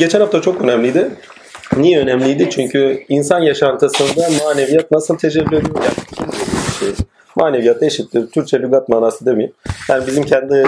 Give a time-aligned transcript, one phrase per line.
[0.00, 1.10] geçen hafta çok önemliydi.
[1.76, 2.50] Niye önemliydi?
[2.50, 5.62] Çünkü insan yaşantısında maneviyat nasıl tecelli ediyor?
[5.74, 6.32] Yani
[6.78, 6.88] şey,
[7.36, 8.30] maneviyat eşittir.
[8.30, 9.54] Türkçe lügat manası demeyeyim.
[9.88, 10.66] Yani bizim kendi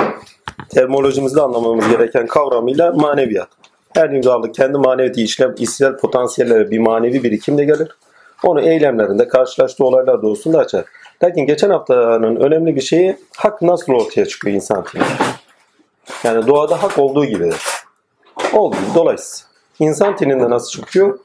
[0.68, 3.48] terminolojimizde anlamamız gereken kavramıyla maneviyat.
[3.94, 7.88] Her bir varlık kendi manevi işlem, içsel potansiyellere bir manevi birikimle gelir.
[8.44, 10.84] Onu eylemlerinde, karşılaştığı olaylar doğusunda açar.
[11.24, 15.06] Lakin geçen haftanın önemli bir şeyi hak nasıl ortaya çıkıyor insan tininde.
[16.24, 17.60] Yani doğada hak olduğu gibidir.
[18.52, 19.52] Olduğu dolayısıyla.
[19.78, 21.18] İnsan tininde nasıl çıkıyor?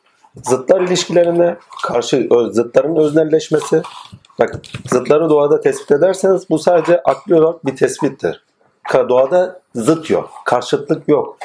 [0.44, 3.82] Zıtlar ilişkilerinde karşı zıtların öznelleşmesi.
[4.40, 8.44] Bakın zıtları doğada tespit ederseniz bu sadece akli olarak bir tespittir.
[8.94, 11.38] Doğada zıt yok, karşıtlık yok.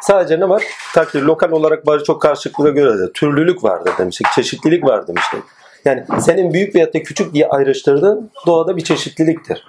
[0.00, 0.62] Sadece ne var?
[0.94, 5.40] Takdir lokal olarak bari çok karşılıklığa göre de türlülük vardır demiştik, çeşitlilik var demiştik.
[5.84, 9.66] Yani senin büyük veyahut da küçük diye ayrıştırdığın doğada bir çeşitliliktir.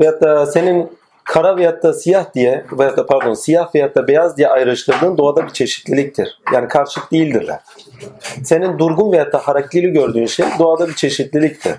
[0.00, 4.36] Veyahut da senin kara veyahut da siyah diye veyahut da pardon siyah veyahut da beyaz
[4.36, 6.38] diye ayrıştırdığın doğada bir çeşitliliktir.
[6.54, 7.60] Yani karşıt değildirler.
[8.44, 11.74] Senin durgun veyahut da hareketli gördüğün şey doğada bir çeşitliliktir.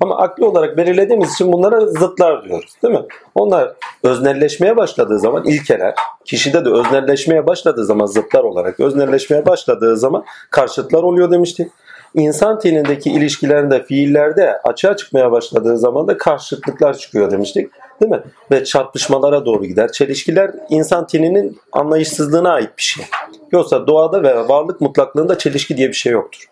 [0.00, 2.70] Ama akli olarak belirlediğimiz için bunlara zıtlar diyoruz.
[2.82, 3.04] Değil mi?
[3.34, 10.24] Onlar öznelleşmeye başladığı zaman ilkeler, kişide de öznelleşmeye başladığı zaman zıtlar olarak öznelleşmeye başladığı zaman
[10.50, 11.72] karşıtlar oluyor demiştik.
[12.14, 17.70] İnsan tenindeki ilişkilerinde, fiillerde açığa çıkmaya başladığı zaman da karşıtlıklar çıkıyor demiştik.
[18.00, 18.22] Değil mi?
[18.50, 19.92] Ve çarpışmalara doğru gider.
[19.92, 23.04] Çelişkiler insan teninin anlayışsızlığına ait bir şey.
[23.52, 26.51] Yoksa doğada ve varlık mutlaklığında çelişki diye bir şey yoktur.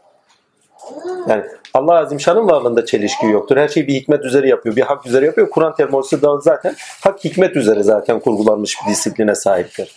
[1.28, 1.42] Yani
[1.74, 3.56] Allah Azimşan'ın varlığında çelişki yoktur.
[3.56, 5.50] Her şeyi bir hikmet üzere yapıyor, bir hak üzere yapıyor.
[5.50, 9.96] Kur'an terminolojisi de zaten hak hikmet üzere zaten kurgulanmış bir disipline sahiptir.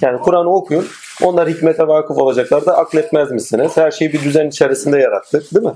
[0.00, 0.86] Yani Kur'an'ı okuyun,
[1.22, 3.72] onlar hikmete vakıf olacaklar da akletmez misiniz?
[3.74, 5.72] Her şeyi bir düzen içerisinde yarattık değil mi?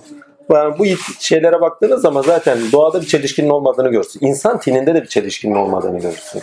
[0.53, 0.85] Yani bu
[1.21, 4.27] şeylere baktığınız zaman zaten doğada bir çelişkinin olmadığını görürsün.
[4.27, 6.43] İnsan tininde de bir çelişkinin olmadığını görürsün.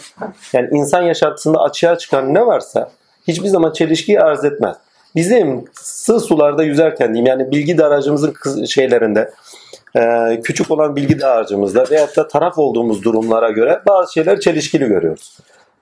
[0.53, 2.91] Yani insan yaşantısında açığa çıkan ne varsa
[3.27, 4.75] hiçbir zaman çelişkiyi arz etmez.
[5.15, 8.33] Bizim sığ sularda yüzerken diyeyim yani bilgi daracımızın
[8.65, 9.31] şeylerinde
[10.43, 15.37] küçük olan bilgi dağarcığımızda veyahut da taraf olduğumuz durumlara göre bazı şeyler çelişkili görüyoruz.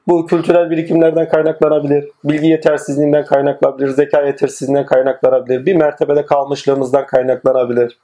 [0.08, 7.98] Bu kültürel birikimlerden kaynaklanabilir, bilgi yetersizliğinden kaynaklanabilir, zeka yetersizliğinden kaynaklanabilir, bir mertebede kalmışlığımızdan kaynaklanabilir.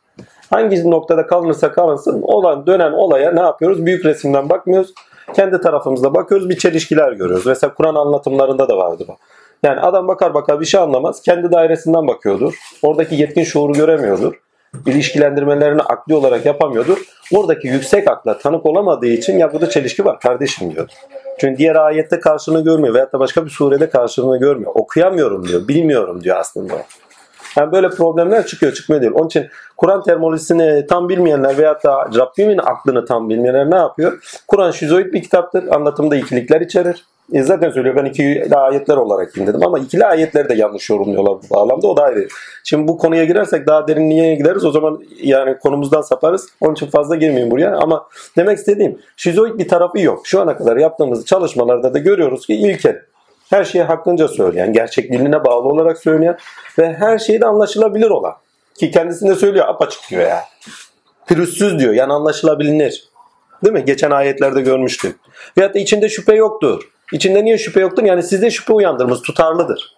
[0.50, 3.86] Hangi noktada kalırsa kalınsın olan dönen olaya ne yapıyoruz?
[3.86, 4.94] Büyük resimden bakmıyoruz.
[5.34, 7.46] Kendi tarafımızda bakıyoruz bir çelişkiler görüyoruz.
[7.46, 9.16] Mesela Kur'an anlatımlarında da vardır o.
[9.64, 11.22] Yani adam bakar bakar bir şey anlamaz.
[11.22, 12.54] Kendi dairesinden bakıyordur.
[12.82, 14.34] Oradaki yetkin şuuru göremiyordur.
[14.86, 16.98] İlişkilendirmelerini akli olarak yapamıyordur.
[17.34, 20.90] Oradaki yüksek akla tanık olamadığı için ya burada çelişki var kardeşim diyor.
[21.40, 24.72] Çünkü diğer ayette karşılığını görmüyor veyahut da başka bir surede karşılığını görmüyor.
[24.76, 26.74] Okuyamıyorum diyor, bilmiyorum diyor aslında.
[27.58, 29.14] Yani böyle problemler çıkıyor çıkmıyor değil.
[29.16, 29.48] Onun için
[29.78, 34.42] Kur'an terminolojisini tam bilmeyenler veyahut da Rabbimin aklını tam bilmeyenler ne yapıyor?
[34.48, 35.68] Kur'an şizoid bir kitaptır.
[35.68, 37.06] Anlatımda ikilikler içerir.
[37.34, 41.56] E zaten söylüyor ben ikili ayetler olarak dinledim ama ikili ayetleri de yanlış yorumluyorlar bu
[41.56, 42.28] bağlamda o da ayrı.
[42.64, 46.50] Şimdi bu konuya girersek daha derinliğe gideriz o zaman yani konumuzdan saparız.
[46.62, 48.08] Onun için fazla girmeyeyim buraya ama
[48.38, 50.28] demek istediğim şizoid bir tarafı yok.
[50.28, 53.02] Şu ana kadar yaptığımız çalışmalarda da görüyoruz ki ilkel.
[53.50, 56.38] Her şeyi hakkınca söyleyen, gerçekliğine bağlı olarak söyleyen
[56.80, 58.34] ve her şeyi de anlaşılabilir olan.
[58.80, 60.44] Ki kendisinde söylüyor apaçık diyor ya.
[61.28, 63.10] Pürüzsüz diyor yani anlaşılabilir.
[63.64, 63.86] Değil mi?
[63.86, 65.16] Geçen ayetlerde görmüştük.
[65.58, 66.90] Veyahut da içinde şüphe yoktur.
[67.14, 68.04] İçinde niye şüphe yoktur?
[68.04, 69.98] Yani sizde şüphe uyandırması tutarlıdır.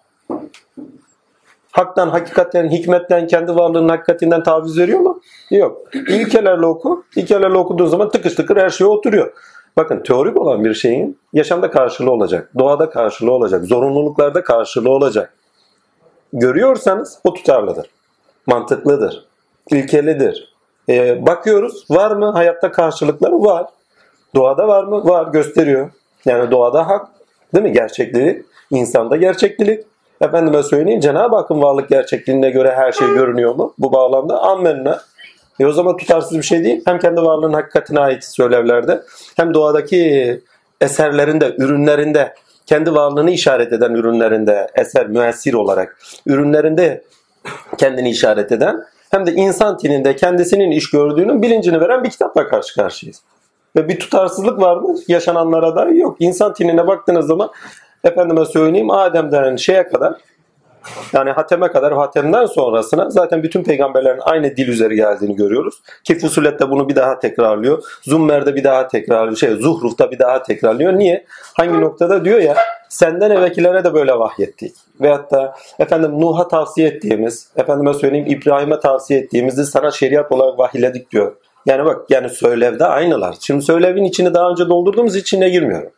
[1.71, 5.21] Haktan, hakikatten, hikmetten, kendi varlığının hakikatinden taviz veriyor mu?
[5.51, 5.81] Yok.
[5.93, 7.03] İlkelerle oku.
[7.15, 9.33] İlkelerle okuduğun zaman tıkış tıkır her şey oturuyor.
[9.77, 12.51] Bakın teorik olan bir şeyin yaşamda karşılığı olacak.
[12.59, 13.65] Doğada karşılığı olacak.
[13.65, 15.33] Zorunluluklarda karşılığı olacak.
[16.33, 17.89] Görüyorsanız o tutarlıdır.
[18.45, 19.25] Mantıklıdır.
[19.71, 20.53] İlkelidir.
[20.89, 23.33] Ee, bakıyoruz var mı hayatta karşılıkları?
[23.33, 23.65] Var.
[24.35, 25.05] Doğada var mı?
[25.05, 25.89] Var gösteriyor.
[26.25, 27.07] Yani doğada hak
[27.55, 27.71] değil mi?
[27.71, 28.45] Gerçeklilik.
[28.71, 29.85] insanda gerçeklilik.
[30.21, 33.73] Efendime söyleyeyim Cenab-ı Hakk'ın varlık gerçekliğine göre her şey görünüyor mu?
[33.79, 35.01] Bu bağlamda ammenna.
[35.59, 36.81] E o zaman tutarsız bir şey değil.
[36.85, 39.01] Hem kendi varlığının hakikatine ait söylevlerde
[39.37, 40.41] hem doğadaki
[40.81, 42.33] eserlerinde, ürünlerinde
[42.65, 47.03] kendi varlığını işaret eden ürünlerinde eser müessir olarak ürünlerinde
[47.77, 52.75] kendini işaret eden hem de insan tininde kendisinin iş gördüğünün bilincini veren bir kitapla karşı
[52.75, 53.21] karşıyayız.
[53.75, 54.95] Ve bir tutarsızlık var mı?
[55.07, 56.15] Yaşananlara da yok.
[56.19, 57.49] İnsan tinine baktığınız zaman
[58.03, 60.13] efendime söyleyeyim Adem'den şeye kadar
[61.13, 65.81] yani Hatem'e kadar Hatem'den sonrasına zaten bütün peygamberlerin aynı dil üzeri geldiğini görüyoruz.
[66.03, 67.83] Ki Fusulet'te bunu bir daha tekrarlıyor.
[68.03, 69.37] Zummer'de bir daha tekrarlıyor.
[69.37, 70.93] Şey, Zuhruf'ta bir daha tekrarlıyor.
[70.93, 71.25] Niye?
[71.57, 72.55] Hangi noktada diyor ya
[72.89, 74.75] senden evvelkilere de böyle vahyettik.
[75.01, 81.11] Veyahut da efendim Nuh'a tavsiye ettiğimiz, efendime söyleyeyim İbrahim'e tavsiye ettiğimizi sana şeriat olarak vahiyledik
[81.11, 81.35] diyor.
[81.65, 83.35] Yani bak yani söylevde aynılar.
[83.39, 85.89] Şimdi söylevin içini daha önce doldurduğumuz içine girmiyorum.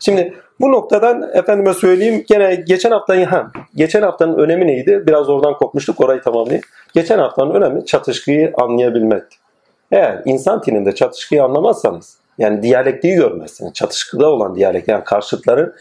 [0.00, 5.04] Şimdi bu noktadan efendime söyleyeyim gene geçen haftanın ha, geçen haftanın önemi neydi?
[5.06, 6.64] Biraz oradan kopmuştuk orayı tamamlayayım.
[6.94, 9.22] Geçen haftanın önemi çatışkıyı anlayabilmek.
[9.92, 13.72] Eğer insan tininde çatışkıyı anlamazsanız yani diyalektiği görmezsiniz.
[13.72, 15.74] Çatışkıda olan diyalekt yani karşıtların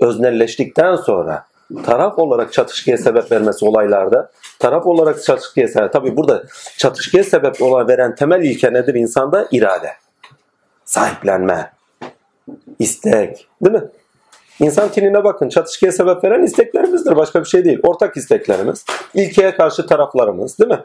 [0.00, 1.44] öznelleştikten sonra
[1.84, 6.44] taraf olarak çatışkıya sebep vermesi olaylarda taraf olarak çatışkıya sebep tabi burada
[6.78, 9.48] çatışkıya sebep olan veren temel ilke nedir insanda?
[9.52, 9.92] irade.
[10.84, 11.72] Sahiplenme.
[12.78, 13.48] istek.
[13.62, 13.84] Değil mi?
[14.60, 15.48] İnsan tinine bakın.
[15.48, 17.16] Çatışkıya sebep veren isteklerimizdir.
[17.16, 17.78] Başka bir şey değil.
[17.82, 18.84] Ortak isteklerimiz.
[19.14, 20.58] İlkeye karşı taraflarımız.
[20.58, 20.80] Değil mi?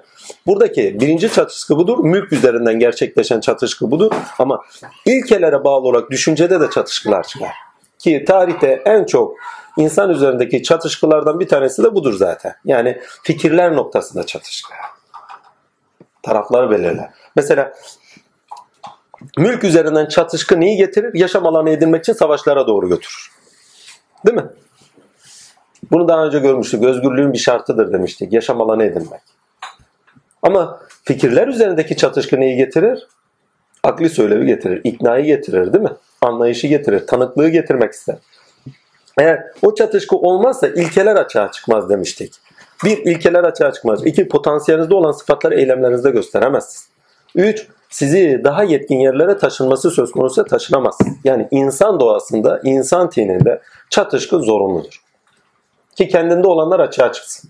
[0.47, 1.97] Buradaki birinci çatışkı budur.
[2.03, 4.11] Mülk üzerinden gerçekleşen çatışkı budur.
[4.39, 4.61] Ama
[5.05, 7.53] ilkelere bağlı olarak düşüncede de çatışkılar çıkar.
[7.99, 9.35] Ki tarihte en çok
[9.77, 12.55] insan üzerindeki çatışkılardan bir tanesi de budur zaten.
[12.65, 14.73] Yani fikirler noktasında çatışkı.
[16.23, 17.09] Tarafları belirler.
[17.35, 17.73] Mesela
[19.37, 21.11] mülk üzerinden çatışkı neyi getirir?
[21.13, 23.31] Yaşam alanı edinmek için savaşlara doğru götürür.
[24.25, 24.49] Değil mi?
[25.91, 26.83] Bunu daha önce görmüştük.
[26.83, 28.33] Özgürlüğün bir şartıdır demiştik.
[28.33, 29.21] Yaşam alanı edinmek.
[30.41, 33.07] Ama fikirler üzerindeki çatışkı neyi getirir?
[33.83, 35.93] Akli söylevi getirir, iknayı getirir değil mi?
[36.21, 38.15] Anlayışı getirir, tanıklığı getirmek ister.
[39.19, 42.33] Eğer o çatışkı olmazsa ilkeler açığa çıkmaz demiştik.
[42.85, 44.05] Bir, ilkeler açığa çıkmaz.
[44.05, 46.89] İki, potansiyelinizde olan sıfatları eylemlerinizde gösteremezsiniz.
[47.35, 50.97] Üç, sizi daha yetkin yerlere taşınması söz konusu taşınamaz.
[51.23, 55.01] Yani insan doğasında, insan tininde çatışkı zorunludur.
[55.95, 57.49] Ki kendinde olanlar açığa çıksın.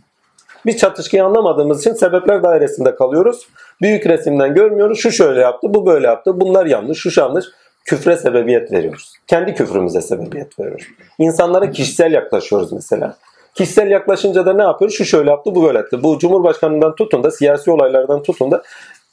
[0.66, 3.48] Biz çatışkıyı anlamadığımız için sebepler dairesinde kalıyoruz.
[3.81, 5.00] Büyük resimden görmüyoruz.
[5.00, 6.40] Şu şöyle yaptı, bu böyle yaptı.
[6.40, 7.46] Bunlar yanlış, şu yanlış.
[7.92, 9.14] Küfre sebebiyet veriyoruz.
[9.28, 10.88] Kendi küfrümüze sebebiyet veriyoruz.
[11.20, 13.18] İnsanlara kişisel yaklaşıyoruz mesela.
[13.56, 14.98] Kişisel yaklaşınca da ne yapıyoruz?
[14.98, 16.04] Şu şöyle yaptı, bu böyle yaptı.
[16.04, 18.64] Bu Cumhurbaşkanından tutun da, siyasi olaylardan tutun da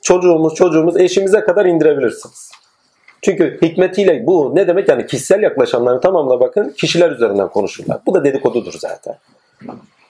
[0.03, 2.51] çocuğumuz, çocuğumuz, eşimize kadar indirebilirsiniz.
[3.23, 4.89] Çünkü hikmetiyle bu ne demek?
[4.89, 7.99] Yani kişisel yaklaşanların tamamına bakın kişiler üzerinden konuşurlar.
[8.07, 9.15] Bu da dedikodudur zaten.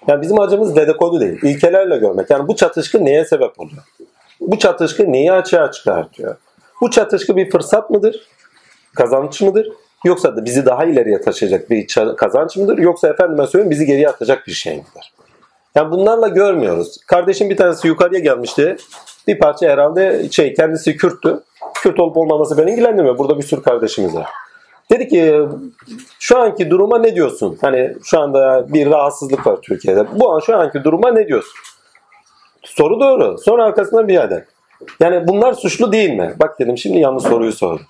[0.09, 1.39] Yani bizim acımız dedikodu değil.
[1.43, 2.31] İlkelerle görmek.
[2.31, 3.83] Yani bu çatışkı neye sebep oluyor?
[4.41, 6.37] Bu çatışkı neyi açığa çıkartıyor?
[6.81, 8.29] Bu çatışkı bir fırsat mıdır?
[8.99, 9.73] Kazanç mıdır?
[10.05, 11.87] Yoksa da bizi daha ileriye taşıyacak bir
[12.17, 12.79] kazanç mıdır?
[12.79, 15.13] Yoksa efendime söyleyeyim bizi geriye atacak bir şey midir?
[15.75, 16.99] Yani bunlarla görmüyoruz.
[17.07, 18.77] Kardeşim bir tanesi yukarıya gelmişti.
[19.27, 21.41] Bir parça herhalde şey kendisi Kürttü.
[21.75, 23.19] Kürt olup olmaması beni ilgilendirmiyor.
[23.19, 24.27] Burada bir sürü kardeşimiz var.
[24.91, 25.43] Dedi ki
[26.19, 27.59] şu anki duruma ne diyorsun?
[27.61, 30.07] Hani şu anda bir rahatsızlık var Türkiye'de.
[30.21, 31.55] Bu an şu anki duruma ne diyorsun?
[32.63, 33.39] Soru doğru.
[33.39, 34.45] Sonra arkasından bir yerden.
[35.01, 36.35] Yani bunlar suçlu değil mi?
[36.41, 37.87] Bak dedim şimdi yanlış soruyu sordum.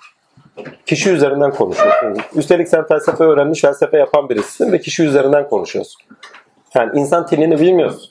[0.86, 2.16] Kişi üzerinden konuşuyorsun.
[2.34, 6.02] Üstelik sen felsefe öğrenmiş, felsefe yapan birisisin ve kişi üzerinden konuşuyorsun.
[6.74, 8.10] Yani insan tinini bilmiyorsun.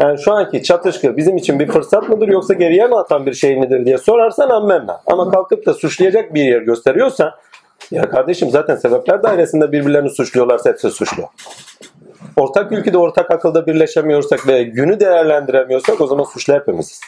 [0.00, 3.56] Yani şu anki çatışkı bizim için bir fırsat mıdır yoksa geriye mi atan bir şey
[3.56, 5.00] midir diye sorarsan ammenna.
[5.06, 7.38] Ama kalkıp da suçlayacak bir yer gösteriyorsa
[7.90, 11.22] ya kardeşim zaten sebepler dairesinde birbirlerini suçluyorlarsa hepsi suçlu.
[12.36, 17.00] Ortak ülkede ortak akılda birleşemiyorsak ve günü değerlendiremiyorsak o zaman suçlu hepimiziz.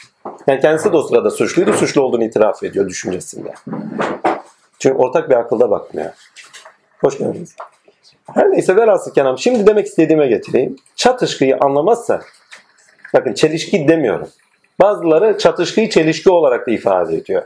[0.46, 3.54] Yani kendisi de o sırada suçluydu, suçlu olduğunu itiraf ediyor düşüncesinde.
[4.78, 6.10] Çünkü ortak bir akılda bakmıyor.
[7.00, 7.56] Hoş geldiniz.
[8.34, 9.38] Her neyse velhasıl kelam.
[9.38, 10.76] Şimdi demek istediğime getireyim.
[10.96, 12.20] Çatışkıyı anlamazsa,
[13.14, 14.28] bakın çelişki demiyorum.
[14.80, 17.42] Bazıları çatışkıyı çelişki olarak da ifade ediyor.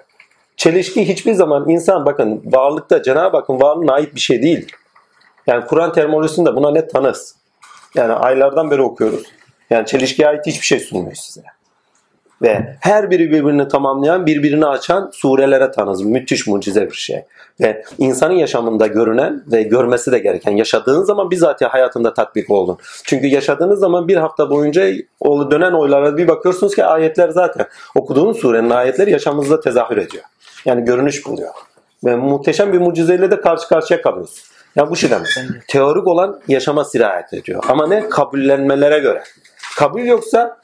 [0.57, 4.73] Çelişki hiçbir zaman insan bakın varlıkta Cenab-ı Hakk'ın varlığına ait bir şey değil.
[5.47, 7.37] Yani Kur'an terminolojisinde buna net tanız.
[7.95, 9.23] Yani aylardan beri okuyoruz.
[9.71, 11.43] Yani çelişkiye ait hiçbir şey sunmuyor size
[12.43, 16.03] ve her biri birbirini tamamlayan, birbirini açan surelere tanız.
[16.03, 17.25] Müthiş mucize bir şey.
[17.61, 22.79] Ve insanın yaşamında görünen ve görmesi de gereken, yaşadığın zaman bizatihi hayatında tatbik oldun.
[23.05, 24.83] Çünkü yaşadığınız zaman bir hafta boyunca
[25.51, 30.25] dönen oylara bir bakıyorsunuz ki ayetler zaten okuduğunuz surenin ayetleri yaşamınızda tezahür ediyor.
[30.65, 31.51] Yani görünüş buluyor.
[32.05, 34.45] Ve muhteşem bir mucizeyle de karşı karşıya kalıyorsun.
[34.77, 35.29] Yani bu şey demek.
[35.69, 37.65] Teorik olan yaşama sirayet ediyor.
[37.69, 38.09] Ama ne?
[38.09, 39.23] Kabullenmelere göre.
[39.77, 40.60] Kabul yoksa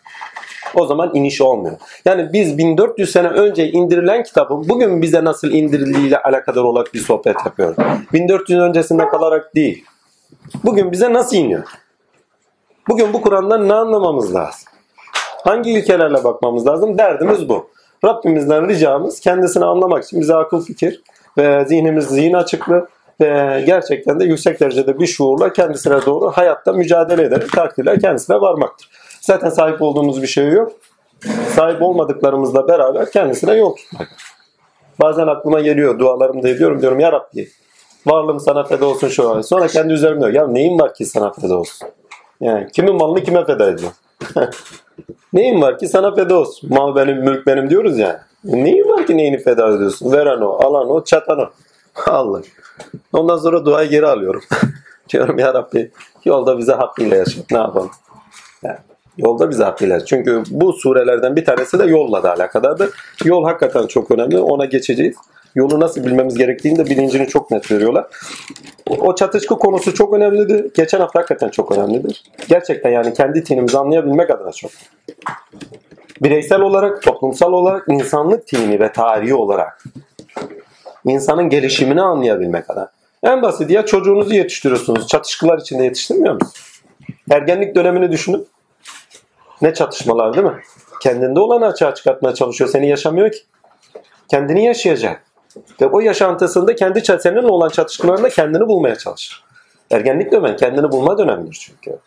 [0.75, 1.77] o zaman iniş olmuyor.
[2.05, 7.37] Yani biz 1400 sene önce indirilen kitabın bugün bize nasıl indirildiğiyle alakadar olarak bir sohbet
[7.45, 7.77] yapıyoruz.
[8.13, 9.85] 1400 öncesinde kalarak değil.
[10.65, 11.65] Bugün bize nasıl iniyor?
[12.89, 14.69] Bugün bu Kur'an'dan ne anlamamız lazım?
[15.45, 16.99] Hangi ilkelerle bakmamız lazım?
[16.99, 17.71] Derdimiz bu.
[18.05, 21.03] Rabbimizden ricamız kendisini anlamak için bize akıl fikir
[21.39, 22.89] ve zihnimiz zihin açıklığı
[23.21, 28.91] ve gerçekten de yüksek derecede bir şuurla kendisine doğru hayatta mücadele ederek takdirler kendisine varmaktır.
[29.26, 30.73] Zaten sahip olduğumuz bir şey yok.
[31.54, 34.09] Sahip olmadıklarımızla beraber kendisine yol tutmak.
[35.00, 37.49] Bazen aklıma geliyor dualarımda ediyorum diyorum ya Rabbi
[38.06, 39.40] varlığım sana feda olsun şu an.
[39.40, 41.88] Sonra kendi üzerimde diyor ya neyim var ki sana feda olsun?
[42.40, 43.92] Yani kimin malını kime feda ediyor?
[45.33, 46.71] neyim var ki sana feda olsun?
[46.73, 48.26] Mal benim, mülk benim diyoruz ya.
[48.45, 48.64] Yani.
[48.64, 50.12] Neyim var ki neyini feda ediyorsun?
[50.12, 51.50] Veren o, alan o, çatan o.
[52.11, 52.40] Allah.
[53.12, 54.42] Ondan sonra duayı geri alıyorum.
[55.09, 55.90] Diyorum ya Rabbi
[56.25, 57.50] yolda bize hakkıyla yaşat.
[57.50, 57.90] Ne yapalım?
[58.62, 58.78] Yani,
[59.19, 60.05] yolda bize hakkıyla.
[60.05, 62.91] Çünkü bu surelerden bir tanesi de yolla da alakadardır.
[63.25, 64.39] Yol hakikaten çok önemli.
[64.39, 65.17] Ona geçeceğiz.
[65.55, 68.07] Yolu nasıl bilmemiz gerektiğini de bilincini çok net veriyorlar.
[68.87, 70.71] O çatışkı konusu çok önemlidir.
[70.75, 72.25] Geçen hafta hakikaten çok önemlidir.
[72.49, 74.71] Gerçekten yani kendi tinimizi anlayabilmek adına çok.
[76.23, 79.85] Bireysel olarak, toplumsal olarak, insanlık tini ve tarihi olarak
[81.05, 82.91] insanın gelişimini anlayabilmek adına.
[83.23, 85.09] En basit ya çocuğunuzu yetiştiriyorsunuz.
[85.09, 86.83] Çatışkılar içinde yetiştirmiyor musunuz?
[87.31, 88.47] Ergenlik dönemini düşünün.
[89.63, 90.63] Ne çatışmalar değil mi?
[91.03, 92.71] Kendinde olanı açığa çıkartmaya çalışıyor.
[92.71, 93.39] Seni yaşamıyor ki.
[94.29, 95.23] Kendini yaşayacak.
[95.81, 99.45] Ve o yaşantısında kendi seninle olan çatışmalarında kendini bulmaya çalışır.
[99.91, 101.99] Ergenlik dönemi kendini bulma dönemidir çünkü.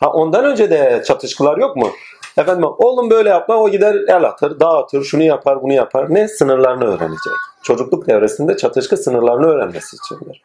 [0.00, 1.90] Ha ondan önce de çatışkılar yok mu?
[2.38, 6.14] Efendim oğlum böyle yapma o gider el atır, dağ atır, şunu yapar, bunu yapar.
[6.14, 6.28] Ne?
[6.28, 7.32] Sınırlarını öğrenecek.
[7.62, 10.42] Çocukluk devresinde çatışkı sınırlarını öğrenmesi içindir.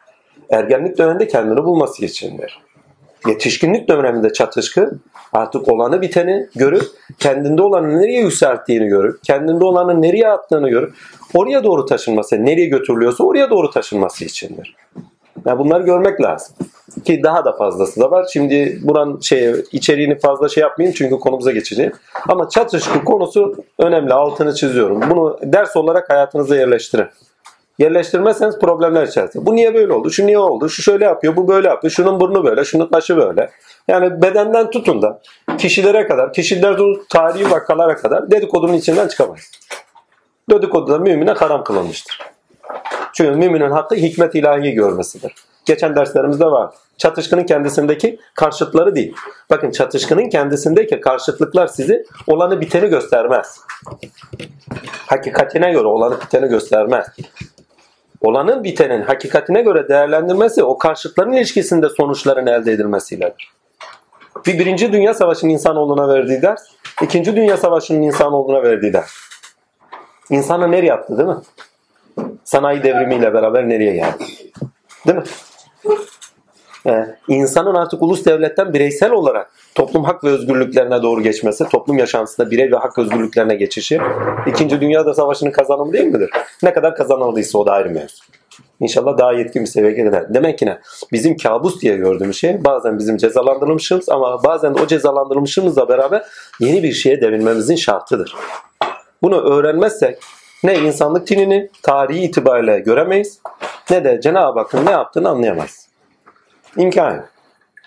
[0.49, 2.61] Ergenlik döneminde kendini bulması içindir.
[3.27, 4.91] Yetişkinlik döneminde çatışkı
[5.33, 6.83] artık olanı biteni görüp
[7.19, 10.93] kendinde olanı nereye yükselttiğini görüp kendinde olanı nereye attığını görüp
[11.33, 14.75] oraya doğru taşınması, nereye götürülüyorsa oraya doğru taşınması içindir.
[15.45, 16.55] Yani bunları görmek lazım.
[17.05, 18.27] Ki daha da fazlası da var.
[18.33, 21.91] Şimdi buranın şey içeriğini fazla şey yapmayayım çünkü konumuza geçeceğim.
[22.29, 24.13] Ama çatışkı konusu önemli.
[24.13, 25.01] Altını çiziyorum.
[25.09, 27.07] Bunu ders olarak hayatınıza yerleştirin.
[27.79, 29.45] Yerleştirmezseniz problemler içerisinde.
[29.45, 30.09] Bu niye böyle oldu?
[30.09, 30.69] Şu niye oldu?
[30.69, 31.91] Şu şöyle yapıyor, bu böyle yapıyor.
[31.91, 33.49] Şunun burnu böyle, şunun başı böyle.
[33.87, 35.21] Yani bedenden tutun da
[35.57, 36.77] kişilere kadar, kişiler
[37.09, 39.51] tarihi vakalara kadar dedikodunun içinden çıkamayız.
[40.49, 42.19] Dedikodu da mümine haram kılınmıştır.
[43.13, 45.33] Çünkü müminin hakkı hikmet ilahi görmesidir.
[45.65, 46.73] Geçen derslerimizde var.
[46.97, 49.15] Çatışkının kendisindeki karşıtları değil.
[49.49, 53.59] Bakın çatışkının kendisindeki karşıtlıklar sizi olanı biteni göstermez.
[55.07, 57.07] Hakikatine göre olanı biteni göstermez.
[58.25, 63.53] Olanın bitenin hakikatine göre değerlendirmesi o karşıtların ilişkisinde sonuçların elde edilmesiyledir.
[64.45, 66.61] Bir birinci Dünya Savaşı'nın insanoğluna verdiği ders,
[67.01, 69.11] ikinci Dünya Savaşı'nın insanoğluna verdiği ders.
[70.29, 71.35] İnsanı nereye attı değil mi?
[72.43, 74.23] Sanayi devrimiyle beraber nereye geldi?
[75.07, 75.23] Değil mi?
[76.87, 82.51] Ee, insanın artık ulus devletten bireysel olarak toplum hak ve özgürlüklerine doğru geçmesi, toplum yaşantısında
[82.51, 83.99] birey ve hak özgürlüklerine geçişi
[84.47, 86.29] İkinci Dünya Savaşı'nın kazanımı değil midir?
[86.63, 88.23] Ne kadar kazanıldıysa o da ayrı mevzu.
[88.79, 90.33] İnşallah daha yetkin bir seviyeye gider.
[90.33, 90.79] Demek ki ne?
[91.11, 96.25] Bizim kabus diye gördüğümüz şey bazen bizim cezalandırılmışımız ama bazen de o cezalandırılmışımızla beraber
[96.59, 98.35] yeni bir şeye devinmemizin şartıdır.
[99.21, 100.17] Bunu öğrenmezsek
[100.63, 103.39] ne insanlık tinini tarihi itibariyle göremeyiz
[103.91, 105.84] ne de Cenab-ı Hakk'ın ne yaptığını anlayamayız.
[106.77, 107.25] İmkan.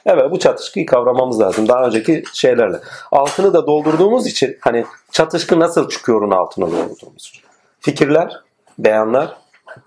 [0.07, 2.77] Evet bu çatışkıyı kavramamız lazım daha önceki şeylerle.
[3.13, 7.43] Altını da doldurduğumuz için hani çatışkı nasıl çıkıyor onun altını doldurduğumuz için.
[7.81, 8.43] Fikirler,
[8.79, 9.37] beyanlar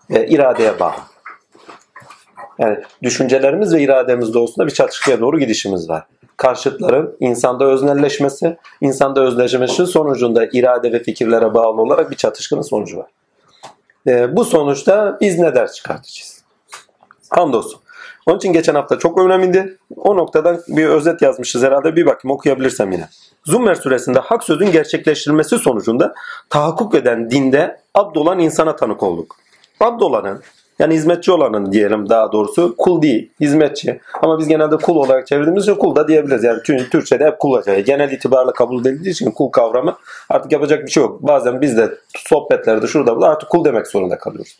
[0.09, 0.95] ve iradeye bağlı.
[2.59, 6.03] Yani düşüncelerimiz ve irademiz doğrusunda bir çatışkıya doğru gidişimiz var.
[6.37, 13.07] Karşıtların insanda öznelleşmesi, insanda özleşmesi sonucunda irade ve fikirlere bağlı olarak bir çatışkının sonucu var.
[14.07, 16.43] E, bu sonuçta biz ne ders çıkartacağız?
[17.29, 17.80] Hamdolsun.
[18.31, 19.77] Onun için geçen hafta çok önemliydi.
[19.95, 21.95] O noktadan bir özet yazmışız herhalde.
[21.95, 23.09] Bir bakayım okuyabilirsem yine.
[23.45, 26.13] Zummer suresinde hak sözün gerçekleştirilmesi sonucunda
[26.49, 29.35] tahakkuk eden dinde abd olan insana tanık olduk.
[29.79, 30.41] Abd olanın
[30.79, 33.99] yani hizmetçi olanın diyelim daha doğrusu kul değil, hizmetçi.
[34.21, 36.43] Ama biz genelde kul olarak çevirdiğimiz için kul da diyebiliriz.
[36.43, 37.85] Yani Türkçe'de hep kul olacak.
[37.85, 39.97] Genel itibarla kabul edildiği için kul kavramı
[40.29, 41.21] artık yapacak bir şey yok.
[41.21, 44.59] Bazen biz de sohbetlerde şurada burada artık kul demek zorunda kalıyoruz.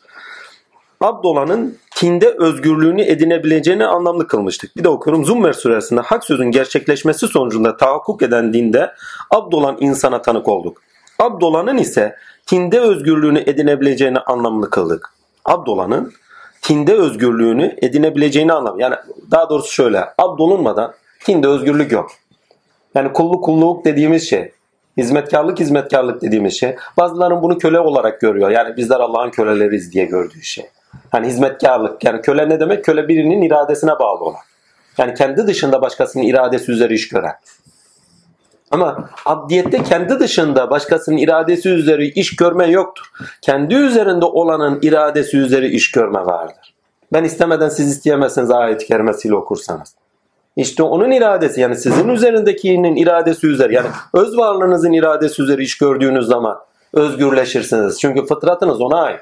[1.02, 4.78] Abdolan'ın tinde özgürlüğünü edinebileceğini anlamlı kılmıştık.
[4.78, 8.92] Bir de okuyorum Zummer suresinde hak sözün gerçekleşmesi sonucunda tahakkuk eden dinde
[9.30, 10.82] Abdolan insana tanık olduk.
[11.20, 12.16] Abdolan'ın ise
[12.46, 15.14] tinde özgürlüğünü edinebileceğini anlamlı kıldık.
[15.46, 16.14] Abdolan'ın
[16.62, 18.80] tinde özgürlüğünü edinebileceğini anlam.
[18.80, 18.96] Yani
[19.32, 20.06] daha doğrusu şöyle.
[20.18, 20.94] Abdolunmadan
[21.24, 22.12] tinde özgürlük yok.
[22.96, 24.52] Yani kulluk kulluk dediğimiz şey.
[24.98, 26.76] Hizmetkarlık hizmetkarlık dediğimiz şey.
[26.98, 28.50] Bazıların bunu köle olarak görüyor.
[28.50, 30.66] Yani bizler Allah'ın köleleriyiz diye gördüğü şey.
[31.12, 32.04] Hani hizmetkarlık.
[32.04, 32.86] Yani köle ne demek?
[32.86, 34.40] Köle birinin iradesine bağlı olan.
[34.98, 37.34] Yani kendi dışında başkasının iradesi üzeri iş gören.
[38.72, 43.06] Ama abdiyette kendi dışında başkasının iradesi üzeri iş görme yoktur.
[43.42, 46.74] Kendi üzerinde olanın iradesi üzeri iş görme vardır.
[47.14, 49.96] Ben istemeden siz isteyemezsiniz ayet-i kerimesiyle okursanız.
[50.56, 56.26] İşte onun iradesi yani sizin üzerindekinin iradesi üzeri yani öz varlığınızın iradesi üzeri iş gördüğünüz
[56.28, 56.58] zaman
[56.94, 58.00] özgürleşirsiniz.
[58.00, 59.20] Çünkü fıtratınız ona ait.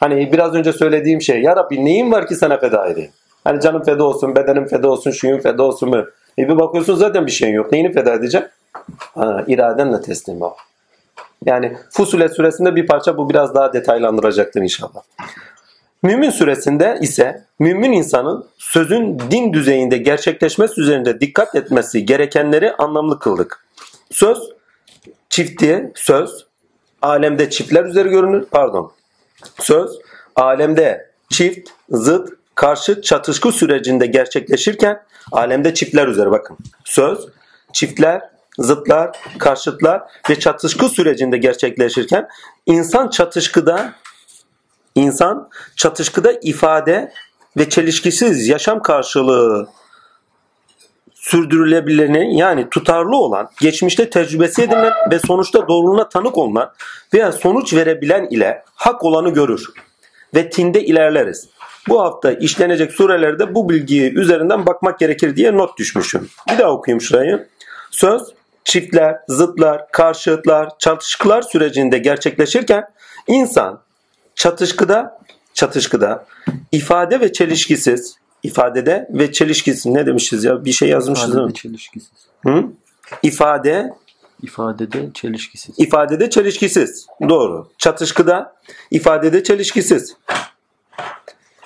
[0.00, 3.10] Hani biraz önce söylediğim şey ya Rabbi neyin var ki sana feda edeyim?
[3.44, 6.04] Hani canım feda olsun, bedenim feda olsun, şuyum feda olsun mu?
[6.38, 7.72] E bir bakıyorsun zaten bir şeyin yok.
[7.72, 8.42] Neyini feda edecek?
[9.14, 10.52] Ha, iradenle teslim ol.
[11.44, 15.02] Yani Fusulet suresinde bir parça bu biraz daha detaylandıracaktır inşallah.
[16.02, 23.66] Mümin suresinde ise mümin insanın sözün din düzeyinde gerçekleşmesi üzerinde dikkat etmesi gerekenleri anlamlı kıldık.
[24.10, 24.38] Söz
[25.28, 26.46] çifti söz
[27.02, 28.46] alemde çiftler üzeri görünür.
[28.50, 28.92] Pardon.
[29.60, 29.90] Söz
[30.36, 36.58] alemde çift, zıt, karşı çatışkı sürecinde gerçekleşirken alemde çiftler üzeri bakın.
[36.84, 37.28] Söz
[37.72, 38.22] çiftler,
[38.58, 42.28] zıtlar, karşıtlar ve çatışkı sürecinde gerçekleşirken
[42.66, 43.92] insan çatışkıda
[44.94, 47.12] insan çatışkıda ifade
[47.56, 49.68] ve çelişkisiz yaşam karşılığı
[51.26, 56.72] sürdürülebilirliğine yani tutarlı olan, geçmişte tecrübesi edinilen ve sonuçta doğruluğuna tanık olunan
[57.14, 59.64] veya sonuç verebilen ile hak olanı görür
[60.34, 61.48] ve tinde ilerleriz.
[61.88, 66.28] Bu hafta işlenecek surelerde bu bilgiyi üzerinden bakmak gerekir diye not düşmüşüm.
[66.52, 67.48] Bir daha okuyayım şurayı.
[67.90, 68.22] Söz,
[68.64, 72.84] çiftler, zıtlar, karşıtlar, çatışkılar sürecinde gerçekleşirken
[73.26, 73.80] insan
[74.34, 75.18] çatışkıda
[75.54, 76.26] çatışkıda
[76.72, 78.16] ifade ve çelişkisiz
[78.46, 82.10] ifadede ve çelişkisiz ne demişiz ya bir şey yazmışız İfadede çelişkisiz.
[82.46, 82.64] Hı?
[83.22, 83.94] İfade
[84.42, 85.74] İfadede çelişkisiz.
[85.78, 87.06] ifadede çelişkisiz.
[87.28, 87.68] Doğru.
[87.78, 88.56] Çatışkıda
[88.90, 90.16] ifadede çelişkisiz.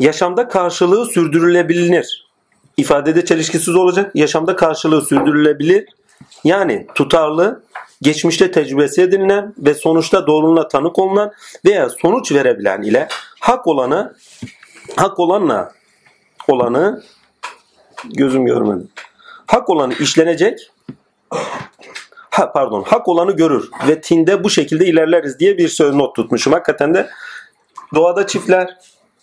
[0.01, 2.31] Yaşamda karşılığı sürdürülebilir.
[2.77, 4.11] İfadede çelişkisiz olacak.
[4.15, 5.89] Yaşamda karşılığı sürdürülebilir.
[6.45, 7.63] Yani tutarlı,
[8.03, 11.33] geçmişte tecrübesi edinilen ve sonuçta doğruluğuna tanık olunan
[11.67, 13.09] veya sonuç verebilen ile
[13.41, 14.15] hak olanı
[14.97, 15.73] hak olanla
[16.49, 17.03] olanı
[18.05, 18.85] gözüm görmedi.
[19.47, 20.71] Hak olanı işlenecek
[22.31, 26.53] ha, pardon hak olanı görür ve tinde bu şekilde ilerleriz diye bir söz not tutmuşum.
[26.53, 27.09] Hakikaten de
[27.95, 28.77] doğada çiftler,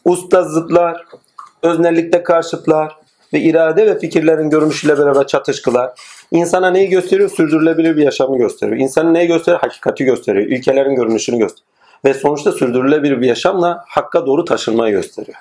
[0.05, 1.05] usta zıtlar,
[1.63, 2.95] öznellikte karşıtlar
[3.33, 5.91] ve irade ve fikirlerin görünüşüyle beraber çatışkılar.
[6.31, 7.29] İnsana neyi gösteriyor?
[7.29, 8.77] Sürdürülebilir bir yaşamı gösteriyor.
[8.77, 9.61] İnsanı neyi gösteriyor?
[9.61, 10.45] Hakikati gösteriyor.
[10.45, 11.67] İlkelerin görünüşünü gösteriyor.
[12.05, 15.37] Ve sonuçta sürdürülebilir bir yaşamla hakka doğru taşınmayı gösteriyor.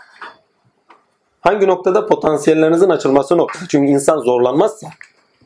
[1.47, 3.69] Hangi noktada potansiyellerinizin açılması noktası.
[3.69, 4.87] Çünkü insan zorlanmazsa,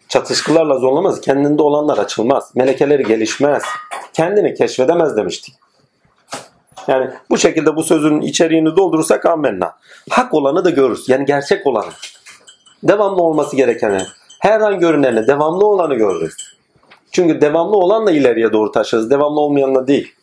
[0.08, 3.62] çatışkılarla zorlanmaz, kendinde olanlar açılmaz, melekeleri gelişmez,
[4.12, 5.54] kendini keşfedemez demiştik.
[6.88, 9.76] Yani bu şekilde bu sözün içeriğini doldurursak ammenna.
[10.10, 11.08] Hak olanı da görürüz.
[11.08, 11.90] Yani gerçek olanı.
[12.82, 14.06] Devamlı olması gerekeni.
[14.40, 16.34] Her an görüneni, devamlı olanı görürüz.
[17.12, 19.10] Çünkü devamlı olanla ileriye doğru taşırız.
[19.10, 20.14] Devamlı olmayanla değil.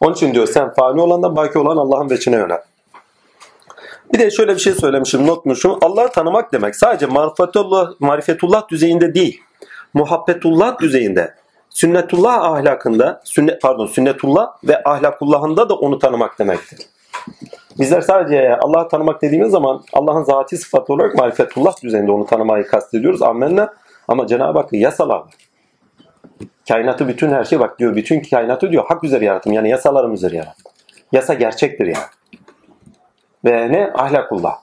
[0.00, 2.71] Onun için diyor sen fani olandan baki olan Allah'ın veçine yönel.
[4.12, 5.78] Bir de şöyle bir şey söylemişim, notmuşum.
[5.82, 9.40] Allah'ı tanımak demek sadece marifetullah, marifetullah düzeyinde değil.
[9.94, 11.34] Muhabbetullah düzeyinde.
[11.70, 16.78] Sünnetullah ahlakında, sünnet pardon, sünnetullah ve ahlakullahında da onu tanımak demektir.
[17.78, 23.22] Bizler sadece Allah'ı tanımak dediğimiz zaman Allah'ın zati sıfatı olarak marifetullah düzeyinde onu tanımayı kastediyoruz.
[23.22, 23.74] Amenna.
[24.08, 25.22] Ama Cenab-ı Hakk'ın yasalar.
[26.68, 27.96] Kainatı bütün her şey bak diyor.
[27.96, 29.52] Bütün kainatı diyor hak üzere yarattım.
[29.52, 30.72] Yani yasalarım üzere yarattım.
[31.12, 32.04] Yasa gerçektir yani.
[33.44, 33.92] Ve ne?
[33.94, 34.58] Ahlakullah.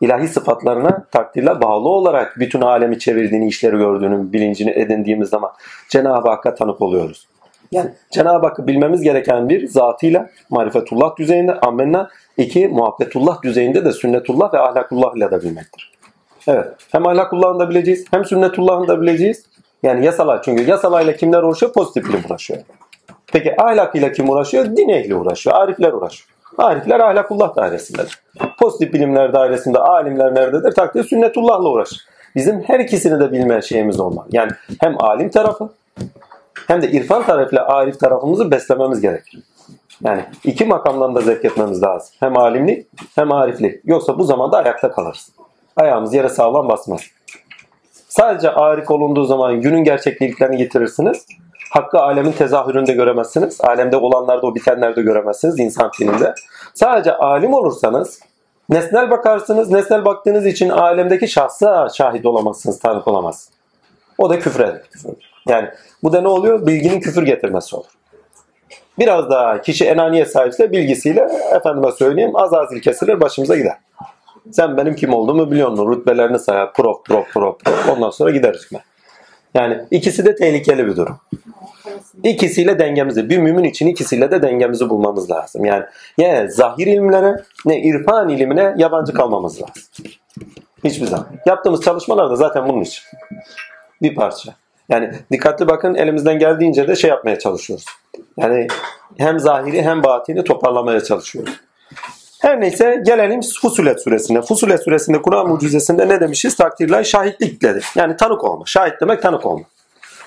[0.00, 5.52] İlahi sıfatlarına takdirle bağlı olarak bütün alemi çevirdiğini, işleri gördüğünün bilincini edindiğimiz zaman
[5.88, 7.28] Cenab-ı Hakk'a tanık oluyoruz.
[7.72, 14.54] Yani Cenab-ı Hakk'ı bilmemiz gereken bir zatıyla marifetullah düzeyinde, ammenna, iki muhabbetullah düzeyinde de sünnetullah
[14.54, 15.92] ve ahlakullah ile de bilmektir.
[16.48, 16.66] Evet.
[16.92, 19.46] Hem ahlakullah'ını da bileceğiz, hem sünnetullah'ını da bileceğiz.
[19.82, 21.72] Yani yasalar çünkü yasalarla kimler uğraşıyor?
[21.72, 22.60] Pozitif bilim uğraşıyor.
[23.32, 24.64] Peki ahlakıyla kim uğraşıyor?
[24.76, 26.33] Din ehli uğraşıyor, arifler uğraşıyor.
[26.58, 28.22] Arifler ahlakullah dairesindedir.
[28.60, 30.72] Pozitif bilimler dairesinde alimler nerededir?
[30.72, 31.98] Takdir sünnetullahla uğraşır.
[32.34, 34.26] Bizim her ikisini de bilme şeyimiz olmalı.
[34.32, 35.68] Yani hem alim tarafı
[36.66, 39.40] hem de irfan tarafıyla arif tarafımızı beslememiz gerekir.
[40.04, 42.14] Yani iki makamdan da zevk etmemiz lazım.
[42.20, 43.80] Hem alimlik hem ariflik.
[43.84, 45.30] Yoksa bu zamanda ayakta kalırız.
[45.76, 47.00] Ayağımız yere sağlam basmaz.
[48.08, 51.26] Sadece arif olunduğu zaman günün gerçekliklerini getirirsiniz.
[51.74, 53.60] Hakkı alemin tezahüründe göremezsiniz.
[53.60, 56.34] Alemde olanlarda o bitenlerde göremezsiniz insan filminde.
[56.74, 58.20] Sadece alim olursanız
[58.68, 59.70] nesnel bakarsınız.
[59.70, 63.58] Nesnel baktığınız için alemdeki şahsa şahit olamazsınız, tanık olamazsınız.
[64.18, 64.82] O da küfre.
[65.48, 65.68] Yani
[66.02, 66.66] bu da ne oluyor?
[66.66, 67.90] Bilginin küfür getirmesi olur.
[68.98, 73.76] Biraz daha kişi enaniye sahipse bilgisiyle efendime söyleyeyim azazil kesilir başımıza gider.
[74.52, 75.92] Sen benim kim olduğumu biliyor musun?
[75.92, 76.72] Rütbelerini sayar.
[76.72, 77.88] Prof, prof, prof, prof.
[77.88, 78.80] Ondan sonra gider hükme.
[79.54, 81.18] Yani ikisi de tehlikeli bir durum.
[82.24, 85.64] İkisiyle dengemizi, bir mümin için ikisiyle de dengemizi bulmamız lazım.
[85.64, 85.84] Yani
[86.18, 89.82] ne zahir ilimlere ne irfan ilimine yabancı kalmamız lazım.
[90.84, 91.26] Hiçbir zaman.
[91.46, 93.02] Yaptığımız çalışmalar da zaten bunun için.
[94.02, 94.54] Bir parça.
[94.88, 97.84] Yani dikkatli bakın elimizden geldiğince de şey yapmaya çalışıyoruz.
[98.36, 98.66] Yani
[99.18, 101.60] hem zahiri hem batini toparlamaya çalışıyoruz.
[102.40, 104.42] Her neyse gelelim Fusulet suresine.
[104.42, 106.56] Fusulet suresinde Kur'an mucizesinde ne demişiz?
[106.56, 107.80] Takdirler şahitlik dedi.
[107.94, 108.66] Yani tanık olma.
[108.66, 109.64] Şahit demek tanık olma.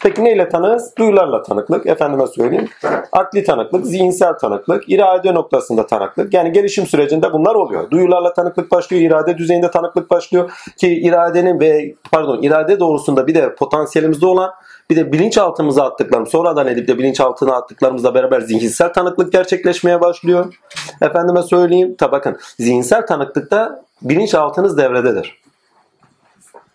[0.04, 0.94] Peki neyle tanığız?
[0.98, 1.86] Duyularla tanıklık.
[1.88, 2.70] Efendime söyleyeyim.
[3.12, 6.34] Akli tanıklık, zihinsel tanıklık, irade noktasında tanıklık.
[6.34, 7.92] Yani gelişim sürecinde bunlar oluyor.
[7.92, 10.52] Duyularla tanıklık başlıyor, irade düzeyinde tanıklık başlıyor.
[10.78, 14.52] Ki iradenin ve pardon irade doğrusunda bir de potansiyelimizde olan
[14.90, 20.54] bir de bilinçaltımıza attıklarımız, sonradan edip de bilinçaltına attıklarımızla beraber zihinsel tanıklık gerçekleşmeye başlıyor.
[21.02, 25.47] Efendime söyleyeyim, ta bakın zihinsel tanıklıkta bilinçaltınız devrededir.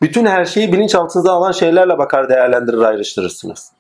[0.03, 3.73] Bütün her şeyi bilinçaltınıza alan şeylerle bakar, değerlendirir, ayrıştırırsınız.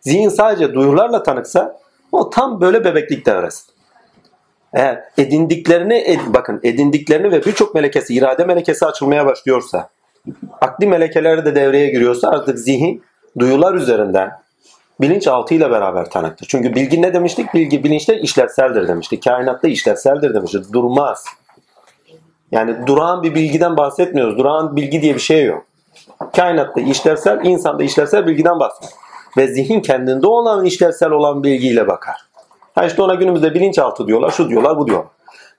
[0.00, 1.80] Zihin sadece duyularla tanıksa
[2.12, 3.62] o tam böyle bebeklik devresi.
[4.72, 9.88] Eğer edindiklerini, ed, bakın edindiklerini ve birçok melekesi, irade melekesi açılmaya başlıyorsa,
[10.60, 13.02] akli melekeleri de devreye giriyorsa artık zihin
[13.38, 14.30] duyular üzerinden
[15.00, 16.46] bilinçaltıyla beraber tanıktır.
[16.46, 17.54] Çünkü bilgi ne demiştik?
[17.54, 19.24] Bilgi bilinçte işlevseldir demiştik.
[19.24, 20.72] Kainatta işlevseldir demiştik.
[20.72, 21.24] Durmaz.
[22.52, 24.38] Yani durağan bir bilgiden bahsetmiyoruz.
[24.38, 25.64] Durağan bilgi diye bir şey yok.
[26.36, 28.92] Kainatta işlevsel, insanda işlevsel bilgiden bahsediyor.
[29.36, 32.16] Ve zihin kendinde olan işlevsel olan bilgiyle bakar.
[32.74, 35.08] Ha işte ona günümüzde bilinçaltı diyorlar, şu diyorlar, bu diyorlar.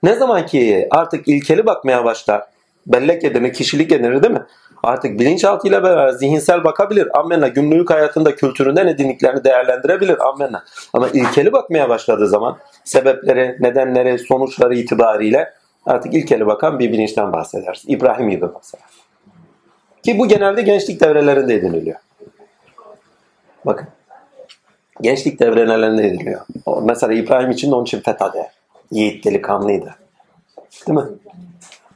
[0.02, 2.42] Ne zaman ki artık ilkeli bakmaya başlar,
[2.86, 4.42] bellek edinir, kişilik edinir değil mi?
[4.82, 7.08] Artık bilinçaltıyla beraber zihinsel bakabilir.
[7.18, 7.48] Ammenna.
[7.48, 10.28] Günlük hayatında kültüründen edindiklerini değerlendirebilir.
[10.28, 10.64] Ammenna.
[10.92, 15.52] Ama ilkeli bakmaya başladığı zaman sebepleri, nedenleri, sonuçları itibariyle
[15.86, 17.84] artık ilkeli bakan bir bilinçten bahsederiz.
[17.86, 18.84] İbrahim gibi mesela.
[20.02, 21.96] Ki bu genelde gençlik devrelerinde ediniliyor.
[23.64, 23.88] Bakın.
[25.00, 26.40] Gençlik devrelerinde ediniliyor.
[26.82, 28.50] Mesela İbrahim için de onun için fethade.
[28.90, 29.94] Yiğit delikanlıydı.
[30.86, 31.04] Değil mi?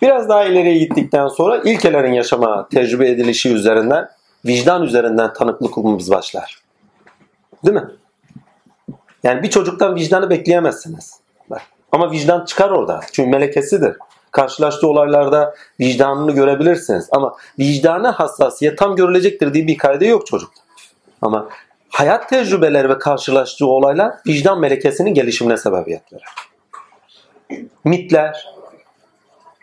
[0.03, 4.09] Biraz daha ileriye gittikten sonra ilkelerin yaşama tecrübe edilişi üzerinden,
[4.44, 6.62] vicdan üzerinden tanıklık kurmamız başlar.
[7.64, 7.90] Değil mi?
[9.22, 11.20] Yani bir çocuktan vicdanı bekleyemezsiniz.
[11.92, 13.01] Ama vicdan çıkar orada.
[13.12, 13.96] Çünkü melekesidir.
[14.31, 17.09] Karşılaştığı olaylarda vicdanını görebilirsiniz.
[17.12, 20.61] Ama vicdana hassasiyet tam görülecektir diye bir kaide yok çocukta.
[21.22, 21.49] Ama
[21.88, 26.29] hayat tecrübeleri ve karşılaştığı olaylar vicdan melekesinin gelişimine sebebiyet verir.
[27.85, 28.55] Mitler,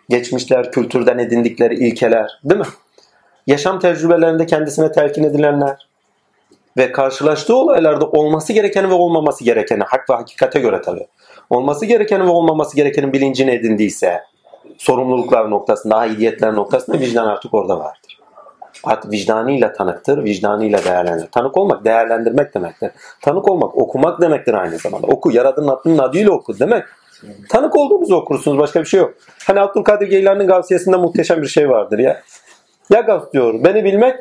[0.10, 2.68] geçmişler, kültürden edindikleri ilkeler, değil mi?
[3.48, 5.88] Yaşam tecrübelerinde kendisine telkin edilenler
[6.78, 11.08] ve karşılaştığı olaylarda olması gerekeni ve olmaması gerekeni, hak ve hakikate göre tabii.
[11.50, 14.24] Olması gerekeni ve olmaması gerekenin bilincini edindiyse,
[14.78, 18.20] sorumluluklar noktasında, aidiyetler noktasında vicdan artık orada vardır.
[18.84, 21.32] Artık vicdanıyla tanıktır, vicdanıyla değerlendirir.
[21.32, 22.92] Tanık olmak değerlendirmek demektir.
[23.22, 25.08] Tanık olmak okumak demektir aynı zamanda.
[25.08, 26.84] Oku, yaradığın adının adıyla oku demek.
[27.50, 28.58] Tanık olduğunuzu okursunuz.
[28.58, 29.14] Başka bir şey yok.
[29.48, 32.22] Hani Abdülkadir Geylani'nin gavsiyesinde muhteşem bir şey vardır ya.
[32.90, 33.64] Ya gavs diyor.
[33.64, 34.16] Beni bilmek,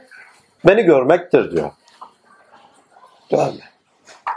[0.66, 1.70] beni görmektir diyor.
[3.32, 3.60] Görme.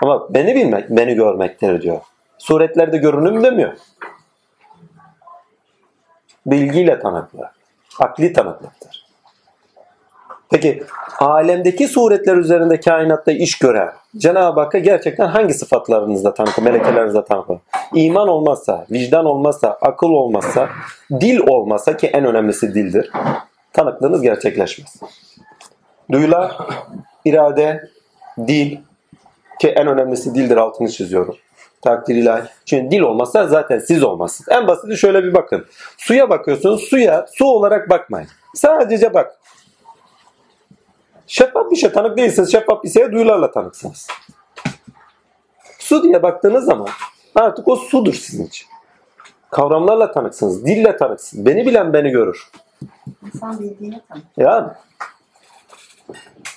[0.01, 2.01] Ama beni bilmek, beni görmektir diyor.
[2.37, 3.73] Suretlerde görünüm demiyor.
[6.45, 7.45] Bilgiyle tanıklık.
[7.99, 9.05] Akli tanıklıktır.
[10.49, 10.83] Peki
[11.19, 17.59] alemdeki suretler üzerinde kainatta iş gören Cenab-ı Hakk'a gerçekten hangi sıfatlarınızda tanıklı, melekelerinizde tanıklı?
[17.93, 20.69] İman olmazsa, vicdan olmazsa, akıl olmazsa,
[21.11, 23.11] dil olmazsa ki en önemlisi dildir.
[23.73, 24.95] Tanıklığınız gerçekleşmez.
[26.11, 26.57] Duyular,
[27.25, 27.89] irade,
[28.37, 28.77] dil
[29.59, 31.35] ki en önemlisi dildir altını çiziyorum.
[31.81, 32.49] Takdir ilahi.
[32.65, 34.49] Çünkü dil olmazsa zaten siz olmazsınız.
[34.49, 35.65] En basiti şöyle bir bakın.
[35.97, 36.81] Suya bakıyorsunuz.
[36.81, 38.29] Suya su olarak bakmayın.
[38.55, 39.39] Sadece bak.
[41.27, 42.51] Şeffaf bir şey tanık değilsiniz.
[42.51, 44.07] Şeffaf bir şeye duyularla tanıksınız.
[45.79, 46.87] Su diye baktığınız zaman
[47.35, 48.67] artık o sudur sizin için.
[49.51, 50.65] Kavramlarla tanıksınız.
[50.65, 51.45] Dille tanıksınız.
[51.45, 52.51] Beni bilen beni görür.
[53.25, 54.23] İnsan bildiğine tanık.
[54.37, 54.67] Yani.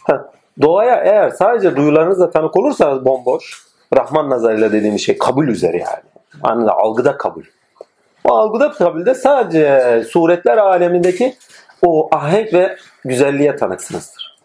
[0.04, 3.62] Ha, doğaya eğer sadece duyularınızla tanık olursanız bomboş,
[3.96, 6.02] Rahman nazarıyla dediğimiz şey kabul üzere yani.
[6.42, 7.44] Anladın, algıda kabul.
[8.24, 11.36] O algıda kabulde sadece suretler alemindeki
[11.86, 14.38] o ahenk ve güzelliğe tanıksınızdır.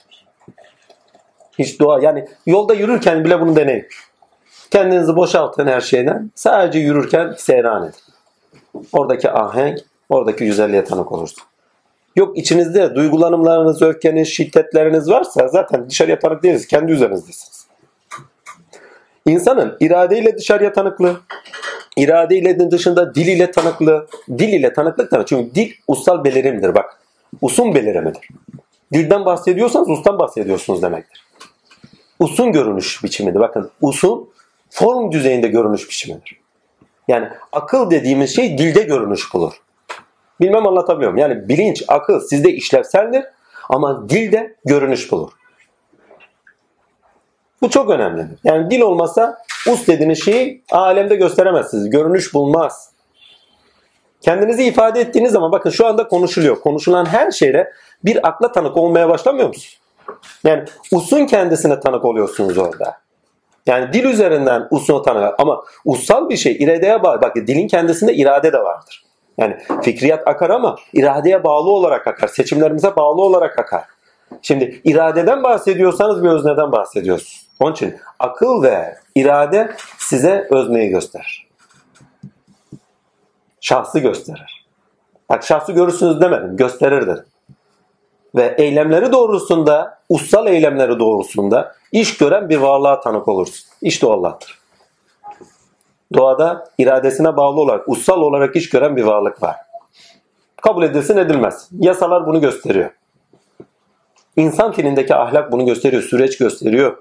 [1.60, 3.88] Hiç doğa yani yolda yürürken bile bunu deneyin.
[4.72, 6.32] Kendinizi boşaltın her şeyden.
[6.36, 8.86] Sadece yürürken seyran edin.
[8.94, 11.44] Oradaki ahenk, oradaki güzelliğe tanık olursun.
[12.16, 16.68] Yok içinizde duygulanımlarınız, öfkeniz, şiddetleriniz varsa zaten dışarıya tanık değiliz.
[16.68, 17.68] Kendi üzerinizdesiniz.
[19.26, 21.22] İnsanın iradeyle dışarıya tanıklığı,
[21.98, 27.00] iradeyle dışında dil ile tanıklığı, dil ile tanıklık da çünkü dil ussal belirimdir bak.
[27.42, 28.28] Usun belirimidir.
[28.94, 31.24] Dilden bahsediyorsanız ustan bahsediyorsunuz demektir.
[32.20, 33.40] Usun görünüş biçimidir.
[33.40, 34.30] Bakın usun
[34.70, 36.40] form düzeyinde görünüş biçimidir.
[37.08, 39.54] Yani akıl dediğimiz şey dilde görünüş bulur.
[40.44, 41.30] Bilmem anlatabiliyor muyum?
[41.30, 43.26] Yani bilinç, akıl sizde işlevseldir
[43.70, 45.32] ama dilde görünüş bulur.
[47.62, 48.40] Bu çok önemlidir.
[48.44, 49.38] Yani dil olmasa
[49.72, 51.90] us dediğiniz şeyi alemde gösteremezsiniz.
[51.90, 52.92] Görünüş bulmaz.
[54.22, 56.60] Kendinizi ifade ettiğiniz zaman bakın şu anda konuşuluyor.
[56.60, 57.72] Konuşulan her şeyle
[58.06, 59.80] bir akla tanık olmaya başlamıyor musunuz?
[60.44, 62.98] Yani usun kendisine tanık oluyorsunuz orada.
[63.66, 67.22] Yani dil üzerinden usunu tanık ama ussal bir şey iradeye bağlı.
[67.22, 69.04] Bak dilin kendisinde irade de vardır.
[69.38, 72.28] Yani fikriyat akar ama iradeye bağlı olarak akar.
[72.28, 73.84] Seçimlerimize bağlı olarak akar.
[74.42, 77.48] Şimdi iradeden bahsediyorsanız bir özneden bahsediyorsunuz.
[77.60, 81.48] Onun için akıl ve irade size özneyi gösterir.
[83.62, 84.66] Şahsı gösterir.
[85.30, 87.26] Bak şahsı görürsünüz demedim, gösterir dedim.
[88.36, 93.66] Ve eylemleri doğrusunda, ussal eylemleri doğrusunda iş gören bir varlığa tanık olursun.
[93.82, 94.63] İşte o Allah'tır.
[96.14, 99.56] Doğada iradesine bağlı olarak, ussal olarak iş gören bir varlık var.
[100.62, 101.70] Kabul edilsin edilmez.
[101.80, 102.90] Yasalar bunu gösteriyor.
[104.36, 106.98] İnsan filindeki ahlak bunu gösteriyor, süreç gösteriyor.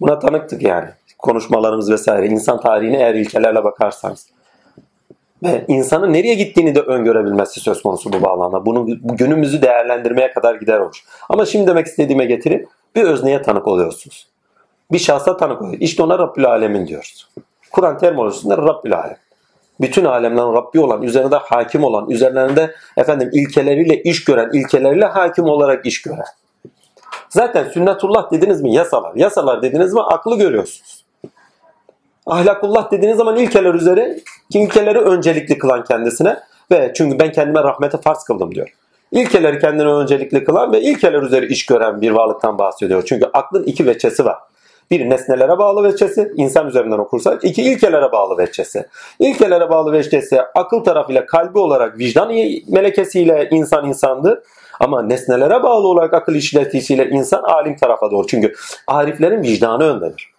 [0.00, 0.88] Buna tanıktık yani.
[1.18, 2.26] Konuşmalarımız vesaire.
[2.26, 4.26] İnsan tarihine eğer ilkelerle bakarsanız.
[5.42, 8.66] Ve insanın nereye gittiğini de öngörebilmesi söz konusu bu bağlamda.
[8.66, 11.04] Bunu bu günümüzü değerlendirmeye kadar gider olur.
[11.28, 14.28] Ama şimdi demek istediğime getirip bir özneye tanık oluyorsunuz.
[14.92, 15.80] Bir şahsa tanık oluyor.
[15.80, 17.28] İşte ona Rabbül Alemin diyoruz.
[17.74, 19.16] Kur'an terminolojisinde Rabbül Alem.
[19.80, 25.86] Bütün alemlerin Rabbi olan, üzerinde hakim olan, üzerlerinde efendim ilkeleriyle iş gören, ilkeleriyle hakim olarak
[25.86, 26.24] iş gören.
[27.28, 31.04] Zaten sünnetullah dediniz mi yasalar, yasalar dediniz mi aklı görüyorsunuz.
[32.26, 34.18] Ahlakullah dediğiniz zaman ilkeler üzere
[34.50, 36.36] ilkeleri öncelikli kılan kendisine
[36.70, 38.68] ve çünkü ben kendime rahmete farz kıldım diyor.
[39.12, 43.02] İlkeleri kendine öncelikli kılan ve ilkeler üzere iş gören bir varlıktan bahsediyor.
[43.06, 44.38] Çünkü aklın iki veçesi var.
[44.90, 47.44] Bir nesnelere bağlı veçesi, insan üzerinden okursak.
[47.44, 48.86] iki ilkelere bağlı veçesi.
[49.18, 52.32] İlkelere bağlı veçesi akıl tarafıyla kalbi olarak vicdan
[52.68, 54.42] melekesiyle insan insandı.
[54.80, 58.26] Ama nesnelere bağlı olarak akıl işletisiyle insan alim tarafa doğru.
[58.26, 58.54] Çünkü
[58.86, 60.34] ariflerin vicdanı öndedir.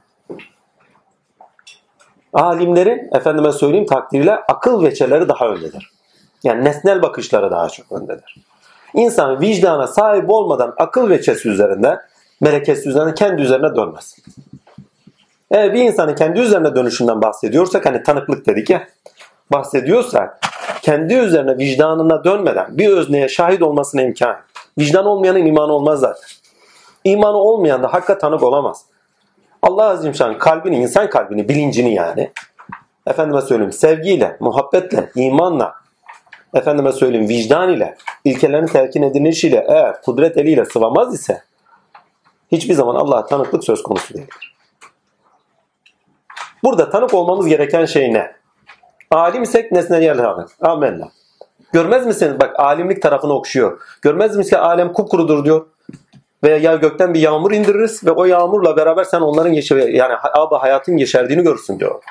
[2.34, 5.92] Alimlerin efendime söyleyeyim takdiriyle akıl veçeleri daha öndedir.
[6.44, 8.38] Yani nesnel bakışları daha çok öndedir.
[8.94, 12.00] İnsan vicdana sahip olmadan akıl veçesi üzerinde,
[12.42, 14.16] melekesi üzerinde kendi üzerine dönmez.
[15.52, 18.88] Eğer bir insanın kendi üzerine dönüşünden bahsediyorsak hani tanıklık dedik ya
[19.52, 20.40] bahsediyorsak
[20.82, 24.36] kendi üzerine vicdanına dönmeden bir özneye şahit olmasına imkan.
[24.78, 26.24] Vicdan olmayanın imanı olmaz zaten.
[27.04, 28.86] İmanı olmayan da hakka tanık olamaz.
[29.62, 32.32] Allah Azimşan kalbini, insan kalbini, bilincini yani
[33.08, 35.74] efendime söyleyeyim sevgiyle, muhabbetle, imanla,
[36.54, 41.42] efendime söyleyeyim vicdan ile, ilkelerin telkin edilişiyle eğer kudret eliyle sıvamaz ise
[42.52, 44.56] hiçbir zaman Allah'a tanıklık söz konusu değildir.
[46.64, 48.36] Burada tanık olmamız gereken şey ne?
[49.12, 50.50] Alim isek nesneye tanık.
[50.62, 51.10] Amenna.
[51.74, 52.40] Görmez misiniz?
[52.40, 53.82] Bak alimlik tarafını okşuyor.
[54.02, 55.66] Görmez misiniz ki alem kupkurudur diyor.
[56.44, 60.56] Veya ya gökten bir yağmur indiririz ve o yağmurla beraber sen onların yeşer, yani abi
[60.56, 62.04] hayatın yeşerdiğini görürsün diyor.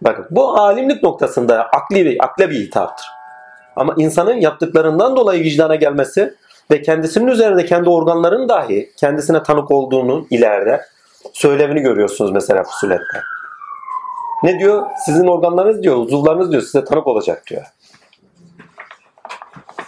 [0.00, 3.06] Bakın bu alimlik noktasında akli ve akle bir hitaptır.
[3.76, 6.34] Ama insanın yaptıklarından dolayı vicdana gelmesi
[6.70, 10.80] ve kendisinin üzerinde kendi organların dahi kendisine tanık olduğunu ileride
[11.32, 13.22] söylevini görüyorsunuz mesela fusulette.
[14.42, 14.86] Ne diyor?
[15.04, 17.62] Sizin organlarınız diyor, uzuvlarınız diyor size tanık olacak diyor.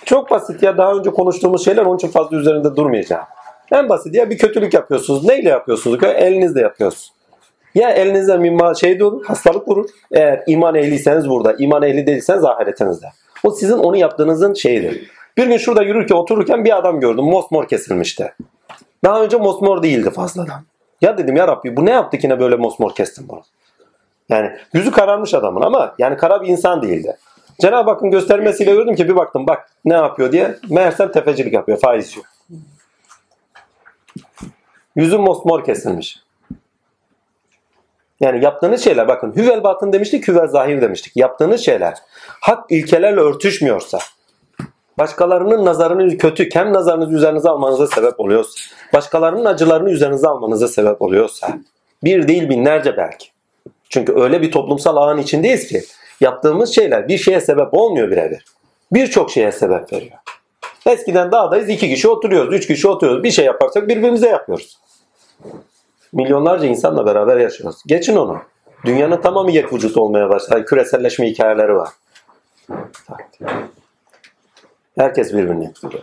[0.04, 3.24] Çok basit ya daha önce konuştuğumuz şeyler onun için fazla üzerinde durmayacağım.
[3.72, 5.24] En basit ya bir kötülük yapıyorsunuz.
[5.24, 6.04] Neyle yapıyorsunuz?
[6.04, 7.12] Elinizle yapıyorsunuz.
[7.74, 9.88] Ya elinizde mimma şey olur, hastalık vurur.
[10.12, 13.06] Eğer iman ehliyseniz burada, iman ehli değilseniz ahiretinizde.
[13.44, 15.10] O sizin onu yaptığınızın şeyidir.
[15.36, 17.24] Bir gün şurada yürürken otururken bir adam gördüm.
[17.24, 18.34] Mosmor kesilmişti.
[19.04, 20.64] Daha önce mosmor değildi fazladan.
[21.00, 23.42] Ya dedim ya Rabbi bu ne yaptı ki ne böyle mosmor kestin bunu?
[24.28, 27.16] Yani yüzü kararmış adamın ama yani kara bir insan değildi.
[27.60, 30.58] Cenab-ı Hakk'ın göstermesiyle gördüm ki bir baktım bak ne yapıyor diye.
[30.70, 32.26] Meğersem tefecilik yapıyor, faiz yiyor.
[34.96, 36.20] Yüzü mosmor kesilmiş.
[38.20, 41.16] Yani yaptığınız şeyler bakın hüvel batın demiştik, hüvel zahir demiştik.
[41.16, 41.98] Yaptığınız şeyler
[42.40, 43.98] hak ilkelerle örtüşmüyorsa,
[45.00, 48.50] başkalarının nazarını kötü, kem nazarınızı üzerinize almanıza sebep oluyorsa,
[48.94, 51.58] başkalarının acılarını üzerinize almanıza sebep oluyorsa,
[52.04, 53.28] bir değil binlerce belki.
[53.88, 55.82] Çünkü öyle bir toplumsal ağın içindeyiz ki
[56.20, 58.44] yaptığımız şeyler bir şeye sebep olmuyor birebir.
[58.92, 60.18] Birçok şeye sebep veriyor.
[60.86, 63.24] Eskiden dağdayız iki kişi oturuyoruz, üç kişi oturuyoruz.
[63.24, 64.78] Bir şey yaparsak birbirimize yapıyoruz.
[66.12, 67.82] Milyonlarca insanla beraber yaşıyoruz.
[67.86, 68.38] Geçin onu.
[68.84, 70.64] Dünyanın tamamı yek vücut olmaya başladı.
[70.64, 71.88] Küreselleşme hikayeleri var.
[75.00, 76.02] Herkes birbirini etkiliyor.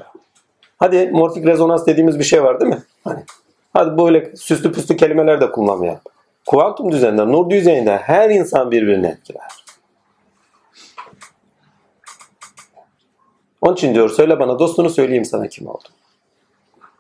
[0.78, 2.84] Hadi morfik rezonans dediğimiz bir şey var değil mi?
[3.04, 3.24] Hani,
[3.74, 6.02] hadi böyle süslü püslü kelimeler de kullanmayalım.
[6.46, 9.42] Kuantum düzeninde, nur düzeyinde her insan birbirini etkiler.
[13.62, 15.88] Onun için diyor söyle bana dostunu söyleyeyim sana kim oldu.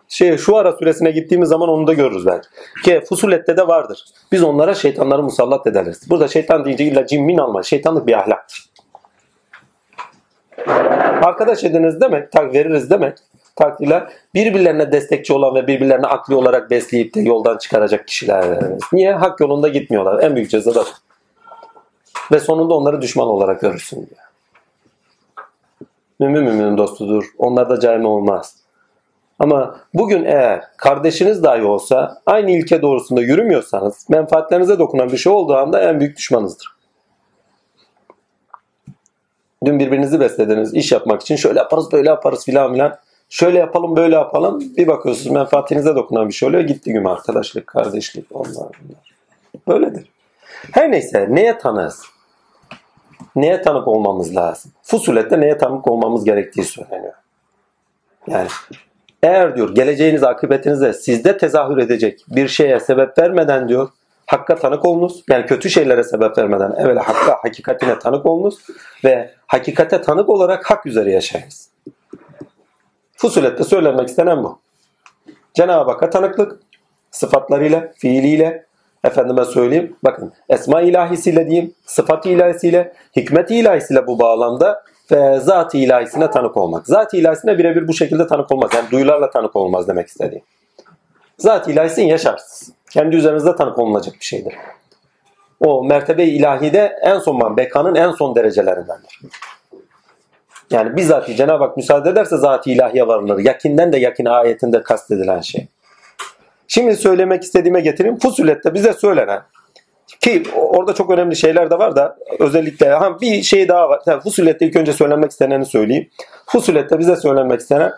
[0.08, 2.48] Şey şu ara süresine gittiğimiz zaman onu da görürüz belki.
[2.84, 4.06] Ki Fusulet'te de vardır.
[4.32, 6.02] Biz onlara şeytanları musallat ederiz.
[6.10, 7.64] Burada şeytan deyince illa cin min alma.
[7.64, 8.70] Şeytanlık bir ahlaktır.
[11.24, 13.18] Arkadaş ediniz demek, tak veririz demek.
[13.56, 18.60] takdirler birbirlerine destekçi olan ve birbirlerine akli olarak besleyip de yoldan çıkaracak kişiler.
[18.94, 19.14] Niye?
[19.14, 20.24] Hak yolunda gitmiyorlar.
[20.24, 20.88] En büyük ceza da bu.
[22.32, 24.28] Ve sonunda onları düşman olarak görürsün diyor.
[26.20, 27.26] Mümin müminin dostudur.
[27.38, 28.56] Onlar da cayma olmaz.
[29.40, 35.56] Ama bugün eğer kardeşiniz dahi olsa aynı ilke doğrusunda yürümüyorsanız menfaatlerinize dokunan bir şey olduğu
[35.56, 36.77] anda en büyük düşmanınızdır.
[39.66, 42.98] Dün birbirinizi beslediniz iş yapmak için şöyle yaparız böyle yaparız filan filan.
[43.30, 44.60] Şöyle yapalım böyle yapalım.
[44.78, 46.64] Bir bakıyorsunuz menfaatinize dokunan bir şey oluyor.
[46.64, 49.16] Gitti gün arkadaşlık, kardeşlik onlar bunlar.
[49.68, 50.10] Böyledir.
[50.72, 52.02] Her neyse neye tanığız?
[53.36, 54.72] Neye tanık olmamız lazım?
[54.84, 57.14] Fusulette neye tanık olmamız gerektiği söyleniyor.
[58.28, 58.48] Yani
[59.24, 63.90] eğer diyor geleceğiniz akıbetinizde sizde tezahür edecek bir şeye sebep vermeden diyor
[64.28, 65.24] hakka tanık olunuz.
[65.30, 68.58] Yani kötü şeylere sebep vermeden evvela hakka, hakikatine tanık olunuz
[69.04, 71.70] ve hakikate tanık olarak hak üzere yaşayınız.
[73.16, 74.60] Fusulette söylenmek istenen bu.
[75.54, 76.60] Cenab-ı Hakk'a tanıklık
[77.12, 78.66] sıfatlarıyla, fiiliyle,
[79.04, 86.32] efendime söyleyeyim, bakın esma ilahisiyle diyeyim, sıfat ilahisiyle, hikmet ilahisiyle bu bağlamda ve zat-ı ilahisine
[86.32, 86.88] tanık olmak.
[86.88, 88.72] Zat-ı ilahisine birebir bu şekilde tanık olmaz.
[88.76, 90.44] Yani duyularla tanık olmaz demek istediğim.
[91.38, 92.77] Zat-ı ilahisin yaşarsız.
[92.90, 94.54] Kendi üzerinizde tanık olunacak bir şeydir.
[95.60, 99.22] O mertebe-i ilahide en son bekanın en son derecelerindendir.
[100.72, 103.40] Yani bizzat Cenab-ı Hak müsaade ederse zat-ı ilahiye varılır.
[103.40, 105.68] Yakinden de yakine ayetinde kastedilen şey.
[106.68, 108.20] Şimdi söylemek istediğime getireyim.
[108.20, 109.42] Fusulette bize söylenen
[110.22, 114.02] ki orada çok önemli şeyler de var da özellikle ha, bir şey daha var.
[114.06, 116.10] Yani Fusulette ilk önce söylenmek isteneni söyleyeyim.
[116.46, 117.94] Fusulette bize söylenmek istenen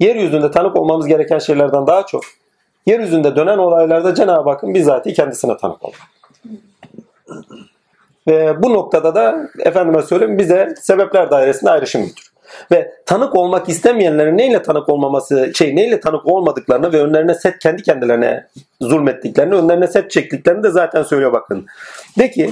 [0.00, 2.22] yeryüzünde tanık olmamız gereken şeylerden daha çok
[2.86, 6.00] yeryüzünde dönen olaylarda Cenab-ı Hakk'ın bizzati kendisine tanık olmak.
[8.28, 12.32] Ve bu noktada da efendime söyleyeyim bize sebepler dairesinde ayrışım götür.
[12.72, 17.82] Ve tanık olmak istemeyenlerin neyle tanık olmaması, şey neyle tanık olmadıklarını ve önlerine set kendi
[17.82, 18.46] kendilerine
[18.80, 21.66] zulmettiklerini, önlerine set çektiklerini de zaten söylüyor bakın.
[22.18, 22.50] De ki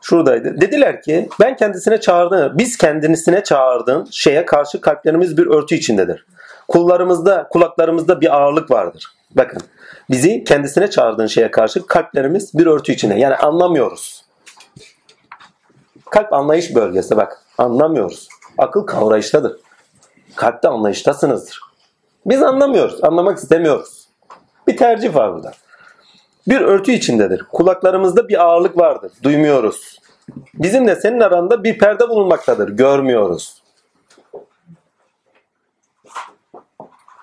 [0.00, 0.60] şuradaydı.
[0.60, 6.26] Dediler ki ben kendisine çağırdığım, biz kendisine çağırdığın şeye karşı kalplerimiz bir örtü içindedir.
[6.68, 9.15] Kullarımızda, kulaklarımızda bir ağırlık vardır.
[9.34, 9.62] Bakın
[10.10, 13.14] bizi kendisine çağırdığın şeye karşı kalplerimiz bir örtü içinde.
[13.14, 14.24] Yani anlamıyoruz.
[16.10, 18.28] Kalp anlayış bölgesi bak anlamıyoruz.
[18.58, 19.60] Akıl kavrayıştadır.
[20.36, 21.60] Kalpte anlayıştasınızdır.
[22.26, 23.04] Biz anlamıyoruz.
[23.04, 24.08] Anlamak istemiyoruz.
[24.66, 25.52] Bir tercih var burada.
[26.48, 27.44] Bir örtü içindedir.
[27.52, 29.12] Kulaklarımızda bir ağırlık vardır.
[29.22, 29.98] Duymuyoruz.
[30.54, 32.68] Bizimle senin aranda bir perde bulunmaktadır.
[32.68, 33.62] Görmüyoruz.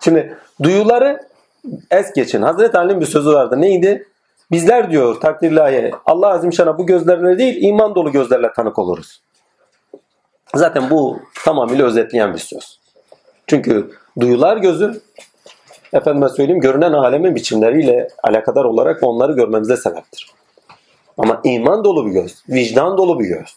[0.04, 1.28] Şimdi duyuları
[1.92, 2.42] es geçin.
[2.42, 3.62] Hazreti Ali'nin bir sözü vardı.
[3.62, 4.08] Neydi?
[4.52, 9.22] Bizler diyor takdirlahi Allah Azimşan'a bu gözlerle değil iman dolu gözlerle tanık oluruz.
[10.56, 12.80] Zaten bu tamamıyla özetleyen bir söz.
[13.48, 15.02] Çünkü duyular gözü
[15.94, 20.32] efendime söyleyeyim görünen alemin biçimleriyle alakadar olarak onları görmemize sebeptir.
[21.18, 23.56] Ama iman dolu bir göz, vicdan dolu bir göz.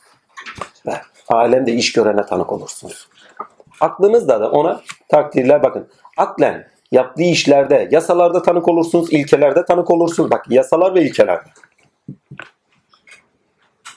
[0.87, 0.93] Ve
[1.29, 3.09] alemde iş görene tanık olursunuz.
[3.81, 5.89] Aklınızda da ona takdirler bakın.
[6.17, 10.31] Aklen yaptığı işlerde, yasalarda tanık olursunuz, ilkelerde tanık olursunuz.
[10.31, 11.49] Bak yasalar ve ilkelerde.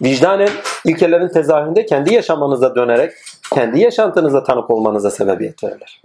[0.01, 0.49] Vicdanen
[0.85, 3.11] ilkelerin tezahüründe kendi yaşamanıza dönerek
[3.53, 6.01] kendi yaşantınıza tanık olmanıza sebebiyet verilir.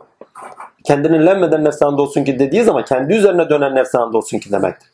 [0.84, 4.88] Kendini lenmeden nefsanda olsun ki dediği zaman kendi üzerine dönen nefsanda olsun ki demektir.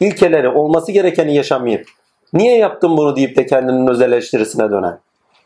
[0.00, 1.88] İlkeleri olması gerekeni yaşamayıp
[2.32, 4.98] niye yaptım bunu deyip de kendinin öz eleştirisine dönen,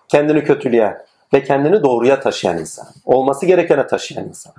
[0.09, 0.98] kendini kötüleyen
[1.35, 2.87] ve kendini doğruya taşıyan insan.
[3.05, 4.52] Olması gerekene taşıyan insan.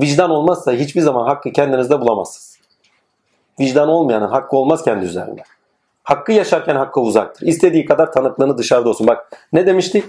[0.00, 2.58] Vicdan olmazsa hiçbir zaman hakkı kendinizde bulamazsınız.
[3.60, 5.42] Vicdan olmayanın hakkı olmaz kendi üzerinde.
[6.02, 7.46] Hakkı yaşarken hakka uzaktır.
[7.46, 9.06] İstediği kadar tanıklığını dışarıda olsun.
[9.06, 10.04] Bak ne demiştik?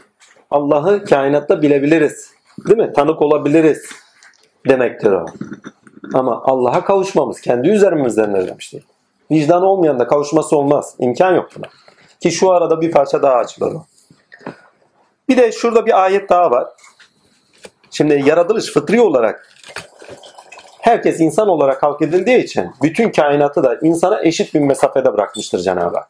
[0.51, 2.31] Allah'ı kainatta bilebiliriz.
[2.67, 2.93] Değil mi?
[2.93, 3.85] Tanık olabiliriz
[4.67, 5.25] demektir o.
[6.13, 8.83] Ama Allah'a kavuşmamız kendi üzerimizden demiştik?
[9.31, 10.95] Vicdan olmayan da kavuşması olmaz.
[10.99, 11.65] İmkan yok buna.
[12.19, 13.85] Ki şu arada bir parça daha açılır o.
[15.29, 16.67] Bir de şurada bir ayet daha var.
[17.97, 19.47] Şimdi yaratılış fıtri olarak
[20.79, 25.95] herkes insan olarak halk edildiği için bütün kainatı da insana eşit bir mesafede bırakmıştır Cenab-ı
[25.97, 26.07] Hak.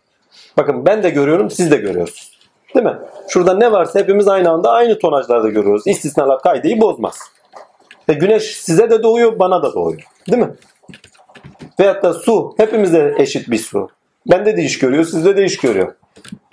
[0.57, 2.39] Bakın ben de görüyorum, siz de görüyorsunuz.
[2.75, 2.97] Değil mi?
[3.27, 5.83] Şurada ne varsa hepimiz aynı anda aynı tonajlarda görüyoruz.
[5.85, 7.19] İstisnalar kaydeyi bozmaz.
[8.09, 10.03] Ve güneş size de doğuyor, bana da doğuyor.
[10.31, 10.53] Değil mi?
[11.79, 13.89] Veyahut da su, hepimize eşit bir su.
[14.31, 15.93] Bende de iş görüyor, sizde de iş görüyor.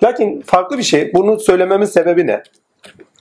[0.03, 2.43] Lakin farklı bir şey, bunu söylememin sebebi ne?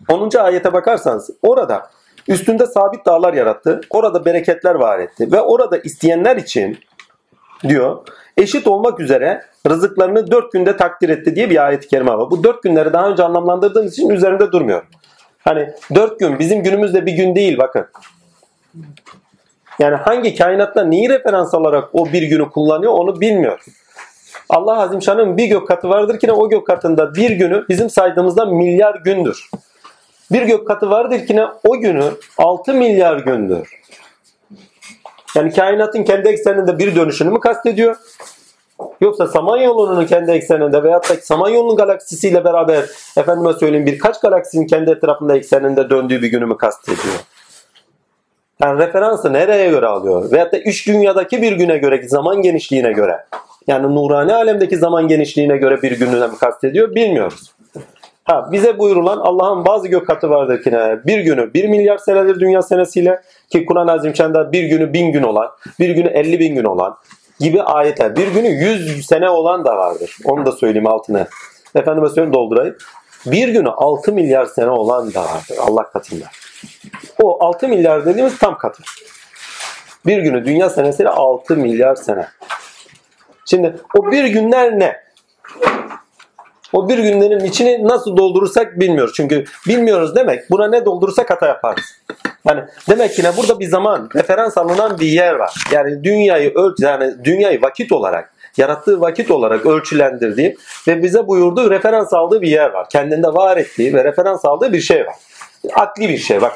[0.09, 0.37] 10.
[0.37, 1.89] ayete bakarsanız orada
[2.27, 3.81] üstünde sabit dağlar yarattı.
[3.89, 5.31] Orada bereketler var etti.
[5.31, 6.77] Ve orada isteyenler için
[7.67, 7.97] diyor
[8.37, 12.31] eşit olmak üzere rızıklarını dört günde takdir etti diye bir ayet-i kerime var.
[12.31, 14.87] Bu dört günleri daha önce anlamlandırdığım için üzerinde durmuyorum.
[15.39, 17.85] Hani dört gün bizim günümüzde bir gün değil bakın.
[19.79, 23.65] Yani hangi kainatta neyi referans alarak o bir günü kullanıyor onu bilmiyor.
[24.49, 28.95] Allah Azimşan'ın bir gök katı vardır ki o gök katında bir günü bizim saydığımızda milyar
[28.95, 29.49] gündür.
[30.33, 33.81] Bir gök katı vardır ki o günü 6 milyar gündür.
[35.35, 37.95] Yani kainatın kendi ekseninde bir dönüşünü mü kastediyor?
[39.01, 42.85] Yoksa Samanyolu'nun kendi ekseninde veyahut da Samanyolu'nun galaksisiyle beraber
[43.17, 47.15] efendime söyleyeyim birkaç galaksinin kendi etrafında ekseninde döndüğü bir günü mü kastediyor?
[48.61, 50.31] Yani referansı nereye göre alıyor?
[50.31, 53.25] Veyahut da üç dünyadaki bir güne göre, zaman genişliğine göre.
[53.67, 57.53] Yani nurani alemdeki zaman genişliğine göre bir gününe mi kastediyor bilmiyoruz.
[58.23, 60.71] Ha, bize buyurulan Allah'ın bazı gök katı vardır ki?
[61.05, 65.51] Bir günü bir milyar senedir dünya senesiyle ki Kur'an-ı Azimşan'da bir günü bin gün olan,
[65.79, 66.97] bir günü elli bin gün olan
[67.39, 68.15] gibi ayetler.
[68.15, 70.17] Bir günü yüz sene olan da vardır.
[70.25, 71.27] Onu da söyleyeyim altına.
[71.75, 72.75] Efendime söyleyeyim doldurayım.
[73.25, 76.25] Bir günü altı milyar sene olan da vardır Allah katında.
[77.21, 78.83] O altı milyar dediğimiz tam katı.
[80.05, 82.27] Bir günü dünya senesiyle altı milyar sene.
[83.45, 85.03] Şimdi o bir günler ne?
[86.73, 89.13] O bir günlerin içini nasıl doldurursak bilmiyoruz.
[89.15, 91.83] Çünkü bilmiyoruz demek buna ne doldurursak hata yaparız.
[92.47, 95.53] Yani demek ki ne burada bir zaman referans alınan bir yer var.
[95.71, 100.57] Yani dünyayı ölç yani dünyayı vakit olarak yarattığı vakit olarak ölçülendirdiği
[100.87, 102.89] ve bize buyurduğu referans aldığı bir yer var.
[102.89, 105.15] Kendinde var ettiği ve referans aldığı bir şey var.
[105.73, 106.53] Akli bir şey bak.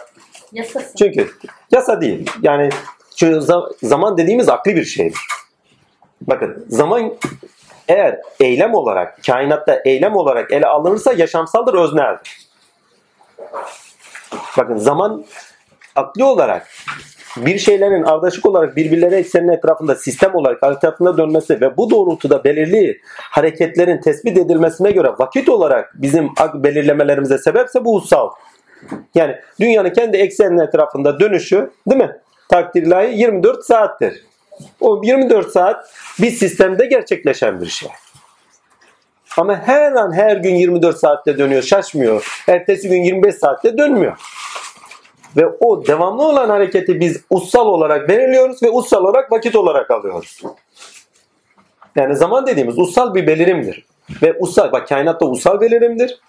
[0.51, 0.95] Yasası.
[0.97, 1.32] Çünkü
[1.72, 2.32] yasa değil.
[2.41, 2.70] Yani
[3.15, 3.41] çünkü
[3.84, 5.20] zaman dediğimiz akli bir şeydir.
[6.22, 7.13] Bakın zaman
[7.88, 12.38] eğer eylem olarak, kainatta eylem olarak ele alınırsa yaşamsaldır, özneldir.
[14.58, 15.26] Bakın zaman
[15.96, 16.68] akli olarak
[17.38, 23.02] bir şeylerin ardışık olarak birbirleri eksenin etrafında sistem olarak etrafında dönmesi ve bu doğrultuda belirli
[23.32, 28.30] hareketlerin tespit edilmesine göre vakit olarak bizim belirlemelerimize sebepse bu ussal.
[29.16, 32.12] Yani dünyanın kendi ekseninin etrafında dönüşü değil mi?
[32.50, 34.27] Takdir 24 saattir.
[34.80, 35.89] O 24 saat
[36.22, 37.89] bir sistemde gerçekleşen bir şey.
[39.38, 42.43] Ama her an her gün 24 saatte dönüyor, şaşmıyor.
[42.47, 44.18] Ertesi gün 25 saatte dönmüyor.
[45.38, 50.41] Ve o devamlı olan hareketi biz ussal olarak belirliyoruz ve ussal olarak vakit olarak alıyoruz.
[51.95, 53.86] Yani zaman dediğimiz ussal bir belirimdir.
[54.22, 56.20] Ve ussal, bak kainatta ussal belirimdir.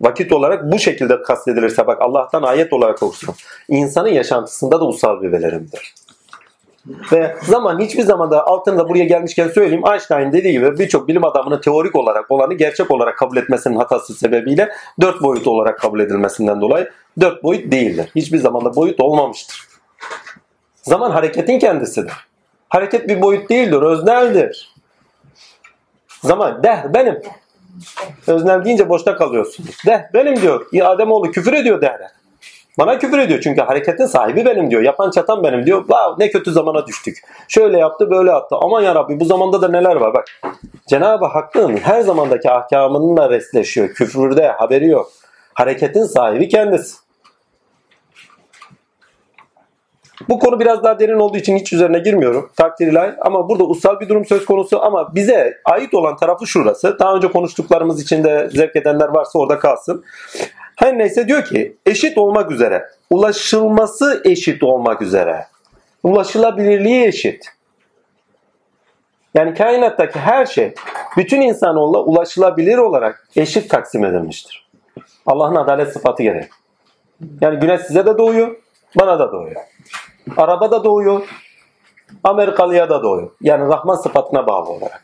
[0.00, 3.34] Vakit olarak bu şekilde kastedilirse bak Allah'tan ayet olarak okursun.
[3.68, 5.94] İnsanın yaşantısında da ussal bir belirimdir.
[6.86, 11.96] Ve zaman hiçbir zamanda altında buraya gelmişken söyleyeyim Einstein dediği gibi birçok bilim adamının teorik
[11.96, 14.68] olarak olanı gerçek olarak kabul etmesinin hatası sebebiyle
[15.00, 18.10] dört boyut olarak kabul edilmesinden dolayı dört boyut değildir.
[18.16, 19.68] Hiçbir zamanda boyut olmamıştır.
[20.82, 22.12] Zaman hareketin kendisidir.
[22.68, 24.74] Hareket bir boyut değildir, özneldir.
[26.22, 27.22] Zaman deh benim.
[28.26, 29.66] Öznel deyince boşta kalıyorsun.
[29.86, 30.66] Deh benim diyor.
[30.82, 32.19] Ademoğlu küfür ediyor dehre.
[32.80, 34.82] Bana küfür ediyor çünkü hareketin sahibi benim diyor.
[34.82, 35.78] Yapan çatan benim diyor.
[35.78, 37.18] Wow, ne kötü zamana düştük.
[37.48, 38.56] Şöyle yaptı böyle yaptı.
[38.62, 40.24] Aman ya Rabbi bu zamanda da neler var bak.
[40.88, 43.88] Cenab-ı Hakk'ın her zamandaki ahkamınınla resleşiyor.
[43.88, 45.10] Küfürde haberi yok.
[45.54, 46.96] Hareketin sahibi kendisi.
[50.30, 52.50] Bu konu biraz daha derin olduğu için hiç üzerine girmiyorum.
[52.56, 53.12] Takdir ilahi.
[53.20, 56.98] Ama burada ussal bir durum söz konusu ama bize ait olan tarafı şurası.
[56.98, 60.04] Daha önce konuştuklarımız içinde zevk edenler varsa orada kalsın.
[60.76, 62.86] Her neyse diyor ki eşit olmak üzere.
[63.10, 65.46] Ulaşılması eşit olmak üzere.
[66.02, 67.44] Ulaşılabilirliği eşit.
[69.34, 70.74] Yani kainattaki her şey
[71.16, 74.68] bütün insanoğluna ulaşılabilir olarak eşit taksim edilmiştir.
[75.26, 76.48] Allah'ın adalet sıfatı gereği.
[77.40, 78.56] Yani güneş size de doğuyor,
[79.00, 79.60] bana da doğuyor.
[80.36, 81.28] Araba da doğuyor,
[82.24, 83.30] Amerikalıya da doğuyor.
[83.40, 85.02] Yani Rahman sıfatına bağlı olarak.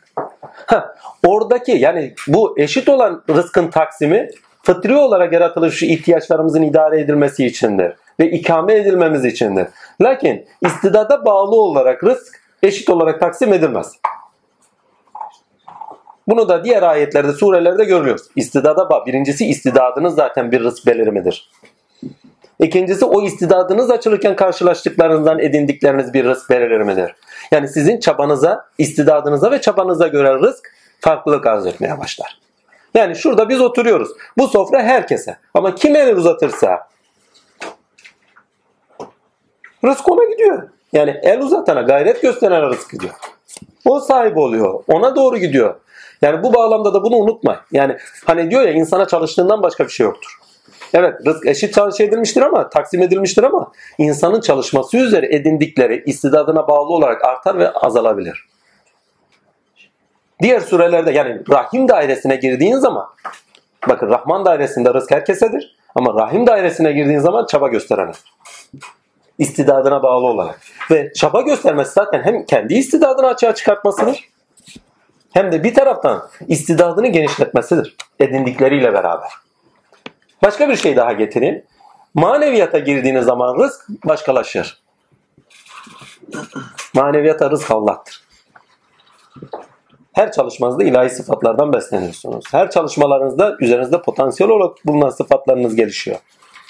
[0.65, 0.95] Ha,
[1.27, 4.29] oradaki yani bu eşit olan rızkın taksimi
[4.63, 9.67] fıtri olarak yaratılış ihtiyaçlarımızın idare edilmesi içindir ve ikame edilmemiz içindir.
[10.01, 13.99] Lakin istidada bağlı olarak rızk eşit olarak taksim edilmez.
[16.27, 18.21] Bunu da diğer ayetlerde, surelerde görüyoruz.
[18.35, 19.05] İstidada bağlı.
[19.05, 21.51] Birincisi istidadınız zaten bir rızk belirimidir.
[22.59, 27.15] İkincisi o istidadınız açılırken karşılaştıklarınızdan edindikleriniz bir rızk belirimidir.
[27.51, 32.39] Yani sizin çabanıza, istidadınıza ve çabanıza göre rızk farklılık arz etmeye başlar.
[32.93, 34.09] Yani şurada biz oturuyoruz.
[34.37, 35.37] Bu sofra herkese.
[35.53, 36.87] Ama kim el uzatırsa
[39.85, 40.69] rızk ona gidiyor.
[40.93, 43.13] Yani el uzatana, gayret gösteren rızk gidiyor.
[43.85, 44.83] O sahibi oluyor.
[44.87, 45.75] Ona doğru gidiyor.
[46.21, 47.65] Yani bu bağlamda da bunu unutma.
[47.71, 50.39] Yani hani diyor ya insana çalıştığından başka bir şey yoktur.
[50.93, 56.93] Evet rızk eşit çalışı edilmiştir ama taksim edilmiştir ama insanın çalışması üzere edindikleri istidadına bağlı
[56.93, 58.47] olarak artar ve azalabilir.
[60.41, 63.07] Diğer surelerde yani rahim dairesine girdiğin zaman
[63.89, 68.11] bakın Rahman dairesinde rızk herkesedir Ama rahim dairesine girdiğin zaman çaba gösterene.
[69.37, 70.59] İstidadına bağlı olarak.
[70.91, 74.29] Ve çaba göstermesi zaten hem kendi istidadını açığa çıkartmasıdır
[75.33, 77.95] hem de bir taraftan istidadını genişletmesidir.
[78.19, 79.29] Edindikleriyle beraber.
[80.43, 81.63] Başka bir şey daha getireyim.
[82.13, 84.81] Maneviyata girdiğiniz zaman rızk başkalaşır.
[86.93, 88.27] Maneviyata rızk Allah'tır.
[90.13, 92.45] Her çalışmanızda ilahi sıfatlardan besleniyorsunuz.
[92.51, 96.17] Her çalışmalarınızda üzerinizde potansiyel olarak bulunan sıfatlarınız gelişiyor.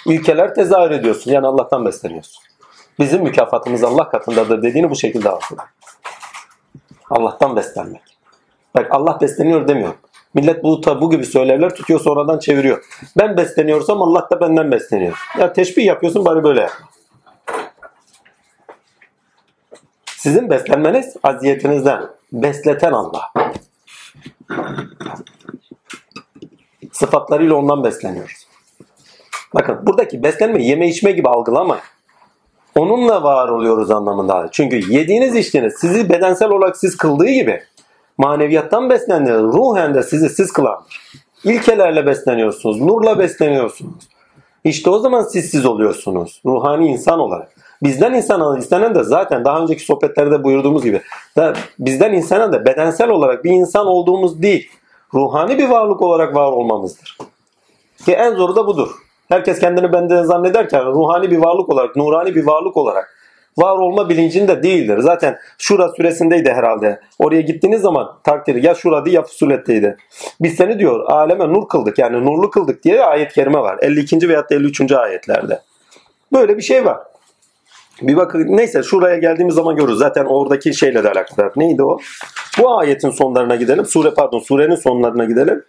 [0.05, 1.32] İlkeler tezahür ediyorsun.
[1.32, 2.43] Yani Allah'tan besleniyorsun.
[2.99, 5.65] Bizim mükafatımız Allah katındadır dediğini bu şekilde algılar.
[7.09, 8.01] Allah'tan beslenmek.
[8.76, 9.93] Bak Allah besleniyor demiyor.
[10.38, 12.86] Millet bu, bu gibi söylerler tutuyor sonradan çeviriyor.
[13.18, 15.18] Ben besleniyorsam Allah da benden besleniyor.
[15.40, 16.72] Ya teşbih yapıyorsun bari böyle yap.
[20.06, 22.02] Sizin beslenmeniz aziyetinizden.
[22.32, 23.22] Besleten Allah.
[26.92, 28.48] Sıfatlarıyla ondan besleniyoruz.
[29.56, 31.84] Bakın buradaki beslenme yeme içme gibi algılamayın.
[32.76, 34.50] Onunla var oluyoruz anlamında.
[34.52, 37.64] Çünkü yediğiniz içtiğiniz sizi bedensel olarak siz kıldığı gibi
[38.18, 41.01] maneviyattan beslendiğiniz ruhen de sizi siz kılandır.
[41.43, 44.07] İlkelerle besleniyorsunuz, nurla besleniyorsunuz.
[44.63, 46.41] İşte o zaman siz siz oluyorsunuz.
[46.45, 47.51] Ruhani insan olarak.
[47.84, 51.01] Bizden insana istenen de zaten daha önceki sohbetlerde buyurduğumuz gibi
[51.38, 54.70] da bizden insana da bedensel olarak bir insan olduğumuz değil.
[55.13, 57.18] Ruhani bir varlık olarak var olmamızdır.
[58.05, 58.89] Ki en zoru da budur.
[59.30, 63.16] Herkes kendini benden zannederken ruhani bir varlık olarak, nurani bir varlık olarak
[63.58, 64.97] var olma bilincinde değildir.
[64.99, 66.99] Zaten şura süresindeydi herhalde.
[67.20, 69.97] Oraya gittiğiniz zaman takdiri ya şurada ya fusuletteydi.
[70.41, 73.78] Biz seni diyor aleme nur kıldık yani nurlu kıldık diye ayet kerime var.
[73.82, 74.30] 52.
[74.30, 74.91] veya 53.
[74.91, 75.62] ayetlerde.
[76.34, 76.97] Böyle bir şey var.
[78.01, 79.97] Bir bakın neyse şuraya geldiğimiz zaman görürüz.
[79.97, 81.51] Zaten oradaki şeyle de alakalı.
[81.55, 81.97] Neydi o?
[82.60, 83.86] Bu ayetin sonlarına gidelim.
[83.86, 85.64] Sure pardon surenin sonlarına gidelim.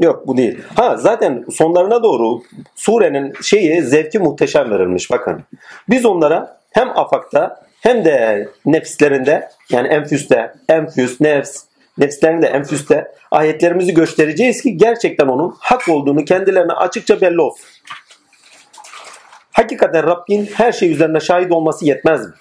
[0.00, 0.58] Yok bu değil.
[0.74, 2.42] Ha zaten sonlarına doğru
[2.74, 5.42] surenin şeyi zevki muhteşem verilmiş bakın.
[5.88, 11.64] Biz onlara hem afakta hem de nefislerinde yani enfüste, enfüs, nefs,
[11.98, 17.66] nefislerinde, enfüste ayetlerimizi göstereceğiz ki gerçekten onun hak olduğunu kendilerine açıkça belli olsun.
[19.52, 22.32] Hakikaten Rabbin her şey üzerine şahit olması yetmez mi?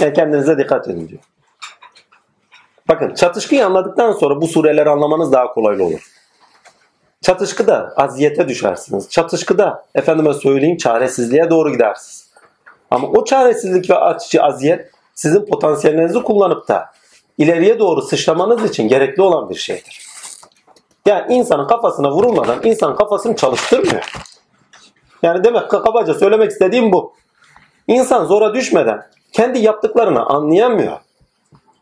[0.00, 1.20] Yani kendinize dikkat edin diyor.
[2.88, 6.12] Bakın çatışkıyı anladıktan sonra bu sureleri anlamanız daha kolay olur.
[7.22, 9.08] Çatışkıda aziyete düşersiniz.
[9.08, 12.28] Çatışkıda efendime söyleyeyim çaresizliğe doğru gidersiniz.
[12.90, 16.90] Ama o çaresizlik ve açıcı aziyet sizin potansiyelinizi kullanıp da
[17.38, 20.02] ileriye doğru sıçramanız için gerekli olan bir şeydir.
[21.06, 24.12] Yani insanın kafasına vurulmadan insan kafasını çalıştırmıyor.
[25.22, 27.12] Yani demek kabaca söylemek istediğim bu.
[27.86, 30.96] İnsan zora düşmeden kendi yaptıklarını anlayamıyor.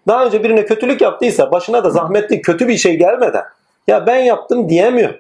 [0.07, 3.45] Daha önce birine kötülük yaptıysa başına da zahmetli kötü bir şey gelmeden
[3.87, 5.15] ya ben yaptım diyemiyor.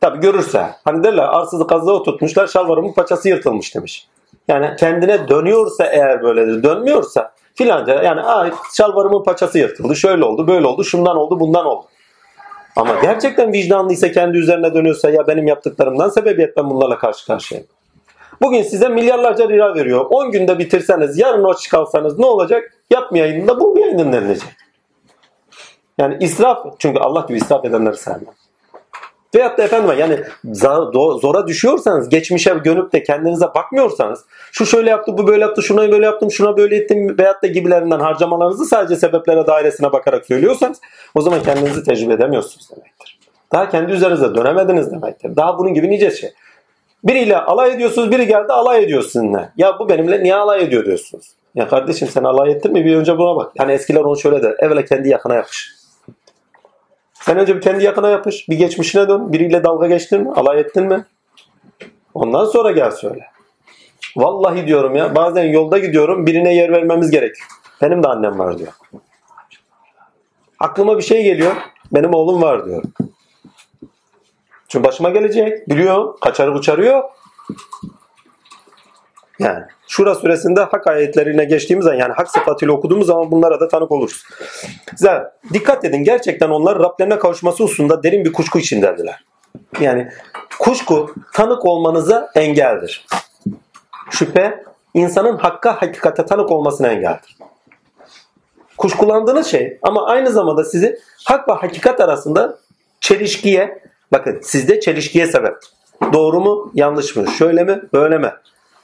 [0.00, 0.66] Tabi görürse.
[0.84, 4.08] Hani derler arsızı kazığa tutmuşlar şalvarımın paçası yırtılmış demiş.
[4.48, 10.66] Yani kendine dönüyorsa eğer böyledir dönmüyorsa filanca yani Aa, şalvarımın paçası yırtıldı şöyle oldu böyle
[10.66, 11.86] oldu şundan oldu bundan oldu.
[12.76, 17.68] Ama gerçekten vicdanlıysa kendi üzerine dönüyorsa ya benim yaptıklarımdan sebebiyet ben bunlarla karşı karşıyayım.
[18.42, 20.06] Bugün size milyarlarca lira veriyor.
[20.10, 22.75] 10 günde bitirseniz, yarın o çıkarsanız ne olacak?
[22.90, 24.56] Yapmayayım da bu mu yayınlanacak?
[25.98, 28.34] Yani israf, çünkü Allah gibi israf edenleri sevmez.
[29.34, 30.20] Veyahut da efendim yani
[31.20, 36.06] zora düşüyorsanız, geçmişe dönüp de kendinize bakmıyorsanız, şu şöyle yaptı, bu böyle yaptı, şuna böyle
[36.06, 40.80] yaptım, şuna böyle ettim veyahut da gibilerinden harcamalarınızı sadece sebeplere dairesine bakarak söylüyorsanız
[41.14, 43.18] o zaman kendinizi tecrübe edemiyorsunuz demektir.
[43.52, 45.36] Daha kendi üzerinize dönemediniz demektir.
[45.36, 46.32] Daha bunun gibi nice şey.
[47.04, 49.50] Biriyle alay ediyorsunuz, biri geldi alay ediyor sizinle.
[49.56, 51.26] Ya bu benimle niye alay ediyor diyorsunuz.
[51.56, 53.52] Ya kardeşim sen alay ettin mi bir önce buna bak.
[53.58, 54.54] Hani eskiler onu şöyle der.
[54.58, 55.72] Evvela kendi yakına yapış.
[57.14, 58.48] Sen önce bir kendi yakına yapış.
[58.48, 59.32] Bir geçmişine dön.
[59.32, 60.32] Biriyle dalga geçtin mi?
[60.36, 61.04] Alay ettin mi?
[62.14, 63.26] Ondan sonra gel söyle.
[64.16, 67.36] Vallahi diyorum ya bazen yolda gidiyorum birine yer vermemiz gerek.
[67.82, 68.72] Benim de annem var diyor.
[70.58, 71.56] Aklıma bir şey geliyor.
[71.92, 72.82] Benim oğlum var diyor.
[74.68, 75.68] Çünkü başıma gelecek.
[75.68, 76.20] Biliyor.
[76.20, 77.02] Kaçarı uçarıyor.
[79.38, 83.92] Yani Şura suresinde hak ayetlerine geçtiğimiz zaman yani hak sıfatıyla okuduğumuz zaman bunlara da tanık
[83.92, 84.22] oluruz.
[84.90, 85.24] Güzel.
[85.52, 89.24] Dikkat edin gerçekten onlar Rablerine kavuşması hususunda derin bir kuşku içindedirler.
[89.80, 90.08] Yani
[90.58, 93.06] kuşku tanık olmanıza engeldir.
[94.10, 94.64] Şüphe
[94.94, 97.36] insanın hakka hakikate tanık olmasına engeldir.
[98.78, 102.58] Kuşkulandığınız şey ama aynı zamanda sizi hak ve hakikat arasında
[103.00, 103.82] çelişkiye
[104.12, 105.56] bakın sizde çelişkiye sebep.
[106.12, 108.32] Doğru mu yanlış mı şöyle mi böyle mi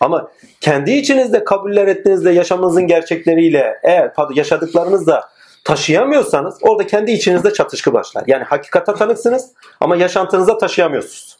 [0.02, 0.28] ama
[0.60, 5.28] kendi içinizde kabuller ettiğinizde yaşamınızın gerçekleriyle eğer yaşadıklarınızda
[5.64, 8.24] taşıyamıyorsanız orada kendi içinizde çatışkı başlar.
[8.26, 11.36] Yani hakikate tanıksınız ama yaşantınıza taşıyamıyorsunuz.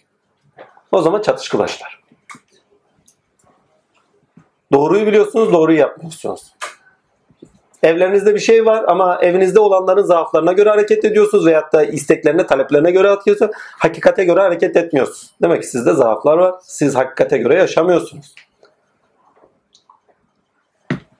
[0.92, 2.02] O zaman çatışkı başlar.
[4.72, 6.52] Doğruyu biliyorsunuz, doğruyu yapmıyorsunuz.
[7.82, 12.90] Evlerinizde bir şey var ama evinizde olanların zaaflarına göre hareket ediyorsunuz veyahut da isteklerine, taleplerine
[12.90, 13.52] göre atıyorsunuz.
[13.78, 15.30] Hakikate göre hareket etmiyorsunuz.
[15.42, 16.54] Demek ki sizde zaaflar var.
[16.62, 18.34] Siz hakikate göre yaşamıyorsunuz.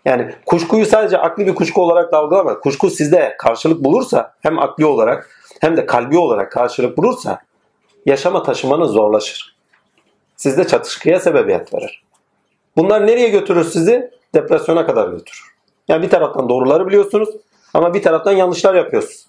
[0.05, 2.61] Yani kuşkuyu sadece akli bir kuşku olarak da algılama.
[2.61, 5.31] Kuşku sizde karşılık bulursa hem akli olarak
[5.61, 7.39] hem de kalbi olarak karşılık bulursa
[8.07, 9.57] yaşama taşımanız zorlaşır.
[10.37, 12.03] Sizde çatışkıya sebebiyet verir.
[12.77, 14.11] Bunlar nereye götürür sizi?
[14.35, 15.53] Depresyona kadar götürür.
[15.89, 17.29] Yani bir taraftan doğruları biliyorsunuz
[17.75, 19.27] ama bir taraftan yanlışlar yapıyorsunuz.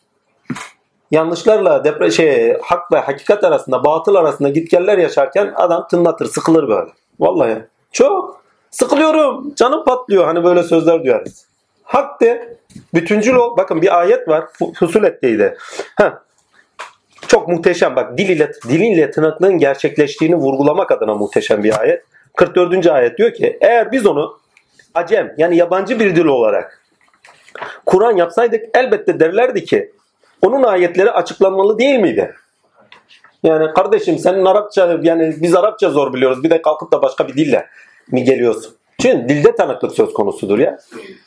[1.11, 6.91] Yanlışlarla depre şey hak ve hakikat arasında, batıl arasında gitgeller yaşarken adam tınlatır, sıkılır böyle.
[7.19, 8.42] Vallahi çok
[8.73, 11.47] sıkılıyorum, canım patlıyor hani böyle sözler duyarız.
[11.83, 12.57] Hak de,
[12.93, 13.57] bütüncül ol.
[13.57, 14.45] Bakın bir ayet var,
[14.79, 15.57] Fusulet'teydi.
[15.97, 16.11] Heh.
[17.27, 22.03] Çok muhteşem bak dil ile, dilinle tırnaklığın gerçekleştiğini vurgulamak adına muhteşem bir ayet.
[22.37, 22.87] 44.
[22.87, 24.39] ayet diyor ki eğer biz onu
[24.93, 26.81] acem yani yabancı bir dil olarak
[27.85, 29.91] Kur'an yapsaydık elbette derlerdi ki
[30.41, 32.35] onun ayetleri açıklanmalı değil miydi?
[33.43, 37.33] Yani kardeşim senin Arapça yani biz Arapça zor biliyoruz bir de kalkıp da başka bir
[37.33, 37.67] dille
[38.11, 38.75] mi geliyorsun?
[39.01, 40.77] Çünkü dilde tanıklık söz konusudur ya.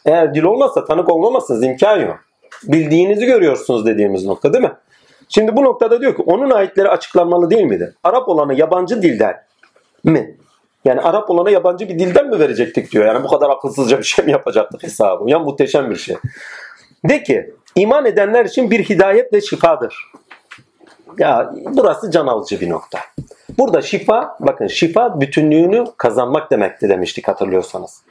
[0.04, 2.20] Eğer dil olmazsa tanık olmamazsınız imkan yok.
[2.64, 4.72] Bildiğinizi görüyorsunuz dediğimiz nokta değil mi?
[5.28, 7.94] Şimdi bu noktada diyor ki onun ayetleri açıklanmalı değil midir?
[8.04, 9.36] Arap olanı yabancı dilden
[10.04, 10.36] mi?
[10.84, 13.06] Yani Arap olana yabancı bir dilden mi verecektik diyor.
[13.06, 15.30] Yani bu kadar akılsızca bir şey mi yapacaktık hesabı?
[15.30, 16.16] Ya muhteşem bir şey.
[17.08, 19.96] De ki iman edenler için bir hidayet ve şifadır.
[21.18, 22.98] Ya burası can alıcı bir nokta.
[23.58, 28.02] Burada şifa, bakın şifa bütünlüğünü kazanmak demekti demiştik hatırlıyorsanız.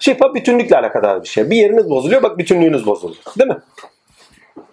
[0.00, 1.50] Şifa bütünlükle alakadar bir şey.
[1.50, 3.22] Bir yeriniz bozuluyor bak bütünlüğünüz bozuluyor.
[3.38, 3.58] Değil mi?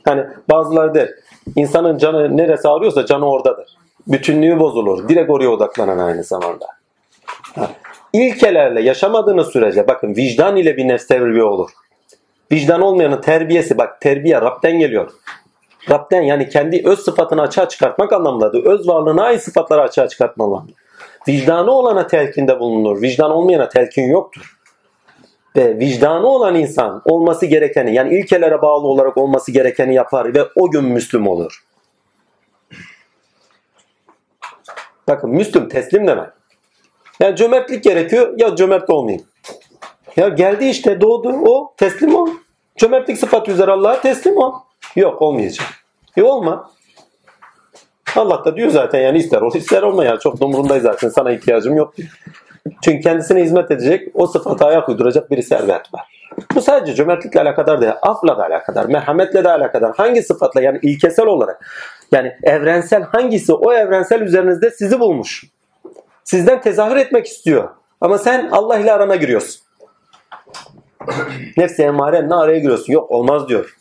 [0.06, 1.10] Hani bazıları der
[1.56, 3.78] insanın canı neresi ağrıyorsa canı oradadır.
[4.08, 5.10] Bütünlüğü bozulur.
[5.10, 6.66] Direkt oraya odaklanan aynı zamanda.
[7.56, 7.70] Ha.
[8.14, 11.70] İlkelerle yaşamadığınız sürece bakın vicdan ile bir nefs terbiye olur.
[12.52, 15.12] Vicdan olmayanın terbiyesi bak terbiye Rab'den geliyor.
[15.90, 18.66] Rab'den yani kendi öz sıfatını açığa çıkartmak anlamındadır.
[18.66, 20.72] Öz varlığına ait sıfatları açığa çıkartma anlamında.
[21.28, 23.02] Vicdanı olana telkinde bulunur.
[23.02, 24.58] Vicdan olmayana telkin yoktur.
[25.56, 30.72] Ve vicdanı olan insan olması gerekeni yani ilkelere bağlı olarak olması gerekeni yapar ve o
[30.72, 31.64] gün Müslüm olur.
[35.08, 36.30] Bakın Müslüm teslim demek.
[37.20, 39.26] Yani cömertlik gerekiyor ya cömert olmayayım.
[40.16, 42.30] Ya geldi işte doğdu o teslim ol.
[42.78, 44.54] Cömertlik sıfatı üzere Allah'a teslim ol.
[44.96, 45.68] Yok olmayacak.
[46.18, 46.72] E olma.
[48.16, 51.78] Allah da diyor zaten yani ister ol ister olma ya çok umurundayız zaten sana ihtiyacım
[51.78, 52.10] yok diyor.
[52.84, 56.02] Çünkü kendisine hizmet edecek o sıfata ayak uyduracak bir servet var.
[56.56, 59.96] Bu sadece cömertlikle alakadar değil, afla da alakadar, merhametle de alakadar.
[59.96, 61.66] Hangi sıfatla yani ilkesel olarak
[62.12, 65.44] yani evrensel hangisi o evrensel üzerinizde sizi bulmuş.
[66.24, 67.70] Sizden tezahür etmek istiyor.
[68.02, 69.62] Ama sen Allah ile arana giriyorsun.
[71.58, 72.94] Nefsi emarenle araya giriyorsun.
[72.94, 73.78] Yok olmaz diyor.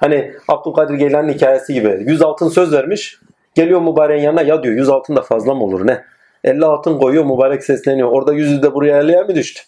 [0.00, 2.04] Hani Abdülkadir Geylani'nin hikayesi gibi.
[2.06, 3.20] 100 altın söz vermiş.
[3.54, 6.04] Geliyor mübareğin yanına ya diyor 100 altın da fazla mı olur ne?
[6.44, 8.08] 50 altın koyuyor mübarek sesleniyor.
[8.08, 9.62] Orada yüzü de buraya 50'ye mi düştü?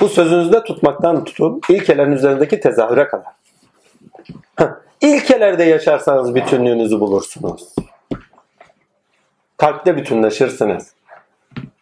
[0.00, 3.32] Bu sözünüzde tutmaktan tutun ilkelerin üzerindeki tezahüre kadar.
[5.00, 7.74] İlkelerde yaşarsanız bütünlüğünüzü bulursunuz.
[9.56, 10.94] Kalpte bütünleşirsiniz.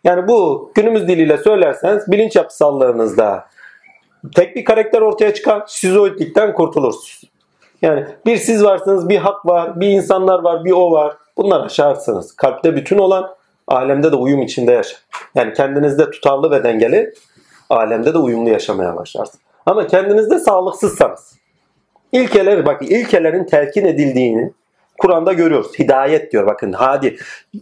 [0.05, 3.47] Yani bu günümüz diliyle söylerseniz bilinç yapısallığınızda
[4.35, 5.63] tek bir karakter ortaya çıkar.
[5.69, 7.23] Şizoidlikten kurtulursunuz.
[7.83, 11.17] Yani bir siz varsınız, bir hak var, bir insanlar var, bir o var.
[11.37, 12.37] Bunlar aşarsınız.
[12.37, 13.35] Kalpte bütün olan
[13.69, 14.99] alemde de uyum içinde yaşar.
[15.35, 17.15] Yani kendinizde tutarlı ve dengeli,
[17.71, 19.41] alemde de uyumlu yaşamaya başlarsınız.
[19.67, 21.39] Ama kendinizde sağlıksızsanız,
[22.13, 24.53] ilkeler, bak ilkelerin telkin edildiğini
[24.99, 25.79] Kur'an'da görüyoruz.
[25.79, 26.73] Hidayet diyor bakın.
[26.73, 27.17] Hadi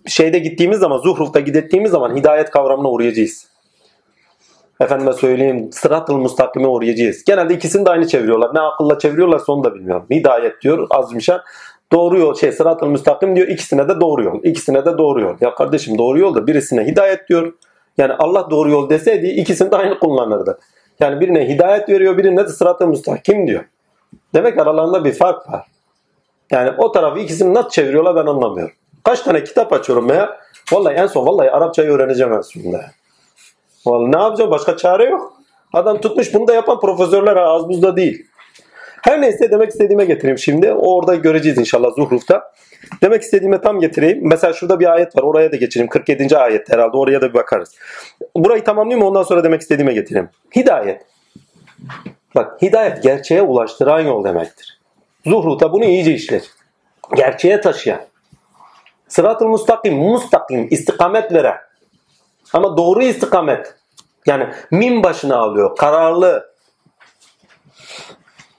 [0.07, 3.50] şeyde gittiğimiz zaman, Zuhruf'ta gittiğimiz zaman hidayet kavramına uğrayacağız.
[4.81, 7.25] Efendime söyleyeyim sırat-ı mustakime uğrayacağız.
[7.25, 8.55] Genelde ikisini de aynı çeviriyorlar.
[8.55, 10.07] Ne akılla çeviriyorlar onu da bilmiyorum.
[10.11, 11.41] Hidayet diyor azmışan.
[11.93, 14.45] Doğru yol şey sırat-ı müstakim diyor ikisine de doğru yol.
[14.45, 15.35] İkisine de doğru yol.
[15.41, 17.53] Ya kardeşim doğru yol da birisine hidayet diyor.
[17.99, 20.59] Yani Allah doğru yol deseydi ikisini de aynı kullanırdı.
[21.01, 23.65] Yani birine hidayet veriyor birine de sırat-ı müstakim diyor.
[24.35, 25.67] Demek aralarında bir fark var.
[26.51, 28.75] Yani o tarafı ikisini nasıl çeviriyorlar ben anlamıyorum.
[29.05, 30.37] Kaç tane kitap açıyorum ya.
[30.73, 32.81] Vallahi en son vallahi Arapçayı öğreneceğim en sonunda.
[33.87, 35.33] Vallahi ne yapacağım başka çare yok.
[35.73, 38.27] Adam tutmuş bunu da yapan profesörler az buzda değil.
[39.03, 40.73] Her neyse demek istediğime getireyim şimdi.
[40.73, 42.53] Orada göreceğiz inşallah Zuhruf'ta.
[43.03, 44.19] Demek istediğime tam getireyim.
[44.23, 45.23] Mesela şurada bir ayet var.
[45.23, 45.89] Oraya da geçelim.
[45.89, 46.37] 47.
[46.39, 46.97] ayet herhalde.
[46.97, 47.75] Oraya da bir bakarız.
[48.37, 50.29] Burayı tamamlayayım ondan sonra demek istediğime getireyim.
[50.57, 51.07] Hidayet.
[52.35, 54.81] Bak hidayet gerçeğe ulaştıran yol demektir.
[55.27, 56.43] Zuhrut'a bunu iyice işler.
[57.17, 58.01] Gerçeğe taşıyan.
[59.09, 61.57] Sırat-ı mustakim, mustakim, istikamet veren.
[62.53, 63.75] Ama doğru istikamet.
[64.27, 65.77] Yani min başına alıyor.
[65.77, 66.51] Kararlı.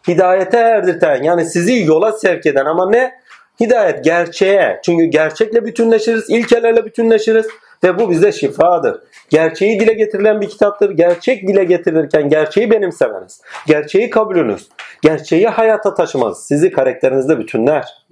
[0.07, 3.21] Hidayete erdirten yani sizi yola sevk eden ama ne?
[3.59, 4.79] Hidayet gerçeğe.
[4.85, 7.47] Çünkü gerçekle bütünleşiriz, ilkelerle bütünleşiriz
[7.83, 9.01] ve bu bize şifadır.
[9.29, 10.89] Gerçeği dile getirilen bir kitaptır.
[10.89, 14.69] Gerçek dile getirirken gerçeği benimsemeniz, gerçeği kabulünüz,
[15.01, 18.05] gerçeği hayata taşımanız sizi karakterinizde bütünler.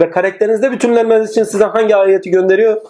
[0.00, 2.80] Ve karakterinizde bütünlenmeniz için size hangi ayeti gönderiyor?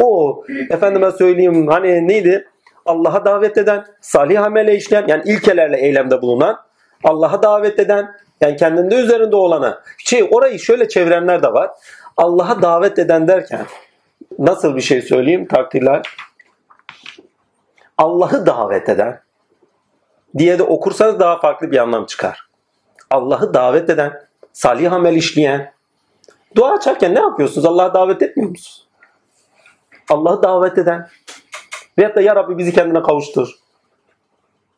[0.00, 2.48] O efendime söyleyeyim hani neydi?
[2.86, 6.60] Allah'a davet eden, salih amele işleyen yani ilkelerle eylemde bulunan,
[7.04, 9.80] Allah'a davet eden yani kendinde üzerinde olanı.
[9.98, 11.70] Şey orayı şöyle çevirenler de var.
[12.16, 13.66] Allah'a davet eden derken
[14.38, 16.02] nasıl bir şey söyleyeyim takdirler?
[17.98, 19.20] Allah'ı davet eden
[20.38, 22.48] diye de okursanız daha farklı bir anlam çıkar.
[23.10, 25.75] Allah'ı davet eden, salih amel işleyen.
[26.54, 27.64] Dua açarken ne yapıyorsunuz?
[27.66, 28.86] Allah'a davet etmiyor musunuz?
[30.10, 31.08] Allah'ı davet eden.
[31.98, 33.48] Veyahut da Ya Rabbi bizi kendine kavuştur.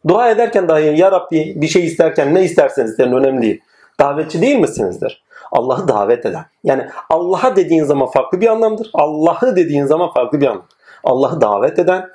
[0.09, 3.61] Dua ederken dahi Ya Rabbi bir şey isterken ne isterseniz isteyin önemli değil.
[4.01, 5.25] Davetçi değil misinizdir?
[5.53, 6.45] Allah'ı davet eden.
[6.64, 8.91] Yani Allah'a dediğin zaman farklı bir anlamdır.
[8.95, 10.66] Allah'ı dediğin zaman farklı bir anlam.
[11.05, 12.11] Allah'ı davet eden,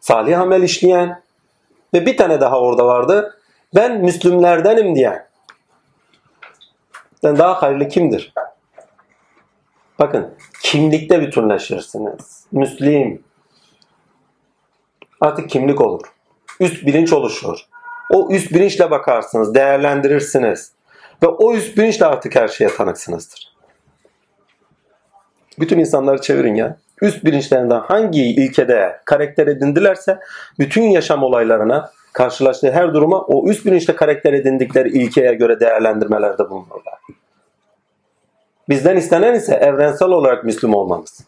[0.00, 1.22] salih amel işleyen
[1.94, 3.38] ve bir tane daha orada vardı.
[3.74, 5.26] Ben Müslümlerdenim diyen.
[7.22, 8.32] Yani daha hayırlı kimdir?
[9.98, 12.46] Bakın kimlikte bütünleşirsiniz.
[12.52, 13.22] Müslim.
[15.20, 16.00] Artık kimlik olur.
[16.60, 17.58] Üst bilinç oluşur.
[18.10, 20.72] O üst bilinçle bakarsınız, değerlendirirsiniz.
[21.22, 23.56] Ve o üst bilinçle artık her şeye tanıksınızdır.
[25.60, 26.76] Bütün insanları çevirin ya.
[27.02, 30.18] Üst bilinçlerinden hangi ilkede karakter edindilerse
[30.58, 36.95] bütün yaşam olaylarına karşılaştığı her duruma o üst bilinçle karakter edindikleri ilkeye göre değerlendirmelerde bulunurlar.
[38.68, 41.20] Bizden istenen ise evrensel olarak Müslüm olmamız.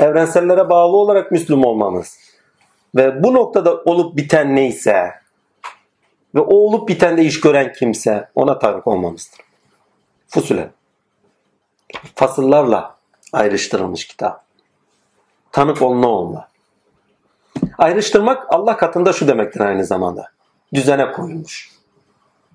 [0.00, 2.18] Evrensellere bağlı olarak Müslüm olmamız.
[2.96, 5.12] Ve bu noktada olup biten neyse
[6.34, 9.40] ve o olup bitende iş gören kimse ona tanık olmamızdır.
[10.28, 10.70] Fusule.
[12.14, 12.96] Fasıllarla
[13.32, 14.44] ayrıştırılmış kitap.
[15.52, 16.48] Tanık olma olma.
[17.78, 20.30] Ayrıştırmak Allah katında şu demektir aynı zamanda.
[20.74, 21.70] Düzene koyulmuş.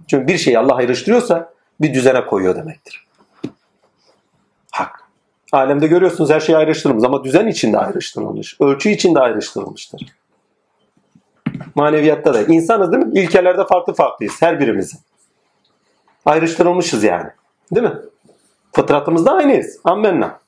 [0.08, 3.08] Çünkü bir şeyi Allah ayrıştırıyorsa bir düzene koyuyor demektir.
[5.52, 8.58] Alemde görüyorsunuz her şey ayrıştırılmış ama düzen içinde ayrıştırılmış.
[8.62, 10.02] Ölçü içinde ayrıştırılmıştır.
[11.76, 12.42] Maneviyatta da.
[12.42, 13.20] insanız değil mi?
[13.20, 15.00] İlkelerde farklı farklıyız her birimizin.
[16.26, 17.30] Ayrıştırılmışız yani.
[17.76, 17.96] Değil mi?
[18.72, 19.80] Fıtratımızda aynıyız.
[19.84, 20.40] Ammenna.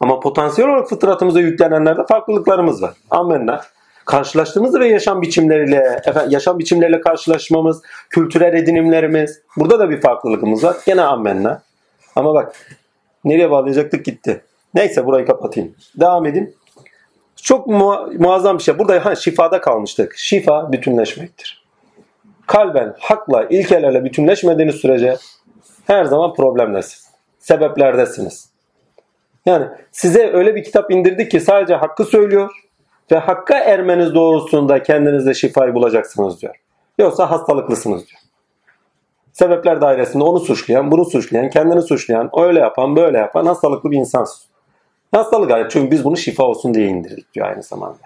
[0.00, 2.94] Ama potansiyel olarak fıtratımıza yüklenenlerde farklılıklarımız var.
[3.10, 3.60] Ammenna.
[4.04, 9.40] Karşılaştığımız ve yaşam biçimleriyle, efendim, yaşam biçimleriyle karşılaşmamız, kültürel edinimlerimiz.
[9.56, 10.76] Burada da bir farklılığımız var.
[10.86, 11.62] Gene ammenna.
[12.16, 12.56] Ama bak
[13.24, 14.44] nereye bağlayacaktık gitti.
[14.74, 15.74] Neyse burayı kapatayım.
[16.00, 16.54] Devam edeyim.
[17.36, 18.78] Çok mu- muazzam bir şey.
[18.78, 20.14] Burada ha, şifada kalmıştık.
[20.16, 21.64] Şifa bütünleşmektir.
[22.46, 25.16] Kalben, hakla, ilkelerle bütünleşmediğiniz sürece
[25.86, 27.10] her zaman problemdesiniz.
[27.38, 28.52] Sebeplerdesiniz.
[29.46, 32.50] Yani size öyle bir kitap indirdik ki sadece hakkı söylüyor
[33.12, 36.54] ve hakka ermeniz doğrultusunda kendinizde şifayı bulacaksınız diyor.
[36.98, 38.21] Yoksa hastalıklısınız diyor.
[39.32, 44.42] Sebepler dairesinde onu suçlayan, bunu suçlayan, kendini suçlayan, öyle yapan, böyle yapan hastalıklı bir insansın.
[45.12, 47.98] Hastalık gayet çünkü biz bunu şifa olsun diye indirdik diyor aynı zamanda.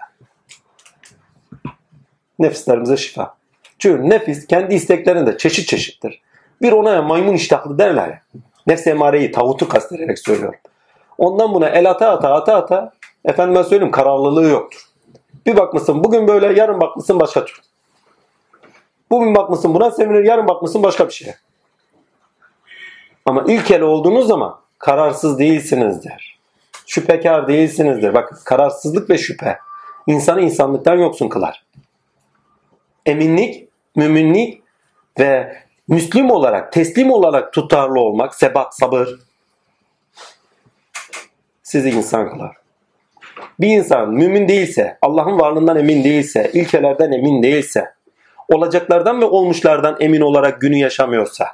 [2.39, 3.35] Nefislerimize şifa.
[3.79, 6.21] Çünkü nefis kendi isteklerinde çeşit çeşittir.
[6.61, 8.21] Bir ona maymun iştahlı derler.
[8.67, 10.59] Nefs emareyi, tavutu kastederek söylüyorum.
[11.17, 12.93] Ondan buna el ata ata ata ata
[13.25, 14.81] efendime söyleyeyim kararlılığı yoktur.
[15.45, 17.61] Bir bakmışsın bugün böyle yarın bakmışsın başka tür.
[19.09, 21.35] Bugün bakmışsın buna sevinir yarın bakmışsın başka bir şeye.
[23.25, 26.39] Ama ilkeli olduğunuz zaman kararsız değilsinizdir.
[26.87, 28.13] Şüphekar değilsinizdir.
[28.13, 29.57] Bak kararsızlık ve şüphe
[30.07, 31.65] insanı insanlıktan yoksun kılar.
[33.05, 34.61] Eminlik, müminlik
[35.19, 39.09] ve Müslüm olarak, teslim olarak tutarlı olmak, sebat, sabır
[41.63, 42.55] sizi insan kılar.
[43.59, 47.96] Bir insan mümin değilse, Allah'ın varlığından emin değilse, ilkelerden emin değilse,
[48.49, 51.47] olacaklardan ve olmuşlardan emin olarak günü yaşamıyorsa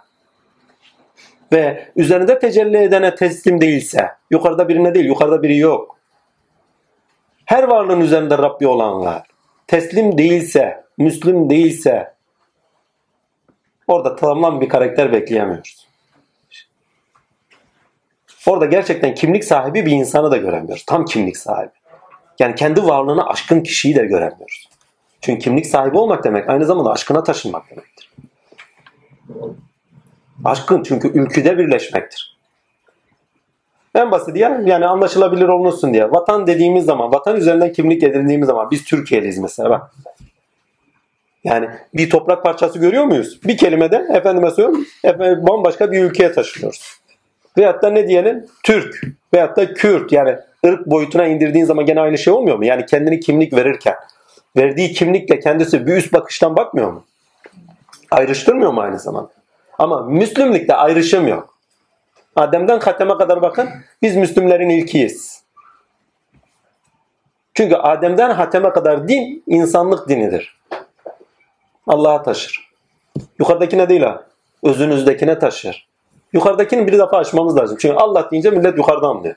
[1.52, 5.98] ve üzerinde tecelli edene teslim değilse, yukarıda birine değil, yukarıda biri yok.
[7.46, 9.24] Her varlığın üzerinde Rabbi olanlar
[9.68, 12.14] teslim değilse, Müslüm değilse
[13.88, 15.88] orada tamam bir karakter bekleyemiyoruz.
[18.48, 20.86] Orada gerçekten kimlik sahibi bir insanı da göremiyoruz.
[20.86, 21.72] Tam kimlik sahibi.
[22.40, 24.70] Yani kendi varlığına aşkın kişiyi de göremiyoruz.
[25.24, 28.12] Çünkü kimlik sahibi olmak demek aynı zamanda aşkına taşınmak demektir.
[30.46, 32.38] Aşkın çünkü ülküde birleşmektir.
[33.96, 36.12] En basit ya yani anlaşılabilir olunsun diye.
[36.12, 39.94] Vatan dediğimiz zaman, vatan üzerinden kimlik edindiğimiz zaman biz Türkiye'liyiz mesela bak.
[41.44, 43.40] Yani bir toprak parçası görüyor muyuz?
[43.44, 47.00] Bir kelimede efendime söylüyorum efendim, bambaşka bir ülkeye taşınıyoruz.
[47.58, 48.46] Veyahut da ne diyelim?
[48.64, 49.02] Türk
[49.34, 52.66] veyahut da Kürt yani ırk boyutuna indirdiğin zaman gene aynı şey olmuyor mu?
[52.66, 53.96] Yani kendini kimlik verirken
[54.56, 57.04] verdiği kimlikle kendisi bir üst bakıştan bakmıyor mu?
[58.12, 59.30] Ayrıştırmıyor mu aynı zamanda?
[59.80, 61.58] Ama Müslümlükte ayrışım yok.
[62.36, 63.70] Adem'den Hatem'e kadar bakın
[64.02, 65.44] biz Müslümlerin ilkiyiz.
[67.54, 70.60] Çünkü Adem'den Hatem'e kadar din insanlık dinidir.
[71.88, 72.74] Allah'a taşır.
[73.40, 74.24] Yukarıdakine değil ha.
[74.64, 75.88] Özünüzdekine taşır.
[76.34, 77.78] Yukarıdakini bir defa aşmamız lazım.
[77.80, 79.36] Çünkü Allah deyince millet yukarıdan diyor.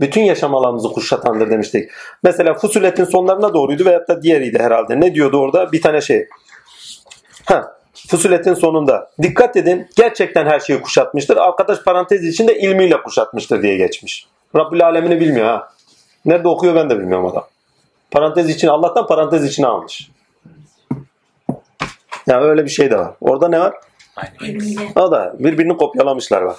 [0.00, 1.90] Bütün yaşam alanımızı kuşatandır demiştik.
[2.22, 5.00] Mesela Fusulet'in sonlarına doğruydu veyahut da diğeriydi herhalde.
[5.00, 5.72] Ne diyordu orada?
[5.72, 6.28] Bir tane şey.
[7.44, 7.76] Ha,
[8.08, 9.10] Fusulet'in sonunda.
[9.22, 11.36] Dikkat edin gerçekten her şeyi kuşatmıştır.
[11.36, 14.26] Arkadaş parantez içinde ilmiyle kuşatmıştır diye geçmiş.
[14.56, 15.68] Rabbül Alemini bilmiyor ha.
[16.24, 17.46] Nerede okuyor ben de bilmiyorum adam.
[18.10, 20.10] Parantez için Allah'tan parantez içine almış.
[22.26, 23.14] Yani öyle bir şey de var.
[23.20, 23.74] Orada ne var?
[24.40, 24.92] ilmiyle.
[24.96, 26.56] O da birbirini kopyalamışlar bak.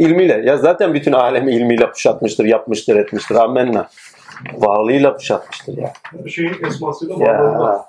[0.00, 0.42] İlmiyle.
[0.44, 3.34] Ya zaten bütün alemi ilmiyle kuşatmıştır, yapmıştır, etmiştir.
[3.34, 3.88] Amenna.
[4.54, 5.92] Varlığıyla kuşatmıştır ya.
[6.24, 7.66] Her şeyin esmasıyla varlığında.
[7.66, 7.84] ya.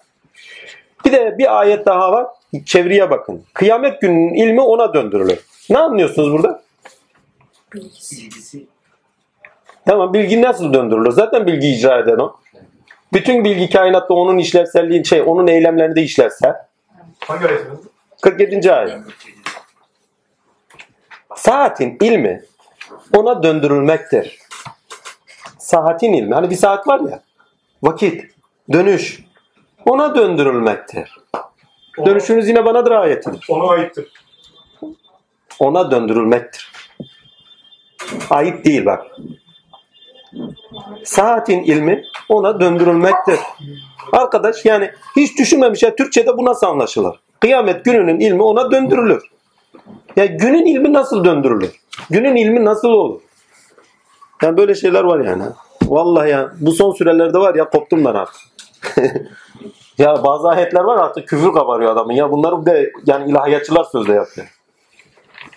[1.06, 2.28] Bir de bir ayet daha var.
[2.66, 3.44] Çeviriye bakın.
[3.54, 5.40] Kıyamet gününün ilmi ona döndürülür.
[5.70, 6.62] Ne anlıyorsunuz burada?
[7.74, 8.66] Bilgisi.
[9.86, 11.12] Tamam bilgi nasıl döndürülür?
[11.12, 12.36] Zaten bilgi icra eden o.
[13.14, 16.54] Bütün bilgi kainatta onun işlevselliği şey, onun eylemlerini de işlevsel.
[17.20, 17.80] Hangi ayetiniz?
[18.22, 18.74] 47.
[18.74, 18.94] ayet.
[21.36, 22.42] Saatin ilmi
[23.16, 24.40] ona döndürülmektir.
[25.58, 26.34] Saatin ilmi.
[26.36, 27.22] Hani bir saat var ya.
[27.84, 28.24] Vakit,
[28.74, 29.20] dönüş.
[29.86, 31.18] Ona döndürülmektir.
[31.98, 33.46] Ona- Dönüşünüz yine banadır ayetidir.
[33.50, 34.12] Ona aittir.
[35.60, 36.72] Ona döndürülmektir.
[38.30, 39.06] Ayıp değil bak.
[41.04, 43.40] Saatin ilmi ona döndürülmektir.
[44.14, 47.20] Arkadaş yani hiç düşünmemiş ya Türkçe'de bu nasıl anlaşılır?
[47.40, 49.24] Kıyamet gününün ilmi ona döndürülür.
[50.16, 51.72] Ya günün ilmi nasıl döndürülür?
[52.10, 53.22] Günün ilmi nasıl olur?
[54.42, 55.44] Yani böyle şeyler var yani.
[55.84, 58.42] Vallahi ya bu son sürelerde var ya koptum ben artık.
[59.98, 62.14] ya bazı ayetler var artık küfür kabarıyor adamın.
[62.14, 64.48] Ya bunları de yani ilahiyatçılar sözde yapıyor.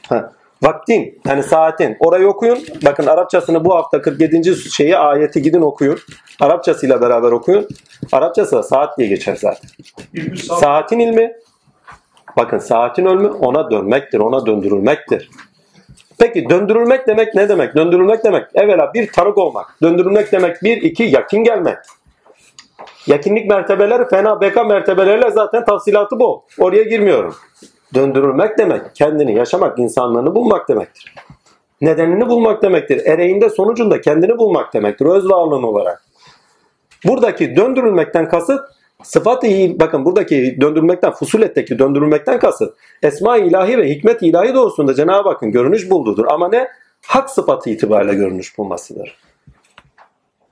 [0.08, 0.32] Ha.
[0.62, 2.58] Vaktin yani saatin orayı okuyun.
[2.84, 4.56] Bakın Arapçasını bu hafta 47.
[4.56, 5.98] şeyi ayeti gidin okuyun.
[6.40, 7.68] Arapçasıyla beraber okuyun.
[8.12, 9.70] Arapçası da saat diye geçer zaten.
[10.36, 11.32] Saatin ilmi
[12.36, 15.30] bakın saatin ölümü ona dönmektir, ona döndürülmektir.
[16.18, 17.74] Peki döndürülmek demek ne demek?
[17.74, 19.76] Döndürülmek demek evvela bir tanık olmak.
[19.82, 21.78] Döndürülmek demek bir, iki yakin gelmek.
[23.06, 26.44] Yakinlik mertebeleri fena beka mertebeleriyle zaten tafsilatı bu.
[26.58, 27.34] Oraya girmiyorum.
[27.94, 31.14] Döndürülmek demek kendini yaşamak, insanlığını bulmak demektir.
[31.80, 33.06] Nedenini bulmak demektir.
[33.06, 35.06] Ereğinde sonucunda kendini bulmak demektir.
[35.06, 36.04] Öz varlığın olarak.
[37.06, 38.60] Buradaki döndürülmekten kasıt
[39.04, 39.48] sıfat-ı
[39.80, 45.90] bakın buradaki döndürülmekten fusuletteki döndürülmekten kasıt esma ilahi ve hikmet ilahi doğrusunda Cenab-ı Hakk'ın görünüş
[45.90, 46.26] bulduğudur.
[46.28, 46.68] Ama ne?
[47.06, 49.16] Hak sıfatı itibariyle görünüş bulmasıdır.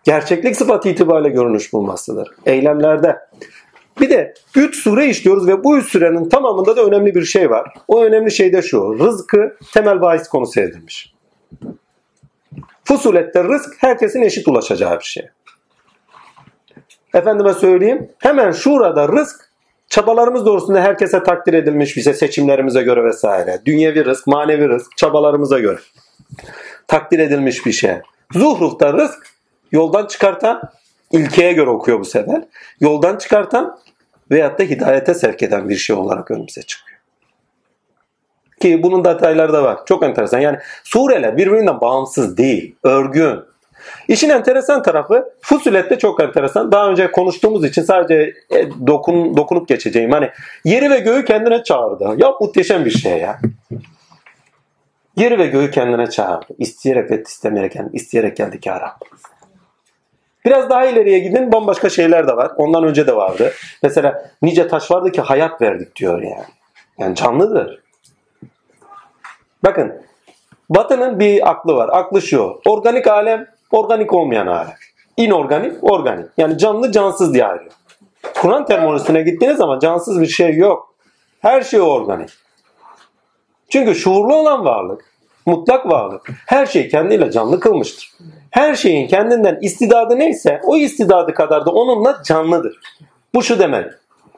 [0.05, 2.29] Gerçeklik sıfatı itibariyle görünüş bulmasıdır.
[2.47, 3.19] Eylemlerde.
[4.01, 7.75] Bir de 3 sure işliyoruz ve bu 3 sürenin tamamında da önemli bir şey var.
[7.89, 8.99] O önemli şey de şu.
[8.99, 11.15] Rızkı temel bahis konusu edilmiş.
[12.85, 15.29] Fusulette rızk herkesin eşit ulaşacağı bir şey.
[17.15, 18.11] Efendime söyleyeyim.
[18.19, 19.51] Hemen şurada rızk
[19.89, 23.61] çabalarımız doğrusunda herkese takdir edilmiş bize seçimlerimize göre vesaire.
[23.67, 25.79] Dünyevi rızk, manevi rızk çabalarımıza göre.
[26.89, 27.95] Takdir edilmiş bir şey.
[28.33, 29.27] Zuhrufta rızk
[29.73, 30.63] yoldan çıkartan
[31.13, 32.45] ilkeye göre okuyor bu sefer.
[32.81, 33.79] Yoldan çıkartan
[34.31, 36.99] veyahut da hidayete sevk eden bir şey olarak önümüze çıkıyor.
[38.61, 39.79] Ki bunun detayları da var.
[39.87, 40.41] Çok enteresan.
[40.41, 42.77] Yani sureler birbirinden bağımsız değil.
[42.83, 43.52] Örgün.
[44.09, 46.73] İşin enteresan tarafı Fusilet'te çok enteresan.
[46.73, 50.11] Daha önce konuştuğumuz için sadece e, dokun, dokunup geçeceğim.
[50.11, 50.31] Hani
[50.65, 52.15] yeri ve göğü kendine çağırdı.
[52.17, 53.41] Ya muhteşem bir şey ya.
[55.17, 56.47] Yeri ve göğü kendine çağırdı.
[56.59, 59.01] İsteyerek ve istemeyerek, yani isteyerek geldi ki Arap.
[60.45, 62.53] Biraz daha ileriye gidin bambaşka şeyler de var.
[62.57, 63.53] Ondan önce de vardı.
[63.83, 66.45] Mesela nice taş vardı ki hayat verdik diyor yani.
[66.99, 67.83] Yani canlıdır.
[69.65, 70.03] Bakın
[70.71, 71.89] Batı'nın bir aklı var.
[71.93, 72.61] Aklı şu.
[72.67, 74.75] Organik alem, organik olmayan alem.
[75.17, 76.27] İnorganik, organik.
[76.37, 77.73] Yani canlı, cansız diye ayrılıyor.
[78.41, 80.95] Kur'an terminolojisine gittiğiniz zaman cansız bir şey yok.
[81.41, 82.31] Her şey organik.
[83.69, 85.05] Çünkü şuurlu olan varlık,
[85.47, 88.13] mutlak varlık, her şeyi kendiyle canlı kılmıştır.
[88.51, 92.81] Her şeyin kendinden istidadı neyse o istidadı kadar da onunla canlıdır.
[93.35, 93.87] Bu şu demek.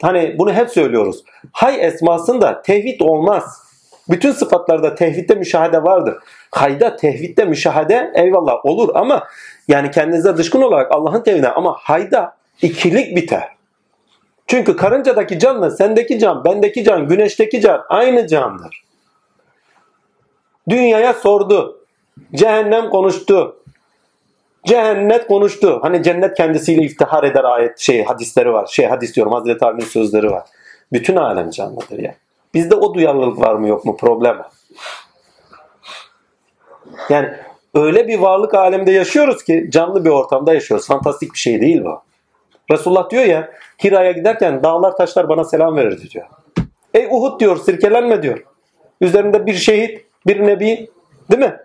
[0.01, 1.23] Hani bunu hep söylüyoruz.
[1.51, 3.64] Hay esmasında tevhid olmaz.
[4.09, 6.15] Bütün sıfatlarda tevhidde müşahede vardır.
[6.51, 9.27] Hayda tevhidde müşahede eyvallah olur ama
[9.67, 13.55] yani kendinize dışkın olarak Allah'ın tevhidine ama hayda ikilik biter.
[14.47, 18.83] Çünkü karıncadaki canla sendeki can, bendeki can, güneşteki can aynı candır.
[20.69, 21.81] Dünyaya sordu.
[22.35, 23.57] Cehennem konuştu.
[24.65, 25.79] Cennet konuştu.
[25.81, 28.67] Hani cennet kendisiyle iftihar eder ayet şey hadisleri var.
[28.67, 30.43] Şey hadis diyorum Hazreti Ali'nin sözleri var.
[30.93, 32.15] Bütün alem canlıdır ya.
[32.55, 34.41] Bizde o duyarlılık var mı yok mu problem.
[37.09, 37.29] Yani
[37.73, 40.87] öyle bir varlık alemde yaşıyoruz ki canlı bir ortamda yaşıyoruz.
[40.87, 42.01] Fantastik bir şey değil bu.
[42.71, 43.51] Resulullah diyor ya
[43.83, 46.25] Hira'ya giderken dağlar taşlar bana selam verirdi diyor.
[46.93, 48.45] Ey Uhud diyor sirkelenme diyor.
[49.01, 50.89] Üzerinde bir şehit, bir nebi
[51.31, 51.59] değil mi?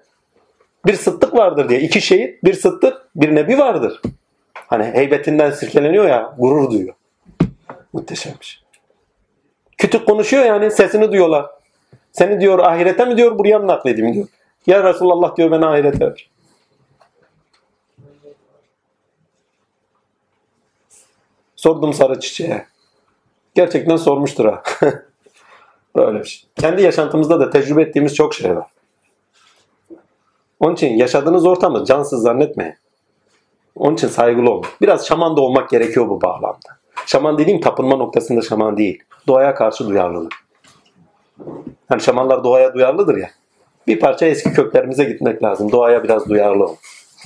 [0.86, 1.80] Bir sıddık vardır diye.
[1.80, 4.00] İki şehit, bir sıddık, bir nebi vardır.
[4.54, 6.94] Hani heybetinden sirkeleniyor ya gurur duyuyor.
[7.92, 8.69] Muhteşem bir şey.
[9.80, 11.46] Kütük konuşuyor yani sesini duyuyorlar.
[12.12, 14.26] Seni diyor ahirete mi diyor buraya mı nakledeyim diyor.
[14.66, 16.30] Ya Resulallah diyor beni ahirete ver.
[21.56, 22.66] Sordum sarı çiçeğe.
[23.54, 24.62] Gerçekten sormuştur ha.
[25.96, 26.48] Böyle bir şey.
[26.56, 28.70] Kendi yaşantımızda da tecrübe ettiğimiz çok şey var.
[30.60, 32.74] Onun için yaşadığınız ortamı cansız zannetmeyin.
[33.76, 34.64] Onun için saygılı olun.
[34.80, 36.78] Biraz şaman da olmak gerekiyor bu bağlamda.
[37.06, 39.02] Şaman dediğim tapınma noktasında şaman değil.
[39.26, 40.32] Doğaya karşı duyarlılık.
[41.88, 43.30] Hani şamanlar doğaya duyarlıdır ya.
[43.86, 45.72] Bir parça eski köklerimize gitmek lazım.
[45.72, 46.76] Doğaya biraz duyarlı olun.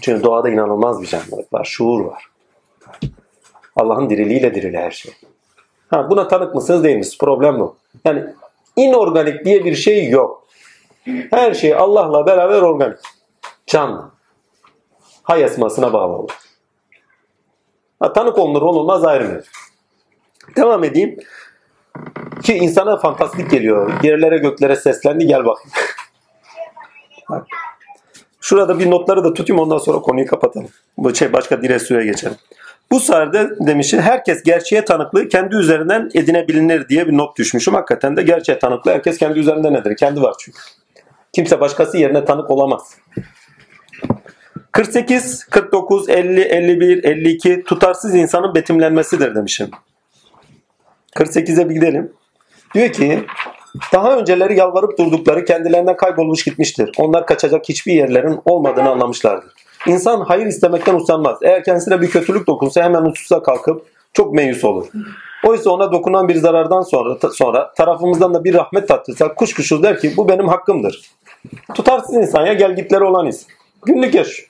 [0.03, 1.65] Çünkü doğada inanılmaz bir canlılık var.
[1.65, 2.27] Şuur var.
[3.77, 5.13] Allah'ın diriliğiyle dirili her şey.
[5.89, 7.19] Ha, buna tanık mısınız değil misiniz?
[7.19, 7.77] Problem bu.
[8.05, 8.25] Yani
[8.77, 10.47] inorganik diye bir şey yok.
[11.31, 12.99] Her şey Allah'la beraber organik.
[13.67, 14.11] Canlı.
[15.23, 16.31] Hay esmasına bağlı olur.
[18.01, 19.45] Ha, tanık olunur olunmaz ayrı.
[20.57, 21.17] Devam edeyim.
[22.43, 23.93] Ki insana fantastik geliyor.
[24.03, 25.71] Yerlere göklere seslendi gel bakayım.
[27.31, 27.47] Bak.
[28.41, 30.69] Şurada bir notları da tutayım ondan sonra konuyu kapatalım.
[30.99, 32.37] Bu şey başka diresyona geçelim.
[32.91, 37.75] Bu sayede demişim herkes gerçeğe tanıklığı kendi üzerinden edinebilinir diye bir not düşmüşüm.
[37.75, 39.97] Hakikaten de gerçeğe tanıklığı herkes kendi üzerinden nedir?
[39.97, 40.59] Kendi var çünkü.
[41.33, 42.97] Kimse başkası yerine tanık olamaz.
[44.73, 49.71] 48, 49, 50, 51, 52 tutarsız insanın betimlenmesidir demişim.
[51.17, 52.13] 48'e bir gidelim.
[52.75, 53.27] Diyor ki
[53.93, 56.91] daha önceleri yalvarıp durdukları kendilerinden kaybolmuş gitmiştir.
[56.99, 59.53] Onlar kaçacak hiçbir yerlerin olmadığını anlamışlardır.
[59.87, 61.39] İnsan hayır istemekten usanmaz.
[61.43, 64.87] Eğer kendisine bir kötülük dokunsa hemen hususa kalkıp çok meyus olur.
[65.45, 70.13] Oysa ona dokunan bir zarardan sonra, sonra tarafımızdan da bir rahmet tattırsak kuşkusuz der ki
[70.17, 71.11] bu benim hakkımdır.
[71.75, 73.49] Tutarsız insan ya gel gitleri olan insan.
[73.87, 74.49] Günlük yaşıyor.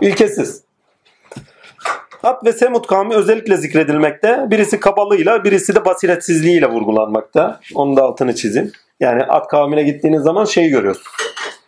[0.00, 0.63] İlkesiz.
[2.24, 4.46] Ad ve Semud kavmi özellikle zikredilmekte.
[4.50, 7.60] Birisi kabalığıyla, birisi de basiretsizliğiyle vurgulanmakta.
[7.74, 8.72] Onun da altını çizin.
[9.00, 11.16] Yani Ad kavmine gittiğiniz zaman şey görüyorsunuz.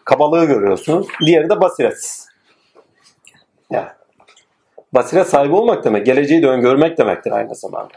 [0.04, 1.06] Kabalığı görüyorsunuz.
[1.26, 2.28] Diğeri de basiretsiz.
[3.70, 3.88] Yani.
[4.92, 7.94] Basiret sahibi olmak demek, geleceği de öngörmek demektir aynı zamanda.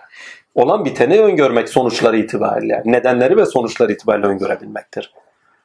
[0.55, 5.13] Olan biteni öngörmek sonuçları itibariyle, nedenleri ve sonuçları itibariyle öngörebilmektir.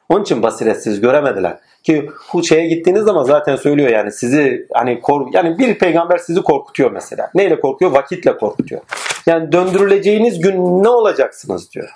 [0.08, 1.58] Onun için basiretsiz göremediler.
[1.82, 2.10] Ki
[2.48, 7.30] şeye gittiğiniz zaman zaten söylüyor yani sizi hani kork yani bir peygamber sizi korkutuyor mesela.
[7.34, 7.90] Neyle korkuyor?
[7.90, 8.80] Vakitle korkutuyor.
[9.26, 11.88] Yani döndürüleceğiniz gün ne olacaksınız diyor.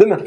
[0.00, 0.18] Değil mi?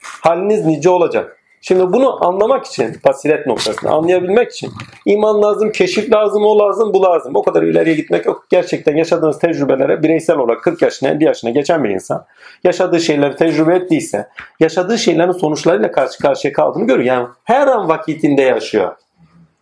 [0.00, 1.38] Haliniz nice olacak.
[1.68, 4.72] Şimdi bunu anlamak için basiret noktasını anlayabilmek için
[5.06, 7.36] iman lazım, keşif lazım, o lazım, bu lazım.
[7.36, 8.46] O kadar ileriye gitmek yok.
[8.50, 12.26] Gerçekten yaşadığınız tecrübelere bireysel olarak 40 yaşına 50 yaşına geçen bir insan
[12.64, 14.28] yaşadığı şeyleri tecrübe ettiyse
[14.60, 17.06] yaşadığı şeylerin sonuçlarıyla karşı karşıya kaldığını görüyor.
[17.06, 18.96] Yani her an vakitinde yaşıyor.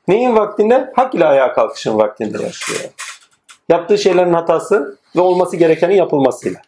[0.09, 0.93] Neyin vaktinde?
[0.97, 2.81] Hak ile ayağa kalkışın vaktinde yaşıyor.
[3.69, 6.61] Yaptığı şeylerin hatası ve olması gerekenin yapılmasıyla.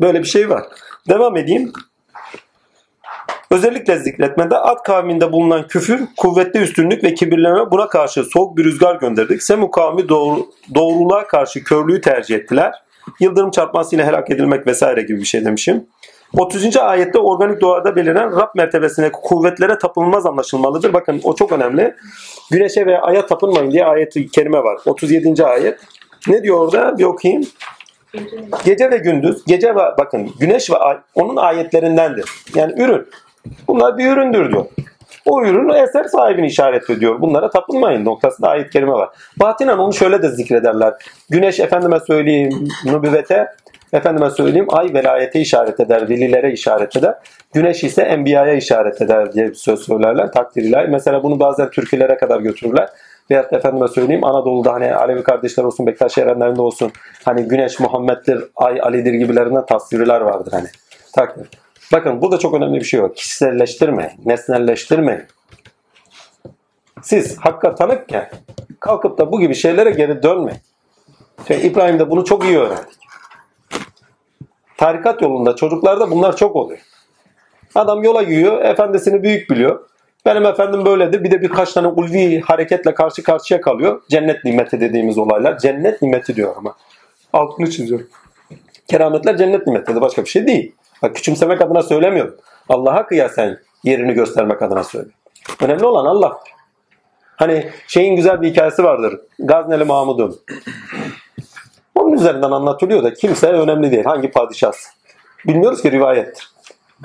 [0.00, 0.62] Böyle bir şey var.
[1.08, 1.72] Devam edeyim.
[3.50, 8.96] Özellikle zikretmede Ad kavminde bulunan küfür, kuvvetli üstünlük ve kibirleme buna karşı soğuk bir rüzgar
[8.96, 9.42] gönderdik.
[9.42, 12.74] Semu kavmi doğru, doğruluğa karşı körlüğü tercih ettiler.
[13.20, 15.86] Yıldırım çarpmasıyla helak edilmek vesaire gibi bir şey demişim.
[16.38, 16.76] 30.
[16.76, 20.92] ayette organik doğada beliren Rab mertebesine kuvvetlere tapınılmaz anlaşılmalıdır.
[20.92, 21.94] Bakın o çok önemli.
[22.50, 24.78] Güneşe ve aya tapınmayın diye ayet-i kerime var.
[24.86, 25.44] 37.
[25.44, 25.78] ayet.
[26.28, 26.98] Ne diyor orada?
[26.98, 27.42] Bir okuyayım.
[28.64, 32.30] Gece ve gündüz, gece ve bakın güneş ve ay onun ayetlerindendir.
[32.54, 33.06] Yani ürün.
[33.68, 34.64] Bunlar bir üründür diyor.
[35.26, 37.20] O ürün eser sahibini işaret ediyor.
[37.20, 39.08] Bunlara tapınmayın noktasında ayet kerime var.
[39.36, 40.94] Batinen onu şöyle de zikrederler.
[41.30, 43.46] Güneş efendime söyleyeyim nübüvvete
[43.92, 47.14] Efendime söyleyeyim ay velayete işaret eder, velilere işaret eder.
[47.52, 50.32] Güneş ise enbiyaya işaret eder diye bir söz söylerler.
[50.32, 50.88] Takdir ilahi.
[50.88, 52.88] Mesela bunu bazen türkülere kadar götürürler.
[53.30, 56.92] Veyahut efendime söyleyeyim Anadolu'da hani Alevi kardeşler olsun, Bektaş erenlerinde olsun
[57.24, 60.68] hani güneş Muhammed'dir, ay Ali'dir gibilerinden tasvirler vardır hani.
[61.14, 61.48] Takdir.
[61.92, 63.16] Bakın burada çok önemli bir şey yok.
[63.16, 65.22] Kişiselleştirmeyin, nesnelleştirmeyin.
[67.02, 68.30] Siz hakka tanıkken
[68.80, 70.60] kalkıp da bu gibi şeylere geri dönmeyin.
[71.48, 72.98] Şey, İbrahim de bunu çok iyi öğrendik.
[74.76, 76.80] Tarikat yolunda çocuklarda bunlar çok oluyor.
[77.74, 79.88] Adam yola gidiyor, efendisini büyük biliyor.
[80.26, 81.24] Benim efendim böyledir.
[81.24, 84.02] Bir de birkaç tane ulvi hareketle karşı karşıya kalıyor.
[84.10, 85.58] Cennet nimeti dediğimiz olaylar.
[85.58, 86.74] Cennet nimeti diyor ama.
[87.32, 88.08] Altını çiziyorum.
[88.88, 90.00] Kerametler cennet nimetidir.
[90.00, 90.74] Başka bir şey değil.
[91.02, 92.36] Bak küçümsemek adına söylemiyorum.
[92.68, 95.18] Allah'a kıyasen yerini göstermek adına söylüyorum.
[95.62, 96.40] Önemli olan Allah.
[97.36, 99.20] Hani şeyin güzel bir hikayesi vardır.
[99.38, 100.40] Gazneli Mahmud'un.
[101.94, 104.04] Onun üzerinden anlatılıyor da kimse önemli değil.
[104.04, 104.72] Hangi padişah?
[105.46, 106.50] Bilmiyoruz ki rivayettir.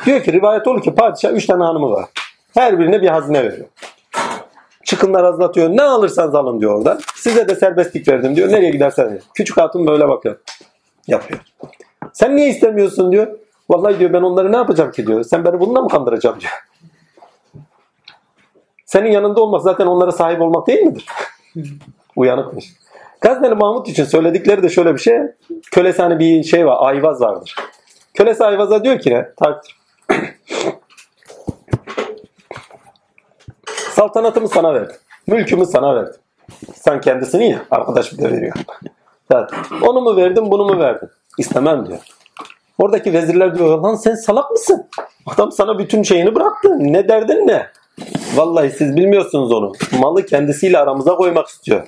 [0.06, 2.06] Diyor ki rivayet olur ki padişah üç tane hanımı var.
[2.54, 3.68] Her birine bir hazine veriyor.
[4.84, 5.70] Çıkınlar azlatıyor.
[5.70, 6.98] Ne alırsanız alın diyor orada.
[7.16, 8.52] Size de serbestlik verdim diyor.
[8.52, 9.20] Nereye gidersen.
[9.34, 10.38] Küçük hatun böyle bakıyor.
[11.08, 11.40] Yapıyor.
[12.14, 13.28] Sen niye istemiyorsun diyor.
[13.70, 15.24] Vallahi diyor ben onları ne yapacağım ki diyor.
[15.24, 16.52] Sen beni bununla mı kandıracağım diyor.
[18.86, 21.06] Senin yanında olmak zaten onlara sahip olmak değil midir?
[22.16, 22.74] Uyanıkmış.
[23.22, 25.20] Gazneli Mahmut için söyledikleri de şöyle bir şey.
[25.72, 26.78] Kölesi hani bir şey var.
[26.80, 27.56] Ayvaz vardır.
[28.14, 29.30] Kölesi Ayvaz'a diyor ki ne?
[29.38, 29.80] Takdir.
[33.92, 34.96] Saltanatımı sana verdim.
[35.28, 36.22] Mülkümü sana verdim.
[36.74, 37.66] Sen kendisini ya.
[37.72, 38.54] Arkadaş bir de veriyor.
[39.32, 39.50] Evet.
[39.82, 41.10] Onu mu verdim bunu mu verdim?
[41.38, 42.00] İstemem diyor.
[42.78, 44.90] Oradaki vezirler diyor lan sen salak mısın?
[45.26, 46.70] Adam sana bütün şeyini bıraktı.
[46.80, 47.68] Ne derdin ne?
[48.36, 49.72] Vallahi siz bilmiyorsunuz onu.
[50.00, 51.88] Malı kendisiyle aramıza koymak istiyor.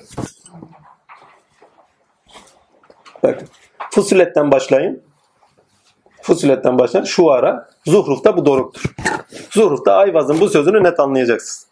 [3.22, 3.48] Bakın.
[3.90, 5.02] Fusiletten başlayın.
[6.22, 7.04] Fusiletten başlayın.
[7.04, 8.82] Şu ara Zuhruf'ta bu doruktur.
[9.50, 11.66] Zuhruf'ta Ayvaz'ın bu sözünü net anlayacaksınız.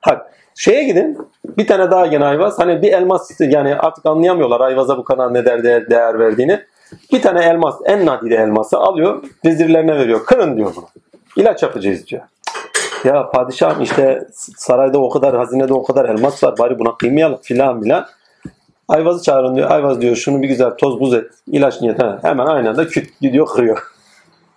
[0.00, 0.32] Hak.
[0.54, 1.18] Şeye gidin.
[1.44, 2.58] Bir tane daha gene Ayvaz.
[2.58, 6.66] Hani bir elmas yani artık anlayamıyorlar Ayvaz'a bu kadar ne değer, değer verdiğini.
[7.12, 10.24] Bir tane elmas, en nadide elması alıyor, vezirlerine veriyor.
[10.24, 10.86] Kırın diyor bunu.
[11.36, 12.22] İlaç yapacağız diyor.
[13.04, 16.58] Ya padişahım işte sarayda o kadar, hazinede o kadar elmas var.
[16.58, 18.06] Bari buna kıymayalım filan filan.
[18.88, 19.70] Ayvaz'ı çağırın diyor.
[19.70, 21.30] Ayvaz diyor şunu bir güzel toz buz et.
[21.46, 22.18] İlaç niyetine.
[22.22, 23.82] Hemen aynı anda küt gidiyor kırıyor.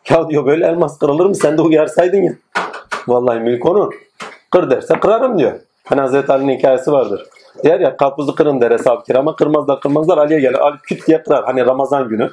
[0.09, 1.35] Ya diyor böyle elmas kırılır mı?
[1.35, 2.33] Sen de uyarsaydın ya.
[3.07, 3.93] Vallahi mülk onun.
[4.51, 5.59] Kır derse kırarım diyor.
[5.83, 7.25] Hani Hazreti Ali'nin hikayesi vardır.
[7.63, 10.59] Der ya karpuzu kırın der hesap kirama kırmazlar kırmazlar Ali'ye gelir.
[10.59, 11.45] Ali küt diye kırar.
[11.45, 12.31] Hani Ramazan günü.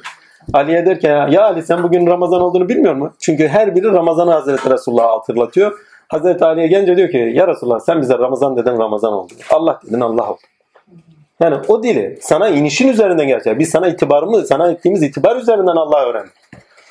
[0.53, 3.15] Ali'ye der ki ya Ali sen bugün Ramazan olduğunu bilmiyor musun?
[3.19, 5.79] Çünkü her biri Ramazan'ı Hazreti Resulullah'a hatırlatıyor.
[6.07, 9.33] Hazreti Ali'ye gelince diyor ki ya Resulullah sen bize Ramazan dedin Ramazan oldu.
[9.51, 10.39] Allah dedin Allah oldu.
[11.39, 13.59] Yani o dili sana inişin üzerinden gerçek.
[13.59, 16.33] Biz sana itibarımız, sana ettiğimiz itibar üzerinden Allah'a öğrendik.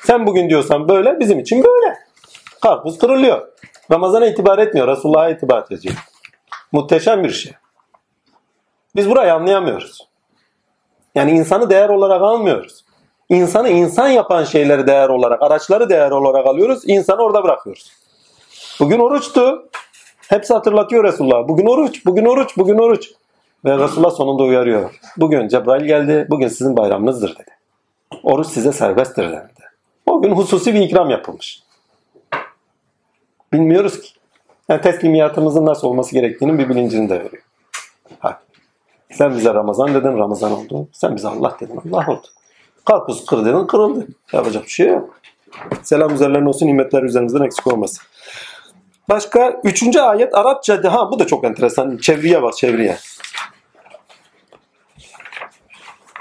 [0.03, 1.93] Sen bugün diyorsan böyle, bizim için böyle.
[2.61, 3.47] Karpuz kırılıyor.
[3.91, 5.95] Ramazan'a itibar etmiyor, Resulullah'a itibar ediyor.
[6.71, 7.53] Muhteşem bir şey.
[8.97, 10.07] Biz burayı anlayamıyoruz.
[11.15, 12.85] Yani insanı değer olarak almıyoruz.
[13.29, 16.83] İnsanı insan yapan şeyleri değer olarak, araçları değer olarak alıyoruz.
[16.85, 17.91] İnsanı orada bırakıyoruz.
[18.79, 19.69] Bugün oruçtu.
[20.29, 21.47] Hepsi hatırlatıyor Resulullah.
[21.47, 23.11] Bugün oruç, bugün oruç, bugün oruç.
[23.65, 24.99] Ve Resulullah sonunda uyarıyor.
[25.17, 27.51] Bugün Cebrail geldi, bugün sizin bayramınızdır dedi.
[28.23, 29.51] Oruç size serbesttir dedi.
[30.05, 31.63] O gün hususi bir ikram yapılmış.
[33.53, 34.09] Bilmiyoruz ki.
[34.69, 37.46] Yani teslimiyatımızın nasıl olması gerektiğinin bir bilincini de veriyor.
[39.11, 40.89] Sen bize Ramazan dedin, Ramazan oldu.
[40.93, 42.27] Sen bize Allah dedin, Allah oldu.
[42.85, 44.07] Karpuz kır dedin, kırıldı.
[44.33, 45.19] Yapacak bir şey yok.
[45.83, 48.03] Selam üzerlerine olsun, nimetler üzerimizden eksik olmasın.
[49.09, 50.93] Başka üçüncü ayet Arapça.
[50.93, 51.97] Ha bu da çok enteresan.
[51.97, 52.97] Çevriye bak çevriye.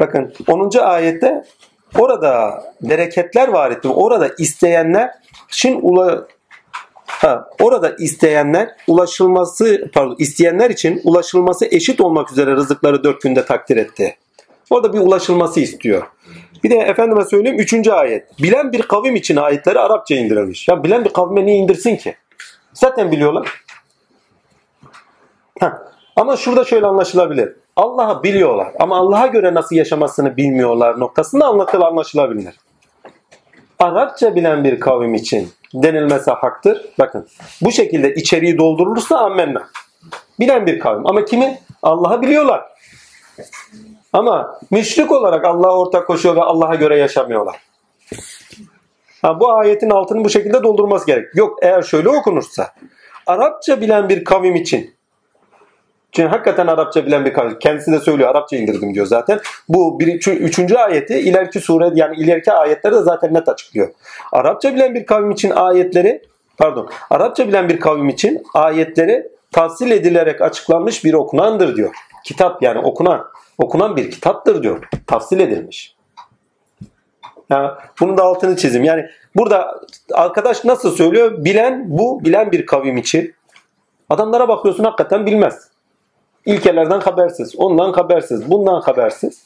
[0.01, 0.79] Bakın 10.
[0.79, 1.45] ayette
[1.99, 3.89] orada bereketler var etti.
[3.89, 5.11] Orada isteyenler
[5.49, 6.27] için ula
[7.21, 13.77] ha, orada isteyenler ulaşılması pardon isteyenler için ulaşılması eşit olmak üzere rızıkları dört günde takdir
[13.77, 14.17] etti.
[14.71, 16.07] Orada bir ulaşılması istiyor.
[16.65, 17.89] Bir de efendime söyleyeyim 3.
[17.89, 18.43] ayet.
[18.43, 20.69] Bilen bir kavim için ayetleri Arapça indirilmiş.
[20.69, 22.17] Ya bilen bir kavme niye indirsin ki?
[22.73, 23.65] Zaten biliyorlar.
[25.61, 25.71] Heh.
[26.17, 27.57] Ama şurada şöyle anlaşılabilir.
[27.77, 32.55] Allah'ı biliyorlar ama Allah'a göre nasıl yaşamasını bilmiyorlar noktasında anlatıl anlaşılabilir.
[33.79, 35.49] Arapça bilen bir kavim için
[35.83, 36.87] denilmesi haktır.
[36.99, 37.27] Bakın
[37.63, 39.69] bu şekilde içeriği doldurulursa ammenna.
[40.41, 41.59] Bilen bir kavim ama kimi?
[41.83, 42.65] Allah'ı biliyorlar.
[44.13, 47.57] Ama müşrik olarak Allah'a ortak koşuyor ve Allah'a göre yaşamıyorlar.
[49.23, 51.35] Ha, bu ayetin altını bu şekilde doldurması gerek.
[51.35, 52.73] Yok eğer şöyle okunursa
[53.27, 54.96] Arapça bilen bir kavim için
[56.17, 57.59] Çünkü hakikaten Arapça bilen bir kavim.
[57.59, 59.41] Kendisi de söylüyor Arapça indirdim diyor zaten.
[59.69, 63.89] Bu bir, üçü- üçüncü ayeti ileriki sure yani ileriki ayetleri de zaten net açıklıyor.
[64.33, 66.23] Arapça bilen bir kavim için ayetleri
[66.59, 71.95] pardon Arapça bilen bir kavim için ayetleri tafsil edilerek açıklanmış bir okunandır diyor.
[72.25, 73.25] Kitap yani okunan
[73.59, 74.89] okunan bir kitaptır diyor.
[75.07, 75.97] Tafsil edilmiş.
[77.51, 78.85] Ya bunun da altını çizeyim.
[78.85, 79.07] Yani
[79.37, 79.81] burada
[80.13, 81.45] arkadaş nasıl söylüyor?
[81.45, 83.35] Bilen bu bilen bir kavim için.
[84.11, 85.76] Adamlara bakıyorsun hakikaten bilmez.
[86.47, 89.43] İlkelerden habersiz, ondan habersiz, bundan habersiz.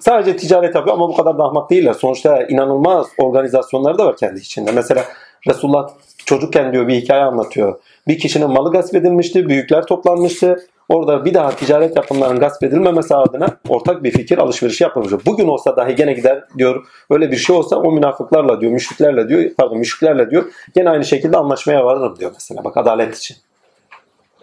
[0.00, 1.92] Sadece ticaret yapıyor ama bu kadar da ahmak değiller.
[1.92, 4.72] Sonuçta inanılmaz organizasyonları da var kendi içinde.
[4.72, 5.04] Mesela
[5.48, 5.88] Resulullah
[6.24, 7.80] çocukken diyor bir hikaye anlatıyor.
[8.08, 10.66] Bir kişinin malı gasp edilmişti, büyükler toplanmıştı.
[10.88, 15.12] Orada bir daha ticaret yapımlarının gasp edilmemesi adına ortak bir fikir alışverişi yapılmış.
[15.26, 16.86] Bugün olsa dahi gene gider diyor.
[17.10, 20.44] Öyle bir şey olsa o münafıklarla diyor, müşriklerle diyor, pardon müşriklerle diyor.
[20.74, 22.64] Gene aynı şekilde anlaşmaya varırım diyor mesela.
[22.64, 23.36] Bak adalet için.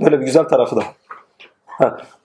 [0.01, 0.98] Böyle bir güzel tarafı da var.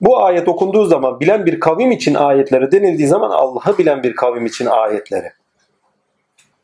[0.01, 4.47] Bu ayet okunduğu zaman bilen bir kavim için ayetleri denildiği zaman Allah'ı bilen bir kavim
[4.47, 5.32] için ayetleri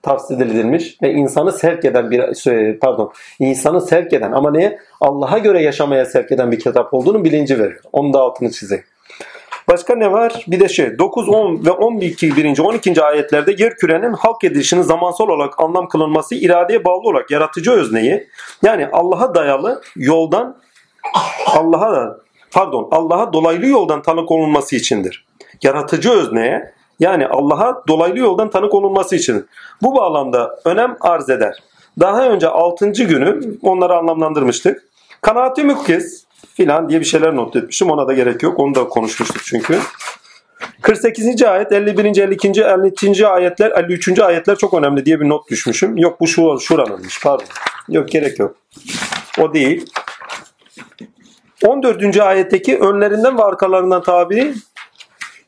[0.02, 5.38] tavsiye edilmiş ve insanı sevk eden bir şey, pardon insanı sevk eden ama neye Allah'a
[5.38, 7.80] göre yaşamaya sevk eden bir kitap olduğunu bilinci veriyor.
[7.92, 8.84] Onun da altını çizeyim.
[9.68, 10.44] Başka ne var?
[10.48, 12.36] Bir de şey 9, 10 ve 12.
[12.36, 12.58] 1.
[12.58, 13.02] 12.
[13.02, 18.28] ayetlerde yer kürenin halk edilişinin zamansal olarak anlam kılınması iradeye bağlı olarak yaratıcı özneyi
[18.62, 20.56] yani Allah'a dayalı yoldan
[21.46, 22.16] Allah'a
[22.52, 25.26] pardon Allah'a dolaylı yoldan tanık olunması içindir.
[25.62, 29.46] Yaratıcı özneye yani Allah'a dolaylı yoldan tanık olunması için.
[29.82, 31.62] Bu bağlamda önem arz eder.
[32.00, 32.90] Daha önce 6.
[32.90, 34.84] günü onları anlamlandırmıştık.
[35.20, 36.24] Kanaati mükkiz
[36.54, 37.90] filan diye bir şeyler not etmişim.
[37.90, 38.58] Ona da gerek yok.
[38.58, 39.78] Onu da konuşmuştuk çünkü.
[40.82, 41.42] 48.
[41.42, 42.04] ayet, 51.
[42.04, 42.48] 52.
[42.48, 43.22] 53.
[43.22, 44.18] ayetler, 53.
[44.18, 45.96] ayetler çok önemli diye bir not düşmüşüm.
[45.96, 47.46] Yok bu şu şuranınmış pardon.
[47.88, 48.56] Yok gerek yok.
[49.40, 49.86] O değil.
[51.66, 52.16] 14.
[52.16, 54.54] ayetteki önlerinden ve arkalarından tabiri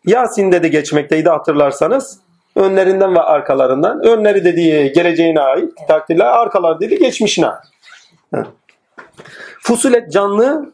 [0.07, 2.19] Yasin'de de geçmekteydi hatırlarsanız.
[2.57, 4.07] Önlerinden ve arkalarından.
[4.07, 7.49] Önleri dediği geleceğine ait takdirler, arkalar dediği geçmişine.
[9.61, 10.73] Fusulet canlı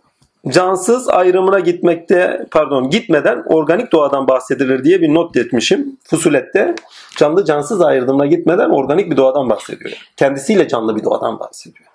[0.49, 5.99] cansız ayrımına gitmekte pardon gitmeden organik doğadan bahsedilir diye bir not etmişim.
[6.05, 6.75] Fusulette
[7.17, 9.97] canlı cansız ayrımına gitmeden organik bir doğadan bahsediyor.
[10.17, 11.89] Kendisiyle canlı bir doğadan bahsediyor.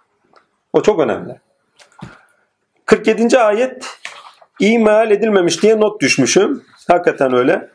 [0.73, 1.42] O çok önemli.
[2.93, 3.39] 47.
[3.39, 3.85] ayet
[4.59, 6.63] imal edilmemiş diye not düşmüşüm.
[6.87, 7.69] Hakikaten öyle.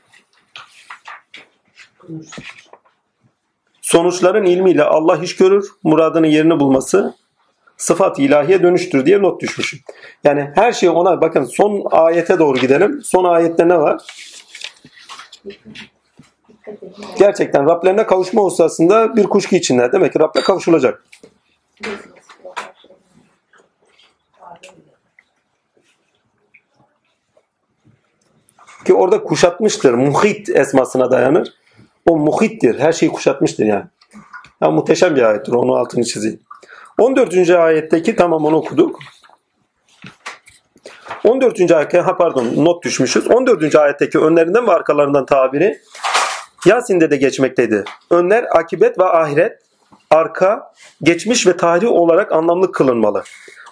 [3.82, 7.14] Sonuçların ilmiyle Allah iş görür, muradının yerini bulması
[7.76, 9.80] sıfat ilahiye dönüştür diye not düşmüşüm.
[10.24, 13.00] Yani her şey ona bakın son ayete doğru gidelim.
[13.04, 14.02] Son ayette ne var?
[17.18, 19.92] Gerçekten Rablerine kavuşma hususunda bir kuşku içinde.
[19.92, 21.04] Demek ki Rab'le kavuşulacak.
[28.84, 29.94] Ki orada kuşatmıştır.
[29.94, 31.54] Muhit esmasına dayanır.
[32.06, 32.78] O muhittir.
[32.78, 33.84] Her şeyi kuşatmıştır yani.
[34.60, 35.52] Ya muhteşem bir ayettir.
[35.52, 36.40] Onu altını çizeyim.
[36.98, 37.50] 14.
[37.50, 38.98] ayetteki tamam onu okuduk.
[41.24, 41.70] 14.
[41.70, 43.26] ayet ha pardon not düşmüşüz.
[43.26, 43.74] 14.
[43.74, 45.80] ayetteki önlerinden ve arkalarından tabiri
[46.66, 47.84] Yasin'de de geçmekteydi.
[48.10, 49.62] Önler akibet ve ahiret,
[50.10, 50.72] arka,
[51.02, 53.22] geçmiş ve tarih olarak anlamlı kılınmalı.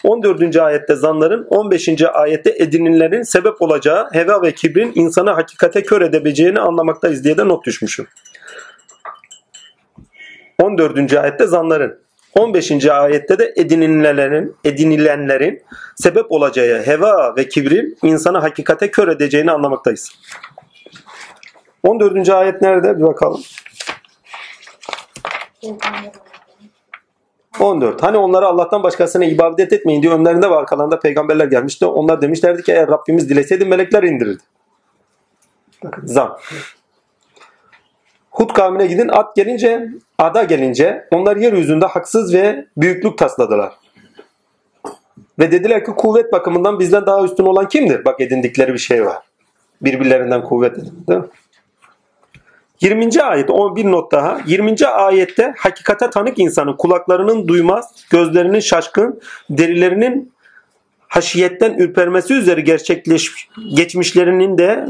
[0.05, 0.57] 14.
[0.57, 1.89] ayette zanların, 15.
[2.03, 7.67] ayette edinilerin sebep olacağı heva ve kibrin insanı hakikate kör edebileceğini anlamaktayız diye de not
[7.67, 8.07] düşmüşüm.
[10.63, 11.13] 14.
[11.13, 11.99] ayette zanların,
[12.35, 12.87] 15.
[12.87, 15.63] ayette de edinilenlerin, edinilenlerin
[15.97, 20.11] sebep olacağı heva ve kibrin insanı hakikate kör edeceğini anlamaktayız.
[21.83, 22.29] 14.
[22.29, 22.99] ayet nerede?
[22.99, 23.41] Bir bakalım.
[27.61, 28.03] 14.
[28.03, 31.87] Hani onlara Allah'tan başkasına ibadet etmeyin diye önlerinde ve arkalarında peygamberler gelmişti.
[31.87, 34.43] Onlar demişlerdi ki eğer Rabbimiz dileseydi melekler indirirdi.
[35.85, 36.39] Bakın zam.
[38.31, 39.89] Hud kavmine gidin at gelince
[40.19, 43.73] ada gelince onlar yeryüzünde haksız ve büyüklük tasladılar.
[45.39, 48.05] Ve dediler ki kuvvet bakımından bizden daha üstün olan kimdir?
[48.05, 49.23] Bak edindikleri bir şey var.
[49.83, 51.05] Birbirlerinden kuvvet edin.
[51.09, 51.27] Değil mi?
[52.81, 53.23] 20.
[53.23, 54.41] ayet, o bir not daha.
[54.47, 54.87] 20.
[54.87, 59.21] ayette hakikate tanık insanın kulaklarının duymaz, gözlerinin şaşkın,
[59.51, 60.33] derilerinin
[61.09, 64.87] haşiyetten ürpermesi üzere gerçekleş geçmişlerinin de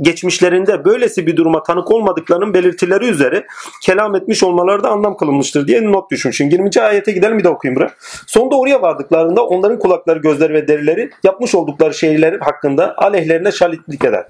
[0.00, 3.46] geçmişlerinde böylesi bir duruma tanık olmadıklarının belirtileri üzere
[3.82, 6.48] kelam etmiş olmaları da anlam kılınmıştır diye not düşmüşüm.
[6.50, 6.70] 20.
[6.80, 7.90] ayete gidelim bir de okuyayım buraya.
[8.26, 14.26] Sonunda oraya vardıklarında onların kulakları, gözleri ve derileri yapmış oldukları şeyler hakkında aleyhlerine şahitlik eder.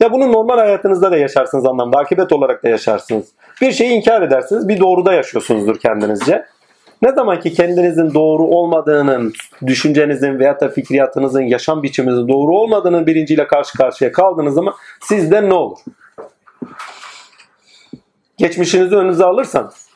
[0.00, 1.98] Ya bunu normal hayatınızda da yaşarsınız anlamda.
[1.98, 3.26] Akibet olarak da yaşarsınız.
[3.60, 4.68] Bir şeyi inkar edersiniz.
[4.68, 6.44] Bir doğruda yaşıyorsunuzdur kendinizce.
[7.02, 9.32] Ne zaman ki kendinizin doğru olmadığının,
[9.66, 15.54] düşüncenizin veyahut da fikriyatınızın, yaşam biçiminizin doğru olmadığının bilinciyle karşı karşıya kaldığınız zaman sizden ne
[15.54, 15.78] olur?
[18.36, 19.88] Geçmişinizi önünüze alırsanız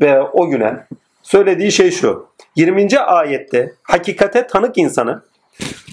[0.00, 0.86] ve o güne
[1.22, 2.28] söylediği şey şu.
[2.56, 2.98] 20.
[2.98, 5.22] ayette hakikate tanık insanı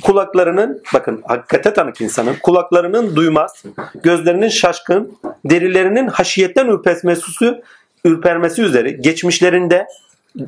[0.04, 3.64] kulaklarının bakın hakikate tanık insanın kulaklarının duymaz,
[4.04, 7.62] gözlerinin şaşkın, derilerinin haşiyetten ürpermesi,
[8.06, 9.88] ürpermesi üzere geçmişlerinde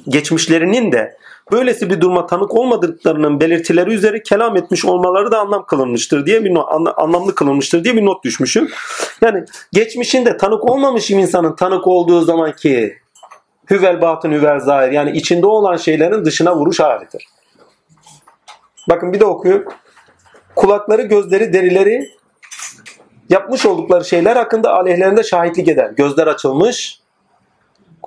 [0.10, 1.18] geçmişlerinin de
[1.52, 6.54] böylesi bir duruma tanık olmadıklarının belirtileri üzere kelam etmiş olmaları da anlam kılınmıştır diye bir
[6.54, 8.70] no- anla- anlamlı kılınmıştır diye bir not düşmüşüm.
[9.22, 12.98] Yani geçmişinde tanık olmamış insanın tanık olduğu zamanki
[13.72, 17.28] hüvel batın hüvel zahir yani içinde olan şeylerin dışına vuruş halidir.
[18.90, 19.66] Bakın bir de okuyor.
[20.56, 22.10] Kulakları, gözleri, derileri
[23.30, 25.90] yapmış oldukları şeyler hakkında aleyhlerinde şahitlik eder.
[25.90, 27.00] Gözler açılmış,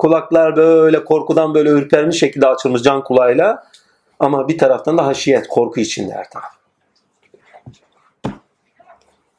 [0.01, 3.64] kulaklar böyle korkudan böyle ürpermiş şekilde açılmış can kulağıyla
[4.20, 6.51] ama bir taraftan da haşiyet, korku içinde her taraf.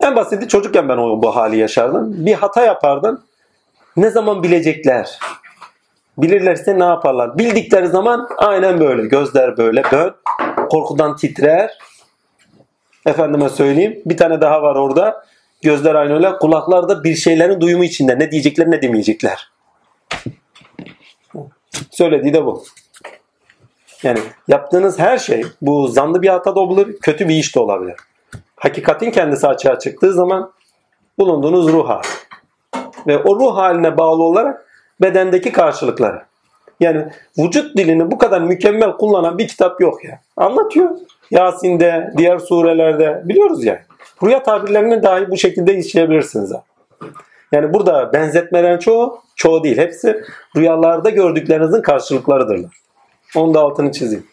[0.01, 2.25] En basiti çocukken ben o bu hali yaşardım.
[2.25, 3.23] Bir hata yapardın.
[3.97, 5.19] Ne zaman bilecekler?
[6.17, 7.37] Bilirlerse ne yaparlar?
[7.37, 9.07] Bildikleri zaman aynen böyle.
[9.07, 10.13] Gözler böyle bön.
[10.69, 11.77] Korkudan titrer.
[13.05, 14.01] Efendime söyleyeyim.
[14.05, 15.25] Bir tane daha var orada.
[15.61, 16.37] Gözler aynı öyle.
[16.37, 18.19] Kulaklar da bir şeylerin duyumu içinde.
[18.19, 19.50] Ne diyecekler ne demeyecekler.
[21.91, 22.63] Söylediği de bu.
[24.03, 27.95] Yani yaptığınız her şey bu zanlı bir hata da olabilir, kötü bir iş de olabilir.
[28.55, 30.51] Hakikatin kendisi açığa çıktığı zaman
[31.19, 32.07] bulunduğunuz ruh hali.
[33.07, 34.65] Ve o ruh haline bağlı olarak
[35.01, 36.21] bedendeki karşılıkları.
[36.79, 37.05] Yani
[37.37, 40.19] vücut dilini bu kadar mükemmel kullanan bir kitap yok ya.
[40.37, 40.89] Anlatıyor.
[41.31, 43.81] Yasin'de, diğer surelerde biliyoruz ya.
[44.23, 46.53] Rüya tabirlerini dahi bu şekilde işleyebilirsiniz.
[46.53, 46.63] ha.
[47.51, 50.23] Yani burada benzetmelerin çoğu, çoğu değil hepsi
[50.57, 52.71] rüyalarda gördüklerinizin karşılıklarıdırlar.
[53.35, 54.27] Onu da altını çizeyim.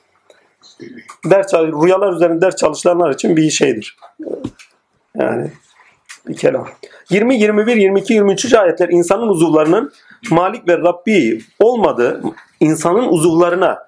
[1.24, 3.96] Ders, rüyalar üzerine ders çalışanlar için bir şeydir.
[5.16, 5.50] Yani
[6.28, 6.68] bir kelam.
[7.10, 8.54] 20, 21, 22, 23.
[8.54, 9.92] ayetler insanın uzuvlarının
[10.30, 12.22] Malik ve Rabbi olmadığı
[12.60, 13.78] insanın uzuvlarına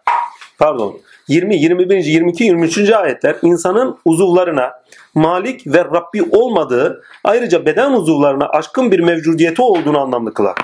[0.59, 2.91] pardon 20, 21, 22, 23.
[2.91, 4.73] ayetler insanın uzuvlarına
[5.15, 10.55] Malik ve Rabbi olmadığı ayrıca beden uzuvlarına aşkın bir mevcudiyeti olduğunu anlamlı kılar.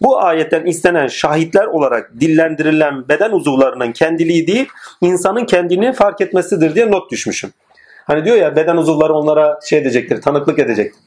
[0.00, 4.68] Bu ayetten istenen şahitler olarak dillendirilen beden uzuvlarının kendiliği değil,
[5.00, 7.50] insanın kendini fark etmesidir diye not düşmüşüm.
[8.06, 11.00] Hani diyor ya beden uzuvları onlara şey edecektir, tanıklık edecektir.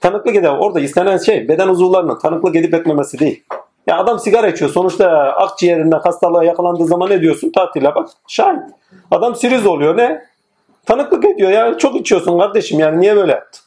[0.00, 0.56] Tanıklık eder.
[0.58, 3.44] Orada istenen şey beden uzuvlarının tanıklık edip etmemesi değil.
[3.86, 4.70] Ya adam sigara içiyor.
[4.70, 7.52] Sonuçta akciğerinde hastalığa yakalandığı zaman ne diyorsun?
[7.52, 8.08] Tatile bak.
[8.28, 8.62] Şahit.
[9.10, 9.96] Adam siriz oluyor.
[9.96, 10.24] Ne?
[10.86, 11.78] Tanıklık ediyor ya.
[11.78, 13.62] Çok içiyorsun kardeşim yani niye böyle yaptın?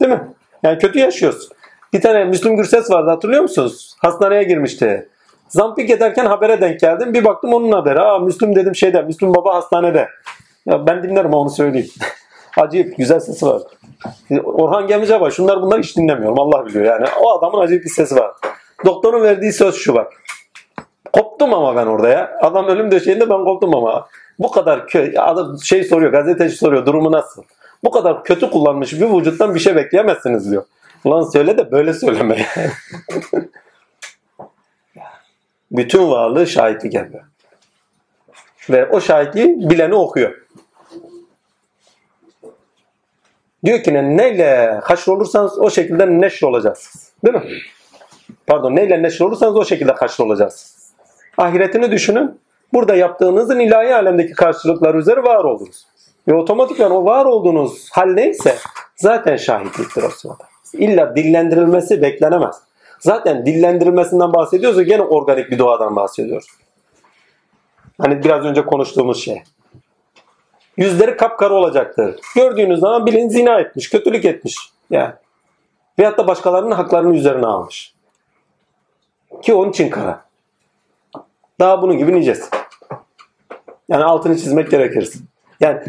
[0.00, 0.20] Değil mi?
[0.62, 1.56] Yani kötü yaşıyorsun.
[1.92, 3.96] Bir tane Müslüm Gürses vardı hatırlıyor musunuz?
[3.98, 5.08] Hastaneye girmişti.
[5.48, 7.14] Zampik ederken habere denk geldim.
[7.14, 8.00] Bir baktım onun haberi.
[8.00, 9.02] Aa Müslüm dedim şeyde.
[9.02, 10.08] Müslüm Baba hastanede.
[10.66, 11.90] Ya ben dinlerim onu söyleyeyim.
[12.58, 13.62] Acayip güzel sesi var.
[14.44, 15.30] Orhan Gemice var.
[15.30, 16.40] Şunlar bunlar hiç dinlemiyorum.
[16.40, 17.06] Allah biliyor yani.
[17.20, 18.30] O adamın acayip bir sesi var.
[18.84, 20.12] Doktorun verdiği söz şu bak.
[21.12, 22.38] Koptum ama ben orada ya.
[22.42, 24.06] Adam ölüm döşeğinde ben koptum ama.
[24.38, 24.86] Bu kadar
[25.16, 27.42] adam şey soruyor, gazeteci soruyor durumu nasıl?
[27.84, 30.64] Bu kadar kötü kullanmış bir vücuttan bir şey bekleyemezsiniz diyor.
[31.04, 32.46] Ulan söyle de böyle söyleme.
[35.70, 37.24] Bütün varlığı şahitlik yapıyor.
[38.70, 40.44] Ve o şahitliği bileni okuyor.
[43.64, 47.12] Diyor ki ne, neyle haşr olursanız o şekilde neşr olacaksınız.
[47.24, 47.42] Değil mi?
[48.46, 50.92] Pardon neyle neşr olursanız o şekilde haşr olacaksınız.
[51.38, 52.40] Ahiretini düşünün.
[52.74, 55.86] Burada yaptığınızın ilahi alemdeki karşılıkları üzere var oldunuz.
[56.28, 58.56] Ve otomatikman o var olduğunuz hal neyse
[58.96, 60.44] zaten şahitliktir o sırada.
[60.72, 62.56] İlla dillendirilmesi beklenemez.
[62.98, 66.46] Zaten dillendirilmesinden bahsediyoruz gene organik bir doğadan bahsediyoruz.
[68.00, 69.42] Hani biraz önce konuştuğumuz şey.
[70.76, 72.20] Yüzleri kapkara olacaktır.
[72.36, 74.56] Gördüğünüz zaman bilin zina etmiş, kötülük etmiş.
[74.90, 75.12] Yani.
[75.98, 77.94] Veyahut da başkalarının haklarını üzerine almış.
[79.42, 80.24] Ki onun için kara.
[81.60, 82.63] Daha bunun gibi nicesi.
[83.88, 85.18] Yani altını çizmek gerekirse.
[85.60, 85.80] Yani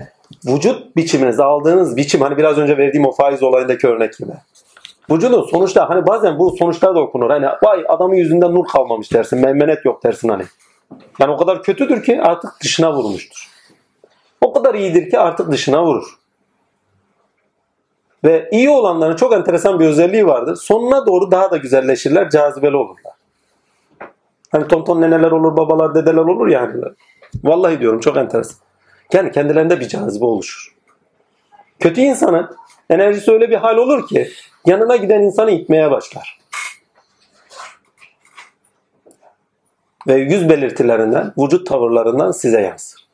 [0.46, 4.32] vücut biçiminiz, aldığınız biçim hani biraz önce verdiğim o faiz olayındaki örnek gibi.
[5.12, 7.30] Vücudun sonuçta hani bazen bu sonuçlar da okunur.
[7.30, 10.44] Hani vay adamın yüzünden nur kalmamış dersin, memmenet yok dersin hani.
[11.20, 13.52] Yani o kadar kötüdür ki artık dışına vurmuştur.
[14.42, 16.18] O kadar iyidir ki artık dışına vurur.
[18.24, 20.56] Ve iyi olanların çok enteresan bir özelliği vardır.
[20.56, 23.14] Sonuna doğru daha da güzelleşirler, cazibeli olurlar.
[24.52, 26.84] Hani tonton neneler olur, babalar, dedeler olur ya hani.
[27.44, 28.58] Vallahi diyorum çok enteresan.
[29.14, 30.76] Yani kendilerinde bir cazibe oluşur.
[31.80, 32.58] Kötü insanın
[32.90, 34.30] enerjisi öyle bir hal olur ki
[34.66, 36.46] yanına giden insanı itmeye başlar.
[40.08, 43.06] ve yüz belirtilerinden, vücut tavırlarından size yansır.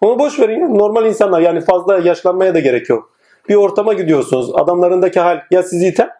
[0.00, 0.68] Onu boş verin ya.
[0.68, 3.10] Normal insanlar yani fazla yaşlanmaya da gerek yok.
[3.48, 4.50] Bir ortama gidiyorsunuz.
[4.54, 6.10] Adamlarındaki hal ya sizi iter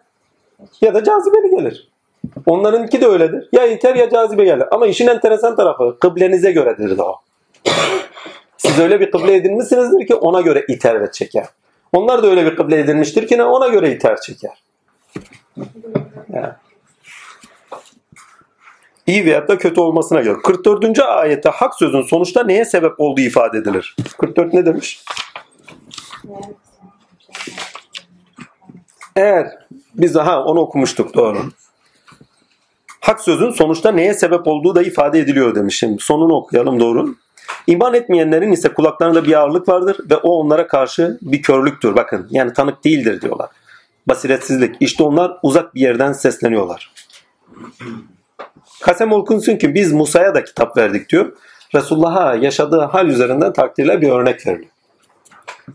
[0.80, 1.88] ya da cazibeli gelir.
[2.46, 3.48] Onlarınki de öyledir.
[3.52, 4.64] Ya iter ya cazibe gelir.
[4.70, 7.16] Ama işin enteresan tarafı kıblenize göredir de o.
[8.58, 11.46] Siz öyle bir kıble edinmişsinizdir ki ona göre iter ve çeker.
[11.92, 14.62] Onlar da öyle bir kıble edinmiştir ki ona göre iter çeker.
[16.32, 16.52] Yani.
[19.06, 20.38] İyi veyahut da kötü olmasına göre.
[20.44, 20.98] 44.
[20.98, 23.96] ayette hak sözün sonuçta neye sebep olduğu ifade edilir.
[24.18, 25.04] 44 ne demiş?
[29.16, 29.58] Eğer
[29.94, 31.38] biz ha onu okumuştuk doğru.
[33.00, 35.98] Hak sözün sonuçta neye sebep olduğu da ifade ediliyor demişim.
[36.00, 37.14] Sonunu okuyalım doğru.
[37.66, 41.96] İman etmeyenlerin ise kulaklarında bir ağırlık vardır ve o onlara karşı bir körlüktür.
[41.96, 43.48] Bakın yani tanık değildir diyorlar.
[44.06, 44.76] Basiretsizlik.
[44.80, 46.92] İşte onlar uzak bir yerden sesleniyorlar.
[48.82, 51.32] Kasem olkunsun ki biz Musa'ya da kitap verdik diyor.
[51.74, 54.70] Resulullah'a yaşadığı hal üzerinden takdirle bir örnek veriliyor.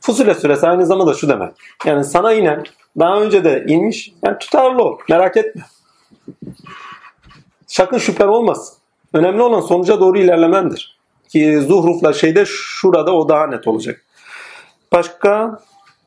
[0.01, 1.51] Fusile suresi aynı zamanda şu demek.
[1.85, 2.63] Yani sana inen
[2.99, 4.13] daha önce de inmiş.
[4.25, 4.97] Yani tutarlı ol.
[5.09, 5.61] Merak etme.
[7.73, 8.77] Sakın şüphen olmasın.
[9.13, 10.97] Önemli olan sonuca doğru ilerlemendir.
[11.29, 14.01] Ki zuhrufla şeyde şurada o daha net olacak.
[14.91, 15.59] Başka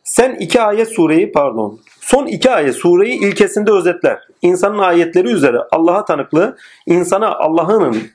[0.05, 4.29] sen iki ayet sureyi pardon son iki ayet sureyi ilkesinde özetler.
[4.43, 6.57] İnsanın ayetleri üzere Allah'a tanıklığı
[6.87, 8.11] insana Allah'ın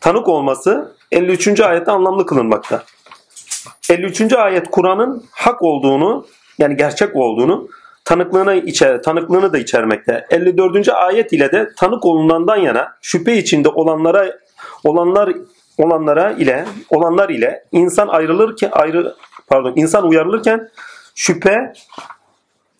[0.00, 1.60] tanık olması 53.
[1.60, 2.84] ayette anlamlı kılınmakta.
[3.90, 4.32] 53.
[4.32, 6.26] ayet Kur'an'ın hak olduğunu
[6.58, 7.68] yani gerçek olduğunu
[8.04, 10.26] tanıklığını içer, tanıklığını da içermekte.
[10.30, 10.88] 54.
[10.88, 14.38] ayet ile de tanık olunandan yana şüphe içinde olanlara
[14.84, 15.32] olanlar
[15.78, 19.14] olanlara ile olanlar ile insan ayrılırken ayrı
[19.46, 20.70] pardon insan uyarılırken
[21.14, 21.72] şüphe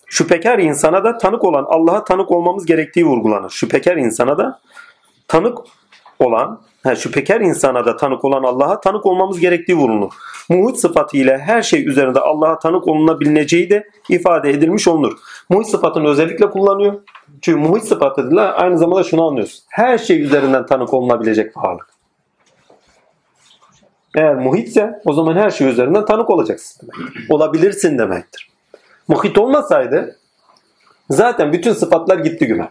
[0.07, 3.51] şüphekar insana da tanık olan Allah'a tanık olmamız gerektiği vurgulanır.
[3.51, 4.61] Şüphekar insana da
[5.29, 5.59] tanık
[6.19, 10.13] olan he, şüphekar insana da tanık olan Allah'a tanık olmamız gerektiği vurulur.
[10.49, 15.13] Muhit sıfatı ile her şey üzerinde Allah'a tanık olunabileceği de ifade edilmiş olunur.
[15.49, 16.95] Muhit sıfatını özellikle kullanıyor.
[17.41, 19.65] Çünkü muhit sıfatıyla aynı zamanda şunu anlıyoruz.
[19.69, 21.87] Her şey üzerinden tanık olunabilecek varlık.
[24.17, 27.31] Eğer muhitse o zaman her şey üzerinden tanık olacaksın demek.
[27.31, 28.51] Olabilirsin demektir.
[29.09, 30.17] Muhit olmasaydı
[31.11, 32.71] zaten bütün sıfatlar gitti güme.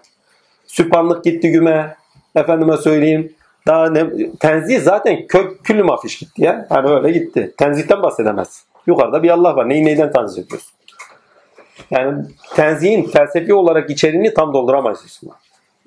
[0.67, 1.95] Sübhanlık gitti güme.
[2.35, 3.35] Efendime söyleyeyim.
[3.67, 4.05] Daha ne,
[4.39, 6.65] tenzih zaten kök küllü mafiş gitti ya.
[6.69, 7.53] Hani öyle gitti.
[7.57, 8.65] Tenzihten bahsedemez.
[8.87, 9.69] Yukarıda bir Allah var.
[9.69, 10.71] Neyi neyden tanzih ediyorsun?
[11.91, 12.25] Yani
[12.55, 15.37] tenzihin felsefi olarak içeriğini tam dolduramayız Müslüman.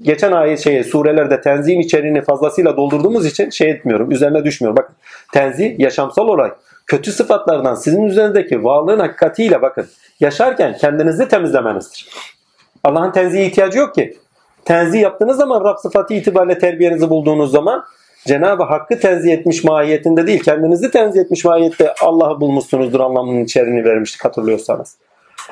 [0.03, 4.11] Geçen ayet şeye surelerde tenzihin içeriğini fazlasıyla doldurduğumuz için şey etmiyorum.
[4.11, 4.77] Üzerine düşmüyorum.
[4.77, 4.97] Bakın
[5.33, 6.57] tenzih yaşamsal olarak
[6.87, 9.87] kötü sıfatlardan sizin üzerindeki varlığın hakikatiyle bakın
[10.21, 12.09] yaşarken kendinizi temizlemenizdir.
[12.85, 14.19] Allah'ın tenzihe ihtiyacı yok ki.
[14.65, 17.85] Tenzih yaptığınız zaman Rab sıfatı itibariyle terbiyenizi bulduğunuz zaman
[18.27, 24.24] Cenab-ı Hakk'ı tenzih etmiş mahiyetinde değil, kendinizi tenzih etmiş mahiyette Allah'ı bulmuşsunuzdur anlamının içeriğini vermiştik
[24.24, 24.97] hatırlıyorsanız.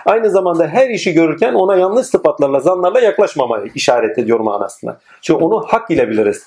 [0.07, 4.99] Aynı zamanda her işi görürken ona yanlış sıfatlarla, zanlarla yaklaşmamayı işaret ediyor manasında.
[5.21, 6.45] Çünkü onu hak ile biliriz.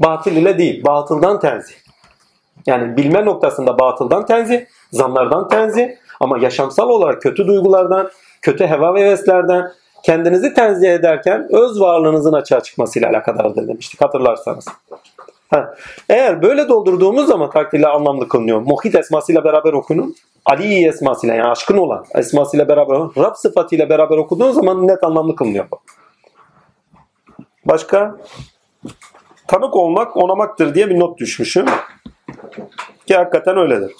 [0.00, 1.74] Batıl ile değil, batıldan tenzih.
[2.66, 4.60] Yani bilme noktasında batıldan tenzih,
[4.92, 5.88] zanlardan tenzih
[6.20, 8.10] ama yaşamsal olarak kötü duygulardan,
[8.42, 9.72] kötü heva ve heveslerden
[10.02, 14.66] kendinizi tenzih ederken öz varlığınızın açığa çıkmasıyla alakadardır demiştik hatırlarsanız.
[15.50, 15.74] Ha.
[16.08, 18.60] Eğer böyle doldurduğumuz zaman takdirle anlamlı kılınıyor.
[18.60, 20.14] Muhit esmasıyla beraber okunun.
[20.44, 25.64] Ali esmasıyla yani aşkın olan esmasıyla beraber Rab sıfatıyla beraber okuduğun zaman net anlamlı kılınıyor
[25.70, 25.80] bu.
[27.64, 28.16] Başka?
[29.46, 31.66] Tanık olmak onamaktır diye bir not düşmüşüm.
[33.06, 33.92] Ki hakikaten öyledir.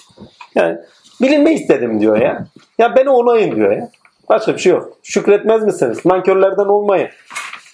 [0.54, 0.78] Yani
[1.20, 2.46] bilinme istedim diyor ya.
[2.78, 3.90] Ya beni onayın diyor ya.
[4.32, 4.92] Başka bir şey yok.
[5.02, 6.06] Şükretmez misiniz?
[6.06, 7.09] Nankörlerden olmayın.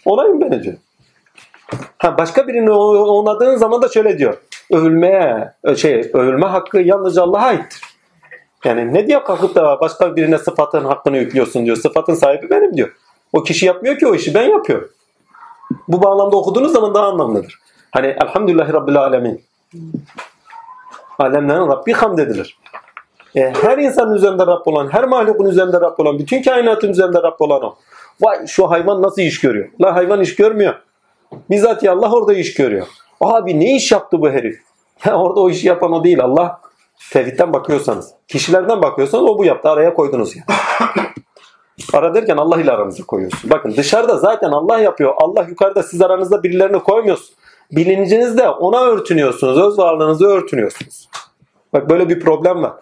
[0.05, 0.77] Onayın beni diyor.
[1.99, 4.39] Ha başka birini onadığın zaman da şöyle diyor.
[4.73, 7.83] Övülmeye, şey, övülme hakkı yalnızca Allah'a aittir.
[8.65, 11.77] Yani ne diye kalkıp da başka birine sıfatın hakkını yüklüyorsun diyor.
[11.77, 12.97] Sıfatın sahibi benim diyor.
[13.33, 14.89] O kişi yapmıyor ki o işi ben yapıyorum.
[15.89, 17.59] Bu bağlamda okuduğunuz zaman daha anlamlıdır.
[17.91, 19.45] Hani elhamdülillahi rabbil alemin.
[21.19, 22.59] Alemlerin Rabbi hamd edilir.
[23.37, 27.37] E, her insanın üzerinde Rab olan, her mahlukun üzerinde Rab olan, bütün kainatın üzerinde Rab
[27.39, 27.75] olan o.
[28.21, 29.69] Vay şu hayvan nasıl iş görüyor?
[29.81, 30.75] La hayvan iş görmüyor.
[31.51, 32.87] Bizzat ya Allah orada iş görüyor.
[33.21, 34.61] Abi ne iş yaptı bu herif?
[35.05, 36.61] Ya orada o işi yapan o değil Allah.
[37.13, 38.15] Tevhidden bakıyorsanız.
[38.29, 39.69] Kişilerden bakıyorsanız o bu yaptı.
[39.69, 40.43] Araya koydunuz ya.
[41.93, 43.51] Ara derken Allah ile aranızı koyuyorsun.
[43.51, 45.15] Bakın dışarıda zaten Allah yapıyor.
[45.17, 47.35] Allah yukarıda siz aranızda birilerini koymuyorsun.
[47.73, 49.59] Bilincinizde ona örtünüyorsunuz.
[49.59, 51.09] Öz varlığınızı örtünüyorsunuz.
[51.73, 52.73] Bak böyle bir problem var.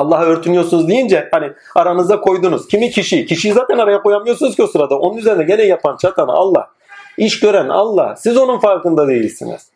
[0.00, 2.68] Allah'a örtünüyorsunuz deyince hani aranızda koydunuz.
[2.68, 3.26] Kimi kişi?
[3.26, 4.98] Kişiyi zaten araya koyamıyorsunuz ki o sırada.
[4.98, 6.70] Onun üzerine gene yapan çatan Allah.
[7.18, 8.16] İş gören Allah.
[8.16, 9.70] Siz onun farkında değilsiniz.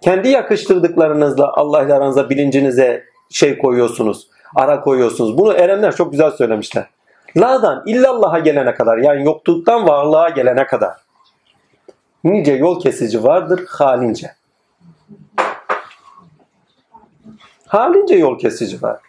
[0.00, 4.28] Kendi yakıştırdıklarınızla Allah ile aranıza bilincinize şey koyuyorsunuz.
[4.54, 5.38] Ara koyuyorsunuz.
[5.38, 6.86] Bunu erenler çok güzel söylemişler.
[7.36, 10.92] La'dan illallah'a gelene kadar yani yokluktan varlığa gelene kadar
[12.24, 14.30] nice yol kesici vardır halince.
[17.74, 19.00] Halince yol kesici var.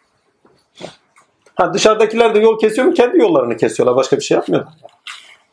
[1.56, 2.94] Ha dışarıdakiler de yol kesiyor mu?
[2.94, 3.96] Kendi yollarını kesiyorlar.
[3.96, 4.74] Başka bir şey yapmıyorlar.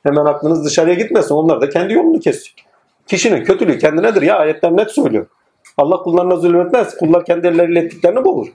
[0.02, 1.34] Hemen aklınız dışarıya gitmesin.
[1.34, 2.54] Onlar da kendi yolunu kesiyor.
[3.06, 4.38] Kişinin kötülüğü kendinedir ya.
[4.38, 5.26] Ayetler net söylüyor.
[5.76, 6.96] Allah kullarına zulmetmez.
[6.96, 8.46] Kullar kendi elleriyle ettiklerini bulur.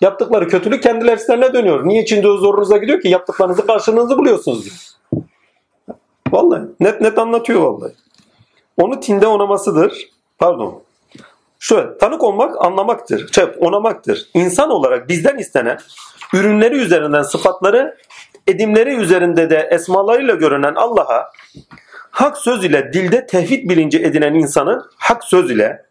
[0.00, 1.88] Yaptıkları kötülük kendilerine dönüyor.
[1.88, 3.08] Niye içinde zorunuza gidiyor ki?
[3.08, 4.76] Yaptıklarınızı karşılığınızı buluyorsunuz diyor.
[6.30, 7.92] Vallahi net net anlatıyor vallahi.
[8.76, 10.08] Onu tinde onamasıdır.
[10.38, 10.85] Pardon.
[11.60, 13.32] Şöyle tanık olmak anlamaktır.
[13.32, 14.28] Şey, onamaktır.
[14.34, 15.78] İnsan olarak bizden istenen
[16.34, 17.96] ürünleri üzerinden sıfatları
[18.46, 21.30] edimleri üzerinde de esmalarıyla görünen Allah'a
[22.10, 25.86] hak söz ile dilde tevhid bilinci edinen insanın hak söz ile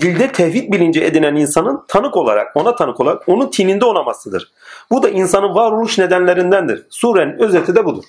[0.00, 4.52] dilde tevhid bilinci edinen insanın tanık olarak, ona tanık olarak onun tininde onamasıdır.
[4.90, 6.86] Bu da insanın varoluş nedenlerindendir.
[6.90, 8.04] Surenin özeti de budur.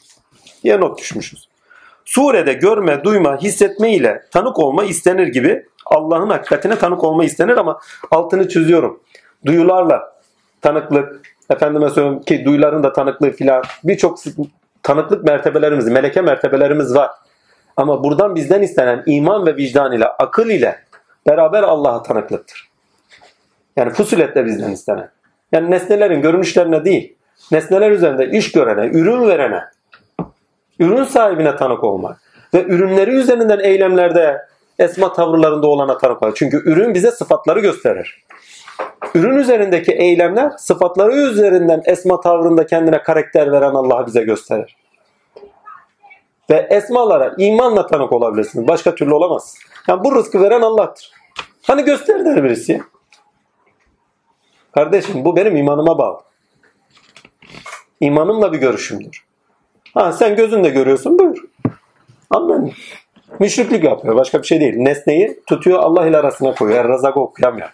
[0.63, 1.49] Diye not düşmüşüz.
[2.05, 7.80] Surede görme, duyma, hissetme ile tanık olma istenir gibi Allah'ın hakikatine tanık olma istenir ama
[8.11, 8.99] altını çiziyorum.
[9.45, 10.14] Duyularla
[10.61, 14.19] tanıklık, efendime söyleyeyim ki duyuların da tanıklığı filan birçok
[14.84, 17.11] tanıklık mertebelerimiz, meleke mertebelerimiz var.
[17.77, 20.80] Ama buradan bizden istenen iman ve vicdan ile, akıl ile
[21.27, 22.69] beraber Allah'a tanıklıktır.
[23.77, 25.10] Yani fusulette bizden istenen.
[25.51, 27.15] Yani nesnelerin görünüşlerine değil,
[27.51, 29.64] nesneler üzerinde iş görene, ürün verene,
[30.80, 32.22] ürün sahibine tanık olmak
[32.53, 34.41] ve ürünleri üzerinden eylemlerde
[34.80, 36.36] esma tavırlarında olana tanık olmak.
[36.36, 38.24] Çünkü ürün bize sıfatları gösterir.
[39.16, 44.76] Ürün üzerindeki eylemler sıfatları üzerinden esma tavrında kendine karakter veren Allah'ı bize gösterir.
[46.50, 48.68] Ve esmalara imanla tanık olabilirsiniz.
[48.68, 49.56] Başka türlü olamaz.
[49.88, 51.12] Yani bu rızkı veren Allah'tır.
[51.62, 52.82] Hani göster der birisi.
[54.76, 56.22] Kardeşim bu benim imanıma bağlı.
[58.00, 59.26] İmanımla bir görüşümdür.
[59.94, 61.38] Ha sen gözünle görüyorsun buyur.
[62.30, 62.72] Amen.
[63.39, 64.15] Müşriklik yapıyor.
[64.15, 64.73] Başka bir şey değil.
[64.77, 66.85] Nesneyi tutuyor Allah ile arasına koyuyor.
[66.85, 67.69] Er Razak'ı okuyamıyor.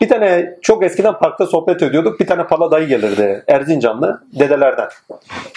[0.00, 2.20] Bir tane çok eskiden parkta sohbet ediyorduk.
[2.20, 3.44] Bir tane pala dayı gelirdi.
[3.48, 4.88] Erzincanlı dedelerden.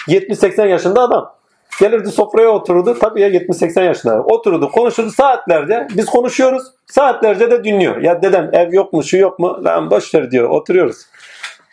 [0.08, 1.34] 70-80 yaşında adam.
[1.80, 2.98] Gelirdi sofraya otururdu.
[2.98, 4.22] Tabii ya 70-80 yaşında.
[4.22, 5.86] Otururdu konuşurdu saatlerce.
[5.96, 6.62] Biz konuşuyoruz.
[6.86, 7.96] Saatlerce de dinliyor.
[7.96, 9.64] Ya dedem ev yok mu şu yok mu?
[9.64, 10.50] Lan boş ver diyor.
[10.50, 10.96] Oturuyoruz.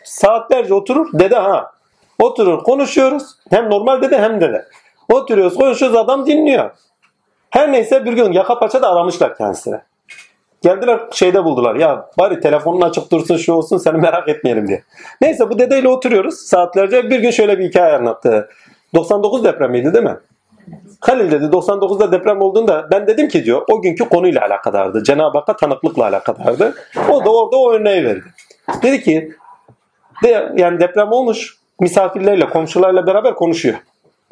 [0.04, 1.08] Saatlerce oturur.
[1.14, 1.72] Dede ha.
[2.20, 3.24] Oturur konuşuyoruz.
[3.50, 4.66] Hem normal dede hem dede.
[5.10, 6.72] Oturuyoruz konuşuyoruz adam dinliyor.
[7.50, 9.82] Her neyse bir gün yaka paça da aramışlar kendisine.
[10.62, 11.76] Geldiler şeyde buldular.
[11.76, 14.84] Ya bari telefonun açık dursun şu olsun seni merak etmeyelim diye.
[15.22, 17.10] Neyse bu dedeyle oturuyoruz saatlerce.
[17.10, 18.50] Bir gün şöyle bir hikaye anlattı.
[18.96, 20.18] 99 depremiydi değil mi?
[21.00, 25.04] Halil dedi 99'da deprem olduğunda ben dedim ki diyor o günkü konuyla alakadardı.
[25.04, 26.76] Cenab-ı Hakk'a tanıklıkla alakadardı.
[27.10, 28.24] O da orada o örneği verdi.
[28.82, 29.32] Dedi ki
[30.24, 33.76] de, yani deprem olmuş misafirlerle komşularla beraber konuşuyor.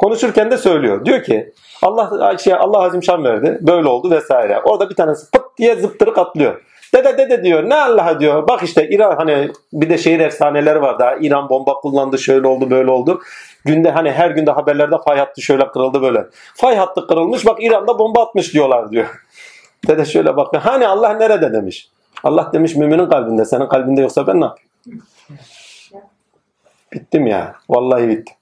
[0.01, 1.05] Konuşurken de söylüyor.
[1.05, 3.57] Diyor ki Allah şey Allah azim şan verdi.
[3.61, 4.59] Böyle oldu vesaire.
[4.59, 6.61] Orada bir tanesi pıt diye zıptırık atlıyor.
[6.95, 7.69] Dede dede diyor.
[7.69, 8.47] Ne Allah diyor.
[8.47, 11.15] Bak işte İran hani bir de şehir efsaneleri var daha.
[11.15, 13.21] İran bomba kullandı şöyle oldu böyle oldu.
[13.65, 16.25] Günde hani her günde haberlerde fay hattı şöyle kırıldı böyle.
[16.55, 19.05] Fay hattı kırılmış bak İran'da bomba atmış diyorlar diyor.
[19.87, 20.63] Dede şöyle bakıyor.
[20.63, 21.89] Hani Allah nerede demiş.
[22.23, 23.45] Allah demiş müminin kalbinde.
[23.45, 24.69] Senin kalbinde yoksa ben ne yapayım?
[26.93, 27.55] Bittim ya.
[27.69, 28.35] Vallahi bittim.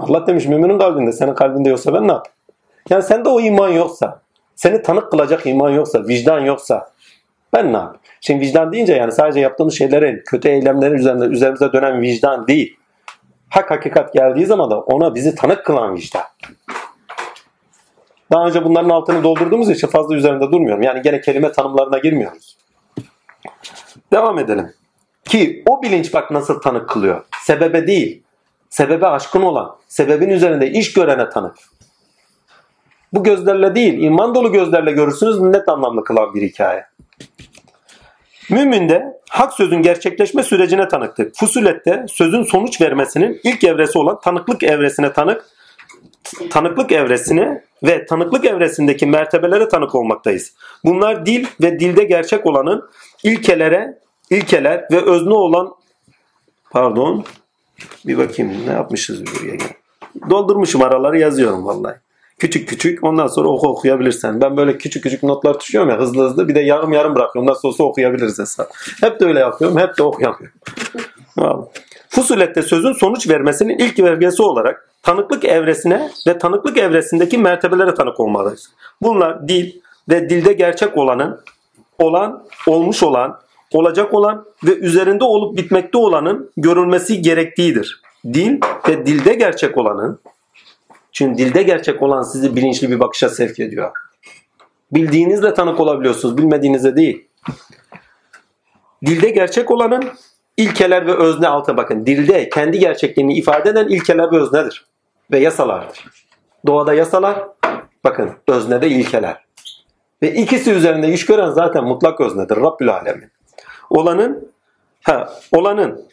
[0.00, 1.12] Allah demiş müminin kalbinde.
[1.12, 2.36] Senin kalbinde yoksa ben ne yapayım?
[2.90, 4.20] Yani sende o iman yoksa,
[4.54, 6.90] seni tanık kılacak iman yoksa, vicdan yoksa
[7.52, 8.00] ben ne yapayım?
[8.20, 12.76] Şimdi vicdan deyince yani sadece yaptığımız şeylerin, kötü eylemlerin üzerinde üzerimize dönen vicdan değil.
[13.48, 16.22] Hak hakikat geldiği zaman da ona bizi tanık kılan vicdan.
[18.32, 20.82] Daha önce bunların altını doldurduğumuz için fazla üzerinde durmuyorum.
[20.82, 22.56] Yani gene kelime tanımlarına girmiyoruz.
[24.12, 24.72] Devam edelim.
[25.24, 27.24] Ki o bilinç bak nasıl tanık kılıyor.
[27.42, 28.22] Sebebe değil.
[28.70, 31.56] Sebebe aşkın olan, sebebin üzerinde iş görene tanık.
[33.12, 36.86] Bu gözlerle değil, iman dolu gözlerle görürsünüz net anlamlı kılan bir hikaye.
[38.50, 41.36] Müminde hak sözün gerçekleşme sürecine tanıktık.
[41.36, 45.44] Fusulette sözün sonuç vermesinin ilk evresi olan tanıklık evresine tanık,
[46.50, 50.54] tanıklık evresine ve tanıklık evresindeki mertebelere tanık olmaktayız.
[50.84, 52.90] Bunlar dil ve dilde gerçek olanın
[53.24, 53.98] ilkelere,
[54.30, 55.74] ilkeler ve özne olan
[56.70, 57.24] pardon
[58.06, 59.56] bir bakayım ne yapmışız buraya.
[60.30, 61.96] Doldurmuşum araları yazıyorum vallahi.
[62.38, 64.40] Küçük küçük ondan sonra oku okuyabilirsen.
[64.40, 67.50] Ben böyle küçük küçük notlar düşüyorum ya hızlı hızlı bir de yarım yarım bırakıyorum.
[67.50, 68.70] Nasıl olsa okuyabiliriz hesap.
[69.00, 69.78] Hep de öyle yapıyorum.
[69.78, 70.58] Hep de okuyamıyorum.
[72.08, 78.70] Fusulette sözün sonuç vermesinin ilk vergesi olarak tanıklık evresine ve tanıklık evresindeki mertebelere tanık olmalıyız.
[79.02, 79.72] Bunlar dil
[80.08, 81.40] ve dilde gerçek olanın,
[81.98, 83.40] olan, olmuş olan,
[83.74, 88.02] olacak olan ve üzerinde olup bitmekte olanın görülmesi gerektiğidir.
[88.24, 90.20] Dil ve dilde gerçek olanın,
[91.12, 93.90] çünkü dilde gerçek olan sizi bilinçli bir bakışa sevk ediyor.
[94.92, 97.28] Bildiğinizle tanık olabiliyorsunuz, bilmediğinizle değil.
[99.06, 100.04] Dilde gerçek olanın
[100.56, 102.06] ilkeler ve özne altı bakın.
[102.06, 104.86] Dilde kendi gerçekliğini ifade eden ilkeler ve öznedir.
[105.30, 106.04] Ve yasalardır.
[106.66, 107.48] Doğada yasalar,
[108.04, 109.44] bakın öznede ilkeler.
[110.22, 112.56] Ve ikisi üzerinde iş gören zaten mutlak öznedir.
[112.56, 113.30] Rabbül Alemin.
[113.90, 114.52] Olanın,
[115.02, 116.08] ha, olanın,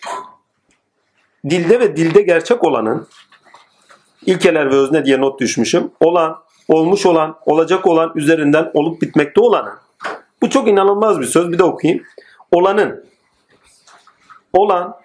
[1.50, 3.08] dilde ve dilde gerçek olanın,
[4.26, 5.92] ilkeler ve özne diye not düşmüşüm.
[6.00, 6.38] Olan,
[6.68, 9.74] olmuş olan, olacak olan, üzerinden olup bitmekte olanın.
[10.42, 11.52] Bu çok inanılmaz bir söz.
[11.52, 12.04] Bir de okuyayım.
[12.52, 13.06] Olanın,
[14.54, 14.98] olan,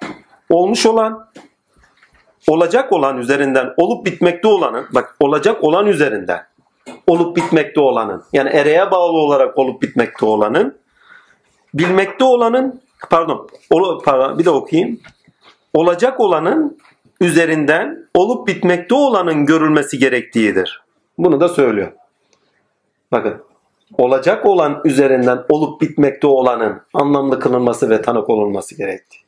[0.51, 1.29] olmuş olan,
[2.49, 6.47] olacak olan üzerinden olup bitmekte olanın, bak olacak olan üzerinden
[7.07, 10.82] olup bitmekte olanın, yani ereğe bağlı olarak olup bitmekte olanın,
[11.75, 12.81] bilmekte olanın,
[13.11, 13.49] pardon,
[14.39, 15.01] bir de okuyayım.
[15.75, 16.79] Olacak olanın
[17.21, 20.83] üzerinden olup bitmekte olanın görülmesi gerektiğidir.
[21.19, 21.93] Bunu da söylüyor.
[23.13, 23.43] Bakın
[23.99, 29.23] olacak olan üzerinden olup bitmekte olanın anlamlı kılınması ve tanık olunması gerektiği.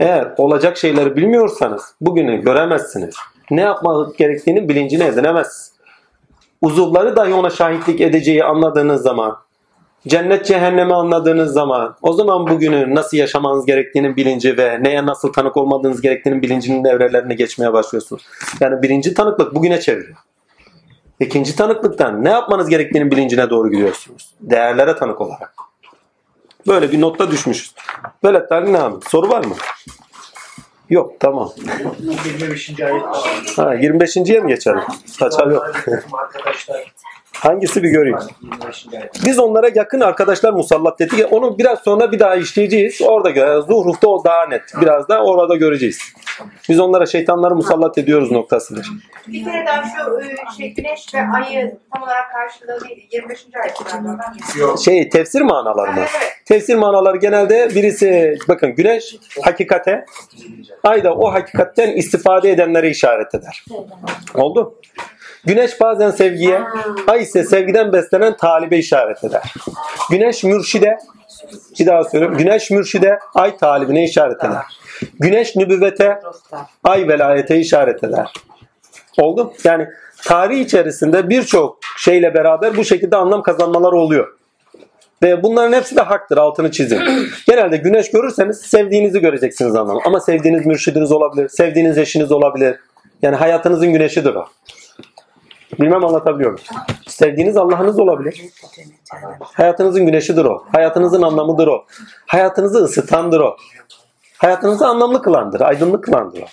[0.00, 3.14] Eğer olacak şeyleri bilmiyorsanız bugünü göremezsiniz.
[3.50, 5.72] Ne yapmak gerektiğini bilincine edinemezsiniz.
[6.62, 9.36] Uzuvları dahi ona şahitlik edeceği anladığınız zaman,
[10.06, 15.56] cennet cehennemi anladığınız zaman, o zaman bugünü nasıl yaşamanız gerektiğinin bilinci ve neye nasıl tanık
[15.56, 18.22] olmadığınız gerektiğinin bilincinin evrelerine geçmeye başlıyorsunuz.
[18.60, 20.16] Yani birinci tanıklık bugüne çeviriyor.
[21.20, 24.34] İkinci tanıklıktan ne yapmanız gerektiğinin bilincine doğru gidiyorsunuz.
[24.40, 25.54] Değerlere tanık olarak.
[26.66, 27.74] Böyle bir notta düşmüşüz.
[28.22, 28.96] Böyle ne abi?
[29.08, 29.54] Soru var mı?
[30.90, 31.52] Yok tamam.
[32.24, 32.80] 25.
[32.80, 33.02] ayet.
[33.56, 34.80] Ha 25.ye mi geçelim?
[35.06, 35.66] Saçar yok.
[36.12, 36.94] Arkadaşlar
[37.40, 38.18] Hangisi bir göreyim.
[38.42, 38.86] 25.
[38.94, 39.24] ayet.
[39.26, 41.32] Biz onlara yakın arkadaşlar musallat dedik.
[41.32, 43.02] Onu biraz sonra bir daha işleyeceğiz.
[43.02, 44.62] Orada gö- Zuhruf'ta o daha net.
[44.80, 45.98] Biraz da orada göreceğiz.
[46.68, 48.86] Biz onlara şeytanları musallat ediyoruz noktasıdır.
[49.28, 53.06] Bir kere daha şu e, şey güneş ve ayı tam olarak karşılığı neydi?
[53.12, 53.46] 25.
[53.62, 54.32] ayet galiba.
[54.58, 54.78] Yok.
[54.84, 55.98] Şey tefsir manaları mı?
[55.98, 56.10] Evet.
[56.44, 60.04] Tefsir manaları genelde birisi bakın güneş hakikate,
[60.84, 63.64] ay da o hakikatten istifade edenlere işaret eder.
[64.34, 64.74] Oldu?
[65.46, 66.60] Güneş bazen sevgiye,
[67.06, 69.54] ay ise sevgiden beslenen talibe işaret eder.
[70.10, 70.98] Güneş mürşide,
[71.80, 72.38] bir daha söylüyorum.
[72.38, 74.62] Güneş mürşide, ay talibine işaret eder.
[75.20, 76.20] Güneş nübüvvete,
[76.84, 78.32] ay velayete işaret eder.
[79.18, 79.52] Oldu?
[79.64, 79.88] Yani
[80.24, 84.36] tarih içerisinde birçok şeyle beraber bu şekilde anlam kazanmalar oluyor.
[85.22, 87.00] Ve bunların hepsi de haktır altını çizin.
[87.46, 90.00] Genelde güneş görürseniz sevdiğinizi göreceksiniz anlamı.
[90.04, 92.76] Ama sevdiğiniz mürşidiniz olabilir, sevdiğiniz eşiniz olabilir.
[93.22, 94.46] Yani hayatınızın güneşidir o.
[95.80, 96.66] Bilmem anlatabiliyor muyum?
[97.06, 98.42] Sevdiğiniz Allah'ınız olabilir.
[99.40, 100.64] Hayatınızın güneşidir o.
[100.72, 101.84] Hayatınızın anlamıdır o.
[102.26, 103.56] Hayatınızı ısıtandır o.
[104.38, 106.46] Hayatınızı anlamlı kılandır, aydınlık kılandır o.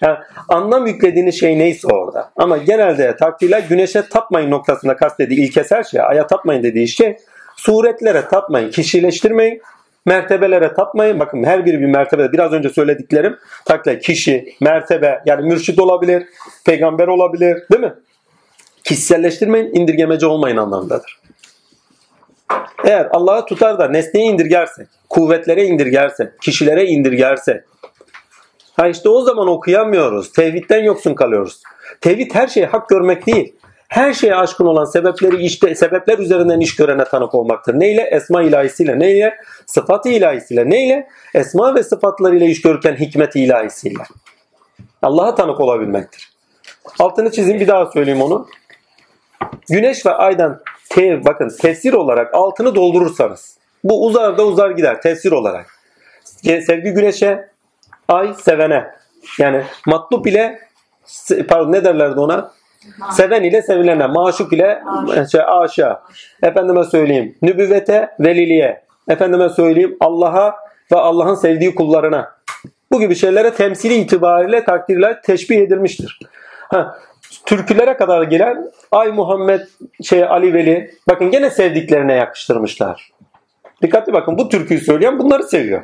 [0.00, 0.18] Yani
[0.48, 2.32] anlam yüklediğiniz şey neyse orada.
[2.36, 7.18] Ama genelde takdirler güneşe tapmayın noktasında kastediği ilkesel şey, aya tapmayın dediği şey
[7.56, 9.62] suretlere tapmayın, kişileştirmeyin,
[10.06, 11.20] mertebelere tapmayın.
[11.20, 12.32] Bakın her biri bir mertebe.
[12.32, 16.26] Biraz önce söylediklerim takdirler kişi, mertebe yani mürşid olabilir,
[16.66, 17.94] peygamber olabilir değil mi?
[18.84, 21.20] Kişiselleştirmeyin, indirgemeci olmayın anlamındadır.
[22.84, 27.62] Eğer Allah'ı tutar da nesneyi indirgersek, kuvvetlere indirgersek, kişilere indirgersek,
[28.76, 30.32] Ha işte o zaman okuyamıyoruz.
[30.32, 31.62] Tevhidden yoksun kalıyoruz.
[32.00, 33.54] Tevhid her şeyi hak görmek değil.
[33.88, 37.80] Her şeye aşkın olan sebepleri işte sebepler üzerinden iş görene tanık olmaktır.
[37.80, 38.02] Neyle?
[38.02, 38.98] Esma ilahisiyle.
[38.98, 39.34] Neyle?
[39.66, 40.70] Sıfat ilahisiyle.
[40.70, 41.08] Neyle?
[41.34, 44.02] Esma ve sıfatlarıyla iş görürken hikmet ilahisiyle.
[45.02, 46.32] Allah'a tanık olabilmektir.
[46.98, 48.46] Altını çizeyim bir daha söyleyeyim onu.
[49.70, 55.32] Güneş ve aydan tev, bakın tefsir olarak altını doldurursanız bu uzar da uzar gider tefsir
[55.32, 55.66] olarak.
[56.42, 57.48] Sevgi güneşe,
[58.08, 58.94] ay sevene.
[59.38, 60.58] Yani matlup ile
[61.48, 62.52] pardon ne derlerdi ona?
[63.12, 64.82] Seven ile sevilene, maşuk ile
[65.32, 66.00] şey, aşağı.
[66.42, 68.84] Efendime söyleyeyim, nübüvvete, veliliğe.
[69.08, 70.56] Efendime söyleyeyim, Allah'a
[70.92, 72.32] ve Allah'ın sevdiği kullarına.
[72.92, 76.18] Bu gibi şeylere temsili itibariyle takdirler teşbih edilmiştir.
[76.68, 76.98] Ha,
[77.46, 79.60] türkülere kadar gelen Ay Muhammed,
[80.02, 83.10] şey Ali Veli, bakın gene sevdiklerine yakıştırmışlar.
[83.82, 85.82] Dikkatli bakın bu türküyü söyleyen bunları seviyor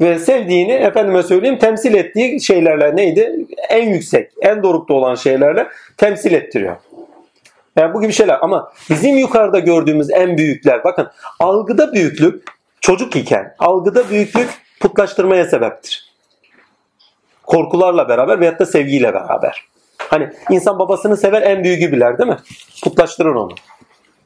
[0.00, 3.46] ve sevdiğini efendime söyleyeyim temsil ettiği şeylerle neydi?
[3.68, 6.76] En yüksek, en dorukta olan şeylerle temsil ettiriyor.
[7.76, 11.08] Yani bu gibi şeyler ama bizim yukarıda gördüğümüz en büyükler bakın
[11.40, 12.44] algıda büyüklük
[12.80, 14.48] çocuk iken algıda büyüklük
[14.80, 16.08] putlaştırmaya sebeptir.
[17.46, 19.68] Korkularla beraber veyahut da sevgiyle beraber.
[19.98, 22.36] Hani insan babasını sever en büyüğü biler değil mi?
[22.84, 23.54] Putlaştırır onu.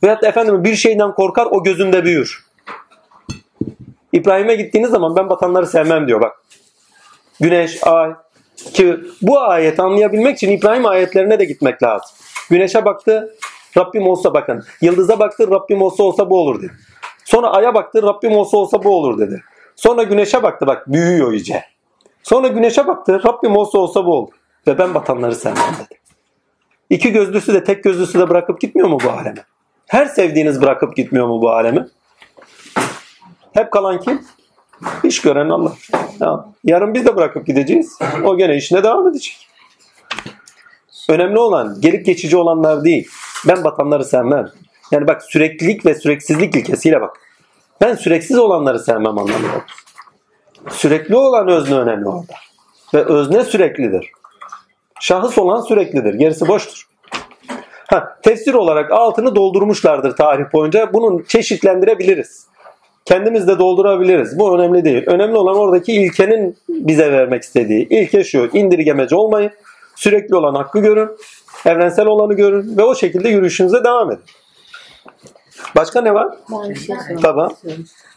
[0.05, 2.45] Veyahut efendim bir şeyden korkar o gözünde büyür.
[4.13, 6.43] İbrahim'e gittiğiniz zaman ben batanları sevmem diyor bak.
[7.41, 8.15] Güneş, ay
[8.57, 12.11] ki bu ayeti anlayabilmek için İbrahim ayetlerine de gitmek lazım.
[12.51, 13.35] Güneşe baktı
[13.77, 14.65] Rabbim olsa bakın.
[14.81, 16.73] Yıldıza baktı Rabbim olsa olsa bu olur dedi.
[17.25, 19.43] Sonra aya baktı Rabbim olsa olsa bu olur dedi.
[19.77, 21.65] Sonra güneşe baktı bak büyüyor iyice.
[22.23, 24.33] Sonra güneşe baktı Rabbim olsa olsa bu olur.
[24.67, 25.99] Ve ben batanları sevmem dedi.
[26.91, 29.45] İki gözlüsü de tek gözlüsü de bırakıp gitmiyor mu bu aleme?
[29.87, 31.87] Her sevdiğiniz bırakıp gitmiyor mu bu alemi?
[33.53, 34.23] Hep kalan kim?
[35.05, 35.73] İş gören Allah.
[36.21, 37.99] Ya, yarın biz de bırakıp gideceğiz.
[38.25, 39.49] O gene işine devam edecek.
[41.09, 43.09] Önemli olan gelip geçici olanlar değil.
[43.49, 44.49] Ben batanları sevmem.
[44.91, 47.17] Yani bak süreklilik ve süreksizlik ilkesiyle bak.
[47.81, 49.65] Ben süreksiz olanları sevmem anlamında.
[50.71, 52.35] Sürekli olan özne önemli orada.
[52.95, 54.11] Ve özne süreklidir.
[55.01, 56.15] Şahıs olan süreklidir.
[56.15, 56.89] Gerisi boştur.
[57.87, 60.93] Ha, tefsir olarak altını doldurmuşlardır tarih boyunca.
[60.93, 62.47] Bunu çeşitlendirebiliriz.
[63.05, 64.39] Kendimiz de doldurabiliriz.
[64.39, 65.03] Bu önemli değil.
[65.07, 67.89] Önemli olan oradaki ilkenin bize vermek istediği.
[67.89, 68.51] İlke şu.
[68.53, 69.51] indirgemeci olmayın.
[69.97, 71.09] Sürekli olan hakkı görün.
[71.67, 72.77] Evrensel olanı görün.
[72.79, 74.25] Ve o şekilde yürüyüşünüze devam edin.
[75.77, 76.29] Başka ne var?
[76.51, 77.53] Ben şey Tamam.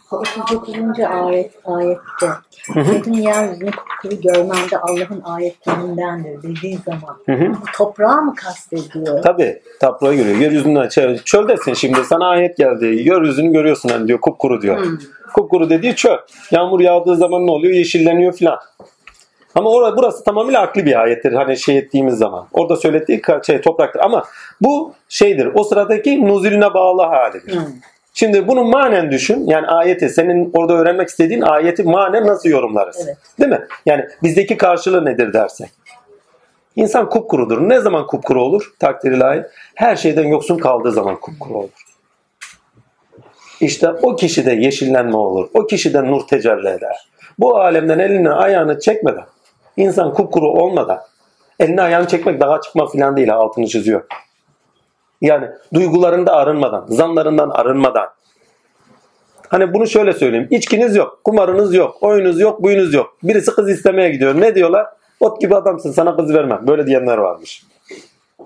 [0.06, 0.12] İstiyorum.
[0.12, 1.00] O 39.
[1.00, 2.26] ayet, ayette
[2.74, 7.52] senin yeryüzünü kupkuru görmen de Allah'ın ayetlerindendir dediği zaman Hı hı.
[7.76, 9.22] toprağı mı kastediyor?
[9.22, 9.62] Tabii.
[9.80, 10.36] Taproya görüyor.
[10.36, 11.18] Yeryüzünden çevre.
[11.18, 12.04] Çöldesin şimdi.
[12.04, 12.84] Sana ayet geldi.
[12.84, 14.20] Yeryüzünü görüyorsun hani diyor.
[14.20, 14.84] Kupkuru diyor.
[14.84, 14.98] Hmm.
[15.34, 16.16] Kupkuru dediği çöl.
[16.50, 17.74] Yağmur yağdığı zaman ne oluyor?
[17.74, 18.58] Yeşilleniyor filan.
[19.54, 21.32] Ama orada burası tamamıyla aklı bir ayettir.
[21.32, 22.46] Hani şey ettiğimiz zaman.
[22.52, 24.00] Orada söylediği şey topraktır.
[24.00, 24.24] Ama
[24.60, 25.48] bu şeydir.
[25.54, 27.54] O sıradaki nuzulüne bağlı halidir.
[27.54, 27.62] Hmm.
[28.18, 29.46] Şimdi bunu manen düşün.
[29.46, 32.96] Yani ayeti senin orada öğrenmek istediğin ayeti manen nasıl yorumlarız?
[33.04, 33.16] Evet.
[33.40, 33.66] Değil mi?
[33.86, 35.70] Yani bizdeki karşılığı nedir dersek.
[36.76, 37.68] İnsan kupkurudur.
[37.68, 38.72] Ne zaman kupkuru olur?
[38.78, 39.42] Takdir ilahi.
[39.74, 41.84] Her şeyden yoksun kaldığı zaman kupkuru olur.
[43.60, 45.48] İşte o kişide yeşillenme olur.
[45.54, 47.08] O kişiden nur tecelli eder.
[47.38, 49.26] Bu alemden elini ayağını çekmeden,
[49.76, 51.00] insan kupkuru olmadan,
[51.60, 54.06] elini ayağını çekmek dağa çıkma falan değil altını çiziyor.
[55.20, 58.08] Yani duygularında arınmadan, zanlarından arınmadan.
[59.48, 60.48] Hani bunu şöyle söyleyeyim.
[60.50, 63.16] İçkiniz yok, kumarınız yok, oyunuz yok, buyunuz yok.
[63.22, 64.40] Birisi kız istemeye gidiyor.
[64.40, 64.86] Ne diyorlar?
[65.20, 66.60] Ot gibi adamsın sana kız vermem.
[66.66, 67.66] Böyle diyenler varmış.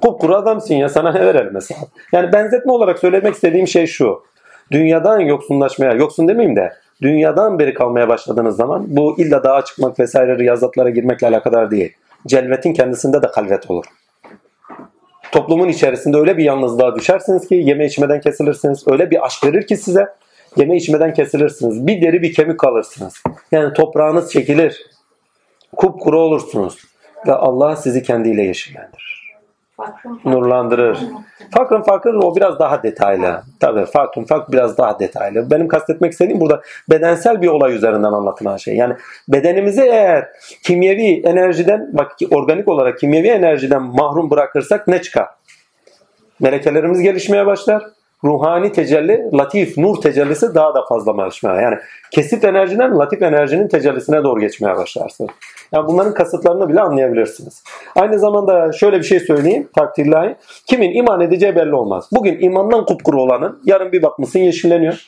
[0.03, 1.81] Kupkuru adamsın ya sana ne verelim mesela.
[2.13, 4.23] Yani benzetme olarak söylemek istediğim şey şu.
[4.71, 6.73] Dünyadan yoksunlaşmaya, yoksun demeyeyim de
[7.03, 11.93] dünyadan beri kalmaya başladığınız zaman bu illa dağa çıkmak vesaire riyazatlara girmekle alakadar değil.
[12.27, 13.85] Celvetin kendisinde de kalvet olur.
[15.33, 18.85] Toplumun içerisinde öyle bir yalnızlığa düşersiniz ki yeme içmeden kesilirsiniz.
[18.89, 20.07] Öyle bir aşk verir ki size
[20.57, 21.87] yeme içmeden kesilirsiniz.
[21.87, 23.23] Bir deri bir kemik kalırsınız.
[23.53, 24.87] Yani toprağınız çekilir.
[25.77, 26.79] Kupkuru olursunuz.
[27.27, 29.00] Ve Allah sizi kendiyle yeşillendirir.
[30.25, 30.99] Nurlandırır.
[31.51, 33.43] Fakrın fakir o biraz daha detaylı.
[33.61, 35.51] Tabii fakrın fakr biraz daha detaylı.
[35.51, 38.77] Benim kastetmek istediğim burada bedensel bir olay üzerinden anlatılan şey.
[38.77, 38.95] Yani
[39.29, 40.29] bedenimizi eğer
[40.63, 45.27] kimyevi enerjiden bak organik olarak kimyevi enerjiden mahrum bırakırsak ne çıkar?
[46.41, 47.83] Melekelerimiz gelişmeye başlar.
[48.25, 51.63] Ruhani tecelli, latif, nur tecellisi daha da fazla gelişmeye.
[51.63, 51.77] Yani
[52.11, 55.31] kesit enerjiden latif enerjinin tecellisine doğru geçmeye başlarsınız.
[55.73, 57.65] Yani bunların kasıtlarını bile anlayabilirsiniz.
[57.97, 60.37] Aynı zamanda şöyle bir şey söyleyeyim takdirlahi.
[60.67, 62.09] Kimin iman edeceği belli olmaz.
[62.13, 65.07] Bugün imandan kupkuru olanın yarın bir bakmışsın yeşilleniyor.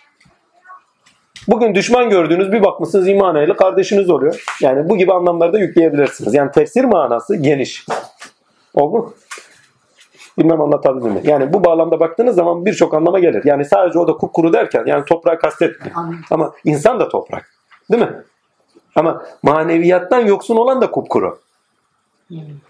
[1.49, 4.45] Bugün düşman gördüğünüz bir bakmışsınız iman ehli kardeşiniz oluyor.
[4.61, 6.35] Yani bu gibi anlamları da yükleyebilirsiniz.
[6.35, 7.87] Yani tefsir manası geniş.
[8.75, 9.15] Oldu mu?
[10.39, 11.21] Bilmem anlatabildim mi?
[11.25, 13.43] Yani bu bağlamda baktığınız zaman birçok anlama gelir.
[13.45, 15.97] Yani sadece o da kupkuru derken yani toprağı kastetmiyor.
[16.31, 17.51] Ama insan da toprak.
[17.91, 18.13] Değil mi?
[18.95, 21.39] Ama maneviyattan yoksun olan da kupkuru.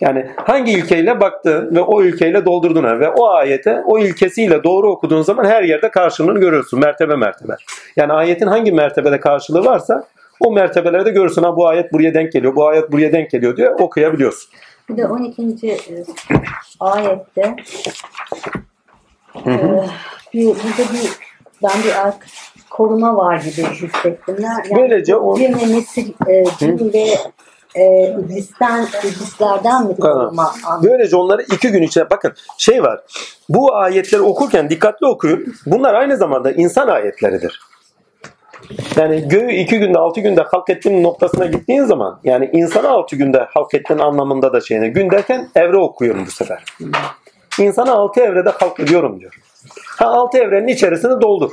[0.00, 5.22] Yani hangi ilkeyle baktın ve o ilkeyle doldurdun ve o ayete o ilkesiyle doğru okuduğun
[5.22, 7.52] zaman her yerde karşılığını görürsün mertebe mertebe.
[7.96, 10.04] Yani ayetin hangi mertebede karşılığı varsa
[10.40, 11.42] o mertebelerde görürsün.
[11.42, 14.50] Ha bu ayet buraya denk geliyor, bu ayet buraya denk geliyor diye okuyabiliyorsun.
[14.92, 15.42] Bir de 12.
[15.68, 15.78] e,
[16.80, 17.56] ayette
[19.46, 19.50] e,
[20.34, 21.10] bir, burada bir
[21.62, 22.26] ben bir ark
[22.70, 24.36] koruma var gibi hissettim.
[24.40, 27.06] Yani Böylece o- cin ve nesil, e, cin ve
[27.74, 30.54] e, iblisten, iblislerden mi koruma?
[30.82, 33.00] Böylece onları iki gün içinde bakın şey var.
[33.48, 35.54] Bu ayetleri okurken dikkatli okuyun.
[35.66, 37.60] Bunlar aynı zamanda insan ayetleridir.
[38.96, 43.46] Yani göğü iki günde altı günde halk ettiğin noktasına gittiğin zaman yani insanı altı günde
[43.54, 46.64] halk ettiğin anlamında da şeyine gün derken evre okuyorum bu sefer.
[47.58, 49.32] İnsanı altı evrede halk ediyorum diyor.
[49.98, 51.50] Ha altı evrenin içerisini doldur.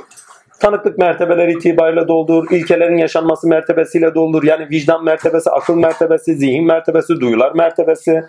[0.60, 4.42] Tanıklık mertebeleri itibariyle doldur, ilkelerin yaşanması mertebesiyle doldur.
[4.42, 8.22] Yani vicdan mertebesi, akıl mertebesi, zihin mertebesi, duyular mertebesi.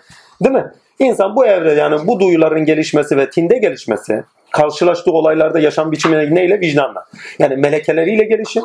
[0.44, 0.72] Değil mi?
[0.98, 6.60] İnsan bu evrede yani bu duyuların gelişmesi ve tinde gelişmesi karşılaştığı olaylarda yaşam biçimine neyle?
[6.60, 7.04] Vicdanla.
[7.38, 8.62] Yani melekeleriyle gelişim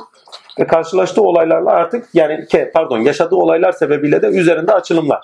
[0.59, 5.19] ve karşılaştığı olaylarla artık yani ke, pardon yaşadığı olaylar sebebiyle de üzerinde açılımlar.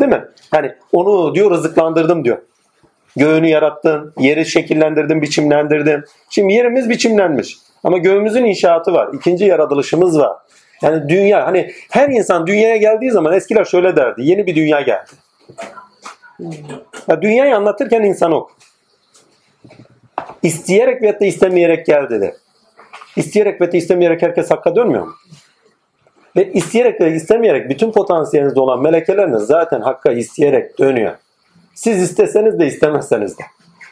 [0.00, 0.24] Değil mi?
[0.50, 2.38] Hani onu diyor rızıklandırdım diyor.
[3.16, 6.04] Göğünü yarattın, yeri şekillendirdin, biçimlendirdin.
[6.30, 7.56] Şimdi yerimiz biçimlenmiş.
[7.84, 9.08] Ama göğümüzün inşaatı var.
[9.12, 10.36] İkinci yaratılışımız var.
[10.82, 14.22] Yani dünya hani her insan dünyaya geldiği zaman eskiler şöyle derdi.
[14.24, 15.10] Yeni bir dünya geldi.
[17.08, 18.50] Ya dünyayı anlatırken insan ok.
[20.42, 22.36] İsteyerek veyahut da istemeyerek geldi de.
[23.16, 25.12] İsteyerek ve de istemeyerek herkes hakka dönmüyor mu?
[26.36, 31.14] Ve isteyerek ve istemeyerek bütün potansiyelinizde olan melekeleriniz zaten hakka isteyerek dönüyor.
[31.74, 33.42] Siz isteseniz de istemezseniz de.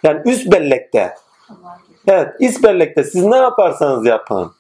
[0.02, 1.14] Yani üst bellekte
[2.08, 4.52] Evet, üst bellekte siz ne yaparsanız yapın.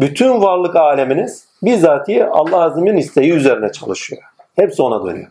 [0.00, 4.22] Bütün varlık aleminiz bizatihi Allah Azim'in isteği üzerine çalışıyor.
[4.56, 5.28] Hepsi ona dönüyor.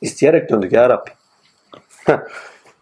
[0.00, 1.10] İsteyerek döndük ya Rabbi.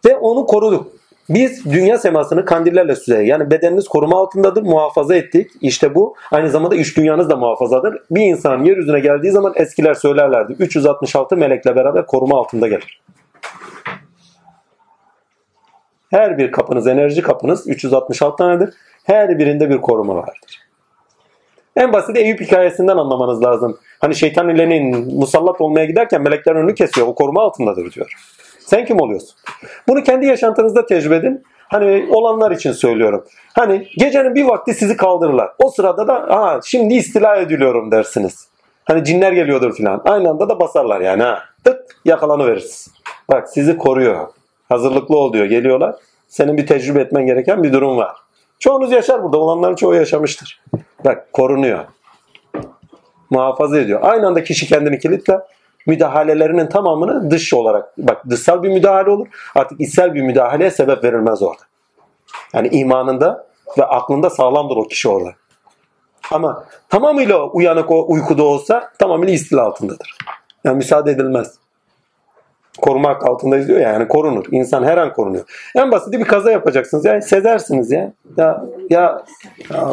[0.07, 0.98] Ve onu koruduk.
[1.29, 3.21] Biz dünya semasını kandillerle süzer.
[3.21, 5.51] Yani bedeniniz koruma altındadır, muhafaza ettik.
[5.61, 6.15] İşte bu.
[6.31, 8.03] Aynı zamanda üç dünyanız da muhafazadır.
[8.11, 10.53] Bir insan yeryüzüne geldiği zaman eskiler söylerlerdi.
[10.53, 13.03] 366 melekle beraber koruma altında gelir.
[16.11, 18.75] Her bir kapınız, enerji kapınız 366 tanedir.
[19.05, 20.69] Her birinde bir koruma vardır.
[21.77, 23.79] En basit Eyüp hikayesinden anlamanız lazım.
[23.99, 27.07] Hani şeytan ilenin musallat olmaya giderken melekler önünü kesiyor.
[27.07, 28.13] O koruma altındadır diyor.
[28.69, 29.37] Sen kim oluyorsun?
[29.89, 31.43] Bunu kendi yaşantınızda tecrübe edin.
[31.59, 33.25] Hani olanlar için söylüyorum.
[33.55, 35.51] Hani gecenin bir vakti sizi kaldırırlar.
[35.59, 38.49] O sırada da ha şimdi istila ediliyorum dersiniz.
[38.85, 40.03] Hani cinler geliyordur filan.
[40.05, 41.43] Aynı anda da basarlar yani ha.
[41.65, 42.89] Tık yakalanıveririz.
[43.31, 44.29] Bak sizi koruyor.
[44.69, 45.47] Hazırlıklı ol diyor.
[45.47, 45.95] Geliyorlar.
[46.27, 48.17] Senin bir tecrübe etmen gereken bir durum var.
[48.59, 49.39] Çoğunuz yaşar burada.
[49.39, 50.63] Olanların çoğu yaşamıştır.
[51.05, 51.85] Bak korunuyor.
[53.31, 54.01] Muhafaza ediyor.
[54.03, 55.39] Aynı anda kişi kendini kilitle
[55.89, 59.27] müdahalelerinin tamamını dış olarak bak dışsal bir müdahale olur.
[59.55, 61.63] Artık içsel bir müdahaleye sebep verilmez orada.
[62.55, 63.47] Yani imanında
[63.79, 65.31] ve aklında sağlamdır o kişi orada.
[66.31, 70.19] Ama tamamıyla uyanık o uykuda olsa tamamıyla istila altındadır.
[70.65, 71.55] Yani müsaade edilmez.
[72.79, 74.45] Korumak altındayız diyor ya, yani korunur.
[74.51, 75.71] İnsan her an korunuyor.
[75.77, 77.05] En basiti bir kaza yapacaksınız.
[77.05, 78.13] Ya sezersiniz ya.
[78.37, 79.23] Ya ya,
[79.71, 79.93] ya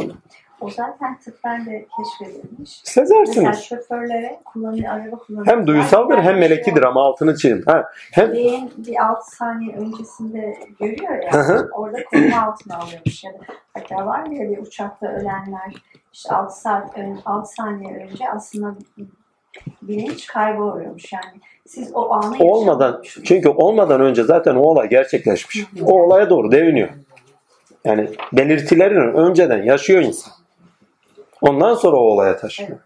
[0.62, 2.82] O zaten tıbben de keşfedilmiş.
[2.86, 3.64] Mesela sezersiniz.
[3.64, 5.58] şoförlere kullanı, araba kullanıcılar.
[5.58, 7.62] Hem duyusaldır hem melekidir ama altını çizin.
[7.62, 13.24] Ha, hem Beyin bir 6 saniye öncesinde görüyor ya, orada koruma altına alıyormuş.
[13.24, 13.38] Ya da
[13.74, 15.74] hatta var ya bir uçakta ölenler
[16.14, 18.76] işte 6 saat ön, 6 saniye önce aslında
[19.82, 21.42] bilinç kayboluyormuş yani.
[21.68, 25.66] Siz o anı olmadan çünkü olmadan önce zaten o olay gerçekleşmiş.
[25.86, 26.90] O olaya doğru deviniyor.
[27.86, 30.34] Yani belirtilerini önceden yaşıyor insan.
[31.46, 32.80] Ondan sonra o olaya taşıyor.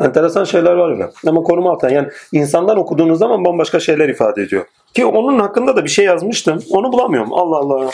[0.00, 1.10] Enteresan şeyler var öyle.
[1.26, 4.66] Ama koruma altına yani insandan okuduğunuz zaman bambaşka şeyler ifade ediyor.
[4.94, 6.64] Ki onun hakkında da bir şey yazmıştım.
[6.70, 7.32] Onu bulamıyorum.
[7.32, 7.90] Allah Allah.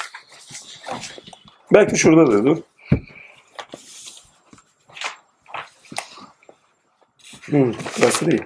[1.75, 2.57] Belki şurada dur.
[7.45, 8.43] Hmm, burası değil.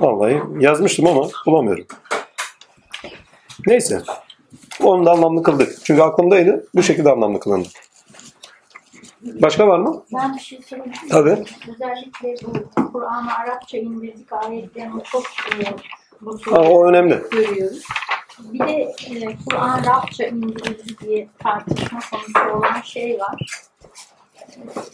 [0.00, 1.86] Vallahi yazmıştım ama bulamıyorum.
[3.66, 4.02] Neyse.
[4.82, 5.84] Onu da anlamlı kıldık.
[5.84, 6.66] Çünkü aklımdaydı.
[6.74, 7.68] Bu şekilde anlamlı kılındı.
[9.24, 10.04] Başka var mı?
[10.14, 10.92] Ben bir şey sorayım.
[11.10, 11.44] Tabii.
[11.72, 15.64] Özellikle bu Kur'an'ı Arapça indirdik ayetlerini çok e,
[16.20, 17.22] bu Ha, o önemli.
[17.30, 17.84] görüyoruz.
[18.38, 18.72] Bir de
[19.10, 23.64] e, Kur'an Arapça indirildi diye tartışma konusu olan şey var.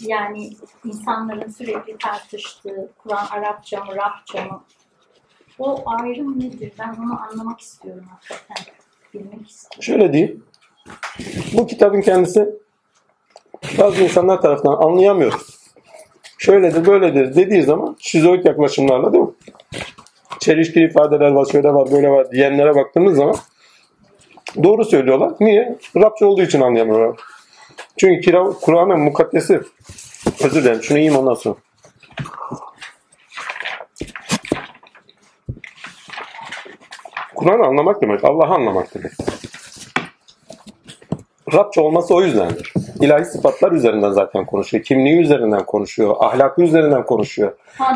[0.00, 0.50] Yani
[0.84, 4.64] insanların sürekli tartıştığı Kur'an Arapça mı, Rabça mı?
[5.58, 6.72] O ayrım nedir?
[6.78, 8.74] Ben onu anlamak istiyorum hakikaten.
[9.14, 9.82] Bilmek istiyorum.
[9.82, 10.44] Şöyle diyeyim.
[11.52, 12.48] Bu kitabın kendisi
[13.78, 15.60] bazı insanlar tarafından anlayamıyoruz.
[16.38, 19.30] Şöyledir böyledir dediği zaman şizoid yaklaşımlarla değil mi?
[20.40, 23.36] Çelişkili ifadeler var, şöyle var, böyle var diyenlere baktığımız zaman
[24.62, 25.32] doğru söylüyorlar.
[25.40, 25.78] Niye?
[25.96, 27.20] Rabça olduğu için anlayamıyorlar.
[27.96, 29.60] Çünkü Kur'an'ın mukaddesi
[30.44, 31.56] özür dilerim şunu yiyeyim ondan sonra.
[37.34, 39.12] Kur'an'ı anlamak demek, Allah'ı anlamak demek.
[41.54, 42.72] Rabça olması o yüzdendir.
[43.00, 44.84] İlahi sıfatlar üzerinden zaten konuşuyor.
[44.84, 46.16] Kimliği üzerinden konuşuyor.
[46.20, 47.52] Ahlakı üzerinden konuşuyor.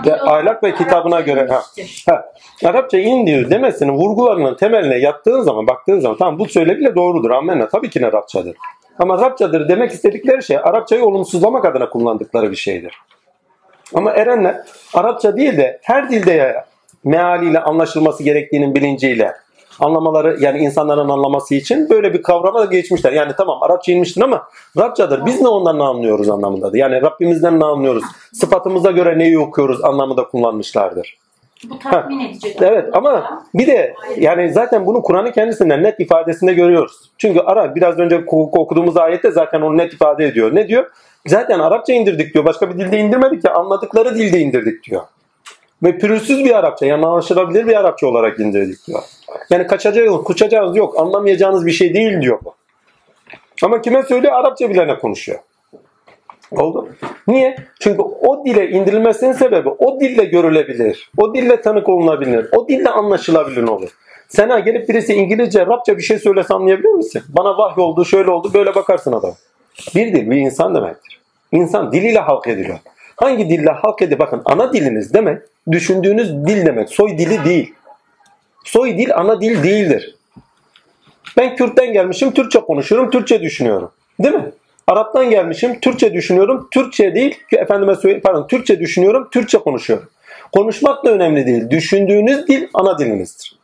[0.06, 1.62] Ve ahlak ve kitabına Arapça göre ha,
[2.08, 2.32] ha,
[2.64, 7.30] Arapça indir demesinin vurgularının temeline yattığın zaman baktığın zaman tamam bu söylediğiyle doğrudur.
[7.30, 8.56] Amenna tabii ki ne Arapçadır.
[8.98, 12.98] Ama Arapçadır demek istedikleri şey Arapçayı olumsuzlamak adına kullandıkları bir şeydir.
[13.94, 14.56] Ama erenler
[14.94, 16.64] Arapça değil de her dilde
[17.04, 19.32] mealiyle anlaşılması gerektiğinin bilinciyle
[19.80, 23.12] Anlamaları yani insanların anlaması için böyle bir kavrama da geçmişler.
[23.12, 24.48] Yani tamam Arapça inmiştir ama
[24.78, 25.26] Rabçadır.
[25.26, 26.78] Biz ne ondan ne anlıyoruz anlamındadır.
[26.78, 28.04] Yani Rabbimizden ne anlıyoruz?
[28.32, 31.18] Sıfatımıza göre neyi okuyoruz anlamında kullanmışlardır.
[31.70, 32.56] Bu tatmin edici.
[32.60, 36.92] Evet ama bir de yani zaten bunu Kur'an'ın kendisinden net ifadesinde görüyoruz.
[37.18, 40.54] Çünkü Arap biraz önce oku- okuduğumuz ayette zaten onu net ifade ediyor.
[40.54, 40.90] Ne diyor?
[41.26, 42.44] Zaten Arapça indirdik diyor.
[42.44, 45.02] Başka bir dilde indirmedik ki anladıkları dilde indirdik diyor.
[45.82, 49.02] Ve pürüzsüz bir Arapça yani anlaşılabilir bir Arapça olarak indirdik diyor.
[49.50, 50.98] Yani kaçacağınız, kuçacağınız yok.
[50.98, 52.54] Anlamayacağınız bir şey değil diyor bu.
[53.62, 54.32] Ama kime söylüyor?
[54.32, 55.38] Arapça bilene konuşuyor.
[56.50, 56.88] Oldu.
[57.28, 57.56] Niye?
[57.80, 61.10] Çünkü o dile indirilmesinin sebebi o dille görülebilir.
[61.18, 62.48] O dille tanık olunabilir.
[62.52, 63.90] O dille anlaşılabilir olur.
[64.28, 67.22] Sana gelip birisi İngilizce, Arapça bir şey söylese anlayabilir misin?
[67.28, 69.34] Bana vahy oldu, şöyle oldu, böyle bakarsın adam.
[69.94, 71.20] Bir dil bir insan demektir.
[71.52, 72.78] İnsan diliyle halk ediliyor.
[73.16, 74.18] Hangi dille halk ediyor?
[74.20, 75.42] Bakın ana diliniz demek,
[75.72, 76.88] düşündüğünüz dil demek.
[76.88, 77.74] Soy dili değil.
[78.64, 80.14] Soy dil ana dil değildir.
[81.36, 83.90] Ben Kürt'ten gelmişim, Türkçe konuşuyorum, Türkçe düşünüyorum.
[84.20, 84.52] Değil mi?
[84.86, 90.08] Arap'tan gelmişim, Türkçe düşünüyorum, Türkçe değil, efendime söyleyeyim, pardon, Türkçe düşünüyorum, Türkçe konuşuyorum.
[90.52, 91.70] Konuşmak da önemli değil.
[91.70, 93.58] Düşündüğünüz dil ana dilinizdir.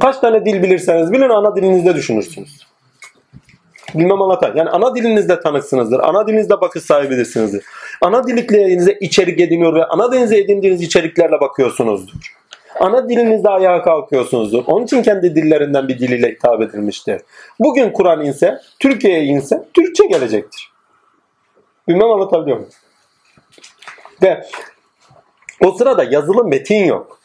[0.00, 2.67] Kaç tane dil bilirseniz bilin ana dilinizde düşünürsünüz.
[3.94, 4.52] Bilmem anlatan.
[4.56, 6.00] Yani ana dilinizde tanıksınızdır.
[6.00, 7.64] Ana dilinizde bakış sahibidirsinizdir.
[8.00, 12.12] Ana diliklerinize içerik ediniyor ve ana dilinize edindiğiniz içeriklerle bakıyorsunuzdur.
[12.80, 14.64] Ana dilinizde ayağa kalkıyorsunuzdur.
[14.66, 17.20] Onun için kendi dillerinden bir diliyle hitap edilmiştir.
[17.60, 20.72] Bugün Kur'an inse, Türkiye'ye inse Türkçe gelecektir.
[21.88, 22.72] Bilmem anlatabiliyor muyum?
[24.22, 24.44] Ve
[25.64, 27.20] o sırada yazılı metin yok.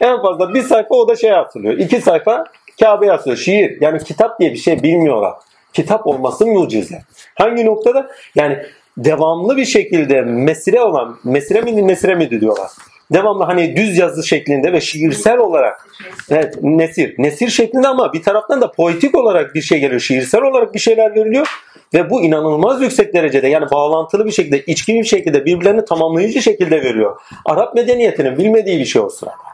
[0.00, 1.78] En fazla bir sayfa o da şey hatırlıyor.
[1.78, 2.44] İki sayfa
[2.80, 3.36] Kabe yazıyor.
[3.36, 3.80] Şiir.
[3.80, 5.34] Yani kitap diye bir şey bilmiyorlar.
[5.72, 7.02] Kitap olması mucize.
[7.34, 8.10] Hangi noktada?
[8.34, 8.58] Yani
[8.96, 12.70] devamlı bir şekilde mesire olan, mesire miydi mesire miydi diyorlar.
[13.12, 15.88] Devamlı hani düz yazı şeklinde ve şiirsel olarak
[16.30, 17.14] evet nesir.
[17.18, 20.00] Nesir şeklinde ama bir taraftan da poetik olarak bir şey geliyor.
[20.00, 21.46] Şiirsel olarak bir şeyler veriliyor.
[21.94, 26.82] Ve bu inanılmaz yüksek derecede yani bağlantılı bir şekilde, içkili bir şekilde birbirlerini tamamlayıcı şekilde
[26.82, 27.20] veriyor.
[27.44, 29.45] Arap medeniyetinin bilmediği bir şey o sırada.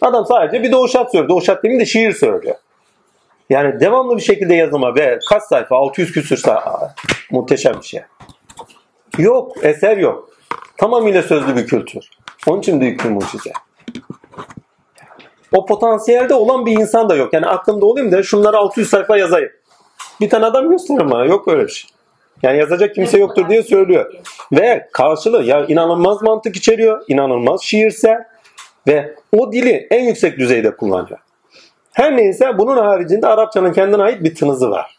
[0.00, 1.28] Adam sadece bir doğuşat söylüyor.
[1.28, 2.56] Doğuşat demeyeyim de şiir söylüyor.
[3.50, 6.94] Yani devamlı bir şekilde yazıma ve kaç sayfa 600 küsür sayfa
[7.30, 8.00] muhteşem bir şey.
[9.18, 10.30] Yok eser yok.
[10.76, 12.10] Tamamıyla sözlü bir kültür.
[12.46, 13.52] Onun için büyük bir mucize.
[15.52, 17.32] O potansiyelde olan bir insan da yok.
[17.32, 19.50] Yani aklımda olayım da şunları 600 sayfa yazayım.
[20.20, 21.24] Bir tane adam gösterin bana.
[21.24, 21.90] Yok böyle bir şey.
[22.42, 24.14] Yani yazacak kimse yoktur diye söylüyor.
[24.52, 27.04] Ve karşılığı ya inanılmaz mantık içeriyor.
[27.08, 28.24] inanılmaz şiirsel.
[28.88, 31.20] Ve o dili en yüksek düzeyde kullanacak.
[31.92, 34.98] Her neyse bunun haricinde Arapçanın kendine ait bir tınızı var.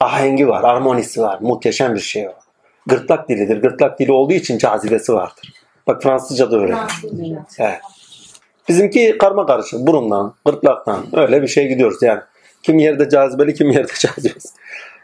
[0.00, 1.38] Ahengi var, armonisi var.
[1.40, 2.32] Muhteşem bir şey o.
[2.86, 3.62] Gırtlak dilidir.
[3.62, 5.52] Gırtlak dili olduğu için cazibesi vardır.
[5.86, 6.72] Bak Fransızca da öyle.
[6.72, 7.44] Fransızca.
[7.58, 7.80] Evet.
[8.68, 9.86] Bizimki karma karışık.
[9.86, 12.20] Burundan, gırtlaktan öyle bir şey gidiyoruz yani.
[12.62, 14.54] Kim yerde cazibeli, kim yerde cazibesiz.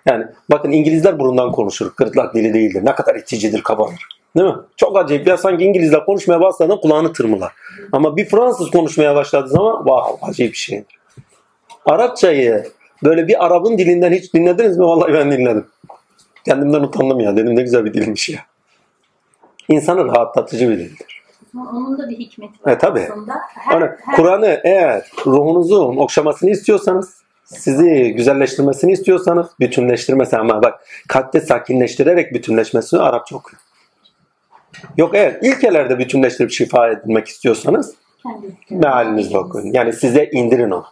[0.06, 1.92] Yani bakın İngilizler burundan konuşur.
[1.96, 2.80] Gırtlak dili değildir.
[2.84, 4.08] Ne kadar iticidir, kabadır.
[4.36, 4.54] Değil mi?
[4.76, 5.26] Çok acayip.
[5.26, 7.52] Ya sanki İngilizler konuşmaya başladığında kulağını tırmılar.
[7.92, 10.98] Ama bir Fransız konuşmaya başladığı zaman wow, acayip bir şeydir.
[11.86, 12.64] Arapçayı
[13.04, 14.84] böyle bir Arap'ın dilinden hiç dinlediniz mi?
[14.84, 15.66] Vallahi ben dinledim.
[16.44, 17.36] Kendimden utandım ya.
[17.36, 18.40] Dedim ne güzel bir dilmiş ya.
[19.68, 21.22] İnsanı rahatlatıcı bir dildir.
[21.72, 23.00] Onun da bir hikmeti var E, tabii.
[23.12, 23.32] aslında.
[23.54, 32.34] Her, her- Kur'an'ı eğer ruhunuzun okşamasını istiyorsanız, sizi güzelleştirmesini istiyorsanız, bütünleştirmesi ama bak kalpte sakinleştirerek
[32.34, 33.58] bütünleşmesini Arapça okuyun.
[34.96, 39.72] Yok eğer ilkelerde bütünleştirip şifa edilmek istiyorsanız kendi mealinizle okuyun.
[39.72, 40.84] Yani size indirin onu.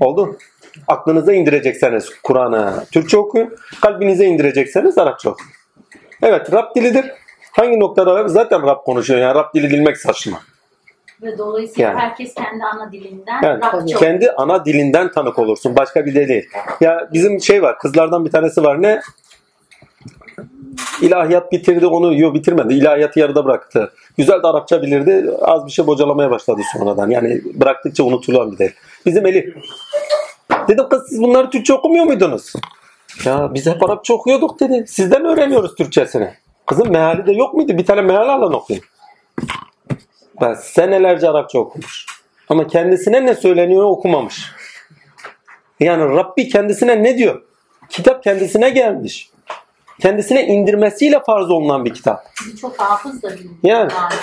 [0.00, 0.38] Oldu?
[0.88, 3.56] Aklınıza indirecekseniz Kur'an'ı Türkçe okuyun.
[3.80, 5.50] Kalbinize indirecekseniz Arapça okuyun.
[6.22, 7.04] Evet Rab dilidir.
[7.52, 9.20] Hangi noktada zaten Rab konuşuyor.
[9.20, 10.38] Yani Rab dili bilmek saçma.
[11.22, 12.00] Ve dolayısıyla Yani.
[12.00, 15.76] herkes kendi ana dilinden Yani Rabça kendi ana dilinden tanık olursun.
[15.76, 16.48] Başka bir de değil.
[16.80, 17.78] Ya bizim şey var.
[17.78, 18.82] Kızlardan bir tanesi var.
[18.82, 19.00] Ne?
[21.02, 22.20] İlahiyat bitirdi onu.
[22.20, 22.74] Yok bitirmedi.
[22.74, 23.92] İlahiyatı yarıda bıraktı.
[24.18, 25.30] Güzel de Arapça bilirdi.
[25.40, 27.10] Az bir şey bocalamaya başladı sonradan.
[27.10, 28.72] Yani bıraktıkça unutulan bir değil.
[29.06, 29.54] Bizim Elif.
[30.68, 32.52] Dedim kız siz bunları Türkçe okumuyor muydunuz?
[33.24, 34.84] Ya biz hep Arapça okuyorduk dedi.
[34.86, 36.30] Sizden öğreniyoruz Türkçesini.
[36.66, 37.78] Kızım meali de yok muydu?
[37.78, 38.82] Bir tane meal alın okuyun.
[40.40, 42.06] Ben senelerce Arapça okumuş.
[42.48, 44.52] Ama kendisine ne söyleniyor okumamış.
[45.80, 47.42] Yani Rabbi kendisine ne diyor?
[47.88, 49.30] Kitap kendisine gelmiş.
[50.00, 52.24] Kendisine indirmesiyle farz olunan bir kitap.
[52.52, 53.54] birçok hafız da bilmiyor.
[53.62, 53.92] Yani.
[53.92, 54.18] Hafız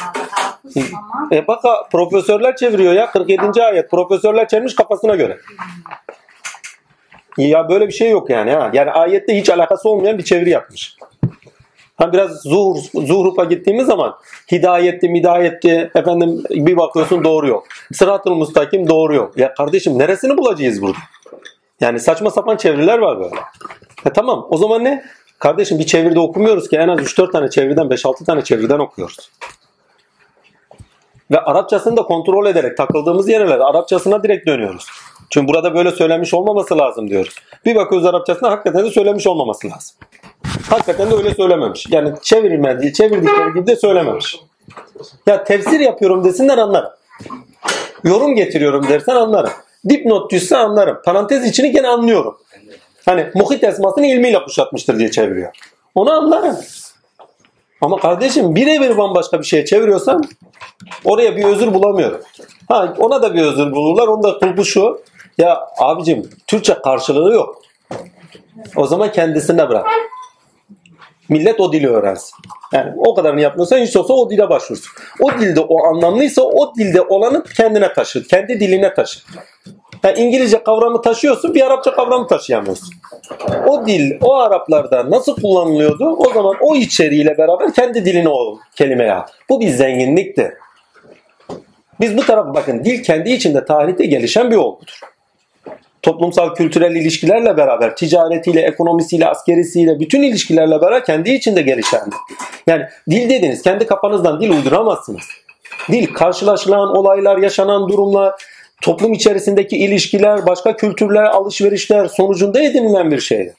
[0.94, 3.64] ama E bak profesörler çeviriyor ya 47.
[3.64, 3.91] ayet.
[3.91, 5.38] Profesörler çevirmiş kafasına göre.
[7.38, 8.70] Ya böyle bir şey yok yani ha.
[8.74, 10.98] Yani ayette hiç alakası olmayan bir çeviri yapmış.
[11.98, 14.16] Ha biraz zuhur, zuhrufa gittiğimiz zaman
[14.52, 17.62] hidayetli, midayetli efendim bir bakıyorsun doğru yol.
[17.94, 19.28] Sırat-ı mustakim doğru yol.
[19.36, 20.98] Ya kardeşim neresini bulacağız burada?
[21.82, 23.36] Yani saçma sapan çeviriler var böyle.
[24.06, 25.04] E tamam o zaman ne?
[25.44, 29.32] Kardeşim bir çeviride okumuyoruz ki en az 3-4 tane çeviriden 5-6 tane çeviriden okuyoruz.
[31.32, 34.86] Ve Arapçasını da kontrol ederek takıldığımız yerlerde Arapçasına direkt dönüyoruz.
[35.30, 37.36] Çünkü burada böyle söylenmiş olmaması lazım diyoruz.
[37.65, 39.95] Bir bakıyoruz Arapçasına hakikaten de söylemiş olmaması lazım.
[40.70, 41.88] Hakikaten de öyle söylememiş.
[41.90, 44.40] Yani çevirmediği, çevirdikleri gibi de söylememiş.
[45.28, 46.91] Ya tefsir yapıyorum desinler anlarım.
[48.03, 49.52] Yorum getiriyorum dersen anlarım.
[49.90, 50.98] Dipnot düşse anlarım.
[51.06, 52.38] Parantez içini gene anlıyorum.
[53.06, 55.52] Hani muhit esmasını ilmiyle kuşatmıştır diye çeviriyor.
[55.96, 56.58] Onu anlarım.
[57.82, 60.24] Ama kardeşim birebir bambaşka bir şeye çeviriyorsan
[61.06, 62.22] oraya bir özür bulamıyorum.
[62.68, 64.08] Ha, ona da bir özür bulurlar.
[64.08, 65.02] Onun da kulpu şu.
[65.38, 67.62] Ya abicim Türkçe karşılığı yok.
[68.76, 69.88] O zaman kendisine bırak.
[71.30, 72.36] Millet o dili öğrensin.
[72.74, 74.92] Yani o kadarını yapmıyorsan hiç olsa o dile başvursun.
[75.20, 78.28] O dilde o anlamlıysa o dilde olanı kendine taşı.
[78.28, 79.20] Kendi diline taşı.
[80.04, 82.90] Yani İngilizce kavramı taşıyorsun bir Arapça kavramı taşıyamıyorsun.
[83.68, 89.18] O dil o Araplarda nasıl kullanılıyordu o zaman o içeriğiyle beraber kendi diline o kelimeye.
[89.50, 90.54] Bu bir zenginlikti.
[92.00, 95.00] Biz bu tarafa bakın dil kendi içinde tarihte gelişen bir olgudur.
[96.02, 102.16] Toplumsal kültürel ilişkilerle beraber ticaretiyle, ekonomisiyle, askerisiyle bütün ilişkilerle beraber kendi içinde gelişendi.
[102.68, 105.24] Yani dil dediniz kendi kafanızdan dil uyduramazsınız.
[105.92, 108.34] Dil karşılaşılan olaylar, yaşanan durumlar,
[108.84, 113.53] toplum içerisindeki ilişkiler, başka kültürler, alışverişler sonucunda edinilen bir şeydir.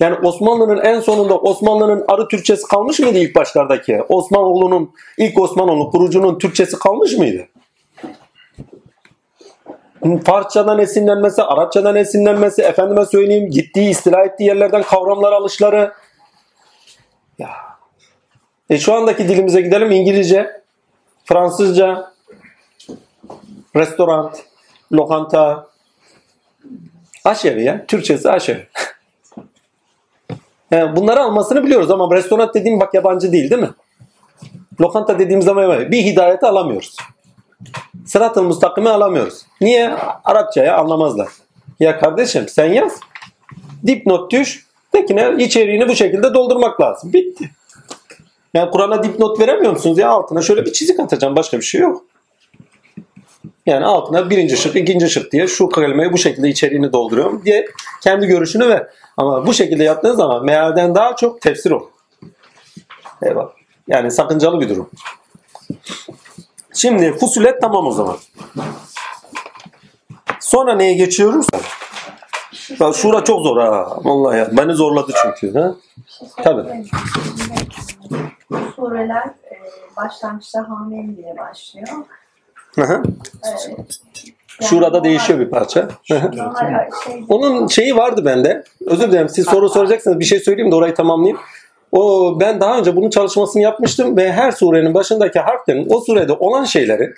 [0.00, 4.02] Yani Osmanlı'nın en sonunda Osmanlı'nın arı Türkçesi kalmış mıydı ilk başlardaki?
[4.08, 7.48] Osmanoğlu'nun, ilk Osmanoğlu kurucunun Türkçesi kalmış mıydı?
[10.24, 15.92] Farsçadan esinlenmesi, Arapçadan esinlenmesi, efendime söyleyeyim gittiği, istila ettiği yerlerden kavramlar alışları.
[17.38, 17.50] Ya.
[18.70, 20.62] E şu andaki dilimize gidelim İngilizce,
[21.24, 22.12] Fransızca,
[23.76, 24.32] restoran,
[24.92, 25.66] lokanta,
[27.24, 27.86] aşevi ya.
[27.86, 28.68] Türkçesi aşevi.
[30.70, 33.70] Yani bunları almasını biliyoruz ama restoran dediğim bak yabancı değil değil mi?
[34.80, 35.90] Lokanta dediğimiz zaman yabancı.
[35.90, 36.96] bir hidayeti alamıyoruz.
[38.06, 39.46] Sırat-ı mustakimi alamıyoruz.
[39.60, 39.90] Niye?
[40.24, 41.28] Arapçaya anlamazlar.
[41.80, 43.00] Ya kardeşim sen yaz.
[43.86, 44.66] Dipnot düş.
[44.92, 47.12] Tekine içeriğini bu şekilde doldurmak lazım.
[47.12, 47.50] Bitti.
[48.54, 49.98] Yani Kur'an'a dipnot veremiyor musunuz?
[49.98, 51.36] Ya altına şöyle bir çizik atacağım.
[51.36, 52.04] Başka bir şey yok.
[53.66, 57.66] Yani altına birinci şık, ikinci şık diye şu kelimeyi bu şekilde içeriğini dolduruyorum diye
[58.00, 58.86] kendi görüşünü ver.
[59.16, 61.88] Ama bu şekilde yaptığınız zaman mealden daha çok tefsir olur.
[63.22, 63.50] Eyvallah.
[63.88, 64.90] Yani sakıncalı bir durum.
[66.74, 68.16] Şimdi fusulet tamam o zaman.
[70.40, 71.46] Sonra neye geçiyoruz?
[72.80, 73.96] Ya şura çok zor ha.
[74.04, 74.48] Vallahi ya.
[74.56, 75.58] Beni zorladı çünkü.
[75.58, 75.74] Ha?
[76.36, 76.84] Tabii.
[78.76, 79.56] Sureler e,
[79.96, 81.88] başlangıçta hamim diye başlıyor.
[84.60, 85.88] Şurada değişiyor bir parça.
[87.28, 88.64] Onun şeyi vardı bende.
[88.86, 91.38] Özür dilerim siz soru soracaksınız bir şey söyleyeyim de orayı tamamlayayım.
[91.92, 96.64] O ben daha önce bunun çalışmasını yapmıştım ve her surenin başındaki harflerin o surede olan
[96.64, 97.14] şeylerin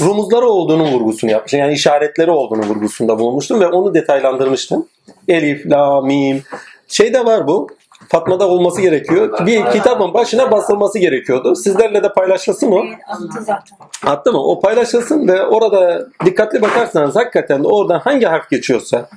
[0.00, 1.60] rumuzları olduğunun vurgusunu yapmıştım.
[1.60, 4.86] Yani işaretleri olduğunu vurgusunda bulunmuştum ve onu detaylandırmıştım.
[5.28, 6.42] Elif, la, mim.
[6.88, 7.68] Şey de var bu.
[8.14, 9.46] Fatma'da olması gerekiyor.
[9.46, 11.56] Bir kitabın başına basılması gerekiyordu.
[11.56, 12.84] Sizlerle de paylaşılsın mı?
[13.08, 13.78] attı zaten.
[14.06, 14.38] Attı mı?
[14.38, 19.08] O paylaşılsın ve orada dikkatli bakarsanız hakikaten oradan hangi harf geçiyorsa,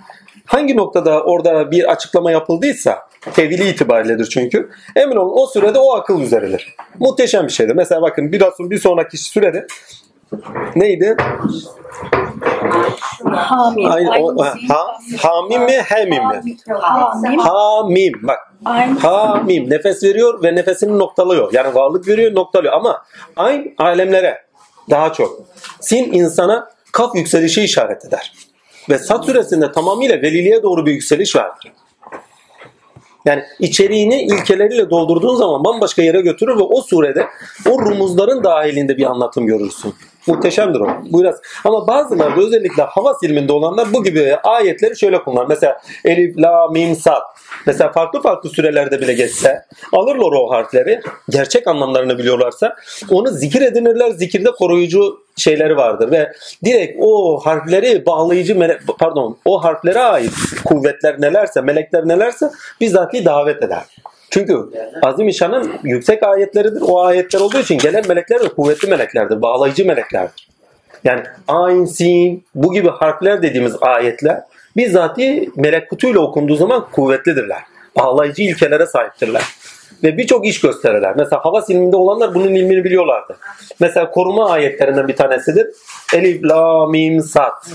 [0.46, 2.98] hangi noktada orada bir açıklama yapıldıysa,
[3.34, 6.76] tevili itibariyledir çünkü, emin olun o sürede o akıl üzeridir.
[7.00, 7.76] Muhteşem bir şeydir.
[7.76, 9.68] Mesela bakın biraz bir sonraki sürede
[10.76, 11.18] neydi?
[13.36, 13.92] Hamim.
[13.92, 16.42] Aynı, o, ha, hamim mi, hemim mi?
[16.70, 17.40] Hamim.
[17.40, 18.14] Hamim.
[18.24, 19.00] Bak Aynı.
[19.00, 21.54] Hamim nefes veriyor ve nefesini noktalıyor.
[21.54, 23.04] Yani varlık veriyor noktalıyor ama
[23.36, 24.46] ayn alemlere
[24.90, 25.40] daha çok.
[25.80, 28.34] Sin insana kaf yükselişi işaret eder.
[28.90, 31.72] Ve Sad suresinde tamamıyla veliliğe doğru bir yükseliş vardır.
[33.26, 37.28] Yani içeriğini ilkeleriyle doldurduğun zaman bambaşka yere götürür ve o surede
[37.70, 39.94] o rumuzların dahilinde bir anlatım görürsün.
[40.28, 40.88] Muhteşemdir o.
[41.12, 41.36] Bu biraz.
[41.64, 45.48] Ama bazıları özellikle havas ilminde olanlar bu gibi ayetleri şöyle kullanır.
[45.50, 47.22] Mesela elif, la, mim, sad.
[47.66, 51.02] Mesela farklı farklı sürelerde bile geçse alırlar o harfleri.
[51.30, 52.76] Gerçek anlamlarını biliyorlarsa
[53.10, 54.12] onu zikir edinirler.
[54.12, 56.32] Zikirde koruyucu şeyleri vardır ve
[56.66, 60.32] direkt o harfleri bağlayıcı mele- pardon o harflere ait
[60.66, 62.50] kuvvetler nelerse melekler nelerse
[62.82, 63.84] bizzati davet eder.
[64.38, 64.70] Çünkü
[65.02, 66.82] Azim İşan'ın yüksek ayetleridir.
[66.82, 69.42] O ayetler olduğu için gelen melekler de kuvvetli meleklerdir.
[69.42, 70.48] Bağlayıcı meleklerdir.
[71.04, 74.42] Yani ayn, sin bu gibi harfler dediğimiz ayetler
[74.76, 77.62] bizzati melek kutuyla okunduğu zaman kuvvetlidirler.
[77.98, 79.44] Bağlayıcı ilkelere sahiptirler.
[80.04, 81.14] ve birçok iş gösterirler.
[81.18, 83.38] Mesela havas ilminde olanlar bunun ilmini biliyorlardı.
[83.80, 85.68] Mesela koruma ayetlerinden bir tanesidir.
[86.14, 87.70] Elif, la, mim, sat.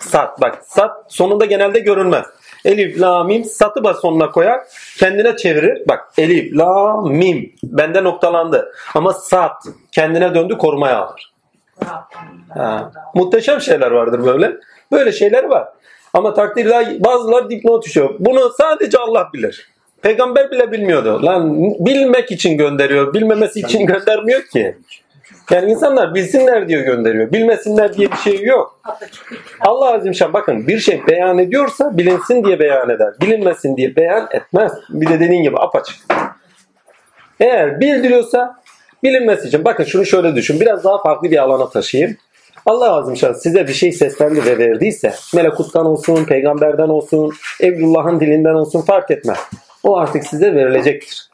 [0.00, 2.26] Sat bak sat sonunda genelde görünmez.
[2.66, 4.60] Elif, la, mim satı bas sonuna koyar.
[4.98, 5.82] Kendine çevirir.
[5.88, 7.52] Bak elif, la, mim.
[7.62, 8.72] Bende noktalandı.
[8.94, 9.62] Ama sat
[9.92, 11.32] kendine döndü korumaya alır.
[12.54, 12.92] Ha.
[13.14, 14.52] Muhteşem şeyler vardır böyle.
[14.92, 15.68] Böyle şeyler var.
[16.12, 18.14] Ama takdirler bazıları dipnot düşüyor.
[18.18, 19.68] Bunu sadece Allah bilir.
[20.02, 21.20] Peygamber bile bilmiyordu.
[21.22, 23.14] Lan bilmek için gönderiyor.
[23.14, 24.76] Bilmemesi için göndermiyor ki.
[25.50, 27.32] Yani insanlar bilsinler diye gönderiyor.
[27.32, 28.80] Bilmesinler diye bir şey yok.
[29.60, 33.14] Allah Azimşan bakın bir şey beyan ediyorsa bilinsin diye beyan eder.
[33.20, 34.72] Bilinmesin diye beyan etmez.
[34.88, 35.96] Bir de dediğin gibi apaçık.
[37.40, 38.62] Eğer bildiriyorsa
[39.02, 39.64] bilinmesi için.
[39.64, 40.60] Bakın şunu şöyle düşün.
[40.60, 42.16] Biraz daha farklı bir alana taşıyayım.
[42.66, 48.80] Allah Azimşan size bir şey seslendi ve verdiyse melekuttan olsun, peygamberden olsun, Evlullah'ın dilinden olsun
[48.80, 49.38] fark etmez.
[49.82, 51.30] O artık size verilecektir.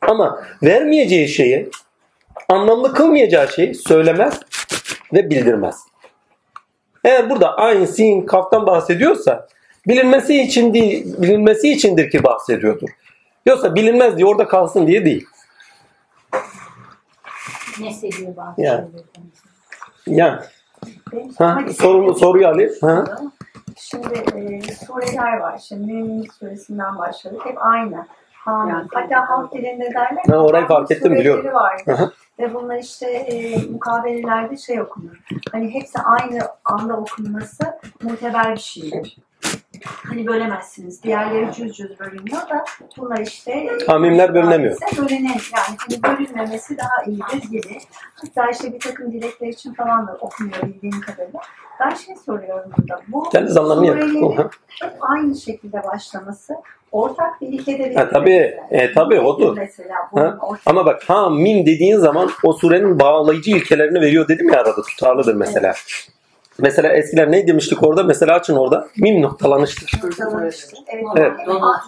[0.00, 1.70] Ama vermeyeceği şeyi,
[2.50, 4.40] anlamlı kılmayacağı şeyi söylemez
[5.12, 5.76] ve bildirmez.
[7.04, 9.48] Eğer burada ayn, sin, kaftan bahsediyorsa
[9.88, 12.88] bilinmesi için değil, bilinmesi içindir ki bahsediyordur.
[13.46, 15.26] Yoksa bilinmez diye orada kalsın diye değil.
[17.80, 18.86] Ne seviyor bazı Yani.
[20.06, 20.40] Yani
[21.38, 22.72] ha, soru, soruyu alayım.
[22.80, 23.04] Ha?
[23.76, 25.60] Şimdi e, sureler var.
[25.68, 27.40] Şimdi Mümin suresinden başladık.
[27.44, 28.06] Hep aynı.
[28.44, 28.88] Hamim.
[28.94, 30.22] Hatta halk dilinde derler.
[30.30, 31.54] Ha, orayı fark ettim, biliyorum.
[31.54, 31.92] vardır.
[31.92, 32.10] Aha.
[32.38, 35.20] Ve bunlar işte e, mukabelelerde şey okunur.
[35.52, 39.18] Hani hepsi aynı anda okunması muteber bir şeydir.
[40.08, 41.02] Hani bölemezsiniz.
[41.02, 42.64] Diğerleri cüz cüz bölünüyor da
[42.98, 44.76] bunlar işte e, Hamimler bölünemiyor.
[44.98, 47.78] Bölünen, yani hani bölünmemesi daha iyidir gibi.
[48.14, 51.40] Hatta işte bir takım dilekler için falan da okunuyor bildiğim kadarıyla.
[51.80, 53.00] Ben şey soruyorum burada.
[53.08, 54.00] Bu Kendi zamanlarını yap.
[54.12, 54.50] surelerin
[54.82, 56.54] hep aynı şekilde başlaması
[56.92, 58.58] ortak bir ilkede Ha, tabii.
[58.70, 59.56] E, tabii, odur.
[59.56, 60.38] Mesela Ha?
[60.42, 64.82] ortak Ama bak ha mim dediğin zaman o surenin bağlayıcı ilkelerini veriyor dedim ya arada
[64.82, 65.74] tutarlıdır mesela.
[66.58, 68.02] Mesela eskiler ne demiştik orada?
[68.02, 68.88] Mesela açın orada.
[68.96, 70.00] Mim noktalanıştır.
[71.16, 71.32] Evet.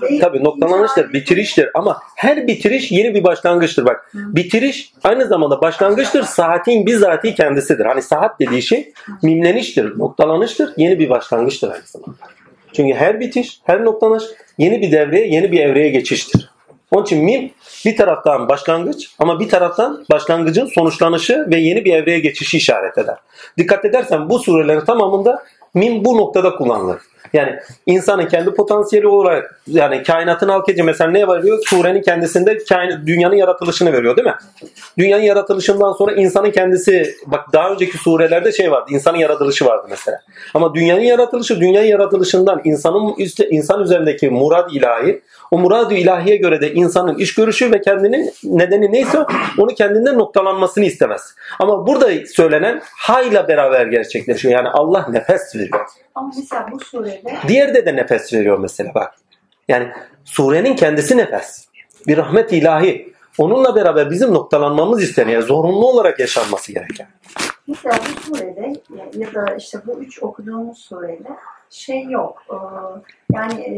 [0.02, 0.20] Evet.
[0.20, 4.10] Tabii noktalanıştır, bitiriştir ama her bitiriş yeni bir başlangıçtır bak.
[4.14, 7.84] Bitiriş aynı zamanda başlangıçtır, saatin bizatihi kendisidir.
[7.84, 8.92] Hani saat dediği şey
[9.22, 12.41] mimleniştir, noktalanıştır, yeni bir başlangıçtır aynı zamanda.
[12.72, 14.24] Çünkü her bitiş, her noktalanış
[14.58, 16.50] yeni bir devreye, yeni bir evreye geçiştir.
[16.90, 17.50] Onun için mim
[17.84, 23.16] bir taraftan başlangıç ama bir taraftan başlangıcın sonuçlanışı ve yeni bir evreye geçişi işaret eder.
[23.58, 25.42] Dikkat edersen bu surelerin tamamında
[25.74, 26.98] mim bu noktada kullanılır.
[27.32, 31.58] Yani insanın kendi potansiyeli olarak yani kainatın halk edici mesela ne veriyor?
[31.66, 34.34] Surenin kendisinde kain, dünyanın yaratılışını veriyor değil mi?
[34.98, 38.86] Dünyanın yaratılışından sonra insanın kendisi bak daha önceki surelerde şey vardı.
[38.90, 40.20] insanın yaratılışı vardı mesela.
[40.54, 45.22] Ama dünyanın yaratılışı dünyanın yaratılışından insanın üstte, insan üzerindeki murad ilahi
[45.52, 49.18] o murad-ı ilahiye göre de insanın iş görüşü ve kendinin nedeni neyse
[49.58, 51.34] onu kendinden noktalanmasını istemez.
[51.58, 54.54] Ama burada söylenen hayla beraber gerçekleşiyor.
[54.54, 55.86] Yani Allah nefes veriyor.
[56.14, 59.14] Ama mesela bu surede Diğerde de nefes veriyor mesela bak.
[59.68, 59.88] Yani
[60.24, 61.66] surenin kendisi nefes.
[62.06, 63.12] Bir rahmet ilahi.
[63.38, 65.42] Onunla beraber bizim noktalanmamız isteniyor.
[65.42, 67.06] Zorunlu olarak yaşanması gereken.
[67.66, 71.28] Mesela bu surede ya- ya da işte bu üç okuduğumuz surede
[71.70, 72.42] şey yok.
[72.50, 72.54] Ee,
[73.34, 73.72] Yani e,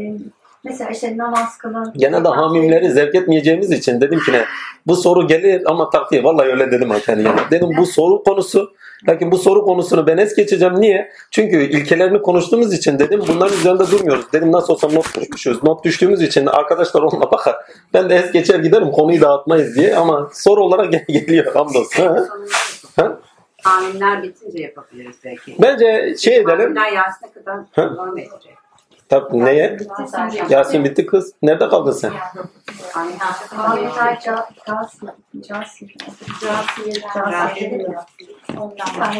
[0.65, 1.93] mesela işte namaz kılın.
[1.95, 4.45] Genelde zakat hamimleri zevk etmeyeceğimiz için dedim ki ne
[4.87, 7.39] bu soru gelir ama takdir vallahi öyle dedim hakikaten yani.
[7.51, 8.73] Dedim bu soru konusu
[9.09, 10.81] lakin bu soru konusunu ben es geçeceğim.
[10.81, 11.11] Niye?
[11.31, 14.33] Çünkü ilkelerini konuştuğumuz için dedim bunların üzerinde durmuyoruz.
[14.33, 15.63] Dedim nasıl olsa not düşmüşüz.
[15.63, 17.55] Not düştüğümüz için arkadaşlar onunla bakar.
[17.93, 22.03] Ben de es geçer giderim konuyu dağıtmayız diye ama soru olarak gel- geliyor hamdolsun.
[22.95, 23.17] Ha?
[23.63, 25.55] Tahminler bitince yapabiliriz belki.
[25.61, 26.57] Bence şey edelim.
[26.75, 28.54] Tahminler Yasin'e kadar devam edecek.
[29.09, 29.77] Tabii neye?
[30.49, 31.33] Yasin bitti kız.
[31.41, 32.11] Nerede kaldın sen?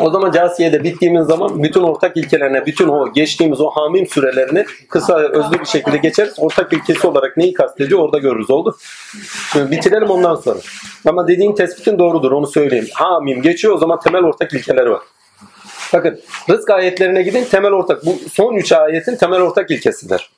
[0.01, 5.17] O zaman Casiye'de bittiğimiz zaman bütün ortak ilkelerine, bütün o geçtiğimiz o hamim sürelerini kısa
[5.17, 6.33] özlü bir şekilde geçeriz.
[6.37, 8.75] Ortak ilkesi olarak neyi kastediyor orada görürüz oldu.
[9.51, 10.59] Şimdi bitirelim ondan sonra.
[11.05, 12.87] Ama dediğin tespitin doğrudur onu söyleyeyim.
[12.93, 15.01] Hamim geçiyor o zaman temel ortak ilkeleri var.
[15.93, 18.05] Bakın rızk ayetlerine gidin temel ortak.
[18.05, 20.29] Bu son üç ayetin temel ortak ilkesidir.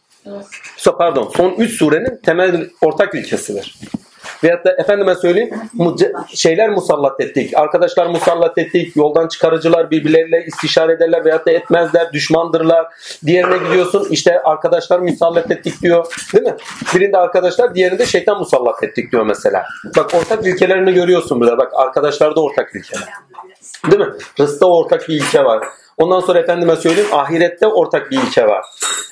[0.77, 3.75] So- Pardon son üç surenin temel ortak ilkesidir.
[4.43, 5.49] Veyahut da efendime söyleyeyim
[6.33, 7.57] şeyler musallat ettik.
[7.57, 8.95] Arkadaşlar musallat ettik.
[8.95, 12.13] Yoldan çıkarıcılar birbirleriyle istişare ederler veyahut da etmezler.
[12.13, 12.87] Düşmandırlar.
[13.25, 16.05] Diğerine gidiyorsun işte arkadaşlar musallat ettik diyor.
[16.33, 16.55] Değil mi?
[16.95, 19.65] Birinde arkadaşlar diğerinde şeytan musallat ettik diyor mesela.
[19.97, 21.57] Bak ortak ilkelerini görüyorsun burada.
[21.57, 23.07] Bak arkadaşlarda ortak ilkeler.
[23.85, 24.13] Değil mi?
[24.39, 25.67] Rızkta ortak bir ilke var.
[25.97, 28.65] Ondan sonra efendime söyleyeyim ahirette ortak bir ilke var.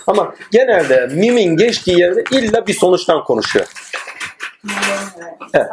[0.07, 3.65] Ama genelde mimin geçtiği yerde illa bir sonuçtan konuşuyor.
[5.53, 5.67] Evet.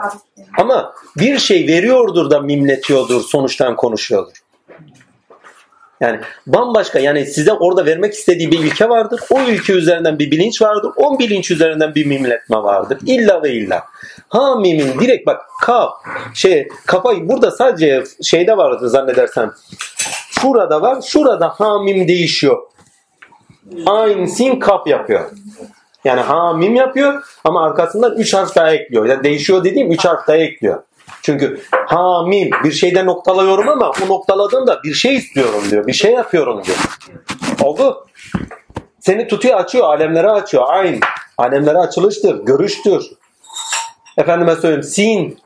[0.58, 4.42] Ama bir şey veriyordur da mimletiyordur, sonuçtan konuşuyordur.
[6.00, 9.20] Yani bambaşka yani size orada vermek istediği bir ilke vardır.
[9.30, 10.90] O ülke üzerinden bir bilinç vardır.
[10.96, 12.98] O bilinç üzerinden bir mimletme vardır.
[13.06, 13.84] İlla ve illa.
[14.32, 15.92] Ha mimin direkt bak kaf
[16.34, 19.52] şey kafayı burada sadece şeyde vardır zannedersem.
[20.30, 21.02] Şurada var.
[21.02, 22.62] Şurada ha mim değişiyor.
[23.86, 25.30] Ayn sin kaf yapıyor.
[26.04, 29.06] Yani ha mim yapıyor ama arkasından 3 harf daha ekliyor.
[29.06, 30.82] Yani değişiyor dediğim 3 harf daha ekliyor.
[31.22, 35.86] Çünkü ha mim bir şeyde noktalıyorum ama bu noktaladığımda bir şey istiyorum diyor.
[35.86, 36.78] Bir şey yapıyorum diyor.
[37.62, 38.06] Oldu.
[39.00, 39.84] Seni tutuyor açıyor.
[39.84, 40.64] Alemlere açıyor.
[40.66, 40.98] Aynı.
[41.38, 42.44] Alemlere açılıştır.
[42.44, 43.10] Görüştür.
[44.18, 45.38] Efendime söyleyeyim sin.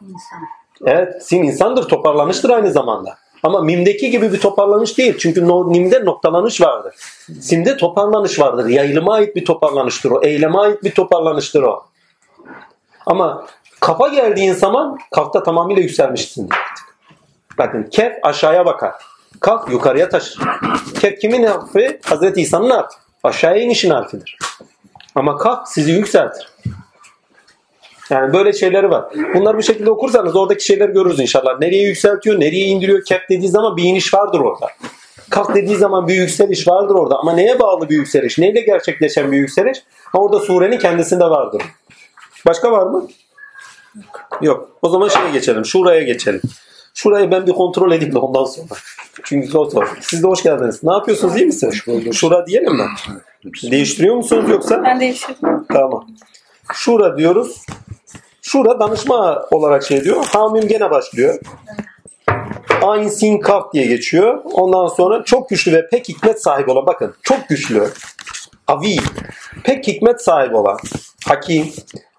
[0.86, 1.88] Evet sin insandır.
[1.88, 3.18] Toparlanıştır aynı zamanda.
[3.42, 5.18] Ama mimdeki gibi bir toparlanış değil.
[5.18, 6.94] Çünkü no, mimde noktalanış vardır.
[7.40, 8.68] Simde toparlanış vardır.
[8.68, 10.22] Yayılıma ait bir toparlanıştır o.
[10.22, 11.84] Eyleme ait bir toparlanıştır o.
[13.06, 13.46] Ama
[13.80, 16.48] kafa geldiğin zaman kafta tamamıyla yükselmişsin.
[17.58, 18.94] Bakın kef aşağıya bakar.
[19.40, 20.40] Kaf yukarıya taşır.
[21.00, 22.00] Kef kimin harfi?
[22.04, 22.96] Hazreti İsa'nın harfi.
[23.24, 24.38] Aşağıya inişin harfidir.
[25.14, 26.48] Ama kaf sizi yükseltir.
[28.10, 29.04] Yani böyle şeyleri var.
[29.34, 31.60] Bunları bu şekilde okursanız oradaki şeyleri görürüz inşallah.
[31.60, 33.04] Nereye yükseltiyor, nereye indiriyor.
[33.04, 34.66] Kef dediği zaman bir iniş vardır orada.
[35.30, 37.18] Kaf dediği zaman bir yükseliş vardır orada.
[37.18, 38.38] Ama neye bağlı bir yükseliş?
[38.38, 39.78] Neyle gerçekleşen bir yükseliş?
[40.04, 41.62] Ha orada surenin kendisinde vardır.
[42.46, 43.08] Başka var mı?
[44.42, 44.68] Yok.
[44.82, 45.64] O zaman şeye geçelim.
[45.64, 46.40] Şuraya geçelim.
[46.94, 48.68] Şurayı ben bir kontrol edeyim de ondan sonra.
[49.24, 49.96] Çünkü zor zor.
[50.00, 50.84] Siz de hoş geldiniz.
[50.84, 51.36] Ne yapıyorsunuz?
[51.36, 51.74] iyi misiniz?
[52.12, 52.84] Şura diyelim mi?
[53.70, 54.82] Değiştiriyor musunuz yoksa?
[54.84, 55.66] Ben değiştirdim.
[55.72, 56.06] Tamam.
[56.72, 57.62] Şura diyoruz.
[58.46, 60.26] Şura danışma olarak şey diyor.
[60.32, 61.38] Hamim gene başlıyor.
[62.82, 64.40] Ayn sin kaf diye geçiyor.
[64.52, 67.88] Ondan sonra çok güçlü ve pek hikmet sahibi olan bakın çok güçlü.
[68.66, 68.96] Avi.
[69.64, 70.76] Pek hikmet sahibi olan.
[71.28, 71.72] Hakim.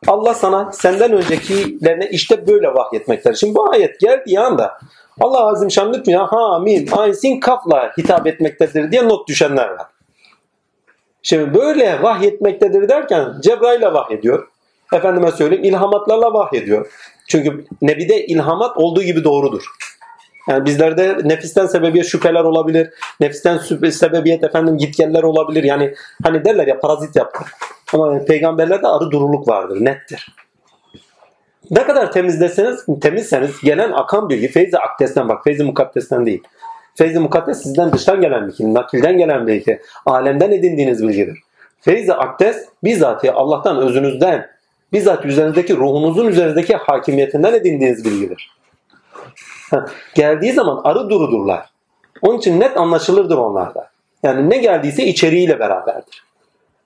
[0.07, 3.35] Allah sana senden öncekilerine işte böyle vahyetmektedir.
[3.35, 4.79] Şimdi bu ayet geldiği anda
[5.21, 9.87] Allah azim şan lütfen hamim ayn sin kafla hitap etmektedir diye not düşenler var.
[11.21, 14.47] Şimdi böyle vahyetmektedir derken Cebrail'le vahyediyor.
[14.93, 16.91] Efendime söyleyeyim ilhamatlarla vahyediyor.
[17.27, 19.63] Çünkü Nebi'de ilhamat olduğu gibi doğrudur.
[20.49, 22.89] Yani bizlerde nefisten sebebiyet şüpheler olabilir.
[23.19, 23.57] Nefisten
[23.89, 25.63] sebebiyet efendim gitgeller olabilir.
[25.63, 25.93] Yani
[26.23, 27.39] hani derler ya parazit yaptı.
[27.93, 29.77] Ama peygamberlerde arı duruluk vardır.
[29.85, 30.35] Nettir.
[31.71, 36.43] Ne kadar temizleseniz, temizseniz gelen akan bilgi feyzi akdesten bak feyzi mukaddesten değil.
[36.95, 41.39] Feyzi mukaddes sizden dıştan gelen bilgi, nakilden gelen bilgi, alemden edindiğiniz bilgidir.
[41.81, 44.47] Feyzi akdes bizzat Allah'tan özünüzden,
[44.93, 48.57] bizzat üzerinizdeki ruhunuzun üzerindeki hakimiyetinden edindiğiniz bilgidir.
[50.15, 51.69] Geldiği zaman arı durudurlar.
[52.21, 53.89] Onun için net anlaşılırdır onlarda.
[54.23, 56.23] Yani ne geldiyse içeriğiyle beraberdir.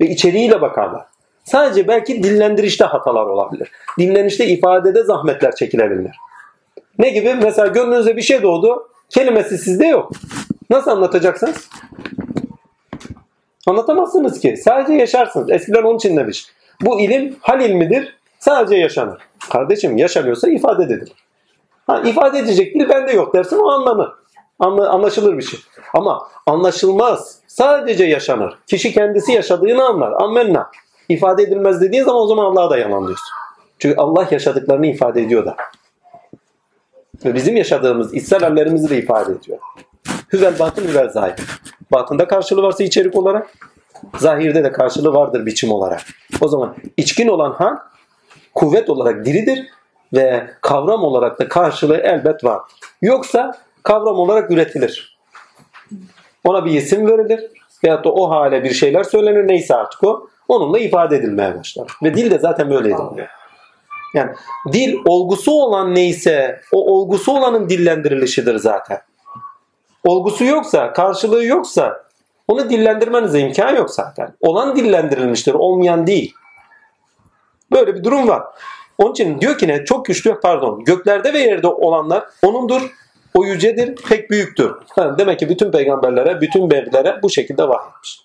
[0.01, 1.05] Ve içeriğiyle bakarlar.
[1.43, 3.71] Sadece belki dillendirişte hatalar olabilir.
[3.99, 6.15] Dinlenişte ifadede zahmetler çekilebilir.
[6.99, 7.33] Ne gibi?
[7.33, 8.87] Mesela gönlünüze bir şey doğdu.
[9.09, 10.11] Kelimesi sizde yok.
[10.69, 11.69] Nasıl anlatacaksınız?
[13.67, 14.57] Anlatamazsınız ki.
[14.57, 15.51] Sadece yaşarsınız.
[15.51, 16.45] Eskiden onun için demiş.
[16.81, 18.17] Bu ilim hal ilmidir.
[18.39, 19.21] Sadece yaşanır.
[19.49, 21.11] Kardeşim yaşanıyorsa ifade edilir.
[21.87, 24.09] Ha, ifade edecek dil bende yok dersin o anlanır.
[24.59, 25.59] Anla, anlaşılır bir şey.
[25.93, 27.39] Ama anlaşılmaz.
[27.47, 28.57] Sadece yaşanır.
[28.67, 30.11] Kişi kendisi yaşadığını anlar.
[30.11, 30.71] Ammenna.
[31.09, 33.33] İfade edilmez dediğin zaman o zaman Allah'a da yalan diyorsun.
[33.79, 35.55] Çünkü Allah yaşadıklarını ifade ediyor da.
[37.25, 39.59] Ve bizim yaşadığımız içsel hallerimizi de ifade ediyor.
[40.33, 41.35] Hüvel batın hüvel zahir.
[41.91, 43.53] Batında karşılığı varsa içerik olarak,
[44.17, 46.01] zahirde de karşılığı vardır biçim olarak.
[46.41, 47.77] O zaman içkin olan hal
[48.55, 49.67] kuvvet olarak diridir
[50.13, 52.61] ve kavram olarak da karşılığı elbet var.
[53.01, 53.51] Yoksa
[53.83, 55.17] kavram olarak üretilir.
[56.43, 57.51] Ona bir isim verilir
[57.83, 60.27] veyahut da o hale bir şeyler söylenir neyse artık o.
[60.47, 61.87] Onunla ifade edilmeye başlar.
[62.03, 63.27] Ve dil de zaten böyle ediliyor.
[64.13, 64.31] Yani
[64.73, 69.01] dil olgusu olan neyse o olgusu olanın dillendirilishidir zaten.
[70.03, 72.03] Olgusu yoksa, karşılığı yoksa
[72.51, 74.33] onu dillendirmenize imkan yok zaten.
[74.41, 76.33] Olan dillendirilmiştir, olmayan değil.
[77.71, 78.43] Böyle bir durum var.
[78.97, 79.85] Onun için diyor ki ne?
[79.85, 80.83] Çok güçlü pardon.
[80.83, 82.81] Göklerde ve yerde olanlar onundur.
[83.33, 84.75] O yücedir, pek büyüktür.
[84.97, 88.21] Demek ki bütün peygamberlere, bütün beylere bu şekilde vahyetmiş.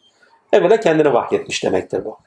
[0.52, 2.18] Evvela kendini vahyetmiş demektir bu.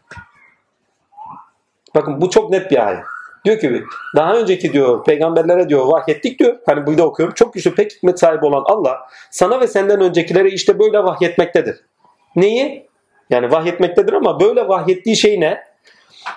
[1.96, 3.04] Bakın bu çok net bir ayet.
[3.46, 3.84] Diyor ki
[4.16, 6.58] daha önceki diyor peygamberlere diyor vahyettik diyor.
[6.66, 7.36] Hani burada okuyorum.
[7.36, 9.00] Çok güçlü pek hikmet sahibi olan Allah
[9.32, 11.89] sana ve senden öncekilere işte böyle vahyetmektedir.
[12.36, 12.90] Neyi?
[13.30, 15.64] Yani vahyetmektedir ama böyle vahyettiği şey ne?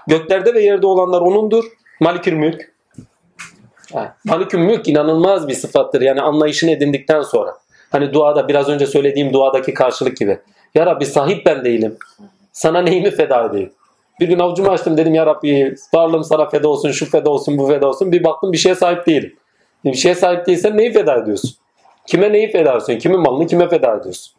[0.06, 1.64] Göklerde ve yerde olanlar onundur.
[2.01, 2.73] Malikül mülk.
[4.24, 6.01] Malikül mülk inanılmaz bir sıfattır.
[6.01, 7.56] Yani anlayışını edindikten sonra.
[7.90, 10.39] Hani duada biraz önce söylediğim duadaki karşılık gibi.
[10.74, 11.97] Ya Rabbi sahip ben değilim.
[12.52, 13.73] Sana neyimi feda edeyim?
[14.20, 17.66] Bir gün avucumu açtım dedim ya Rabbi varlığım sana feda olsun, şu feda olsun, bu
[17.66, 18.12] feda olsun.
[18.12, 19.36] Bir baktım bir şeye sahip değilim.
[19.85, 21.51] Bir şeye sahip değilsen neyi feda ediyorsun?
[22.06, 22.98] Kime neyi feda ediyorsun?
[22.98, 24.32] Kimin malını kime feda ediyorsun?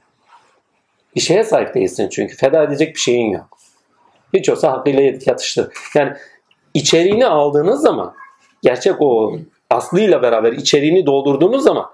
[1.16, 2.36] Bir şeye sahip değilsin çünkü.
[2.36, 3.58] Feda edecek bir şeyin yok.
[4.34, 5.74] Hiç olsa hakkıyla yatıştır.
[5.96, 6.14] Yani
[6.74, 8.14] içeriğini aldığınız zaman
[8.62, 9.38] gerçek o
[9.70, 11.86] aslıyla beraber içeriğini doldurduğunuz zaman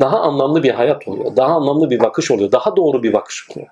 [0.00, 1.36] daha anlamlı bir hayat oluyor.
[1.36, 2.52] Daha anlamlı bir bakış oluyor.
[2.52, 3.68] Daha doğru bir bakış oluyor.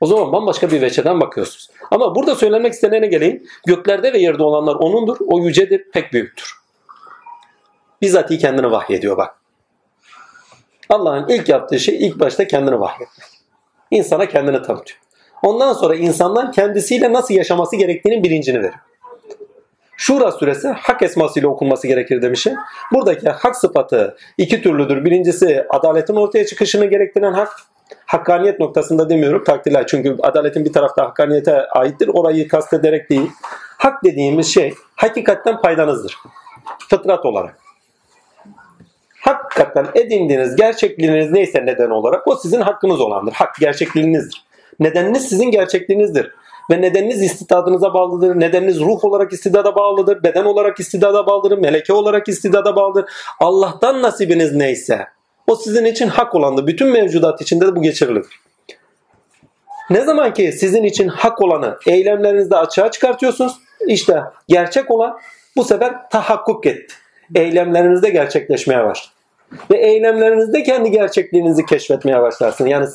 [0.00, 1.70] O zaman bambaşka bir veçeden bakıyorsunuz.
[1.90, 3.42] Ama burada söylemek istenene geleyim.
[3.66, 5.16] Göklerde ve yerde olanlar O'nundur.
[5.26, 6.54] O yücedir, pek büyüktür.
[8.02, 9.34] Bizzatihi kendini vahyediyor bak.
[10.88, 13.31] Allah'ın ilk yaptığı şey ilk başta kendini vahyetmek.
[13.92, 14.98] İnsana kendini tanıtıyor.
[15.42, 18.74] Ondan sonra insanlar kendisiyle nasıl yaşaması gerektiğinin bilincini veriyor.
[19.96, 22.54] Şura suresi hak esmasıyla okunması gerekir demişim.
[22.92, 25.04] Buradaki hak sıfatı iki türlüdür.
[25.04, 27.48] Birincisi adaletin ortaya çıkışını gerektiren hak.
[28.06, 29.86] Hakkaniyet noktasında demiyorum takdirler.
[29.86, 32.10] Çünkü adaletin bir tarafta hakkaniyete aittir.
[32.12, 33.30] Orayı kastederek değil.
[33.78, 36.16] Hak dediğimiz şey hakikatten paydanızdır.
[36.90, 37.61] Fıtrat olarak.
[39.22, 43.32] Hakikaten edindiğiniz gerçekliğiniz neyse neden olarak o sizin hakkınız olandır.
[43.32, 44.44] Hak gerçekliğinizdir.
[44.80, 46.32] Nedeniniz sizin gerçekliğinizdir.
[46.70, 48.40] Ve nedeniniz istidadınıza bağlıdır.
[48.40, 50.22] Nedeniniz ruh olarak istidada bağlıdır.
[50.22, 51.58] Beden olarak istidada bağlıdır.
[51.58, 53.10] Meleke olarak istidada bağlıdır.
[53.40, 55.06] Allah'tan nasibiniz neyse
[55.46, 56.66] o sizin için hak olandır.
[56.66, 58.40] Bütün mevcudat içinde de bu geçerlidir.
[59.90, 63.52] Ne zaman ki sizin için hak olanı eylemlerinizde açığa çıkartıyorsunuz,
[63.86, 65.18] işte gerçek olan
[65.56, 66.94] bu sefer tahakkuk etti.
[67.34, 69.14] Eylemlerinizde gerçekleşmeye başladı.
[69.70, 72.70] Ve eylemlerinizde kendi gerçekliğinizi keşfetmeye başlarsınız.
[72.70, 72.86] Yani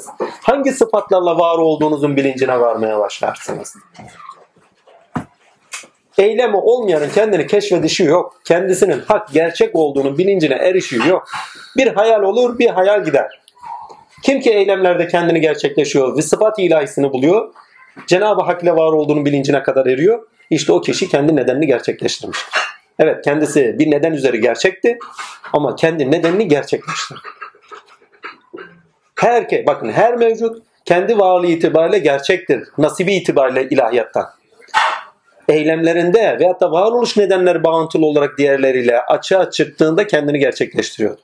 [0.42, 3.76] hangi sıfatlarla var olduğunuzun bilincine varmaya başlarsınız.
[6.18, 8.42] Eylemi olmayanın kendini keşfedişi yok.
[8.46, 11.28] Kendisinin hak, gerçek olduğunun bilincine erişiği yok.
[11.78, 13.42] Bir hayal olur, bir hayal gider.
[14.24, 17.54] Kim ki eylemlerde kendini gerçekleşiyor ve sıfat ilahisini buluyor,
[18.08, 20.28] Cenab-ı Hak ile var olduğunun bilincine kadar eriyor.
[20.50, 22.66] İşte o kişi kendi nedenini gerçekleştirmiştir.
[22.99, 24.99] Evet kendisi bir neden üzeri gerçekti
[25.53, 27.19] ama kendi nedenini gerçekleştirdi.
[29.15, 32.64] Her bakın her mevcut kendi varlığı itibariyle gerçektir.
[32.78, 34.26] Nasibi itibariyle ilahiyattan.
[35.49, 41.24] Eylemlerinde veyahut da varoluş nedenleri bağıntılı olarak diğerleriyle açığa çıktığında kendini gerçekleştiriyordur.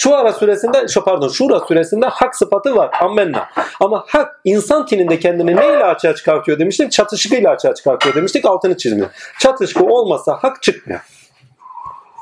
[0.00, 2.90] Şu ara süresinde, şu pardon, şura süresinde hak sıfatı var.
[3.00, 3.48] Ammenna.
[3.80, 6.92] Ama hak insan tininde kendini neyle açığa çıkartıyor demiştik?
[6.92, 8.44] Çatışkıyla açığa çıkartıyor demiştik.
[8.44, 9.10] Altını çizmiyor.
[9.40, 11.00] Çatışkı olmasa hak çıkmıyor.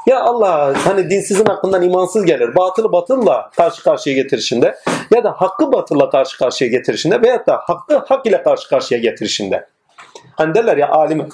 [0.07, 2.55] Ya Allah hani dinsizin aklından imansız gelir.
[2.57, 4.75] Batılı batılla karşı karşıya getirişinde
[5.15, 9.67] ya da hakkı batılla karşı karşıya getirişinde veyahut da hakkı hak ile karşı karşıya getirişinde.
[10.37, 11.29] Hani derler ya alim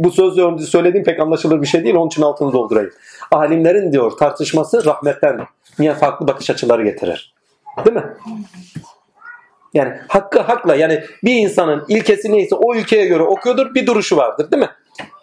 [0.00, 1.94] bu sözü söylediğim pek anlaşılır bir şey değil.
[1.94, 2.90] Onun için altını doldurayım.
[3.30, 5.40] Alimlerin diyor tartışması rahmetten
[5.78, 7.34] niye farklı bakış açıları getirir.
[7.84, 8.04] Değil mi?
[9.74, 14.50] Yani hakkı hakla yani bir insanın ilkesi neyse o ülkeye göre okuyordur bir duruşu vardır
[14.50, 14.70] değil mi?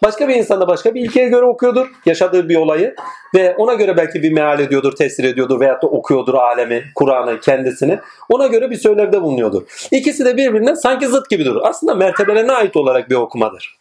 [0.04, 2.94] Başka bir insan da başka bir ilkeye göre okuyordur yaşadığı bir olayı
[3.34, 7.98] ve ona göre belki bir meal ediyordur, tesir ediyordur veyahut da okuyordur alemi, Kur'an'ı, kendisini.
[8.28, 9.62] Ona göre bir söylevde bulunuyordur.
[9.90, 11.60] İkisi de birbirine sanki zıt gibi durur.
[11.64, 13.75] Aslında mertebelerine ait olarak bir okumadır.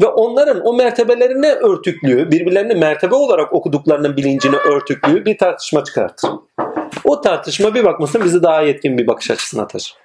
[0.00, 6.30] Ve onların o mertebelerine örtüklüğü, birbirlerini mertebe olarak okuduklarının bilincini örtüklüğü bir tartışma çıkartır.
[7.04, 9.96] O tartışma bir bakmasın bizi daha yetkin bir bakış açısına taşır.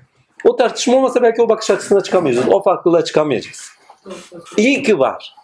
[0.44, 2.48] O tartışma olmasa belki o bakış açısına çıkamayacağız.
[2.52, 3.72] O farklılığa çıkamayacağız.
[4.58, 5.36] İyi ki var.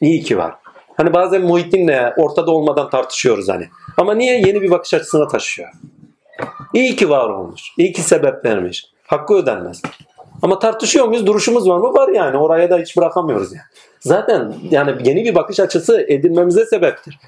[0.00, 0.54] İyi ki var.
[0.96, 3.68] Hani bazen Muhittin'le ortada olmadan tartışıyoruz hani.
[3.96, 4.40] Ama niye?
[4.40, 5.68] Yeni bir bakış açısına taşıyor.
[6.74, 7.62] İyi ki var olmuş.
[7.78, 8.86] İyi ki sebep vermiş.
[9.06, 9.82] Hakkı ödenmez.
[10.42, 11.26] Ama tartışıyor muyuz?
[11.26, 11.94] Duruşumuz var mı?
[11.94, 12.36] Var yani.
[12.36, 13.64] Oraya da hiç bırakamıyoruz yani.
[14.00, 17.18] Zaten yani yeni bir bakış açısı edinmemize sebeptir.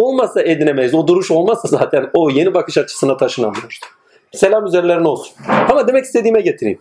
[0.00, 0.94] Olmazsa edinemeyiz.
[0.94, 3.80] O duruş olmazsa zaten o yeni bakış açısına taşınamıyoruz.
[4.32, 5.34] Selam üzerlerine olsun.
[5.70, 6.78] Ama demek istediğime getireyim.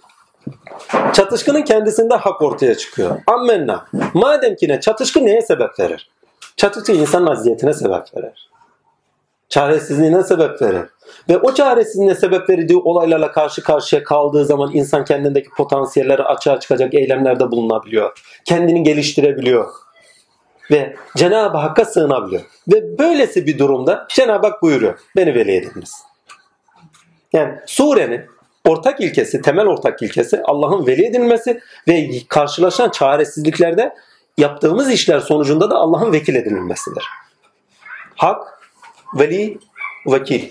[1.13, 3.21] Çatışkının kendisinde hak ortaya çıkıyor.
[3.27, 3.85] Ammenna.
[4.13, 6.09] Madem ki ne çatışkı neye sebep verir?
[6.57, 8.49] Çatışkı insanın aziyetine sebep verir.
[9.49, 10.85] Çaresizliğine sebep verir.
[11.29, 16.93] Ve o çaresizliğine sebep verdiği olaylarla karşı karşıya kaldığı zaman insan kendindeki potansiyelleri açığa çıkacak
[16.93, 18.19] eylemlerde bulunabiliyor.
[18.45, 19.69] Kendini geliştirebiliyor.
[20.71, 22.41] Ve Cenab-ı Hakk'a sığınabiliyor.
[22.73, 24.99] Ve böylesi bir durumda Cenab-ı Hak buyuruyor.
[25.15, 25.93] Beni veli ediniz.
[27.33, 28.25] Yani surenin
[28.65, 33.95] ortak ilkesi, temel ortak ilkesi Allah'ın veli edilmesi ve karşılaşan çaresizliklerde
[34.37, 37.03] yaptığımız işler sonucunda da Allah'ın vekil edilmesidir.
[38.15, 38.59] Hak,
[39.19, 39.59] veli,
[40.07, 40.49] vekil.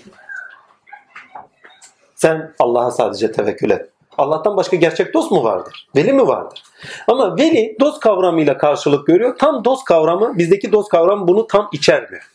[2.25, 3.89] Sen Allah'a sadece tevekkül et.
[4.17, 5.87] Allah'tan başka gerçek dost mu vardır?
[5.95, 6.63] Veli mi vardır?
[7.07, 9.37] Ama veli dost kavramıyla karşılık görüyor.
[9.37, 12.31] Tam dost kavramı, bizdeki dost kavramı bunu tam içermiyor.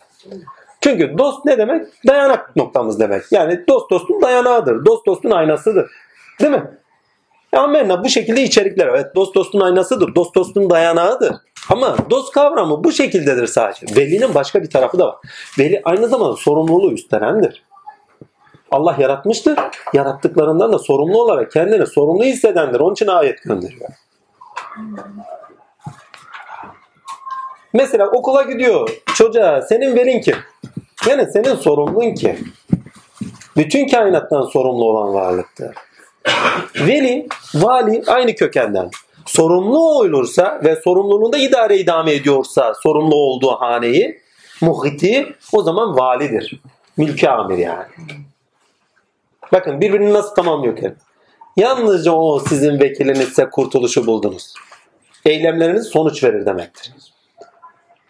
[0.80, 1.86] Çünkü dost ne demek?
[2.06, 3.22] Dayanak noktamız demek.
[3.30, 4.84] Yani dost dostun dayanağıdır.
[4.86, 5.90] Dost dostun aynasıdır.
[6.40, 6.70] Değil mi?
[7.52, 8.86] E, amenna bu şekilde içerikler.
[8.86, 10.14] Evet dost dostun aynasıdır.
[10.14, 11.36] Dost dostun dayanağıdır.
[11.70, 13.86] Ama dost kavramı bu şekildedir sadece.
[13.96, 15.16] Velinin başka bir tarafı da var.
[15.58, 17.69] Veli aynı zamanda sorumluluğu üstlenendir.
[18.70, 19.58] Allah yaratmıştır.
[19.92, 22.80] Yarattıklarından da sorumlu olarak kendini sorumlu hissedendir.
[22.80, 23.88] Onun için ayet gönderiyor.
[27.72, 30.36] Mesela okula gidiyor çocuğa senin velin kim?
[31.08, 32.52] Yani senin sorumlun kim?
[33.56, 35.74] Bütün kainattan sorumlu olan varlıktır.
[36.86, 38.90] Veli, vali aynı kökenden.
[39.26, 44.20] Sorumlu olursa ve sorumluluğunda idare idame ediyorsa sorumlu olduğu haneyi,
[44.60, 46.60] muhiti o zaman validir.
[46.96, 47.84] Mülki amir yani.
[49.52, 50.94] Bakın birbirini nasıl tamamlıyor ki?
[51.56, 54.54] Yalnızca o sizin vekilinizse kurtuluşu buldunuz.
[55.24, 56.92] Eylemleriniz sonuç verir demektir.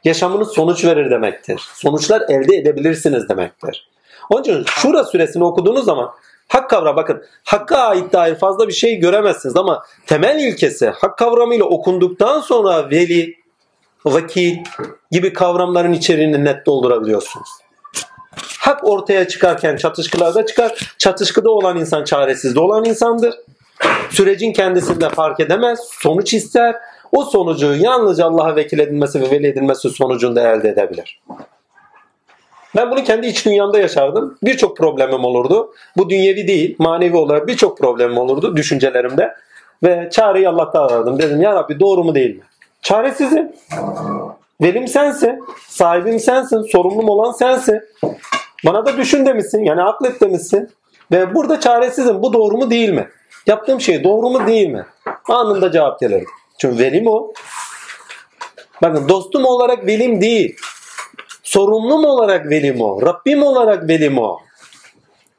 [0.05, 1.69] Yaşamınız sonuç verir demektir.
[1.75, 3.91] Sonuçlar elde edebilirsiniz demektir.
[4.31, 6.11] Onun için Şura suresini okuduğunuz zaman
[6.49, 11.65] hak kavramı bakın hakka ait dair fazla bir şey göremezsiniz ama temel ilkesi hak kavramıyla
[11.65, 13.35] okunduktan sonra veli,
[14.05, 14.57] vakil
[15.11, 17.49] gibi kavramların içeriğini net doldurabiliyorsunuz.
[18.61, 20.95] Hak ortaya çıkarken çatışkılarda çıkar.
[20.99, 23.35] Çatışkıda olan insan çaresizde olan insandır.
[24.11, 25.81] Sürecin kendisinde fark edemez.
[25.91, 26.77] Sonuç ister.
[27.12, 31.20] O sonucu yalnızca Allah'a vekil edilmesi ve veli edilmesi sonucunda elde edebilir.
[32.77, 34.39] Ben bunu kendi iç dünyamda yaşardım.
[34.43, 35.74] Birçok problemim olurdu.
[35.97, 39.35] Bu dünyevi değil, manevi olarak birçok problemim olurdu düşüncelerimde.
[39.82, 41.19] Ve çareyi Allah'ta arardım.
[41.19, 42.43] Dedim ya Rabbi doğru mu değil mi?
[42.82, 43.53] Çaresizim.
[44.62, 45.45] Velim sensin.
[45.69, 46.62] Sahibim sensin.
[46.62, 47.81] Sorumlum olan sensin.
[48.66, 49.65] Bana da düşün demişsin.
[49.65, 50.70] Yani aklet demişsin.
[51.12, 52.23] Ve burada çaresizim.
[52.23, 53.09] Bu doğru mu değil mi?
[53.47, 54.87] Yaptığım şey doğru mu değil mi?
[55.28, 56.27] Anında cevap gelirdi.
[56.59, 57.32] Çünkü velim o.
[58.82, 60.57] Bakın dostum olarak velim değil.
[61.43, 63.03] Sorumlum olarak velim o.
[63.03, 64.39] Rabbim olarak velim o.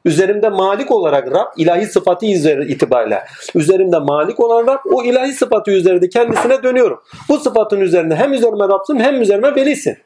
[0.04, 3.24] Üzerimde malik olarak Rab ilahi sıfatı üzeri itibariyle.
[3.54, 7.02] Üzerimde malik olan Rab o ilahi sıfatı üzerinde kendisine dönüyorum.
[7.28, 9.98] Bu sıfatın üzerinde hem üzerime Rab'sın hem üzerime velisin.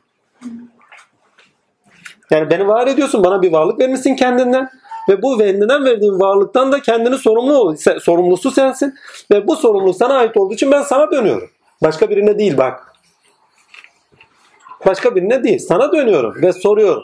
[2.31, 3.24] Yani beni var ediyorsun.
[3.24, 4.70] Bana bir varlık vermişsin kendinden.
[5.09, 8.94] Ve bu kendinden verdiğin varlıktan da kendini sorumlu sorumlusu sensin.
[9.31, 11.51] Ve bu sorumluluk sana ait olduğu için ben sana dönüyorum.
[11.82, 12.93] Başka birine değil bak.
[14.86, 15.59] Başka birine değil.
[15.59, 17.03] Sana dönüyorum ve soruyorum.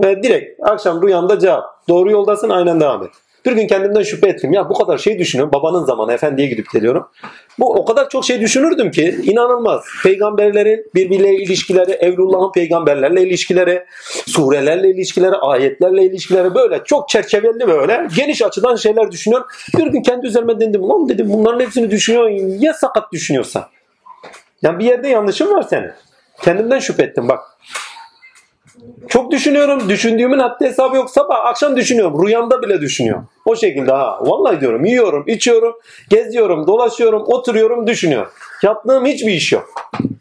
[0.00, 1.88] Ve direkt akşam rüyamda cevap.
[1.88, 3.10] Doğru yoldasın aynen devam et.
[3.46, 4.52] Bir gün kendimden şüphe ettim.
[4.52, 5.52] Ya bu kadar şey düşünüyorum.
[5.52, 7.08] Babanın zamanı efendiye gidip geliyorum.
[7.60, 9.84] Bu o kadar çok şey düşünürdüm ki inanılmaz.
[10.02, 13.84] Peygamberlerin birbirleriyle ilişkileri, Evlullah'ın peygamberlerle ilişkileri,
[14.26, 19.46] surelerle ilişkileri, ayetlerle ilişkileri böyle çok çerçeveli böyle geniş açıdan şeyler düşünüyorum.
[19.78, 20.88] Bir gün kendi üzerime dedim.
[20.88, 22.58] Lan dedim bunların hepsini düşünüyorsun.
[22.60, 23.64] Ya sakat düşünüyorsan?
[24.62, 25.90] Yani bir yerde yanlışın var senin.
[26.42, 27.40] Kendimden şüphe ettim bak.
[29.08, 29.88] Çok düşünüyorum.
[29.88, 31.10] Düşündüğümün haddi hesabı yok.
[31.10, 32.26] Sabah akşam düşünüyorum.
[32.26, 33.28] Rüyamda bile düşünüyorum.
[33.44, 34.18] O şekilde ha.
[34.20, 34.84] Vallahi diyorum.
[34.84, 35.74] Yiyorum, içiyorum,
[36.10, 38.30] geziyorum, dolaşıyorum, oturuyorum, düşünüyorum.
[38.62, 39.68] Yaptığım hiçbir iş yok.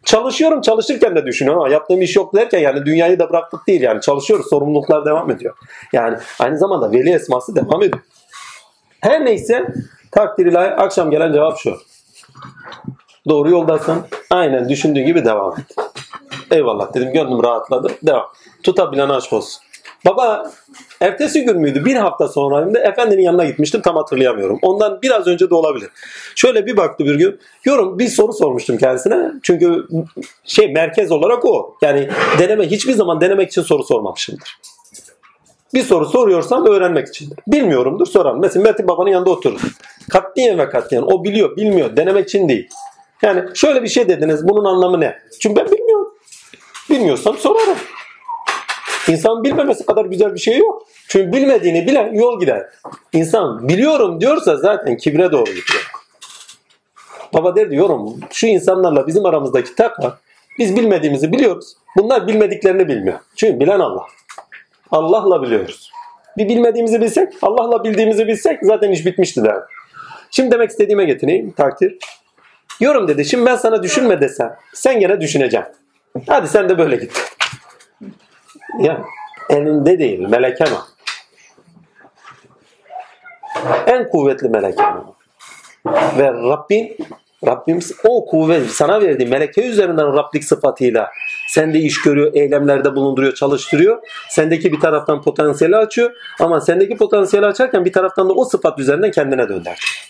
[0.05, 4.01] Çalışıyorum, çalışırken de düşünüyorum ama yaptığım iş yok derken yani dünyayı da bıraktık değil yani.
[4.01, 5.55] Çalışıyoruz, sorumluluklar devam ediyor.
[5.93, 8.03] Yani aynı zamanda veli esması devam ediyor.
[9.01, 9.65] Her neyse
[10.11, 11.77] takdir ilahi akşam gelen cevap şu.
[13.29, 13.97] Doğru yoldasın.
[14.29, 15.65] Aynen düşündüğün gibi devam et.
[16.51, 17.91] Eyvallah dedim gönlüm rahatladı.
[18.03, 18.25] Devam.
[18.63, 19.61] Tutabilen aşk olsun.
[20.05, 20.51] Baba
[21.01, 21.85] ertesi gün müydü?
[21.85, 22.77] Bir hafta sonraydı.
[22.77, 23.81] Efendinin yanına gitmiştim.
[23.81, 24.59] Tam hatırlayamıyorum.
[24.61, 25.89] Ondan biraz önce de olabilir.
[26.35, 27.39] Şöyle bir baktı bir gün.
[27.65, 29.31] Yorum bir soru sormuştum kendisine.
[29.43, 29.87] Çünkü
[30.43, 31.77] şey merkez olarak o.
[31.81, 32.09] Yani
[32.39, 34.57] deneme hiçbir zaman denemek için soru sormamışımdır.
[35.73, 37.37] Bir soru soruyorsam öğrenmek içindir.
[37.47, 38.39] Bilmiyorumdur sorarım.
[38.39, 39.61] Mesela Metin babanın yanında oturur.
[40.09, 41.01] Katliyen ve katliyen.
[41.01, 41.97] O biliyor, bilmiyor.
[41.97, 42.69] Denemek için değil.
[43.21, 44.47] Yani şöyle bir şey dediniz.
[44.47, 45.19] Bunun anlamı ne?
[45.39, 46.13] Çünkü ben bilmiyorum.
[46.89, 47.77] Bilmiyorsam sorarım.
[49.07, 50.87] İnsan bilmemesi kadar güzel bir şey yok.
[51.07, 52.69] Çünkü bilmediğini bilen yol gider.
[53.13, 55.91] İnsan biliyorum diyorsa zaten kibre doğru gidiyor.
[57.33, 60.17] Baba der diyorum şu insanlarla bizim aramızdaki takva
[60.59, 61.75] biz bilmediğimizi biliyoruz.
[61.97, 63.19] Bunlar bilmediklerini bilmiyor.
[63.35, 64.05] Çünkü bilen Allah.
[64.91, 65.91] Allah'la biliyoruz.
[66.37, 69.57] Bir bilmediğimizi bilsek, Allah'la bildiğimizi bilsek zaten iş bitmişti der.
[70.31, 71.97] Şimdi demek istediğime getireyim takdir.
[72.79, 73.25] Yorum dedi.
[73.25, 75.75] Şimdi ben sana düşünme desem sen gene düşüneceksin.
[76.27, 77.35] Hadi sen de böyle git.
[78.79, 79.01] Ya
[79.49, 80.81] elinde değil meleken o.
[83.87, 85.15] En kuvvetli meleken o.
[86.17, 86.97] Ve Rabbin
[87.47, 91.11] Rabbim o kuvvet sana verdiği meleke üzerinden Rablik sıfatıyla
[91.47, 94.01] sende iş görüyor, eylemlerde bulunduruyor, çalıştırıyor.
[94.29, 99.11] Sendeki bir taraftan potansiyeli açıyor ama sendeki potansiyeli açarken bir taraftan da o sıfat üzerinden
[99.11, 100.08] kendine döndürüyor.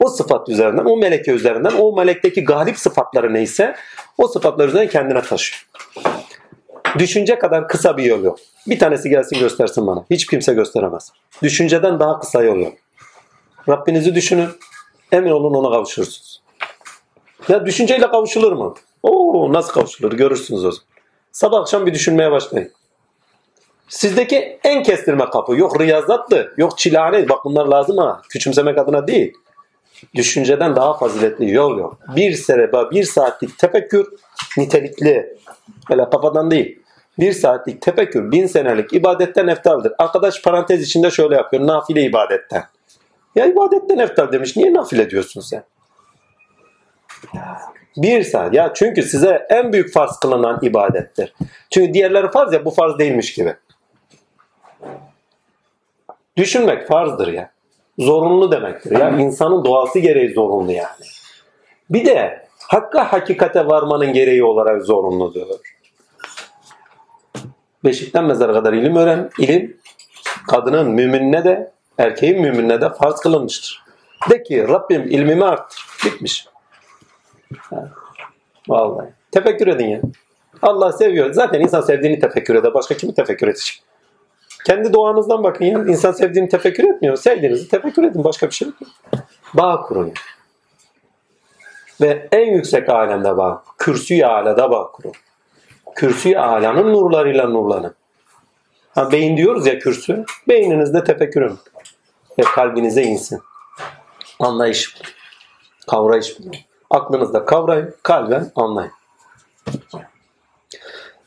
[0.00, 3.74] O sıfat üzerinden, o meleke üzerinden, o melekteki galip sıfatları neyse
[4.18, 5.68] o sıfatlar üzerinden kendine taşıyor.
[6.98, 8.38] Düşünce kadar kısa bir yol yok.
[8.66, 10.04] Bir tanesi gelsin göstersin bana.
[10.10, 11.12] Hiç kimse gösteremez.
[11.42, 12.72] Düşünceden daha kısa yol yok.
[13.68, 14.48] Rabbinizi düşünün.
[15.12, 16.42] Emin olun ona kavuşursunuz.
[17.48, 18.74] Ya düşünceyle kavuşulur mu?
[19.02, 20.86] Oo nasıl kavuşulur görürsünüz o zaman.
[21.32, 22.72] Sabah akşam bir düşünmeye başlayın.
[23.88, 27.28] Sizdeki en kestirme kapı yok riyazattı, yok çilane.
[27.28, 28.22] Bak bunlar lazım ha.
[28.28, 29.32] Küçümsemek adına değil.
[30.14, 31.98] Düşünceden daha faziletli yol yok.
[32.16, 34.06] Bir sereba, bir saatlik tefekkür
[34.56, 35.36] nitelikli.
[35.90, 36.78] Öyle kafadan değil.
[37.18, 39.92] Bir saatlik tefekkür bin senelik ibadetten eftaldir.
[39.98, 41.66] Arkadaş parantez içinde şöyle yapıyor.
[41.66, 42.64] Nafile ibadetten.
[43.36, 44.56] Ya ibadetten eftal demiş.
[44.56, 45.64] Niye nafile diyorsun sen?
[47.96, 48.54] Bir saat.
[48.54, 51.34] Ya çünkü size en büyük farz kılınan ibadettir.
[51.70, 53.54] Çünkü diğerleri farz ya bu farz değilmiş gibi.
[56.36, 57.50] Düşünmek farzdır ya.
[57.98, 58.90] Zorunlu demektir.
[58.90, 61.04] Ya insanın doğası gereği zorunlu yani.
[61.90, 65.46] Bir de hakka hakikate varmanın gereği olarak zorunludur.
[67.84, 69.30] Beşikten mezara kadar ilim öğren.
[69.38, 69.76] İlim
[70.48, 73.82] kadının müminine de erkeğin müminine de farz kılınmıştır.
[74.30, 75.86] De ki Rabbim ilmimi arttır.
[76.04, 76.46] Bitmiş.
[77.58, 77.88] Ha.
[78.68, 79.08] Vallahi.
[79.32, 80.00] Tefekkür edin ya.
[80.62, 81.32] Allah seviyor.
[81.32, 82.74] Zaten insan sevdiğini tefekkür eder.
[82.74, 83.82] Başka kimi tefekkür edecek?
[84.66, 85.78] Kendi doğanızdan bakın ya.
[85.78, 87.16] İnsan sevdiğini tefekkür etmiyor.
[87.16, 88.24] Sevdiğinizi tefekkür edin.
[88.24, 88.76] Başka bir şey yok.
[89.54, 90.12] Bağ kurun.
[92.00, 93.62] Ve en yüksek alemde bağ.
[93.78, 95.12] Kürsü-i alada bağ kurun.
[95.94, 97.94] Kürsü-i alanın nurlarıyla nurlanın.
[98.94, 100.24] Ha, beyin diyoruz ya kürsü.
[100.48, 101.58] Beyninizde tefekkürün.
[102.38, 103.40] Ve kalbinize insin.
[104.40, 104.96] Anlayış.
[105.90, 106.36] Kavrayış.
[106.90, 107.94] Aklınızda kavrayın.
[108.02, 108.92] Kalben anlayın.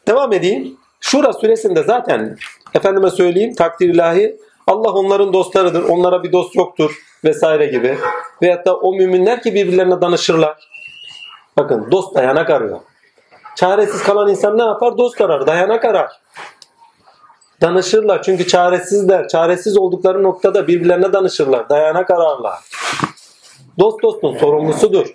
[0.07, 0.77] Devam edeyim.
[0.99, 2.37] Şura suresinde zaten
[2.73, 4.37] efendime söyleyeyim takdir ilahi
[4.67, 5.83] Allah onların dostlarıdır.
[5.83, 6.91] Onlara bir dost yoktur
[7.23, 7.97] vesaire gibi.
[8.41, 10.57] Veyahut da o müminler ki birbirlerine danışırlar.
[11.57, 12.79] Bakın dost dayanak arıyor.
[13.55, 14.97] Çaresiz kalan insan ne yapar?
[14.97, 16.11] Dost arar, dayanak arar.
[17.61, 19.27] Danışırlar çünkü çaresizler.
[19.27, 22.59] Çaresiz oldukları noktada birbirlerine danışırlar, dayanak ararlar.
[23.79, 25.07] Dost dostun sorumlusudur.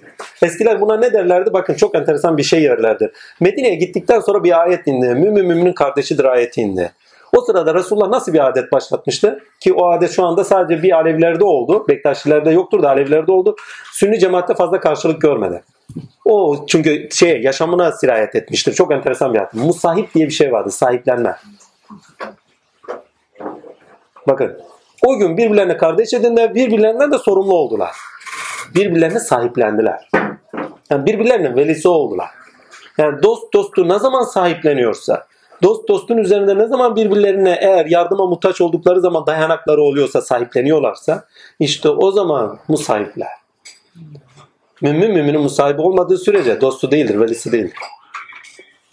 [0.42, 1.52] Eskiler buna ne derlerdi?
[1.52, 3.10] Bakın çok enteresan bir şey yerlerdir.
[3.40, 5.06] Medine'ye gittikten sonra bir ayet indi.
[5.06, 6.92] Mümin müminin kardeşidir ayeti indi.
[7.36, 9.38] O sırada Resulullah nasıl bir adet başlatmıştı?
[9.60, 11.84] Ki o adet şu anda sadece bir Alevilerde oldu.
[11.88, 13.56] Bektaşilerde yoktur da Alevilerde oldu.
[13.92, 15.62] Sünni cemaatte fazla karşılık görmedi.
[16.24, 18.72] O çünkü şey yaşamına sirayet etmiştir.
[18.72, 19.54] Çok enteresan bir adet.
[19.54, 20.70] Musahip diye bir şey vardı.
[20.70, 21.36] Sahiplenme.
[24.28, 24.60] Bakın
[25.06, 26.54] o gün birbirlerine kardeş edindiler.
[26.54, 27.90] Birbirlerinden de sorumlu oldular.
[28.74, 30.08] Birbirlerine sahiplendiler.
[30.90, 32.30] Yani birbirlerinin velisi oldular.
[32.98, 35.26] Yani dost dostu ne zaman sahipleniyorsa,
[35.62, 41.24] dost dostun üzerinde ne zaman birbirlerine eğer yardıma muhtaç oldukları zaman dayanakları oluyorsa, sahipleniyorlarsa
[41.60, 43.28] işte o zaman musahipler.
[44.80, 47.78] Mümin müminin musahibi olmadığı sürece dostu değildir, velisi değildir.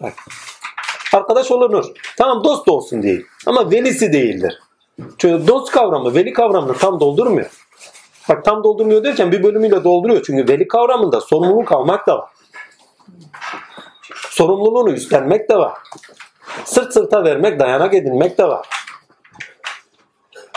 [0.01, 0.13] Bak.
[1.13, 1.85] Arkadaş olunur.
[2.17, 3.25] Tamam dost olsun değil.
[3.45, 4.59] Ama velisi değildir.
[5.17, 7.49] Çünkü dost kavramı, veli kavramını tam doldurmuyor.
[8.29, 10.23] Bak tam doldurmuyor derken bir bölümüyle dolduruyor.
[10.25, 12.29] Çünkü veli kavramında sorumluluk almak da var.
[14.29, 15.73] Sorumluluğunu üstlenmek de var.
[16.65, 18.67] Sırt sırta vermek, dayanak edinmek de var.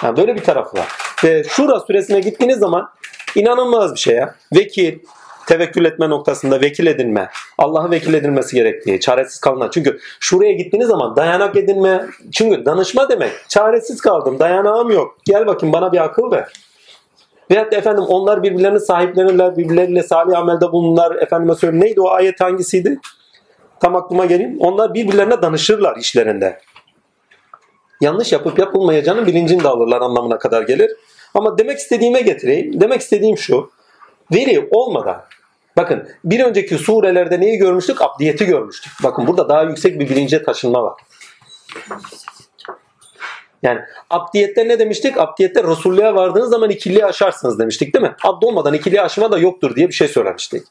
[0.02, 0.88] Yani böyle bir tarafı var.
[1.24, 2.90] Ve Şura süresine gittiğiniz zaman
[3.34, 4.34] inanılmaz bir şey ya.
[4.54, 4.98] Vekil,
[5.46, 9.70] tevekkül etme noktasında vekil edinme, Allah'a vekil edilmesi gerektiği, çaresiz kalınan.
[9.70, 15.72] Çünkü şuraya gittiğiniz zaman dayanak edinme, çünkü danışma demek, çaresiz kaldım, dayanağım yok, gel bakayım
[15.72, 16.52] bana bir akıl ver.
[17.50, 21.16] Veyahut da efendim onlar birbirlerini sahiplenirler, birbirleriyle salih amelde bulunurlar.
[21.16, 23.00] Efendime söyleyeyim neydi o ayet hangisiydi?
[23.80, 24.56] Tam aklıma geleyim.
[24.60, 26.60] Onlar birbirlerine danışırlar işlerinde.
[28.00, 30.90] Yanlış yapıp yapılmayacağının bilincini de alırlar anlamına kadar gelir.
[31.34, 32.80] Ama demek istediğime getireyim.
[32.80, 33.70] Demek istediğim şu.
[34.32, 35.24] Veri olmadan
[35.76, 38.02] Bakın bir önceki surelerde neyi görmüştük?
[38.02, 38.92] Abdiyeti görmüştük.
[39.02, 41.00] Bakın burada daha yüksek bir bilince taşınma var.
[43.62, 43.80] Yani
[44.10, 45.18] abdiyette ne demiştik?
[45.18, 48.14] Abdiyette Resullüğe vardığınız zaman ikiliği aşarsınız demiştik değil mi?
[48.24, 50.62] Abd olmadan ikiliği aşma da yoktur diye bir şey söylemiştik.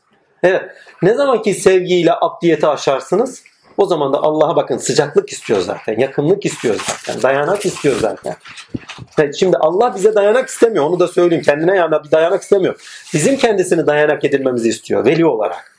[0.43, 0.61] Evet.
[1.01, 3.43] Ne zaman ki sevgiyle abdiyeti aşarsınız
[3.77, 5.99] o zaman da Allah'a bakın sıcaklık istiyor zaten.
[5.99, 7.21] Yakınlık istiyor zaten.
[7.21, 8.35] Dayanak istiyor zaten.
[9.17, 10.85] Yani şimdi Allah bize dayanak istemiyor.
[10.85, 11.43] Onu da söyleyeyim.
[11.43, 13.05] Kendine yana bir dayanak istemiyor.
[13.13, 15.05] Bizim kendisini dayanak edilmemizi istiyor.
[15.05, 15.75] Veli olarak.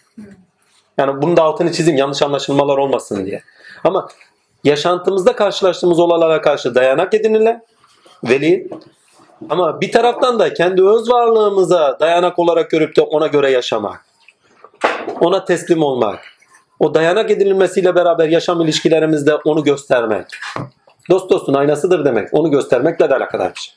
[0.99, 1.99] Yani bunu da altını çizeyim.
[1.99, 3.43] Yanlış anlaşılmalar olmasın diye.
[3.85, 4.09] Ama
[4.65, 7.63] yaşantımızda karşılaştığımız olaylara karşı dayanak edinilen
[8.25, 8.69] veli
[9.51, 14.04] ama bir taraftan da kendi öz varlığımıza dayanak olarak görüp de ona göre yaşamak.
[15.21, 16.21] Ona teslim olmak.
[16.81, 20.27] O dayanak edinilmesiyle beraber yaşam ilişkilerimizde onu göstermek.
[21.11, 22.29] Dost dostun aynasıdır demek.
[22.33, 23.75] Onu göstermekle de alakadar bir şey.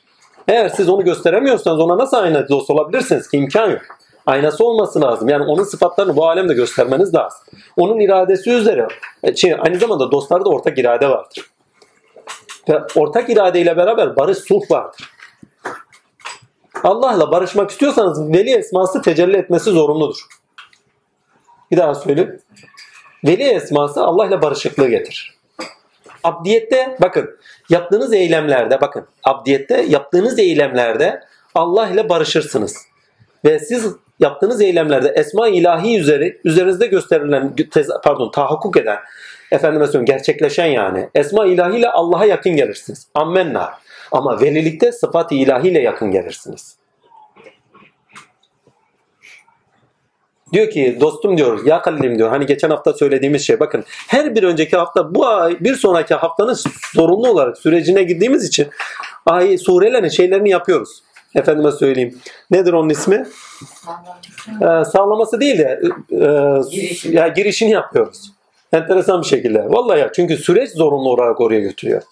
[0.48, 3.36] Eğer siz onu gösteremiyorsanız ona nasıl ayna dost olabilirsiniz ki?
[3.36, 3.82] imkan yok.
[4.26, 5.28] aynası olması lazım.
[5.28, 7.40] Yani onun sıfatlarını bu alemde göstermeniz lazım.
[7.76, 8.88] Onun iradesi üzere
[9.22, 11.50] e, şey, aynı zamanda dostlarda ortak irade vardır.
[12.68, 15.10] Ve ortak iradeyle beraber barış sulh vardır.
[16.84, 20.26] Allah'la barışmak istiyorsanız veli esması tecelli etmesi zorunludur.
[21.70, 22.40] Bir daha söyleyeyim.
[23.24, 25.38] Veli esması Allah'la barışıklığı getirir.
[26.24, 27.38] Abdiyette bakın
[27.70, 31.20] yaptığınız eylemlerde bakın abdiyette yaptığınız eylemlerde
[31.54, 32.76] Allah ile barışırsınız.
[33.44, 38.98] Ve siz yaptığınız eylemlerde esma ilahi üzeri üzerinizde gösterilen tez- pardon tahakkuk eden
[39.52, 43.06] efendime söyleyeyim gerçekleşen yani esma ilahi ile Allah'a yakın gelirsiniz.
[43.14, 43.70] Ammenna.
[44.12, 46.76] Ama velilikte sıfat-ı ilahi ile yakın gelirsiniz.
[50.52, 54.42] Diyor ki dostum diyor ya kallim diyor hani geçen hafta söylediğimiz şey bakın her bir
[54.42, 56.56] önceki hafta bu ay bir sonraki haftanın
[56.94, 58.68] zorunlu olarak sürecine girdiğimiz için
[59.26, 61.02] ay surelerin şeylerini yapıyoruz.
[61.34, 62.18] Efendime söyleyeyim.
[62.50, 63.26] Nedir onun ismi?
[64.48, 65.80] Ee, sağlaması değil de
[66.12, 68.32] e, ya girişini yapıyoruz.
[68.72, 69.64] Enteresan bir şekilde.
[69.68, 72.02] Vallahi ya çünkü süreç zorunlu olarak oraya götürüyor.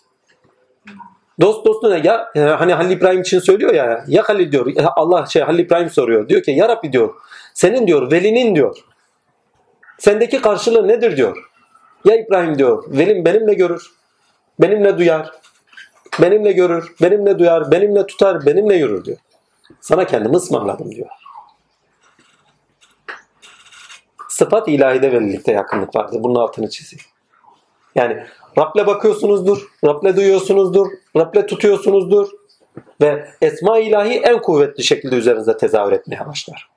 [1.41, 5.43] Dost dostuna ya e, hani Halil İbrahim için söylüyor ya ya Halil diyor Allah şey
[5.43, 6.29] Halil İbrahim soruyor.
[6.29, 7.15] Diyor ki ya Rabbi diyor
[7.57, 8.77] senin diyor velinin diyor.
[9.99, 11.51] Sendeki karşılığı nedir diyor.
[12.05, 13.93] Ya İbrahim diyor velim benimle görür.
[14.61, 15.33] Benimle duyar.
[16.21, 16.95] Benimle görür.
[17.03, 17.71] Benimle duyar.
[17.71, 18.47] Benimle tutar.
[18.47, 19.19] Benimle yürür diyor.
[19.81, 21.09] Sana kendimi ısmarladım diyor.
[24.29, 26.19] Sıfat ilahide velilikte yakınlık vardır.
[26.23, 27.05] Bunun altını çizeyim.
[27.95, 28.27] Yani
[28.59, 30.87] Rab'le bakıyorsunuzdur, Rab'le duyuyorsunuzdur,
[31.17, 32.31] Rab'le tutuyorsunuzdur
[33.01, 36.76] ve esma ilahi en kuvvetli şekilde üzerinizde tezahür etmeye başlar.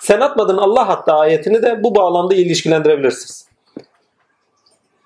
[0.00, 3.48] Sen atmadın Allah hatta ayetini de bu bağlamda ilişkilendirebilirsiniz.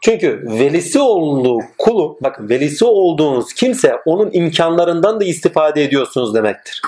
[0.01, 6.83] Çünkü velisi olduğu kulu, bakın velisi olduğunuz kimse onun imkanlarından da istifade ediyorsunuz demektir.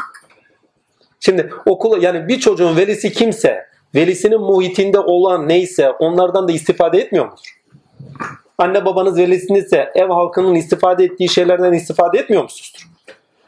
[1.20, 7.24] Şimdi okula yani bir çocuğun velisi kimse, velisinin muhitinde olan neyse onlardan da istifade etmiyor
[7.24, 7.60] mudur?
[8.58, 12.93] Anne babanız velisinizse ev halkının istifade ettiği şeylerden istifade etmiyor musunuzdur?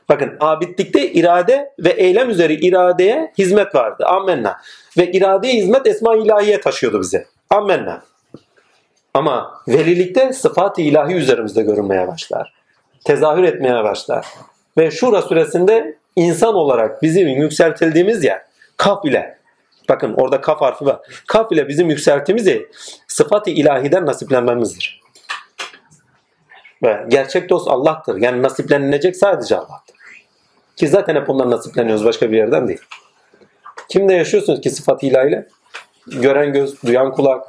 [0.08, 4.04] Bakın abidlikte irade ve eylem üzeri iradeye hizmet vardı.
[4.06, 4.56] Ammenna.
[4.98, 7.26] Ve iradeye hizmet esma ilahiye taşıyordu bize.
[7.50, 8.02] Ammenna.
[9.14, 12.52] Ama velilikte sıfat-ı ilahi üzerimizde görünmeye başlar.
[13.04, 14.26] Tezahür etmeye başlar.
[14.78, 18.42] Ve Şura suresinde insan olarak bizim yükseltildiğimiz yer
[18.76, 19.38] kaf ile
[19.88, 20.98] bakın orada kaf harfi var.
[21.26, 22.62] Kaf ile bizim yükselttiğimiz yer
[23.08, 25.00] sıfat-ı ilahiden nasiplenmemizdir.
[26.82, 28.16] Ve gerçek dost Allah'tır.
[28.16, 29.95] Yani nasiplenilecek sadece Allah'tır.
[30.76, 32.80] Ki zaten hep ondan nasipleniyoruz başka bir yerden değil.
[33.88, 35.48] Kimde yaşıyorsunuz ki sıfat-ı ilahiyle?
[36.06, 37.44] Gören göz, duyan kulak.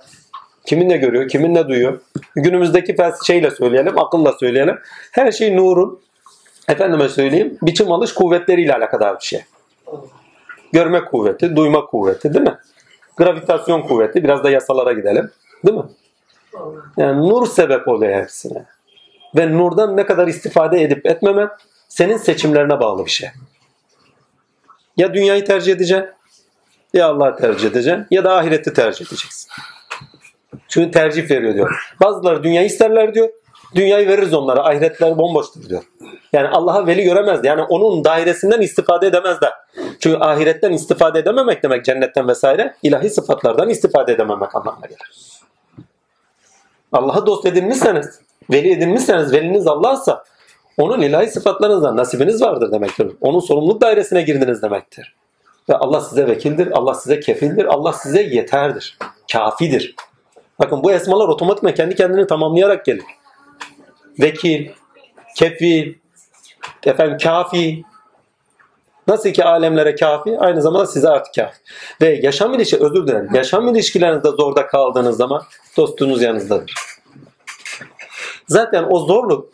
[0.66, 2.00] Kiminle görüyor, kiminle duyuyor.
[2.36, 2.96] Günümüzdeki
[3.28, 4.80] şeyle söyleyelim, akılla söyleyelim.
[5.12, 6.00] Her şey nurun,
[6.68, 9.44] efendime söyleyeyim, biçim alış kuvvetleriyle alakadar bir şey.
[10.74, 12.58] Görme kuvveti, duyma kuvveti değil mi?
[13.18, 15.32] Gravitasyon kuvveti, biraz da yasalara gidelim.
[15.66, 15.84] Değil mi?
[16.98, 18.66] Yani nur sebep oluyor hepsine.
[19.36, 21.50] Ve nurdan ne kadar istifade edip etmemen
[21.88, 23.30] senin seçimlerine bağlı bir şey.
[24.98, 26.10] Ya dünyayı tercih edeceksin,
[26.94, 29.52] ya Allah'ı tercih edeceksin, ya da ahireti tercih edeceksin.
[30.68, 31.94] Çünkü tercih veriyor diyor.
[32.02, 33.30] Bazıları dünyayı isterler diyor.
[33.76, 34.66] Dünyayı veririz onlara.
[34.66, 35.84] Ahiretler bomboştur diyor.
[36.34, 37.40] Yani Allah'a veli göremez.
[37.44, 39.54] Yani onun dairesinden istifade edemezler.
[40.00, 45.12] Çünkü ahiretten istifade edememek demek cennetten vesaire ilahi sıfatlardan istifade edememek anlamına gelir.
[46.92, 48.20] Allah'ı dost edinmişseniz,
[48.52, 50.24] veli edinmişseniz, veliniz Allah'sa
[50.78, 53.12] onun ilahi sıfatlarınızdan nasibiniz vardır demektir.
[53.22, 55.16] Onun sorumluluk dairesine girdiniz demektir.
[55.70, 58.98] Ve Allah size vekildir, Allah size kefildir, Allah size yeterdir,
[59.32, 59.96] kafidir.
[60.60, 63.04] Bakın bu esmalar otomatikman kendi kendini tamamlayarak gelir.
[64.20, 64.70] Vekil,
[65.36, 65.94] kefil,
[66.86, 67.84] efendim kafi.
[69.08, 71.58] Nasıl ki alemlere kafi, aynı zamanda size artık kafi.
[72.02, 75.44] Ve yaşam ilişki, özür dilerim, yaşam ilişkilerinizde zorda kaldığınız zaman
[75.78, 76.74] dostunuz yanınızdadır.
[78.48, 79.50] Zaten o zorluk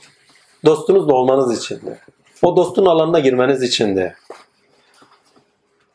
[0.65, 1.99] dostunuzla olmanız içindi.
[2.41, 4.15] O dostun alanına girmeniz içindi.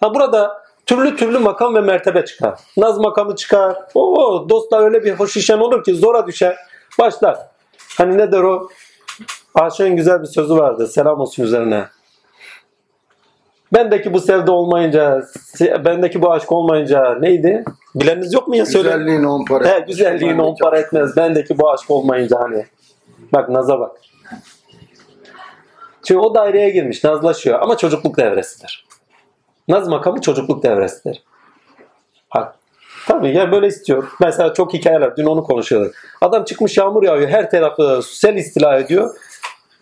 [0.01, 2.61] Ha burada türlü türlü makam ve mertebe çıkar.
[2.77, 3.77] Naz makamı çıkar.
[3.95, 6.57] Oo, dostla öyle bir hoş işen olur ki zora düşer.
[6.99, 7.39] Başlar.
[7.99, 8.69] Hani ne der o?
[9.55, 10.87] Aşığın güzel bir sözü vardı.
[10.87, 11.85] Selam olsun üzerine.
[13.75, 15.23] Bendeki bu sevde olmayınca,
[15.61, 17.65] bendeki bu aşk olmayınca neydi?
[17.95, 18.89] Bileniniz yok mu ya söyle.
[18.89, 19.69] Güzelliğin on para.
[19.69, 21.17] He, güzelliğin on para etmez.
[21.17, 22.67] Bendeki bu aşk olmayınca hani.
[23.33, 23.97] Bak Naz'a bak.
[26.09, 28.87] Çünkü o daireye girmiş, nazlaşıyor ama çocukluk devresidir.
[29.69, 31.23] Naz makamı çocukluk devresidir.
[32.29, 32.55] Ha,
[33.07, 34.09] tabii ya böyle istiyor.
[34.21, 35.95] Mesela çok hikayeler, dün onu konuşuyorduk.
[36.21, 39.15] Adam çıkmış yağmur yağıyor, her tarafı sel istila ediyor.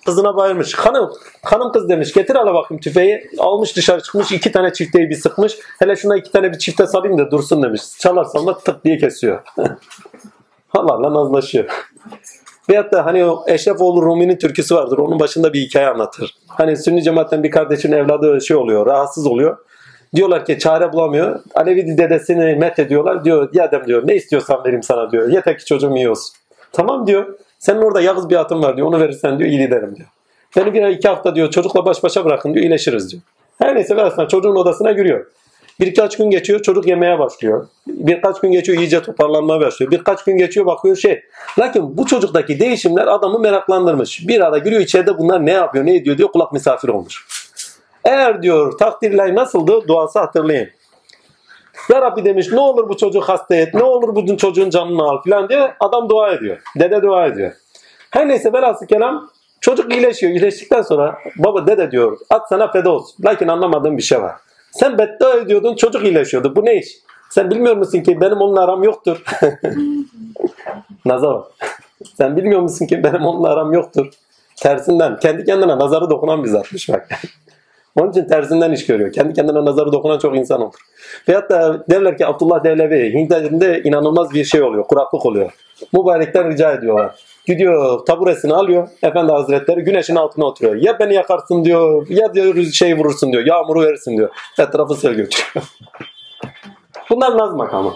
[0.07, 0.75] Kızına bayılmış.
[0.75, 1.13] Hanım,
[1.45, 3.31] hanım kız demiş getir ala bakayım tüfeği.
[3.39, 5.59] Almış dışarı çıkmış iki tane çifteyi bir sıkmış.
[5.79, 7.83] Hele şuna iki tane bir çifte salayım da dursun demiş.
[7.99, 9.43] Çalar salma tık diye kesiyor.
[10.75, 11.87] Allah Allah nazlaşıyor.
[12.71, 14.99] Veyahut da hani o Eşrefoğlu Rumi'nin türküsü vardır.
[14.99, 16.35] Onun başında bir hikaye anlatır.
[16.49, 19.57] Hani Sünni cemaatten bir kardeşin evladı şey oluyor, rahatsız oluyor.
[20.15, 21.41] Diyorlar ki çare bulamıyor.
[21.55, 23.25] Alevi dedesini met ediyorlar.
[23.25, 25.29] Diyor ya diyor ne istiyorsan vereyim sana diyor.
[25.29, 26.37] Yeter ki çocuğum iyi olsun.
[26.73, 27.39] Tamam diyor.
[27.59, 28.89] Senin orada yalnız bir atın var diyor.
[28.89, 30.09] Onu verirsen diyor iyi derim diyor.
[30.57, 33.23] Beni bir iki hafta diyor çocukla baş başa bırakın diyor iyileşiriz diyor.
[33.59, 35.27] Her neyse versen çocuğun odasına giriyor.
[35.81, 37.67] Birkaç gün geçiyor çocuk yemeye başlıyor.
[37.87, 39.93] Birkaç gün geçiyor iyice toparlanmaya başlıyor.
[39.93, 41.23] Birkaç gün geçiyor bakıyor şey.
[41.59, 44.29] Lakin bu çocuktaki değişimler adamı meraklandırmış.
[44.29, 47.27] Bir ara giriyor içeride bunlar ne yapıyor ne ediyor diyor kulak misafir olmuş.
[48.05, 50.69] Eğer diyor takdirler nasıldı duası hatırlayın.
[51.91, 55.23] Ya Rabbi demiş ne olur bu çocuğu hasta et, ne olur bu çocuğun canını al
[55.23, 56.59] filan diye adam dua ediyor.
[56.81, 57.53] Dede dua ediyor.
[58.11, 59.31] Her neyse velhasıl kelam
[59.61, 60.33] çocuk iyileşiyor.
[60.33, 63.25] İyileştikten sonra baba dede diyor at sana feda olsun.
[63.25, 64.37] Lakin anlamadığım bir şey var.
[64.77, 66.57] Sen beddua ediyordun çocuk iyileşiyordu.
[66.57, 66.89] Bu ne iş?
[67.31, 69.25] Sen bilmiyor musun ki benim onunla aram yoktur.
[71.05, 71.37] Nazar.
[72.17, 74.11] Sen bilmiyor musun ki benim onunla aram yoktur.
[74.57, 77.09] Tersinden kendi kendine nazarı dokunan bir zatmış bak.
[77.97, 79.13] Onun için tersinden iş görüyor.
[79.13, 80.75] Kendi kendine nazarı dokunan çok insan olur.
[81.29, 84.85] Veyahut da derler ki Abdullah Devlevi Hintlerinde inanılmaz bir şey oluyor.
[84.85, 85.53] Kuraklık oluyor.
[85.93, 87.15] Mübarekten rica ediyorlar.
[87.47, 88.89] Gidiyor taburesini alıyor.
[89.03, 90.75] Efendi Hazretleri güneşin altına oturuyor.
[90.75, 93.47] Ya beni yakarsın diyor ya diyor şey vurursun diyor.
[93.47, 94.29] Yağmuru verirsin diyor.
[94.59, 95.67] Etrafı sel götürüyor.
[97.11, 97.95] Bunlar naz makamı.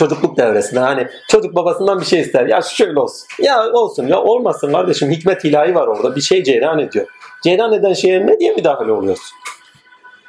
[0.00, 2.46] Çocukluk devresinde hani çocuk babasından bir şey ister.
[2.46, 3.26] Ya şöyle olsun.
[3.38, 5.10] Ya olsun ya olmasın kardeşim.
[5.10, 6.16] Hikmet ilahi var orada.
[6.16, 7.06] Bir şey cereyan ediyor.
[7.44, 9.36] Cereyan eden şeye ne diye müdahale oluyorsun?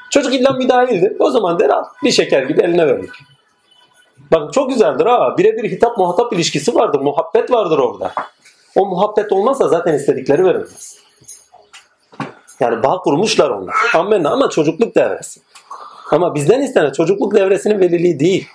[0.10, 1.16] Çocuk illa müdahildir.
[1.20, 1.84] O zaman der al.
[2.04, 3.10] Bir şeker gibi eline verilir.
[4.32, 5.36] Bak çok güzeldir ha.
[5.38, 7.00] Birebir hitap muhatap ilişkisi vardır.
[7.00, 8.14] Muhabbet vardır orada.
[8.76, 10.98] O muhabbet olmazsa zaten istedikleri verilmez.
[12.60, 13.76] Yani bağ kurmuşlar onlar.
[13.96, 15.42] Amenna ama çocukluk devresi.
[16.12, 18.48] Ama bizden istenen çocukluk devresinin veliliği değil.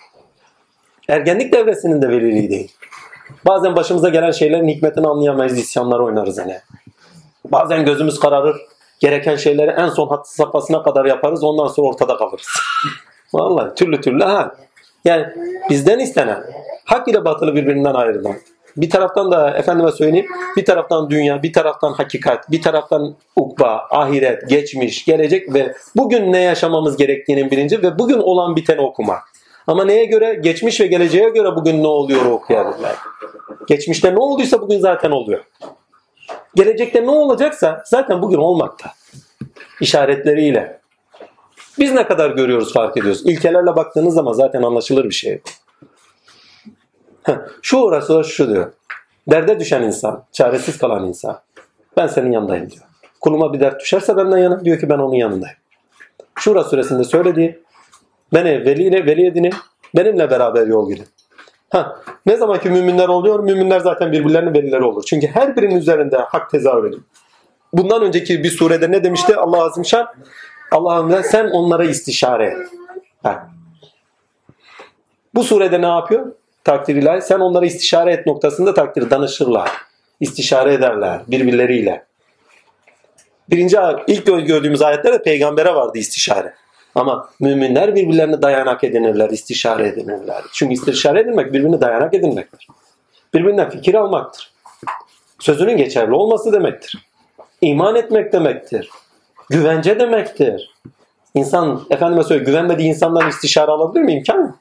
[1.09, 2.73] Ergenlik devresinin de veliliği değil.
[3.47, 6.57] Bazen başımıza gelen şeylerin hikmetini anlayamayız, isyanlar oynarız hani.
[7.44, 8.57] Bazen gözümüz kararır.
[9.01, 11.44] Gereken şeyleri en son hattı safhasına kadar yaparız.
[11.44, 12.49] Ondan sonra ortada kalırız.
[13.33, 14.55] Vallahi türlü türlü ha.
[15.05, 15.26] Yani
[15.70, 16.44] bizden istenen
[16.85, 18.35] hak ile batılı birbirinden ayrılan.
[18.76, 20.26] Bir taraftan da efendime söyleyeyim
[20.57, 26.41] bir taraftan dünya, bir taraftan hakikat, bir taraftan ukba, ahiret, geçmiş, gelecek ve bugün ne
[26.41, 29.35] yaşamamız gerektiğinin bilinci ve bugün olan biteni okumak.
[29.66, 30.34] Ama neye göre?
[30.34, 32.94] Geçmiş ve geleceğe göre bugün ne oluyor okuyabilirler.
[33.66, 35.44] Geçmişte ne olduysa bugün zaten oluyor.
[36.54, 38.90] Gelecekte ne olacaksa zaten bugün olmakta.
[39.80, 40.80] İşaretleriyle.
[41.78, 43.22] Biz ne kadar görüyoruz fark ediyoruz.
[43.24, 45.40] İlkelerle baktığınız zaman zaten anlaşılır bir şey.
[47.62, 48.72] Şu orası şu diyor.
[49.30, 51.40] Derde düşen insan, çaresiz kalan insan.
[51.96, 52.84] Ben senin yanındayım diyor.
[53.20, 55.56] Kuluma bir dert düşerse benden yana diyor ki ben onun yanındayım.
[56.34, 57.62] Şura suresinde söylediği
[58.32, 59.52] beni veliyle veli edinin
[59.96, 61.06] benimle beraber yol gidin.
[61.70, 61.96] Ha,
[62.26, 65.05] ne zaman ki müminler oluyor, müminler zaten birbirlerinin velileri olur.
[65.06, 67.02] Çünkü her birinin üzerinde hak tezahür ediyor.
[67.72, 70.06] Bundan önceki bir surede ne demişti Allah Azimşan?
[70.70, 72.68] Allah'ım sen onlara istişare et.
[73.22, 73.48] Ha.
[75.34, 76.32] Bu surede ne yapıyor?
[76.64, 77.22] Takdir ilahi.
[77.22, 79.70] Sen onlara istişare et noktasında takdir danışırlar.
[80.20, 82.05] İstişare ederler birbirleriyle.
[83.50, 86.55] Birinci ilk gö- gördüğümüz ayetlerde peygambere vardı istişare.
[86.97, 90.42] Ama müminler birbirlerine dayanak edinirler, istişare edinirler.
[90.52, 92.68] Çünkü istişare edinmek birbirine dayanak edinmektir.
[93.34, 94.52] Birbirinden fikir almaktır.
[95.39, 97.08] Sözünün geçerli olması demektir.
[97.60, 98.91] İman etmek demektir.
[99.50, 100.75] Güvence demektir.
[101.34, 104.12] İnsan, efendime söyle güvenmediği insandan istişare alabilir mi?
[104.12, 104.58] İmkan yok.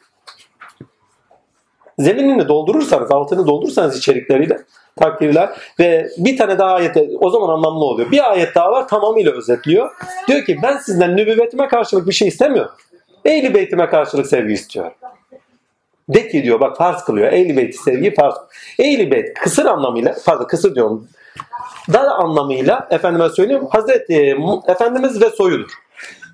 [1.99, 4.57] Zeminini doldurursanız, altını doldurursanız içerikleriyle
[4.99, 5.49] takdirler
[5.79, 8.11] ve bir tane daha ayet o zaman anlamlı oluyor.
[8.11, 9.91] Bir ayet daha var tamamıyla özetliyor.
[10.27, 12.71] Diyor ki ben sizden nübüvvetime karşılık bir şey istemiyorum.
[13.25, 14.93] Ehli beytime karşılık sevgi istiyorum.
[16.09, 17.33] De ki diyor bak farz kılıyor.
[17.33, 18.35] Ehli beyti sevgi farz.
[18.79, 21.07] Ehli beyt kısır anlamıyla pardon kısır diyorum.
[21.93, 25.71] Dar anlamıyla efendime söyleyeyim Hazreti Mu- Efendimiz ve soyudur.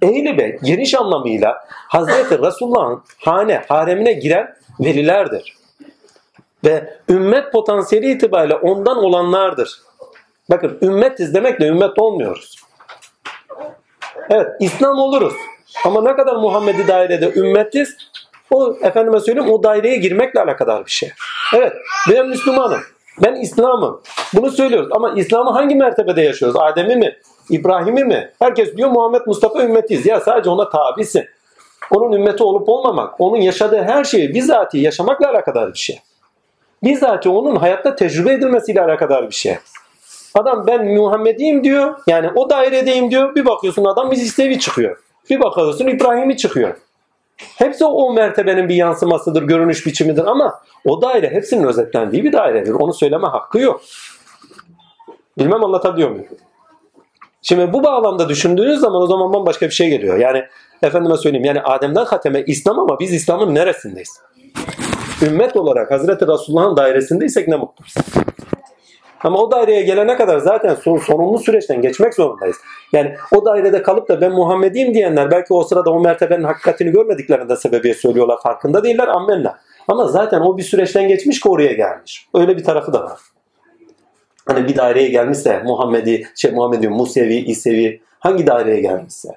[0.01, 5.57] Ehli beyt geniş anlamıyla Hazreti Resulullah'ın hane, haremine giren velilerdir.
[6.65, 9.81] Ve ümmet potansiyeli itibariyle ondan olanlardır.
[10.49, 12.55] Bakın ümmetiz demekle ümmet olmuyoruz.
[14.29, 15.33] Evet İslam oluruz.
[15.85, 17.97] Ama ne kadar Muhammedi dairede ümmetiz
[18.51, 21.09] o efendime söyleyeyim o daireye girmekle alakadar bir şey.
[21.55, 21.73] Evet
[22.09, 22.81] ben Müslümanım.
[23.23, 24.01] Ben İslam'ım.
[24.33, 26.59] Bunu söylüyoruz ama İslam'ı hangi mertebede yaşıyoruz?
[26.59, 27.17] Adem'i mi?
[27.49, 28.31] İbrahim'i mi?
[28.39, 30.05] Herkes diyor Muhammed Mustafa ümmetiyiz.
[30.05, 31.25] Ya sadece ona tabisin.
[31.91, 35.99] Onun ümmeti olup olmamak, onun yaşadığı her şeyi bizatihi yaşamakla alakadar bir şey.
[36.83, 39.57] Bizatihi onun hayatta tecrübe edilmesiyle alakadar bir şey.
[40.33, 41.99] Adam ben Muhammediyim diyor.
[42.07, 43.35] Yani o dairedeyim diyor.
[43.35, 44.97] Bir bakıyorsun adam İsevi çıkıyor.
[45.29, 46.77] Bir bakıyorsun İbrahim'i çıkıyor.
[47.37, 52.73] Hepsi o mertebenin bir yansımasıdır, görünüş biçimidir ama o daire hepsinin özetlendiği bir dairedir.
[52.73, 53.81] Onu söyleme hakkı yok.
[55.37, 56.27] Bilmem anlatabiliyor muyum?
[57.41, 60.17] Şimdi bu bağlamda düşündüğünüz zaman o zaman bambaşka bir şey geliyor.
[60.17, 60.43] Yani
[60.83, 64.19] efendime söyleyeyim yani Adem'den Hatem'e İslam ama biz İslam'ın neresindeyiz?
[65.21, 67.85] Ümmet olarak Hazreti Resulullah'ın dairesindeysek ne mutlu.
[69.23, 72.55] Ama o daireye gelene kadar zaten son, sorumlu süreçten geçmek zorundayız.
[72.93, 77.55] Yani o dairede kalıp da ben Muhammediyim diyenler belki o sırada o mertebenin hakikatini görmediklerinde
[77.55, 78.37] sebebiye söylüyorlar.
[78.43, 79.59] Farkında değiller ammenna.
[79.87, 82.27] Ama zaten o bir süreçten geçmiş ki oraya gelmiş.
[82.33, 83.19] Öyle bir tarafı da var.
[84.45, 89.29] Hani bir daireye gelmişse Muhammedi, şey Muhammedi, Musevi, İsevi hangi daireye gelmişse.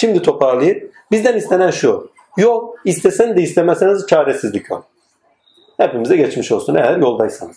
[0.00, 0.90] Şimdi toparlayayım.
[1.10, 2.10] Bizden istenen şu.
[2.36, 4.82] Yol istesen de istemeseniz çaresizlik yol.
[5.76, 7.56] Hepimize geçmiş olsun eğer yoldaysanız.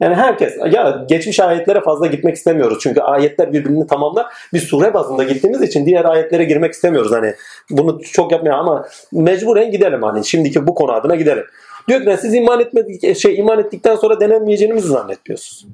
[0.00, 2.78] Yani herkes ya geçmiş ayetlere fazla gitmek istemiyoruz.
[2.80, 4.26] Çünkü ayetler birbirini tamamlar.
[4.52, 7.12] Biz sure bazında gittiğimiz için diğer ayetlere girmek istemiyoruz.
[7.12, 7.34] Hani
[7.70, 11.44] bunu çok yapmıyor ama mecburen gidelim hani şimdiki bu konu adına gidelim.
[11.88, 15.66] Diyor ki ben siz iman etmedik şey iman ettikten sonra denenmeyeceğinizi zannediyorsunuz.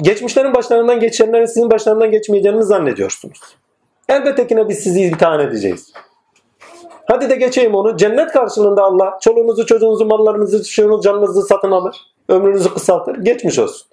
[0.00, 3.56] Geçmişlerin başlarından geçenlerin sizin başlarından geçmeyeceğini zannediyorsunuz.
[4.08, 5.92] Elbette ki biz sizi imtihan edeceğiz.
[7.06, 7.96] Hadi de geçeyim onu.
[7.96, 11.96] Cennet karşılığında Allah çoluğunuzu, çocuğunuzu, mallarınızı, şuyunuzu, canınızı satın alır.
[12.28, 13.16] Ömrünüzü kısaltır.
[13.16, 13.86] Geçmiş olsun.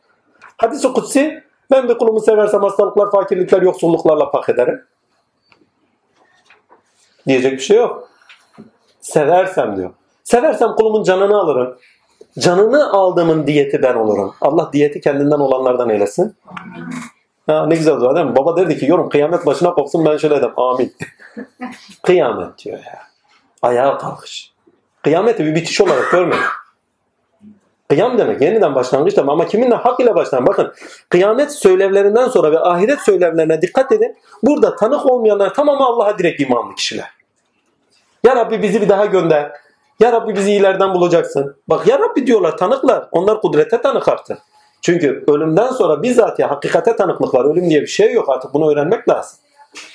[0.58, 4.82] Hadis-i kutsi ben bir kulumu seversem hastalıklar, fakirlikler, yoksulluklarla pak ederim.
[7.28, 8.10] Diyecek bir şey yok.
[9.02, 9.92] Seversem diyor.
[10.24, 11.78] Seversem kulumun canını alırım.
[12.40, 14.36] Canını aldığımın diyeti ben olurum.
[14.42, 16.36] Allah diyeti kendinden olanlardan eylesin.
[17.48, 18.36] Ha, ne güzel dua değil mi?
[18.36, 20.52] Baba derdi ki yorum kıyamet başına kopsun ben şöyle dedim.
[20.58, 20.96] Amin.
[22.04, 23.00] kıyamet diyor ya.
[23.62, 24.52] Ayağa kalkış.
[25.04, 26.44] Kıyameti bir bitiş olarak görmeyin.
[27.90, 30.74] Kıyam demek yeniden başlangıç demek ama kiminle hak ile başlayan bakın
[31.10, 34.18] kıyamet söylevlerinden sonra ve ahiret söylevlerine dikkat edin.
[34.44, 37.10] Burada tanık olmayanlar tamamı Allah'a direkt imanlı kişiler.
[38.24, 39.52] Ya Rabbi bizi bir daha gönder.
[40.00, 41.56] Ya Rabbi bizi ileriden bulacaksın.
[41.68, 43.08] Bak Ya Rabbi diyorlar tanıklar.
[43.12, 44.38] Onlar kudrete tanık artık.
[44.82, 47.46] Çünkü ölümden sonra bizzat ya hakikate tanıklık var.
[47.46, 49.40] Ölüm diye bir şey yok artık bunu öğrenmek lazım.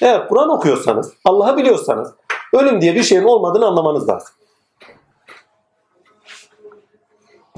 [0.02, 2.14] Eğer Kur'an okuyorsanız, Allah'ı biliyorsanız
[2.52, 4.34] ölüm diye bir şeyin olmadığını anlamanız lazım.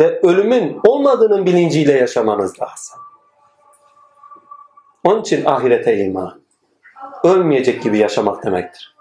[0.01, 2.99] Ve ölümün olmadığının bilinciyle yaşamanız lazım.
[5.05, 6.41] Onun için ahirete iman.
[7.25, 8.97] Ölmeyecek gibi yaşamak demektir.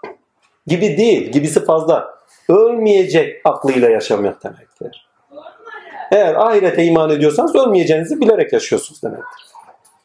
[0.68, 2.18] Gibi değil, gibisi fazla.
[2.50, 5.07] Ölmeyecek aklıyla yaşamak demektir.
[6.12, 9.48] Eğer ahirete iman ediyorsanız ölmeyeceğinizi bilerek yaşıyorsunuz demektir.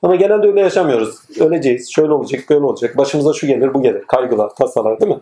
[0.03, 1.41] Ama genelde öyle yaşamıyoruz.
[1.41, 2.97] Öleceğiz, şöyle olacak, böyle olacak.
[2.97, 4.03] Başımıza şu gelir, bu gelir.
[4.03, 5.21] Kaygılar, tasalar değil mi?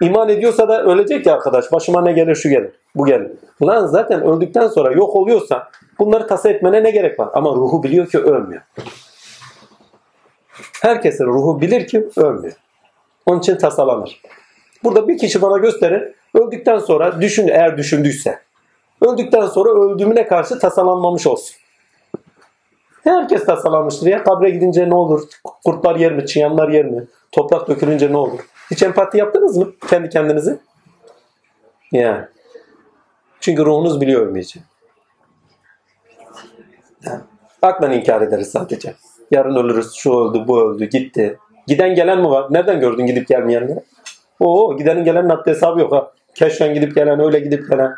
[0.00, 1.72] İman ediyorsa da ölecek ya arkadaş.
[1.72, 3.30] Başıma ne gelir, şu gelir, bu gelir.
[3.62, 5.68] Lan zaten öldükten sonra yok oluyorsa
[5.98, 7.28] bunları tasa etmene ne gerek var?
[7.34, 8.62] Ama ruhu biliyor ki ölmüyor.
[10.82, 12.54] Herkesin ruhu bilir ki ölmüyor.
[13.26, 14.22] Onun için tasalanır.
[14.84, 16.14] Burada bir kişi bana gösterin.
[16.34, 18.38] Öldükten sonra düşün eğer düşündüyse.
[19.04, 21.56] Öldükten sonra öldüğümüne karşı tasalanmamış olsun.
[23.04, 24.24] Herkes tasalanmıştır ya.
[24.24, 25.28] Kabre gidince ne olur?
[25.64, 26.26] Kurtlar yer mi?
[26.26, 27.06] Çıyanlar yer mi?
[27.32, 28.40] Toprak dökülünce ne olur?
[28.70, 30.58] Hiç empati yaptınız mı kendi kendinizi?
[31.92, 32.24] Yani.
[33.40, 34.64] Çünkü ruhunuz biliyor ölmeyeceği.
[37.06, 37.20] Yani.
[37.62, 38.94] Aklen inkar ederiz sadece.
[39.30, 41.38] Yarın ölürüz, şu öldü, bu öldü, gitti.
[41.66, 42.46] Giden gelen mi var?
[42.50, 43.80] Nereden gördün gidip gelmeyenleri?
[44.40, 46.12] Oo, gidenin gelenin haddi hesabı yok ha.
[46.34, 47.94] Keşfen gidip gelen, öyle gidip gelen.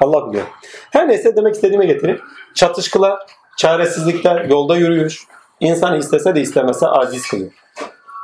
[0.00, 0.46] Allah biliyor.
[0.90, 2.20] Her neyse demek istediğime getireyim.
[2.54, 3.18] Çatışkılar,
[3.56, 5.24] çaresizlikler, yolda yürüyüş.
[5.60, 7.50] İnsan istese de istemese aciz kılıyor.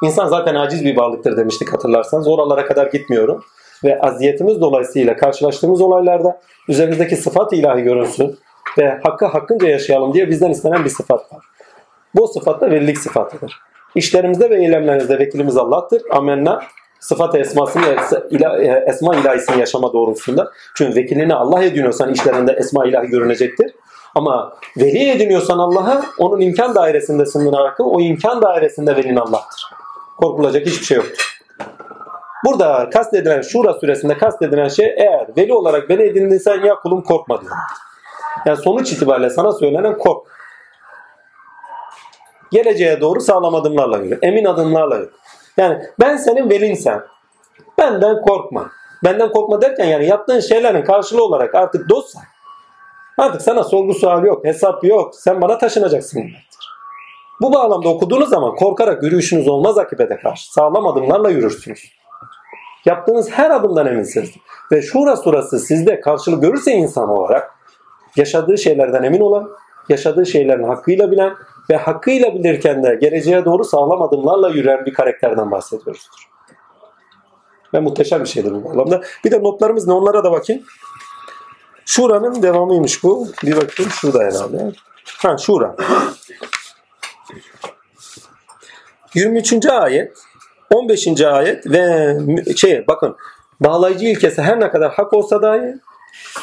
[0.02, 2.28] İnsan zaten aciz bir varlıktır demiştik hatırlarsanız.
[2.28, 3.44] Oralara kadar gitmiyorum.
[3.84, 8.38] Ve aziyetimiz dolayısıyla karşılaştığımız olaylarda üzerimizdeki sıfat ilahi görünsün
[8.78, 11.44] ve hakkı hakkınca yaşayalım diye bizden istenen bir sıfat var.
[12.14, 13.60] Bu sıfat da velilik sıfatıdır.
[13.94, 16.02] İşlerimizde ve eylemlerimizde vekilimiz Allah'tır.
[16.10, 16.62] Amenna.
[17.02, 17.96] Sıfat esmasını,
[18.62, 20.50] e, esma ilahisini yaşama doğrultusunda.
[20.74, 23.74] Çünkü vekilini Allah ediniyorsan işlerinde esma ilahi görünecektir.
[24.14, 29.66] Ama veli ediniyorsan Allah'a onun imkan dairesinde sınırarak o imkan dairesinde velin Allah'tır.
[30.16, 31.38] Korkulacak hiçbir şey yoktur.
[32.44, 37.52] Burada kastedilen Şura suresinde kastedilen şey eğer veli olarak beni edindiysen ya kulum korkma diyor.
[38.46, 40.26] Yani sonuç itibariyle sana söylenen kork.
[42.50, 44.18] Geleceğe doğru sağlam adımlarla yürü.
[44.22, 45.10] Emin adımlarla yürü.
[45.56, 47.04] Yani ben senin velinsem
[47.78, 48.70] benden korkma.
[49.04, 52.22] Benden korkma derken yani yaptığın şeylerin karşılığı olarak artık dostsan
[53.18, 55.14] artık sana sorgu sual yok, hesap yok.
[55.14, 56.68] Sen bana taşınacaksın demektir.
[57.40, 60.52] Bu bağlamda okuduğunuz zaman korkarak yürüyüşünüz olmaz akibete karşı.
[60.52, 61.92] Sağlam adımlarla yürürsünüz.
[62.84, 64.30] Yaptığınız her adımdan eminsiniz.
[64.72, 67.50] Ve Şura surası sizde karşılık görürse insan olarak
[68.16, 69.50] yaşadığı şeylerden emin olan,
[69.88, 71.34] yaşadığı şeylerin hakkıyla bilen
[71.70, 76.28] ve hakkıyla bilirken de geleceğe doğru sağlam adımlarla yürüyen bir karakterden bahsediyoruzdur.
[77.74, 79.02] Ve muhteşem bir şeydir bu anlamda.
[79.24, 80.62] Bir de notlarımız ne onlara da bakayım.
[81.86, 83.28] Şura'nın devamıymış bu.
[83.44, 84.72] Bir bakayım şurada herhalde.
[85.18, 85.76] Ha Şura.
[89.14, 89.66] 23.
[89.66, 90.18] ayet
[90.70, 91.20] 15.
[91.20, 92.16] ayet ve
[92.56, 93.16] şey bakın
[93.60, 95.74] bağlayıcı ilkesi her ne kadar hak olsa dahi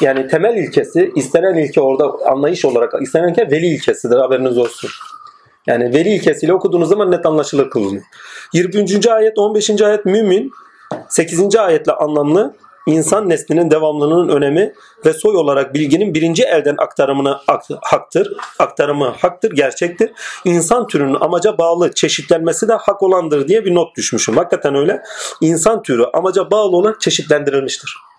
[0.00, 4.90] yani temel ilkesi istenen ilke orada anlayış olarak istenen ilke veli ilkesidir haberiniz olsun.
[5.66, 8.02] Yani veli ilkesiyle okuduğunuz zaman net anlaşılır kılınıyor.
[8.52, 9.06] 23.
[9.06, 9.82] ayet 15.
[9.82, 10.52] ayet mümin
[11.08, 11.56] 8.
[11.56, 12.54] ayetle anlamlı
[12.86, 14.72] insan neslinin devamlılığının önemi
[15.06, 18.32] ve soy olarak bilginin birinci elden aktarımını ak- haktır.
[18.58, 20.10] Aktarımı haktır, gerçektir.
[20.44, 24.36] İnsan türünün amaca bağlı çeşitlenmesi de hak olandır diye bir not düşmüşüm.
[24.36, 25.02] Hakikaten öyle.
[25.40, 28.09] İnsan türü amaca bağlı olarak çeşitlendirilmiştir.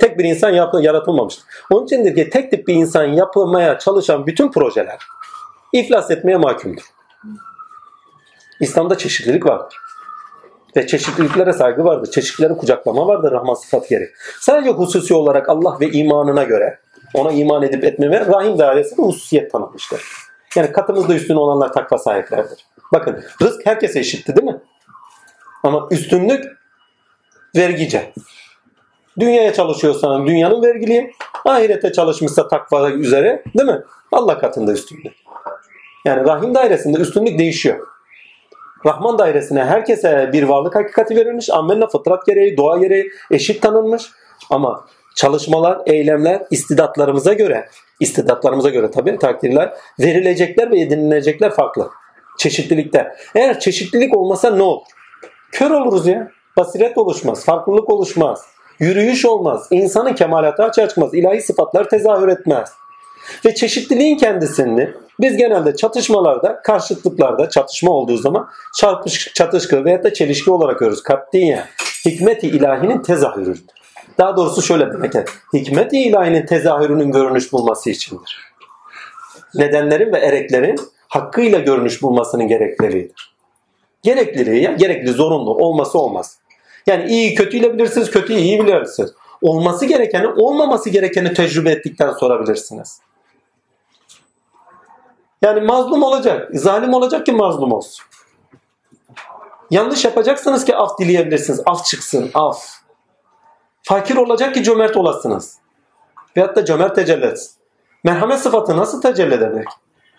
[0.00, 1.44] Tek bir insan yapı, yaratılmamıştır.
[1.70, 4.98] Onun içindir ki tek tip bir insan yapılmaya çalışan bütün projeler
[5.72, 6.82] iflas etmeye mahkumdur.
[8.60, 9.76] İslam'da çeşitlilik vardır.
[10.76, 12.10] Ve çeşitliliklere saygı vardır.
[12.10, 14.10] Çeşitlileri kucaklama vardır Rahman sıfatı gereği.
[14.40, 16.78] Sadece hususi olarak Allah ve imanına göre
[17.14, 20.02] ona iman edip etmeme rahim dairesinde hususiyet tanımıştır.
[20.56, 22.66] Yani katımızda üstün olanlar takva sahiplerdir.
[22.92, 24.60] Bakın rızk herkese eşitti değil mi?
[25.62, 26.44] Ama üstünlük
[27.56, 28.12] vergice.
[29.20, 31.12] Dünyaya çalışıyorsan dünyanın vergiliği,
[31.44, 33.82] ahirete çalışmışsa takva üzere değil mi?
[34.12, 35.12] Allah katında üstünlük.
[36.04, 37.86] Yani rahim dairesinde üstünlük değişiyor.
[38.86, 41.50] Rahman dairesine herkese bir varlık hakikati verilmiş.
[41.50, 44.02] Ammenna fıtrat gereği, doğa gereği eşit tanınmış.
[44.50, 44.86] Ama
[45.16, 47.68] çalışmalar, eylemler istidatlarımıza göre,
[48.00, 51.90] istidatlarımıza göre tabii takdirler, verilecekler ve edinilecekler farklı.
[52.38, 53.14] Çeşitlilikte.
[53.34, 54.82] Eğer çeşitlilik olmasa ne olur?
[55.52, 56.30] Kör oluruz ya.
[56.56, 58.53] Basiret oluşmaz, farklılık oluşmaz.
[58.78, 59.68] Yürüyüş olmaz.
[59.70, 61.14] insanın kemalatı açığa çıkmaz.
[61.14, 62.72] ilahi sıfatlar tezahür etmez.
[63.44, 70.50] Ve çeşitliliğin kendisini biz genelde çatışmalarda, karşıtlıklarda çatışma olduğu zaman çarpış, çatışkı veyahut da çelişki
[70.50, 71.02] olarak görürüz.
[71.02, 71.64] Katiyen
[72.04, 73.64] hikmet-i ilahinin tezahürüdür.
[74.18, 78.38] Daha doğrusu şöyle demek ki hikmet-i ilahinin tezahürünün görünüş bulması içindir.
[79.54, 80.76] Nedenlerin ve ereklerin
[81.08, 83.34] hakkıyla görünüş bulmasının gerekliliğidir.
[84.02, 86.38] Gerekliliği, ya, gerekli, zorunlu, olması olmaz.
[86.86, 89.14] Yani iyi kötüyle bilirsiniz, kötüyü iyi bilirsiniz.
[89.42, 93.00] Olması gerekeni, olmaması gerekeni tecrübe ettikten sonra bilirsiniz.
[95.42, 96.48] Yani mazlum olacak.
[96.52, 98.04] Zalim olacak ki mazlum olsun.
[99.70, 101.62] Yanlış yapacaksınız ki af dileyebilirsiniz.
[101.66, 102.30] Af çıksın.
[102.34, 102.84] Af.
[103.82, 105.58] Fakir olacak ki cömert olasınız.
[106.36, 107.52] Veyahut da cömert tecelli etsin.
[108.04, 109.66] Merhamet sıfatı nasıl tecelli edebilir?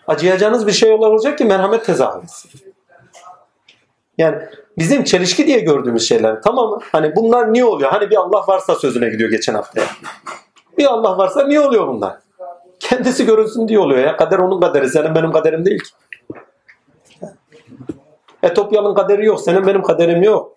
[0.06, 2.50] Acıyacağınız bir şey olacak ki merhamet tezahür etsin.
[4.18, 4.48] Yani
[4.78, 6.78] bizim çelişki diye gördüğümüz şeyler tamam mı?
[6.92, 7.90] Hani bunlar niye oluyor?
[7.90, 9.86] Hani bir Allah varsa sözüne gidiyor geçen haftaya.
[10.78, 12.16] Bir Allah varsa niye oluyor bunlar?
[12.80, 14.16] Kendisi görünsün diye oluyor ya.
[14.16, 14.88] Kader onun kaderi.
[14.88, 15.90] Senin benim kaderim değil ki.
[18.42, 19.40] Etopyalı'nın kaderi yok.
[19.40, 20.56] Senin benim kaderim yok.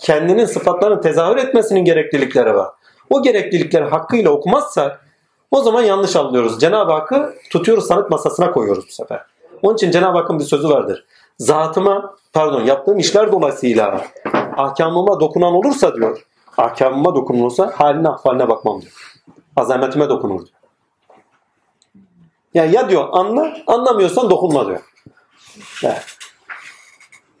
[0.00, 2.68] Kendinin sıfatlarını tezahür etmesinin gereklilikleri var.
[3.10, 5.06] O gereklilikleri hakkıyla okumazsak
[5.50, 6.60] o zaman yanlış anlıyoruz.
[6.60, 9.22] Cenab-ı Hakk'ı tutuyoruz sanık masasına koyuyoruz bu sefer.
[9.62, 11.06] Onun için Cenab-ı Hakk'ın bir sözü vardır.
[11.38, 14.04] Zatıma, pardon yaptığım işler dolayısıyla
[14.56, 16.26] ahkamıma dokunan olursa diyor,
[16.56, 19.20] ahkamıma dokunulursa haline ahvaline bakmam diyor.
[19.56, 20.60] Azametime dokunur diyor.
[22.54, 24.80] Yani ya diyor anla, anlamıyorsan dokunma diyor.
[25.84, 26.06] Evet.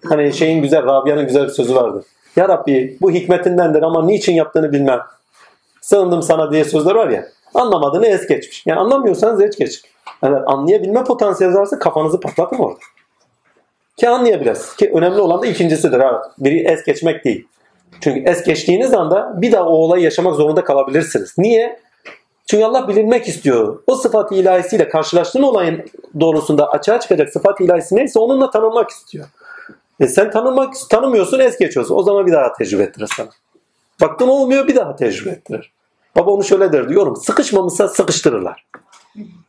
[0.08, 2.04] Hani şeyin güzel, Rabia'nın güzel bir sözü vardı.
[2.36, 5.00] Ya Rabbi bu hikmetindendir ama niçin yaptığını bilmem.
[5.80, 7.28] Sığındım sana diye sözler var ya.
[7.54, 8.66] Anlamadığını es geçmiş.
[8.66, 9.82] Yani anlamıyorsanız es geç.
[10.22, 12.78] Yani anlayabilme potansiyeli varsa kafanızı patlatın orada.
[14.00, 14.76] Ki anlayabiliriz.
[14.76, 16.00] Ki önemli olan da ikincisidir.
[16.00, 16.22] Ha.
[16.38, 17.48] Biri es geçmek değil.
[18.00, 21.34] Çünkü es geçtiğiniz anda bir daha o olayı yaşamak zorunda kalabilirsiniz.
[21.38, 21.80] Niye?
[22.46, 23.82] Çünkü Allah bilinmek istiyor.
[23.86, 25.84] O sıfat ilahisiyle karşılaştığın olayın
[26.20, 29.26] doğrusunda açığa çıkacak sıfat ilahisi neyse onunla tanınmak istiyor.
[30.00, 31.94] E sen tanımak tanımıyorsun es geçiyorsun.
[31.94, 33.28] O zaman bir daha tecrübe ettirir sana.
[34.00, 35.72] Baktın olmuyor bir daha tecrübe ettirir.
[36.16, 37.16] Baba onu şöyle der diyorum.
[37.16, 38.66] Sıkışmamışsa sıkıştırırlar.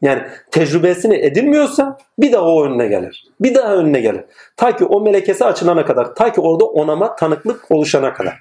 [0.01, 3.25] Yani tecrübesini edinmiyorsa bir daha o önüne gelir.
[3.39, 4.23] Bir daha önüne gelir.
[4.57, 6.15] Ta ki o melekesi açılana kadar.
[6.15, 8.39] Ta ki orada onama tanıklık oluşana kadar.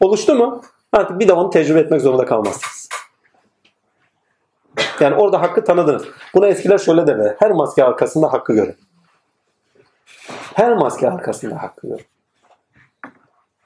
[0.00, 0.62] Oluştu mu?
[0.92, 2.88] Artık bir daha onu tecrübe etmek zorunda kalmazsınız.
[5.00, 6.04] Yani orada hakkı tanıdınız.
[6.34, 7.36] Buna eskiler şöyle derler.
[7.38, 8.76] Her maske arkasında hakkı görün.
[10.54, 12.06] Her maske arkasında hakkı görün.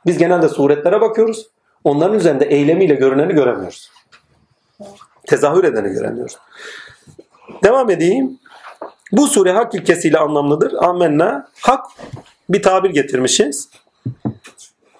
[0.07, 1.49] Biz genelde suretlere bakıyoruz.
[1.85, 3.91] Onların üzerinde eylemiyle görüneni göremiyoruz.
[5.27, 6.39] Tezahür edeni göremiyoruz.
[7.65, 8.39] Devam edeyim.
[9.13, 10.73] Bu sure hak ilkesiyle anlamlıdır.
[10.73, 11.49] Amenna.
[11.61, 11.87] Hak
[12.49, 13.69] bir tabir getirmişiz.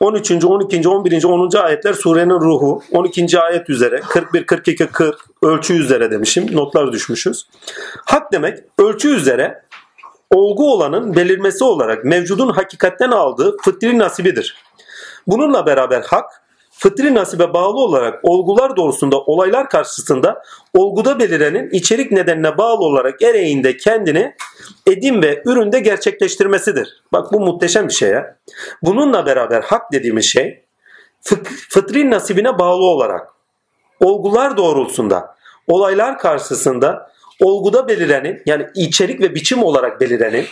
[0.01, 0.45] 13.
[0.45, 0.89] 12.
[0.89, 1.25] 11.
[1.25, 1.57] 10.
[1.57, 2.83] ayetler surenin ruhu.
[2.93, 3.41] 12.
[3.41, 6.57] ayet üzere 41, 42, 40 ölçü üzere demişim.
[6.57, 7.47] Notlar düşmüşüz.
[8.05, 9.63] Hak demek ölçü üzere
[10.31, 14.57] olgu olanın belirmesi olarak mevcudun hakikatten aldığı fıtri nasibidir.
[15.27, 16.44] Bununla beraber hak
[16.79, 20.43] fıtri nasibe bağlı olarak olgular doğrusunda olaylar karşısında
[20.75, 24.35] olguda belirenin içerik nedenine bağlı olarak ereğinde kendini
[24.87, 27.03] edim ve üründe gerçekleştirmesidir.
[27.13, 28.37] Bak bu muhteşem bir şey ya.
[28.83, 30.65] Bununla beraber hak dediğimiz şey
[31.71, 33.29] fıtri nasibine bağlı olarak
[34.01, 35.35] olgular doğrultusunda
[35.67, 40.47] olaylar karşısında olguda belirenin yani içerik ve biçim olarak belirenin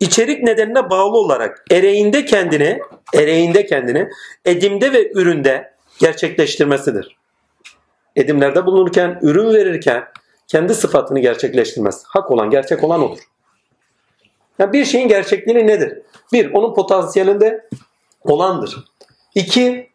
[0.00, 2.80] içerik nedenine bağlı olarak ereğinde kendini
[3.14, 4.08] ereğinde kendini
[4.44, 7.16] edimde ve üründe gerçekleştirmesidir.
[8.16, 10.04] Edimlerde bulunurken, ürün verirken
[10.46, 12.04] kendi sıfatını gerçekleştirmez.
[12.06, 13.18] Hak olan, gerçek olan odur.
[14.58, 15.98] Yani bir şeyin gerçekliği nedir?
[16.32, 17.68] Bir, onun potansiyelinde
[18.24, 18.84] olandır.
[19.34, 19.90] İki,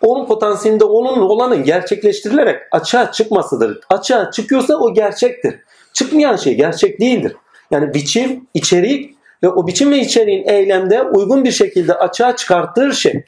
[0.00, 3.80] onun potansiyelinde onun olanın gerçekleştirilerek açığa çıkmasıdır.
[3.88, 5.54] Açığa çıkıyorsa o gerçektir.
[5.92, 7.36] Çıkmayan şey gerçek değildir.
[7.70, 13.24] Yani biçim, içerik ve o biçim ve içeriğin eylemde uygun bir şekilde açığa çıkarttığı şey.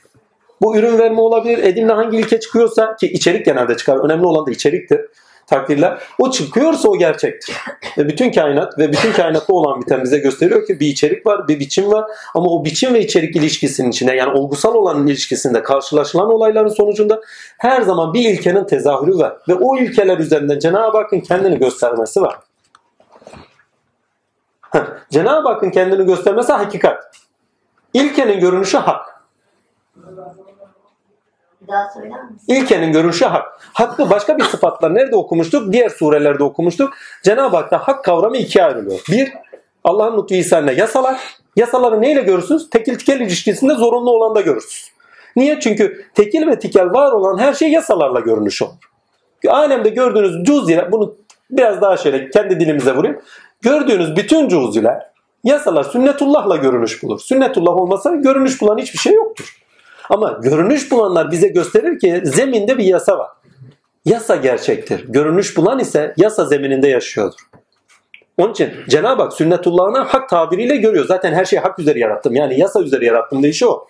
[0.63, 1.59] Bu ürün verme olabilir.
[1.59, 3.97] Edimle hangi ilke çıkıyorsa ki içerik genelde çıkar.
[3.97, 5.01] Önemli olan da içeriktir.
[5.47, 5.99] Takdirler.
[6.19, 7.57] O çıkıyorsa o gerçektir.
[7.99, 11.61] Ve bütün kainat ve bütün kainatta olan biten bize gösteriyor ki bir içerik var, bir
[11.61, 12.05] biçim var.
[12.35, 17.21] Ama o biçim ve içerik ilişkisinin içinde yani olgusal olan ilişkisinde karşılaşılan olayların sonucunda
[17.59, 19.37] her zaman bir ilkenin tezahürü var.
[19.49, 22.37] Ve o ilkeler üzerinden Cenab-ı Hakk'ın kendini göstermesi var.
[25.11, 27.05] Cenab-ı Hakk'ın kendini göstermesi hakikat.
[27.95, 29.23] İlkenin görünüşü hak.
[32.49, 33.61] İlkenin görünüşü hak.
[33.73, 35.73] Hakkı başka bir sıfatla nerede okumuştuk?
[35.73, 36.95] Diğer surelerde okumuştuk.
[37.23, 39.01] Cenab-ı Hak'ta hak kavramı ikiye ayrılıyor.
[39.11, 39.33] Bir,
[39.85, 41.21] Allah'ın lütfu ihsanına yasalar.
[41.57, 42.71] Yasaları neyle görürsünüz?
[42.71, 44.93] Tekil tikel ilişkisinde zorunlu olan da görürsünüz.
[45.37, 45.61] Niye?
[45.61, 48.75] Çünkü tekil ve tikel var olan her şey yasalarla görünüş olur.
[49.49, 51.17] Alemde gördüğünüz cüz'iler, bunu
[51.51, 53.21] biraz daha şöyle kendi dilimize vurayım.
[53.63, 55.07] Gördüğünüz bütün cüz'iler,
[55.45, 57.21] yasalar sünnetullahla görünüş bulur.
[57.21, 59.57] Sünnetullah olmasa görünüş bulan hiçbir şey yoktur.
[60.11, 63.29] Ama görünüş bulanlar bize gösterir ki zeminde bir yasa var.
[64.05, 65.05] Yasa gerçektir.
[65.09, 67.41] Görünüş bulan ise yasa zemininde yaşıyordur.
[68.39, 71.05] Onun için Cenab-ı Hak sünnetullahını hak tabiriyle görüyor.
[71.07, 72.35] Zaten her şeyi hak üzere yarattım.
[72.35, 73.87] Yani yasa üzere yarattım deyişi o.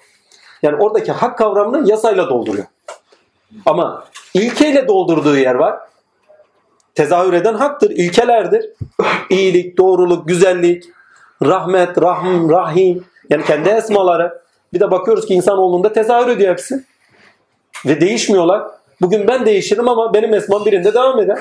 [0.62, 2.66] Yani oradaki hak kavramını yasayla dolduruyor.
[3.66, 5.78] Ama ilkeyle doldurduğu yer var.
[6.94, 8.70] Tezahür eden haktır, ilkelerdir.
[9.30, 10.84] İyilik, doğruluk, güzellik,
[11.42, 13.04] rahmet, rahm, rahim.
[13.30, 14.42] Yani kendi esmaları.
[14.72, 16.84] Bir de bakıyoruz ki insanoğlunda tezahür ediyor hepsi.
[17.86, 18.62] Ve değişmiyorlar.
[19.00, 21.38] Bugün ben değişirim ama benim esmam birinde devam eder.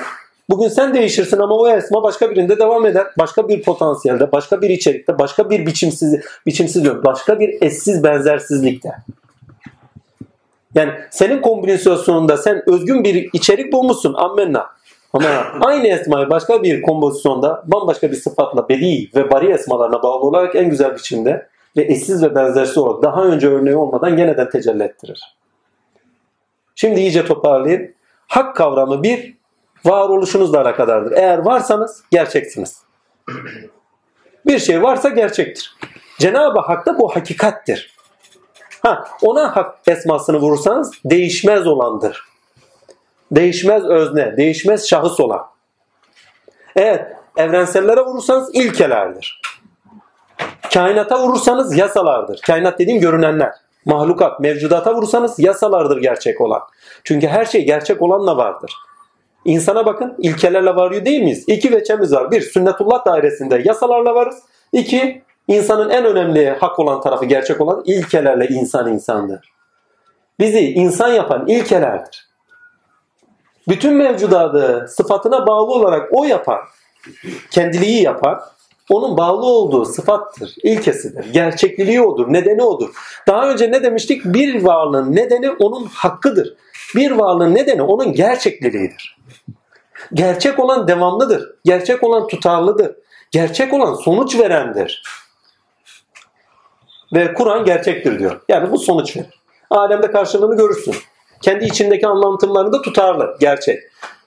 [0.50, 3.06] Bugün sen değişirsin ama o esma başka birinde devam eder.
[3.18, 8.88] Başka bir potansiyelde, başka bir içerikte, başka bir biçimsiz, biçimsiz diyorum, başka bir eşsiz benzersizlikte.
[10.74, 14.14] Yani senin kombinasyonunda sen özgün bir içerik bulmuşsun.
[14.14, 14.66] Ammenna.
[15.12, 15.28] Ama
[15.60, 20.70] aynı esmayı başka bir kompozisyonda bambaşka bir sıfatla bedi ve bari esmalarına bağlı olarak en
[20.70, 25.36] güzel biçimde ve eşsiz ve benzersiz olarak daha önce örneği olmadan yeniden tecelli ettirir.
[26.74, 27.94] Şimdi iyice toparlayayım.
[28.28, 29.36] Hak kavramı bir,
[29.84, 31.12] varoluşunuzla alakadardır.
[31.12, 32.82] Eğer varsanız gerçeksiniz.
[34.46, 35.76] Bir şey varsa gerçektir.
[36.18, 37.96] Cenab-ı Hak da bu hakikattir.
[38.82, 42.31] Ha, ona hak esmasını vurursanız değişmez olandır.
[43.32, 45.46] Değişmez özne, değişmez şahıs olan.
[46.76, 49.40] Evet, evrensellere vurursanız ilkelerdir.
[50.74, 52.40] Kainata vurursanız yasalardır.
[52.46, 53.52] Kainat dediğim görünenler.
[53.84, 56.60] Mahlukat, mevcudata vurursanız yasalardır gerçek olan.
[57.04, 58.72] Çünkü her şey gerçek olanla vardır.
[59.44, 61.44] İnsana bakın ilkelerle varıyor değil miyiz?
[61.46, 62.30] İki veçemiz var.
[62.30, 64.42] Bir, sünnetullah dairesinde yasalarla varız.
[64.72, 69.52] İki, insanın en önemli hak olan tarafı gerçek olan ilkelerle insan insandır.
[70.38, 72.31] Bizi insan yapan ilkelerdir.
[73.68, 76.60] Bütün mevcudatı sıfatına bağlı olarak o yapar.
[77.50, 78.38] Kendiliği yapar.
[78.90, 81.32] Onun bağlı olduğu sıfattır, ilkesidir.
[81.32, 82.90] Gerçekliliği odur, nedeni odur.
[83.26, 84.24] Daha önce ne demiştik?
[84.24, 86.56] Bir varlığın nedeni onun hakkıdır.
[86.96, 89.18] Bir varlığın nedeni onun gerçekliliğidir.
[90.14, 91.54] Gerçek olan devamlıdır.
[91.64, 92.96] Gerçek olan tutarlıdır.
[93.30, 95.02] Gerçek olan sonuç verendir.
[97.14, 98.40] Ve Kur'an gerçektir diyor.
[98.48, 99.40] Yani bu sonuç verir.
[99.70, 100.94] Alemde karşılığını görürsün.
[101.42, 103.82] Kendi içindeki anlatımlarında tutarlı, gerçek.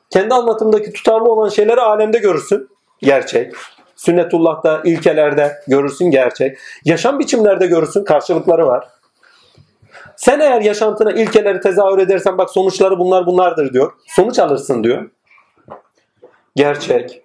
[0.09, 2.69] Kendi anlatımdaki tutarlı olan şeyleri alemde görürsün,
[3.01, 3.53] gerçek.
[3.95, 6.57] Sünnetullah'ta, ilkelerde görürsün, gerçek.
[6.85, 8.87] Yaşam biçimlerde görürsün, karşılıkları var.
[10.15, 13.93] Sen eğer yaşantına ilkeleri tezahür edersen bak sonuçları bunlar bunlardır diyor.
[14.07, 15.09] Sonuç alırsın diyor.
[16.55, 17.21] Gerçek.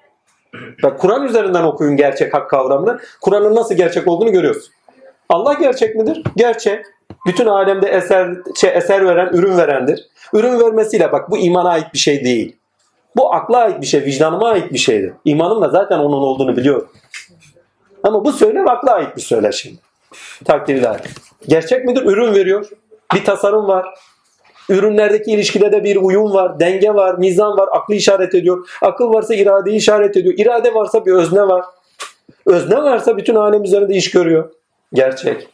[0.83, 3.01] Bak Kur'an üzerinden okuyun gerçek hak kavramını.
[3.21, 4.73] Kur'an'ın nasıl gerçek olduğunu görüyorsun.
[5.29, 6.23] Allah gerçek midir?
[6.37, 6.85] Gerçek.
[7.27, 10.07] Bütün alemde eser şey, eser veren, ürün verendir.
[10.33, 12.57] Ürün vermesiyle bak bu imana ait bir şey değil.
[13.17, 15.13] Bu akla ait bir şey, vicdanıma ait bir şeydir.
[15.25, 16.89] İmanım da zaten onun olduğunu biliyorum.
[18.03, 19.79] Ama bu söylem akla ait bir söyleşim.
[20.45, 21.01] Takdir ilahi.
[21.49, 22.03] Gerçek midir?
[22.03, 22.69] Ürün veriyor.
[23.15, 23.87] Bir tasarım var.
[24.69, 28.69] Ürünlerdeki ilişkide de bir uyum var, denge var, mizan var, aklı işaret ediyor.
[28.83, 30.35] Akıl varsa iradeyi işaret ediyor.
[30.39, 31.65] İrade varsa bir özne var.
[32.47, 34.51] Özne varsa bütün alem üzerinde iş görüyor.
[34.93, 35.49] Gerçek.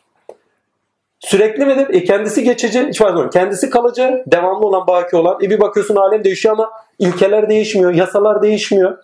[1.21, 1.87] Sürekli midir?
[1.95, 5.39] E kendisi geçici, pardon, kendisi kalıcı, devamlı olan, baki olan.
[5.43, 8.99] E bir bakıyorsun alem değişiyor ama ilkeler değişmiyor, yasalar değişmiyor.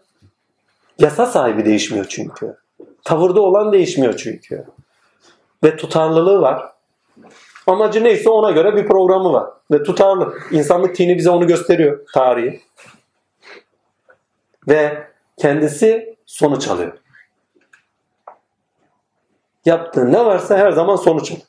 [0.99, 2.57] Yasa sahibi değişmiyor çünkü.
[3.05, 4.65] Tavırda olan değişmiyor çünkü.
[5.65, 6.73] Ve tutarlılığı var.
[7.67, 9.51] Amacı neyse ona göre bir programı var.
[9.71, 10.35] Ve tutarlı.
[10.51, 12.01] İnsanlık tini bize onu gösteriyor.
[12.15, 12.61] Tarihi.
[14.69, 16.93] Ve kendisi sonuç alıyor.
[19.65, 21.43] Yaptığı ne varsa her zaman sonuç alır.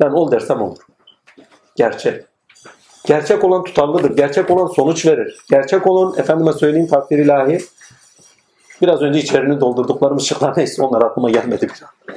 [0.00, 0.78] Ben ol dersem olur.
[1.76, 2.24] Gerçek.
[3.06, 4.16] Gerçek olan tutarlıdır.
[4.16, 5.38] Gerçek olan sonuç verir.
[5.50, 7.58] Gerçek olan efendime söyleyeyim takdir ilahi.
[8.82, 12.16] Biraz önce içerini doldurduklarımız şıklar neyse onlar aklıma gelmedi bir an.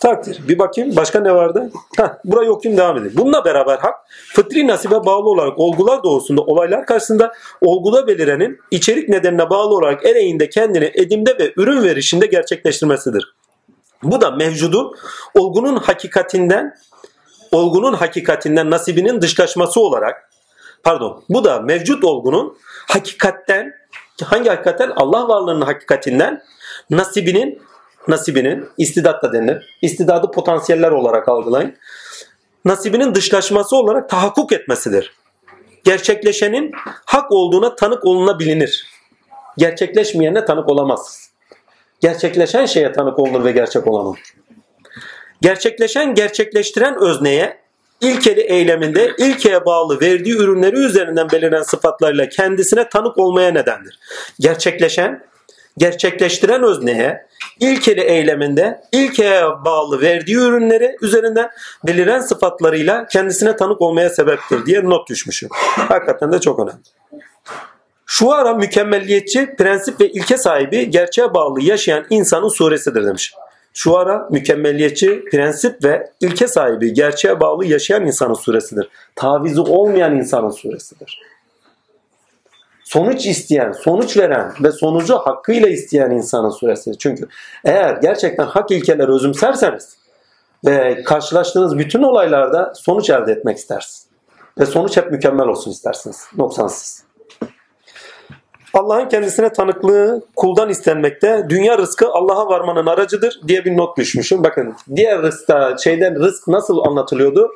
[0.00, 0.48] Takdir.
[0.48, 1.70] Bir bakayım başka ne vardı?
[1.96, 3.14] Heh, burayı okuyayım devam edeyim.
[3.16, 3.94] Bununla beraber hak
[4.34, 10.48] fıtri nasibe bağlı olarak olgular doğusunda olaylar karşısında olguda belirenin içerik nedenine bağlı olarak ereğinde
[10.48, 13.34] kendini edimde ve ürün verişinde gerçekleştirmesidir.
[14.02, 14.94] Bu da mevcudu
[15.34, 16.74] olgunun hakikatinden
[17.56, 20.30] olgunun hakikatinden nasibinin dışlaşması olarak
[20.82, 23.72] pardon bu da mevcut olgunun hakikatten
[24.24, 26.42] hangi hakikatten Allah varlığının hakikatinden
[26.90, 27.62] nasibinin
[28.08, 29.76] nasibinin istidat da denilir.
[29.82, 31.76] İstidadı potansiyeller olarak algılayın.
[32.64, 35.12] Nasibinin dışlaşması olarak tahakkuk etmesidir.
[35.84, 36.72] Gerçekleşenin
[37.04, 38.86] hak olduğuna tanık olunabilir.
[39.58, 41.30] Gerçekleşmeyene tanık olamaz.
[42.00, 44.18] Gerçekleşen şeye tanık olunur ve gerçek olan olur.
[45.42, 47.58] Gerçekleşen gerçekleştiren özneye
[48.00, 53.98] ilkeli eyleminde ilkeye bağlı verdiği ürünleri üzerinden belirlen sıfatlarıyla kendisine tanık olmaya nedendir.
[54.40, 55.22] Gerçekleşen
[55.78, 57.26] gerçekleştiren özneye
[57.60, 61.50] ilkeli eyleminde ilkeye bağlı verdiği ürünleri üzerinden
[61.86, 65.48] beliren sıfatlarıyla kendisine tanık olmaya sebeptir diye not düşmüşüm.
[65.88, 66.80] Hakikaten de çok önemli.
[68.06, 73.34] Şu ara mükemmelliyetçi, prensip ve ilke sahibi, gerçeğe bağlı yaşayan insanın suresidir demiş.
[73.78, 78.88] Şu ara mükemmelliyetçi, prensip ve ilke sahibi, gerçeğe bağlı yaşayan insanın suresidir.
[79.16, 81.20] Tavizi olmayan insanın suresidir.
[82.84, 86.98] Sonuç isteyen, sonuç veren ve sonucu hakkıyla isteyen insanın suresidir.
[86.98, 87.28] Çünkü
[87.64, 89.96] eğer gerçekten hak ilkeleri özümserseniz
[90.66, 94.06] ve karşılaştığınız bütün olaylarda sonuç elde etmek istersiniz.
[94.58, 96.24] Ve sonuç hep mükemmel olsun istersiniz.
[96.36, 97.05] Noksansız.
[98.76, 101.46] Allah'ın kendisine tanıklığı kuldan istenmekte.
[101.48, 104.44] Dünya rızkı Allah'a varmanın aracıdır diye bir not düşmüşüm.
[104.44, 107.50] Bakın diğer rızkta şeyden rızk nasıl anlatılıyordu?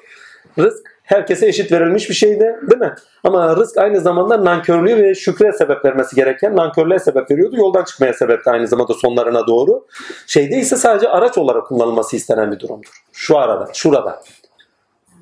[0.58, 2.94] Rızk herkese eşit verilmiş bir şeydi değil mi?
[3.24, 7.56] Ama rızk aynı zamanda nankörlüğü ve şükre sebep vermesi gereken nankörlüğe sebep veriyordu.
[7.56, 9.86] Yoldan çıkmaya sebepti aynı zamanda sonlarına doğru.
[10.26, 13.02] Şeyde ise sadece araç olarak kullanılması istenen bir durumdur.
[13.12, 14.22] Şu arada, şurada.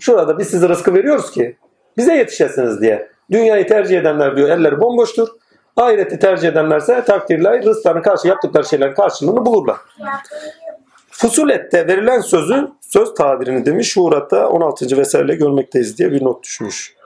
[0.01, 1.57] Şurada biz size rızkı veriyoruz ki
[1.97, 3.09] bize yetişesiniz diye.
[3.31, 5.29] Dünyayı tercih edenler diyor elleri bomboştur.
[5.79, 9.77] Ahireti tercih edenlerse takdirle rızklarını karşı yaptıkları şeylerin karşılığını bulurlar.
[11.11, 13.89] Fusulette verilen sözü söz tabirini demiş.
[13.93, 14.97] Şurat'ta 16.
[14.97, 16.97] vesaireyle görmekteyiz diye bir not düşmüş.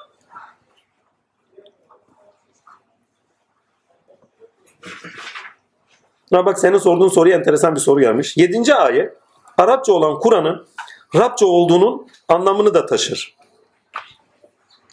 [6.32, 8.36] Ha bak senin sorduğun soruya enteresan bir soru gelmiş.
[8.36, 8.74] 7.
[8.74, 9.12] ayet
[9.58, 10.66] Arapça olan Kur'an'ın
[11.14, 13.36] Rabça olduğunun anlamını da taşır.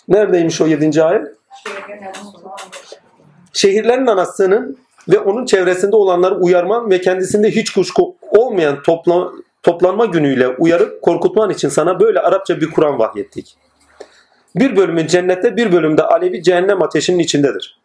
[0.07, 1.03] Neredeymiş o 7.
[1.03, 1.27] ayet?
[3.53, 4.77] Şehirlerin anasının
[5.09, 9.31] ve onun çevresinde olanları uyarman ve kendisinde hiç kuşku olmayan topla,
[9.63, 13.57] toplanma günüyle uyarıp korkutman için sana böyle Arapça bir Kur'an vahyettik.
[14.55, 17.79] Bir bölümü cennette bir bölümde alevi cehennem ateşinin içindedir.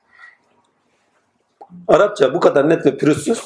[1.88, 3.42] Arapça bu kadar net ve pürüzsüz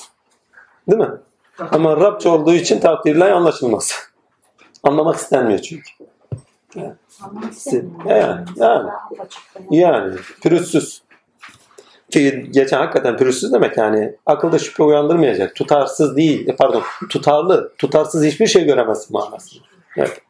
[0.89, 1.11] değil mi?
[1.59, 3.93] Ama Rabça olduğu için takdirle anlaşılmaz.
[4.83, 5.91] Anlamak istenmiyor çünkü.
[6.75, 6.95] Yani,
[8.07, 8.91] yani, yani,
[9.71, 11.03] yani pürüzsüz.
[12.11, 15.55] Ki geçen hakikaten pürüzsüz demek yani akılda şüphe uyandırmayacak.
[15.55, 19.65] Tutarsız değil, pardon tutarlı, tutarsız hiçbir şey göremezsin manasında.
[19.97, 20.23] Evet.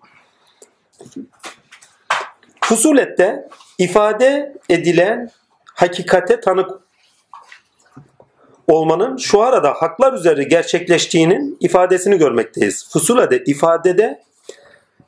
[2.60, 3.48] Fusulette
[3.78, 5.30] ifade edilen
[5.74, 6.70] hakikate tanık
[8.66, 12.88] olmanın şu arada haklar üzere gerçekleştiğinin ifadesini görmekteyiz.
[12.92, 14.22] Fusulede ifadede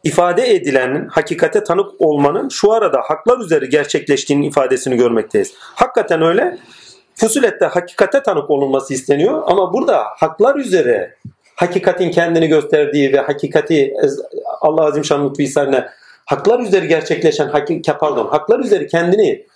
[0.05, 5.53] ifade edilenin hakikate tanık olmanın şu arada haklar üzere gerçekleştiğinin ifadesini görmekteyiz.
[5.57, 6.59] Hakikaten öyle.
[7.15, 11.15] Fusulette hakikate tanık olunması isteniyor ama burada haklar üzere
[11.57, 13.95] hakikatin kendini gösterdiği ve hakikati
[14.61, 15.45] Allah Azim Şan Lütfü
[16.27, 19.47] haklar üzeri gerçekleşen hakik pardon haklar üzeri kendini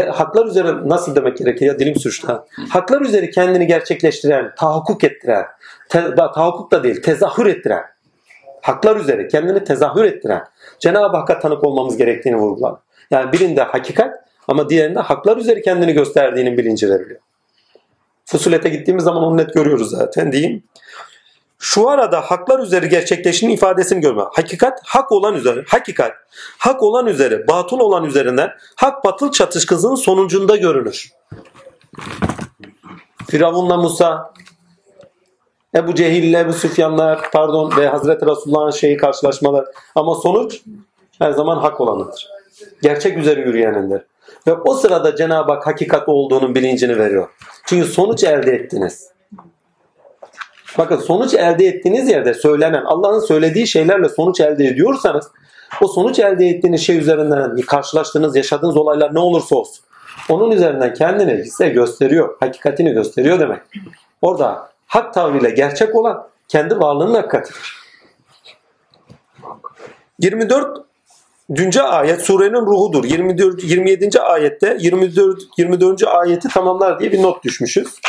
[0.00, 2.44] haklar üzeri nasıl demek gerekiyor ya dilim sürçtü ha.
[2.70, 5.44] Haklar üzeri kendini gerçekleştiren, tahakkuk ettiren,
[5.88, 7.82] te, tahakkuk da değil, tezahür ettiren,
[8.62, 10.44] haklar üzeri kendini tezahür ettiren
[10.78, 12.74] Cenab-ı Hakk'a tanık olmamız gerektiğini vurgular.
[13.10, 14.14] Yani birinde hakikat
[14.48, 17.20] ama diğerinde haklar üzeri kendini gösterdiğinin bilinci veriliyor.
[18.24, 20.62] Fusulete gittiğimiz zaman onu net görüyoruz zaten diyeyim.
[21.58, 24.22] Şu arada haklar üzeri gerçekleşinin ifadesini görme.
[24.32, 26.12] Hakikat hak olan üzere, hakikat
[26.58, 31.12] hak olan üzere, batıl olan üzerinden hak batıl çatışkısının sonucunda görünür.
[33.30, 34.32] Firavun'la Musa,
[35.76, 39.64] Ebu Cehil'le Ebu Süfyanlar, pardon ve Hazreti Resulullah'ın şeyi karşılaşmalar.
[39.94, 40.60] Ama sonuç
[41.18, 42.28] her zaman hak olanıdır.
[42.82, 44.02] Gerçek üzere yürüyenindir.
[44.46, 47.28] Ve o sırada Cenab-ı Hak hakikat olduğunun bilincini veriyor.
[47.66, 49.08] Çünkü sonuç elde ettiniz.
[50.78, 55.30] Bakın sonuç elde ettiğiniz yerde söylenen Allah'ın söylediği şeylerle sonuç elde ediyorsanız
[55.82, 59.84] o sonuç elde ettiğiniz şey üzerinden karşılaştığınız, yaşadığınız olaylar ne olursa olsun
[60.28, 62.36] onun üzerinden kendini size gösteriyor.
[62.40, 63.60] Hakikatini gösteriyor demek.
[64.22, 67.82] Orada hak tavrıyla gerçek olan kendi varlığının hakikatidir.
[70.18, 70.84] 24
[71.54, 73.04] Dünce ayet surenin ruhudur.
[73.04, 74.20] 24 27.
[74.20, 76.06] ayette 24 24.
[76.06, 78.00] ayeti tamamlar diye bir not düşmüşüz.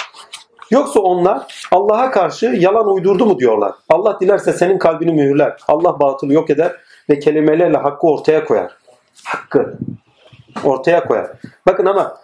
[0.72, 3.72] Yoksa onlar Allah'a karşı yalan uydurdu mu diyorlar.
[3.90, 5.58] Allah dilerse senin kalbini mühürler.
[5.68, 6.76] Allah batılı yok eder
[7.10, 8.72] ve kelimelerle hakkı ortaya koyar.
[9.24, 9.74] Hakkı
[10.64, 11.32] ortaya koyar.
[11.68, 12.18] Bakın ama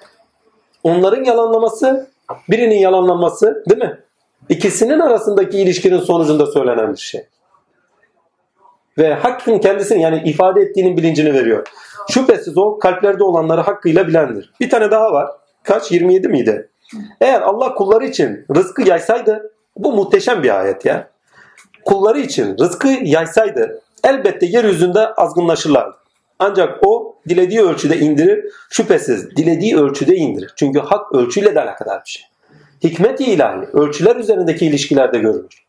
[0.84, 2.10] onların yalanlaması
[2.50, 4.00] birinin yalanlaması değil mi?
[4.50, 7.28] İkisinin arasındaki ilişkinin sonucunda söylenen bir şey.
[8.98, 11.68] Ve hakkın kendisini yani ifade ettiğinin bilincini veriyor.
[12.10, 14.54] Şüphesiz o kalplerde olanları hakkıyla bilendir.
[14.60, 15.28] Bir tane daha var.
[15.64, 15.92] Kaç?
[15.92, 16.70] 27 miydi?
[17.22, 21.10] Eğer Allah kulları için rızkı yaysaydı bu muhteşem bir ayet ya.
[21.86, 25.98] Kulları için rızkı yaysaydı elbette yeryüzünde azgınlaşırlardı.
[26.40, 28.54] Ancak o dilediği ölçüde indirir.
[28.70, 30.54] Şüphesiz dilediği ölçüde indirir.
[30.56, 32.26] Çünkü hak ölçüyle de alakadar bir şey.
[32.84, 35.66] Hikmet-i ilahi ölçüler üzerindeki ilişkilerde görülür.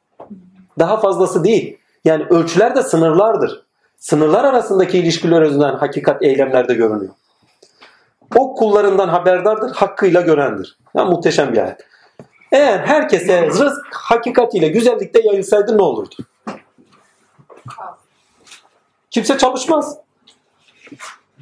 [0.78, 1.78] Daha fazlası değil.
[2.04, 3.62] Yani ölçüler de sınırlardır.
[3.98, 7.12] Sınırlar arasındaki ilişkiler yüzünden hakikat eylemlerde görünüyor.
[8.36, 10.78] O kullarından haberdardır, hakkıyla görendir.
[10.94, 11.86] Ya muhteşem bir ayet.
[12.52, 16.14] Eğer herkese rızk hakikatiyle güzellikte yayılsaydı ne olurdu?
[19.10, 19.96] Kimse çalışmaz.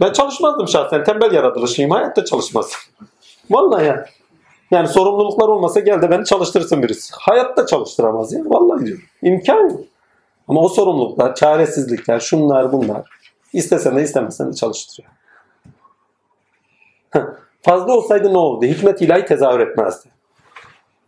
[0.00, 1.04] Ben çalışmazdım şahsen.
[1.04, 1.90] Tembel yaratılışıyım.
[1.90, 2.72] Hayatta çalışmaz.
[3.50, 3.94] Vallahi ya.
[3.94, 4.06] Yani
[4.88, 7.14] sorumluluklar olmasa gel de beni çalıştırsın birisi.
[7.18, 8.40] Hayatta çalıştıramaz ya.
[8.44, 9.04] Vallahi diyorum.
[9.22, 9.80] İmkan yok.
[10.48, 13.10] Ama o sorumluluklar, çaresizlikler, şunlar bunlar.
[13.52, 15.12] İstesen de istemesen de çalıştırıyor.
[17.62, 18.66] Fazla olsaydı ne oldu?
[18.66, 20.08] Hikmet ilahi tezahür etmezdi.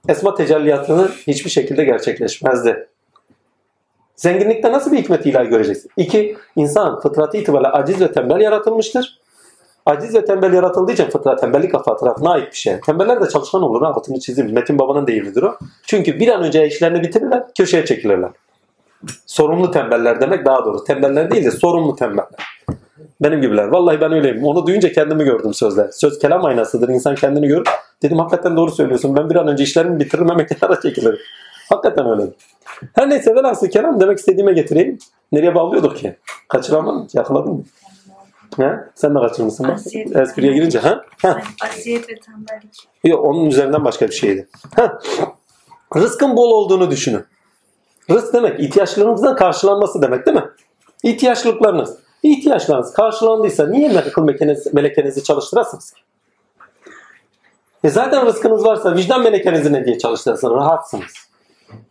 [0.08, 2.88] Esma tecelliyatını hiçbir şekilde gerçekleşmezdi.
[4.16, 5.90] Zenginlikte nasıl bir hikmet ilahi göreceksin?
[5.96, 9.19] İki, insan fıtratı itibariyle aciz ve tembel yaratılmıştır.
[9.86, 12.80] Aciz ve tembel yaratıldığı için fıtrat, tembellik fıtratına ait bir şey.
[12.80, 13.82] Tembeller de çalışkan olur.
[13.82, 14.52] Altını çizeyim.
[14.52, 15.56] Metin Baba'nın deyimidir o.
[15.86, 18.30] Çünkü bir an önce işlerini bitirirler, köşeye çekilirler.
[19.26, 20.84] Sorumlu tembeller demek daha doğru.
[20.84, 22.28] Tembeller değil de sorumlu tembeller.
[23.20, 23.68] Benim gibiler.
[23.68, 24.44] Vallahi ben öyleyim.
[24.44, 25.88] Onu duyunca kendimi gördüm sözler.
[25.92, 26.88] Söz kelam aynasıdır.
[26.88, 27.66] İnsan kendini görür.
[28.02, 29.16] Dedim hakikaten doğru söylüyorsun.
[29.16, 31.18] Ben bir an önce işlerimi bitiririm hemen kenara çekilirim.
[31.68, 32.22] Hakikaten öyle.
[32.94, 34.98] Her neyse velhasıl kelam demek istediğime getireyim.
[35.32, 36.16] Nereye bağlıyorduk ki?
[36.48, 37.08] Kaçıramadın.
[37.14, 37.62] Yakaladın mı?
[38.56, 38.88] Ha?
[38.94, 39.74] Sen de kaçırmışsın bak.
[39.74, 40.16] Asiyet.
[40.16, 40.78] Espriye girince.
[40.78, 41.04] Ha?
[41.22, 41.42] Ha.
[41.64, 42.88] Aziyet ve tembellik.
[43.04, 44.48] Yok onun üzerinden başka bir şeydi.
[44.76, 44.98] Ha.
[45.96, 47.24] Rızkın bol olduğunu düşünün.
[48.10, 50.44] Rızk demek ihtiyaçlarınızdan karşılanması demek değil mi?
[51.02, 51.96] İhtiyaçlıklarınız.
[52.22, 56.00] İhtiyaçlarınız karşılandıysa niye akıl melekenizi, melekenizi çalıştırasınız ki?
[57.84, 60.54] E zaten rızkınız varsa vicdan melekenizi ne diye çalıştırırsınız?
[60.54, 61.12] Rahatsınız.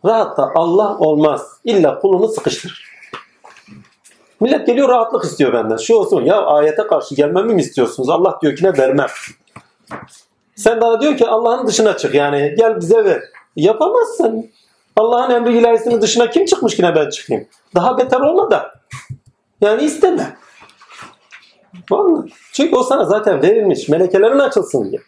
[0.04, 1.60] Rahatta Allah olmaz.
[1.64, 2.89] İlla kulunu sıkıştırır.
[4.40, 5.76] Millet geliyor rahatlık istiyor benden.
[5.76, 8.08] Şu olsun ya ayete karşı gelmemi mi istiyorsunuz?
[8.08, 9.08] Allah diyor ki ne vermem.
[10.56, 13.22] Sen daha diyor ki Allah'ın dışına çık yani gel bize ver.
[13.56, 14.50] Yapamazsın.
[14.96, 17.48] Allah'ın emri ilahisinin dışına kim çıkmış ki ne ben çıkayım?
[17.74, 18.70] Daha beter olma da.
[19.60, 20.36] Yani isteme.
[21.90, 22.30] Vallahi.
[22.52, 23.88] Çünkü o sana zaten verilmiş.
[23.88, 25.00] Melekelerin açılsın diye.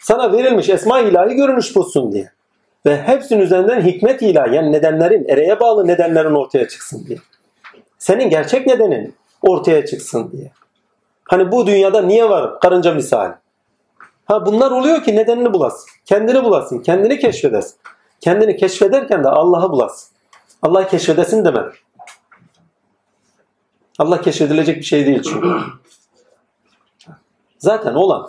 [0.00, 2.30] Sana verilmiş esma ilahi görünüş bulsun diye.
[2.86, 7.18] Ve hepsinin üzerinden hikmet ilahi yani nedenlerin, ereğe bağlı nedenlerin ortaya çıksın diye.
[8.04, 10.52] Senin gerçek nedenin ortaya çıksın diye.
[11.24, 12.60] Hani bu dünyada niye var?
[12.60, 13.34] Karınca misali.
[14.24, 15.88] Ha bunlar oluyor ki nedenini bulasın.
[16.04, 16.78] Kendini bulasın.
[16.78, 17.76] Kendini keşfedesin.
[18.20, 20.16] Kendini keşfederken de Allah'ı bulasın.
[20.62, 21.64] Allah'ı keşfedesin demek.
[23.98, 25.48] Allah keşfedilecek bir şey değil çünkü.
[27.58, 28.28] Zaten olan.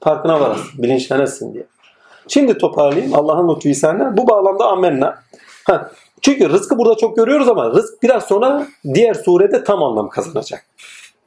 [0.00, 0.82] Farkına varasın.
[0.82, 1.66] Bilinçlenesin diye.
[2.28, 3.14] Şimdi toparlayayım.
[3.14, 4.16] Allah'ın senler.
[4.16, 5.18] Bu bağlamda amenna.
[6.22, 10.64] Çünkü rızkı burada çok görüyoruz ama rızk biraz sonra diğer surede tam anlam kazanacak.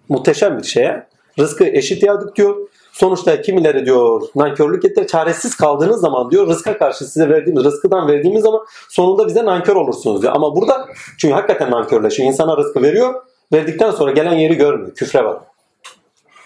[0.10, 1.08] Muhteşem bir şeye.
[1.40, 2.56] Rızkı eşit yadık diyor.
[2.92, 5.08] Sonuçta kimileri diyor nankörlük etti.
[5.08, 10.22] Çaresiz kaldığınız zaman diyor rızka karşı size verdiğimiz rızkıdan verdiğimiz zaman sonunda bize nankör olursunuz
[10.22, 10.34] diyor.
[10.36, 12.30] Ama burada çünkü hakikaten nankörleşiyor.
[12.30, 13.14] İnsana rızkı veriyor.
[13.54, 14.96] Verdikten sonra gelen yeri görmüyor.
[14.96, 15.38] Küfre var.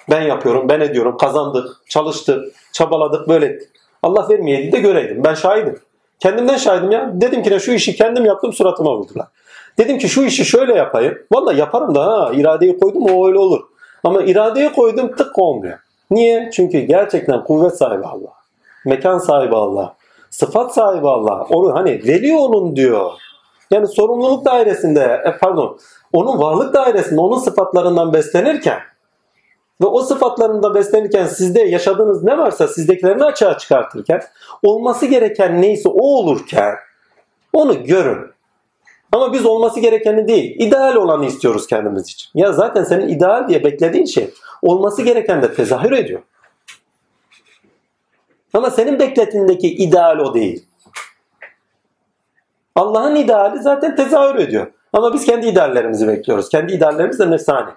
[0.10, 3.70] Ben yapıyorum, ben ediyorum, kazandık, çalıştık, çabaladık, böyle ettik.
[4.04, 5.24] Allah vermeyeydi de göreydim.
[5.24, 5.80] Ben şahidim.
[6.20, 7.12] Kendimden şahidim ya.
[7.14, 9.28] Dedim ki ne şu işi kendim yaptım suratıma vurdular.
[9.78, 11.18] Dedim ki şu işi şöyle yapayım.
[11.32, 13.62] Vallahi yaparım da ha iradeyi koydum o öyle olur.
[14.04, 15.80] Ama iradeyi koydum tık olmuyor.
[16.12, 16.50] Niye?
[16.54, 18.34] Çünkü gerçekten kuvvet sahibi Allah.
[18.86, 19.96] Mekan sahibi Allah.
[20.30, 21.44] Sıfat sahibi Allah.
[21.50, 23.12] Onu hani veli onun diyor.
[23.72, 25.78] Yani sorumluluk dairesinde e, pardon
[26.14, 28.80] onun varlık dairesinde onun sıfatlarından beslenirken
[29.82, 34.22] ve o sıfatlarında beslenirken sizde yaşadığınız ne varsa sizdekilerini açığa çıkartırken
[34.64, 36.76] olması gereken neyse o olurken
[37.54, 38.38] onu görün.
[39.12, 42.30] Ama biz olması gerekeni değil, ideal olanı istiyoruz kendimiz için.
[42.36, 46.22] Ya zaten senin ideal diye beklediğin şey olması gereken de tezahür ediyor.
[48.54, 50.66] Ama senin beklediğindeki ideal o değil.
[52.76, 54.68] Allah'ın ideali zaten tezahür ediyor.
[54.94, 56.50] Ama biz kendi ideallerimizi bekliyoruz.
[56.50, 57.70] Kendi ideallerimiz de nefsani.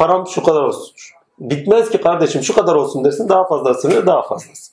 [0.00, 0.94] Param şu kadar olsun.
[1.38, 4.72] Bitmez ki kardeşim şu kadar olsun dersin daha fazlasını daha fazlası.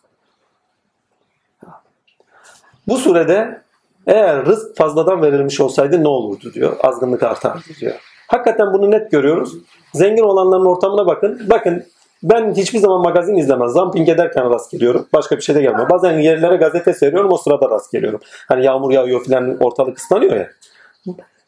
[2.87, 3.61] Bu surede
[4.07, 6.77] eğer rızk fazladan verilmiş olsaydı ne olurdu diyor.
[6.83, 7.95] Azgınlık artardı diyor.
[8.27, 9.53] Hakikaten bunu net görüyoruz.
[9.93, 11.41] Zengin olanların ortamına bakın.
[11.49, 11.83] Bakın
[12.23, 13.71] ben hiçbir zaman magazin izlemez.
[13.71, 15.07] Zamping ederken rast geliyorum.
[15.13, 15.89] Başka bir şey de gelmiyor.
[15.89, 18.19] Bazen yerlere gazete seriyorum o sırada rast geliyorum.
[18.47, 20.49] Hani yağmur yağıyor filan ortalık ıslanıyor ya.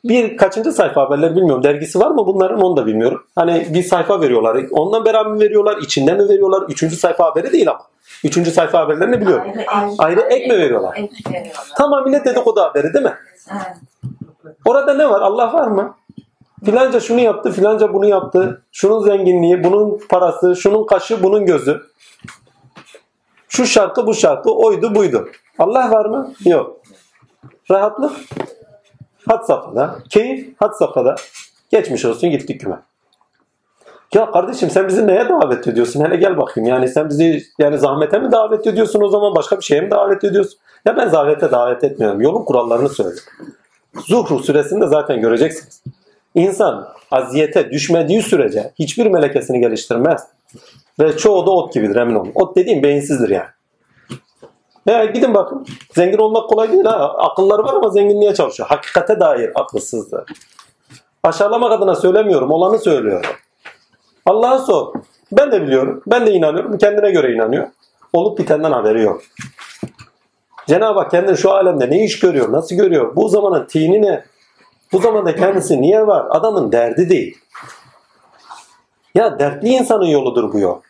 [0.04, 1.64] Bir kaçıncı sayfa haberleri bilmiyorum.
[1.64, 3.24] Dergisi var mı bunların onu da bilmiyorum.
[3.36, 4.66] Hani bir sayfa veriyorlar.
[4.72, 5.78] Ondan beraber mi veriyorlar?
[5.78, 6.62] içinde mi veriyorlar?
[6.70, 7.82] Üçüncü sayfa haberi değil ama.
[8.24, 9.48] Üçüncü sayfa haberlerini biliyorum.
[9.48, 10.98] Ayrı, ayrı, Ayrı ek mi veriyorlar?
[10.98, 11.68] ek veriyorlar.
[11.78, 13.14] Tamamıyla dedikodu haberi değil mi?
[13.52, 13.78] Evet.
[14.66, 15.22] Orada ne var?
[15.22, 15.96] Allah var mı?
[16.66, 18.62] Filanca şunu yaptı, filanca bunu yaptı.
[18.72, 21.82] Şunun zenginliği, bunun parası, şunun kaşı, bunun gözü.
[23.50, 25.30] Şu şarkı, bu şarkı, oydu, buydu.
[25.60, 26.34] Allah var mı?
[26.46, 26.78] Yok.
[27.72, 28.12] Rahatlık
[29.30, 29.96] had safhada.
[30.10, 31.16] Keyif had safhada.
[31.72, 32.80] Geçmiş olsun gittik küme.
[34.14, 36.06] Ya kardeşim sen bizi neye davet ediyorsun?
[36.06, 36.70] Hele gel bakayım.
[36.70, 40.24] Yani sen bizi yani zahmete mi davet ediyorsun o zaman başka bir şeye mi davet
[40.24, 40.60] ediyorsun?
[40.86, 42.22] Ya ben zahmete davet etmiyorum.
[42.22, 43.16] Yolun kurallarını söyle.
[44.08, 45.84] Zuhru suresinde zaten göreceksiniz.
[46.36, 50.28] İnsan aziyete düşmediği sürece hiçbir melekesini geliştirmez.
[51.00, 52.32] Ve çoğu da ot gibidir emin olun.
[52.36, 53.50] Ot dediğim beyinsizdir yani.
[54.86, 55.66] Ya gidin bakın.
[55.96, 57.14] Zengin olmak kolay değil ha.
[57.18, 58.70] Akılları var ama zenginliğe çalışıyor.
[58.70, 60.24] Hakikate dair akılsızdır.
[61.24, 62.52] Aşağılamak adına söylemiyorum.
[62.52, 63.32] Olanı söylüyorum.
[64.26, 64.94] Allah'a sor.
[65.32, 66.04] Ben de biliyorum.
[66.08, 66.78] Ben de inanıyorum.
[66.78, 67.68] Kendine göre inanıyor.
[68.14, 69.22] Olup bitenden haberi yok.
[70.68, 73.16] Cenab-ı Hak kendini şu alemde ne iş görüyor, nasıl görüyor?
[73.16, 74.24] Bu zamanın tini ne?
[74.92, 76.26] Bu zamanda kendisi niye var?
[76.30, 77.38] Adamın derdi değil.
[79.16, 80.82] Ya dertli insanın yoludur bu yol.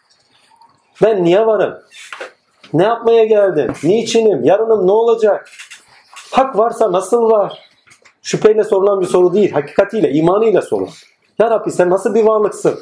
[1.03, 1.79] Ben niye varım?
[2.73, 3.73] Ne yapmaya geldim?
[3.83, 4.43] Niçinim?
[4.43, 5.49] Yarınım ne olacak?
[6.31, 7.69] Hak varsa nasıl var?
[8.21, 9.51] Şüpheyle sorulan bir soru değil.
[9.51, 11.03] Hakikatiyle, imanıyla sorulur.
[11.39, 12.79] Ya Rabbi sen nasıl bir varlıksın?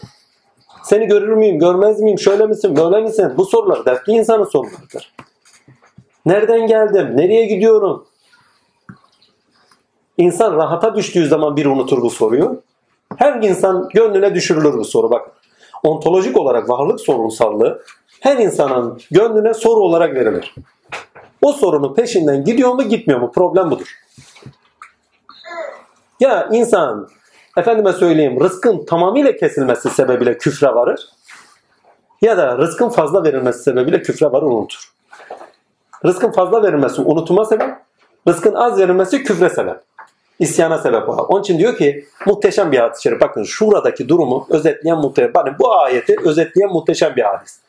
[0.83, 2.19] Seni görür müyüm, görmez miyim?
[2.19, 3.33] Şöyle misin, böyle misin?
[3.37, 5.13] Bu sorular dertli insanın sorularıdır.
[6.25, 7.17] Nereden geldim?
[7.17, 8.07] Nereye gidiyorum?
[10.17, 12.61] İnsan rahata düştüğü zaman bir unutur bu soruyu.
[13.15, 15.11] Her insan gönlüne düşürülür bu soru.
[15.11, 15.31] Bak
[15.83, 17.83] ontolojik olarak varlık sorunsallığı
[18.19, 20.55] her insanın gönlüne soru olarak verilir.
[21.41, 23.31] O sorunun peşinden gidiyor mu gitmiyor mu?
[23.31, 23.97] Problem budur.
[26.19, 27.09] Ya insan
[27.57, 31.09] efendime söyleyeyim rızkın tamamıyla kesilmesi sebebiyle küfre varır.
[32.21, 34.93] Ya da rızkın fazla verilmesi sebebiyle küfre varır unutur.
[36.05, 37.75] Rızkın fazla verilmesi unutuma sebep,
[38.27, 39.77] rızkın az verilmesi küfre sebep.
[40.39, 41.25] İsyana sebep olan.
[41.25, 43.21] Onun için diyor ki muhteşem bir şerif.
[43.21, 45.33] Bakın şuradaki durumu özetleyen muhteşem.
[45.33, 47.59] Bakın bu ayeti özetleyen muhteşem bir hadis.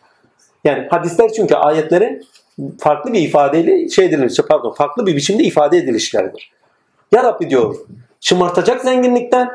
[0.69, 2.27] Yani hadisler çünkü ayetlerin
[2.79, 6.53] farklı bir ifadeyle şey edilir, pardon farklı bir biçimde ifade edilişleridir.
[7.13, 7.77] Ya Rabbi diyor
[8.21, 9.51] şımartacak zenginlikten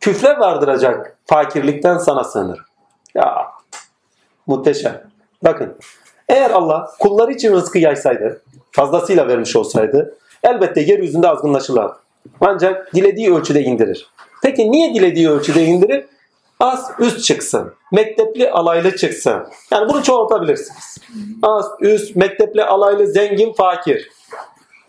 [0.00, 2.60] küfre vardıracak fakirlikten sana sığınır.
[3.14, 3.46] Ya
[4.46, 5.02] muhteşem.
[5.44, 5.76] Bakın
[6.28, 11.92] eğer Allah kulları için rızkı yaysaydı, fazlasıyla vermiş olsaydı elbette yeryüzünde azgınlaşırlar.
[12.40, 14.06] Ancak dilediği ölçüde indirir.
[14.42, 16.04] Peki niye dilediği ölçüde indirir?
[16.60, 17.74] Az üst çıksın.
[17.92, 19.46] Mektepli alaylı çıksın.
[19.70, 20.98] Yani bunu çoğaltabilirsiniz.
[21.42, 24.10] Az üst, mektepli alaylı, zengin, fakir.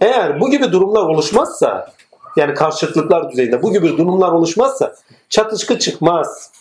[0.01, 1.93] Eğer bu gibi durumlar oluşmazsa
[2.35, 4.95] yani karşıtlıklar düzeyinde bu gibi durumlar oluşmazsa
[5.29, 6.51] çatışkı çıkmaz.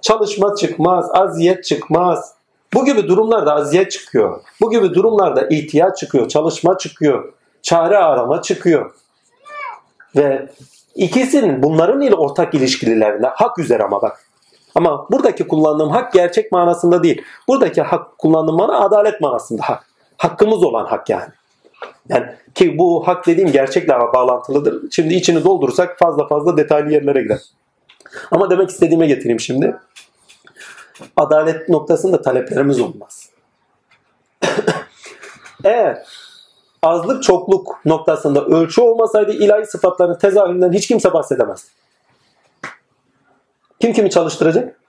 [0.00, 1.10] Çalışma çıkmaz.
[1.12, 2.34] Aziyet çıkmaz.
[2.74, 4.40] Bu gibi durumlarda aziyet çıkıyor.
[4.60, 6.28] Bu gibi durumlarda ihtiyaç çıkıyor.
[6.28, 7.32] Çalışma çıkıyor.
[7.62, 8.94] Çare arama çıkıyor.
[10.16, 10.48] Ve
[10.94, 14.24] İkisinin bunların ile ortak ilişkililerinde hak üzere ama bak.
[14.74, 17.22] Ama buradaki kullandığım hak gerçek manasında değil.
[17.48, 19.86] Buradaki hak kullandığım mana adalet manasında hak.
[20.16, 21.28] Hakkımız olan hak yani.
[22.08, 24.90] Yani ki bu hak dediğim gerçekle bağlantılıdır.
[24.90, 27.40] Şimdi içini doldurursak fazla fazla detaylı yerlere gider.
[28.30, 29.76] Ama demek istediğime getireyim şimdi.
[31.16, 33.30] Adalet noktasında taleplerimiz olmaz.
[35.64, 36.02] Eğer
[36.82, 41.66] azlık çokluk noktasında ölçü olmasaydı ilahi sıfatların tezahüründen hiç kimse bahsedemez.
[43.82, 44.80] Kim kimi çalıştıracak?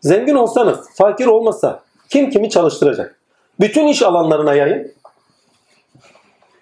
[0.00, 3.20] Zengin olsanız, fakir olmasa kim kimi çalıştıracak?
[3.60, 4.92] Bütün iş alanlarına yayın.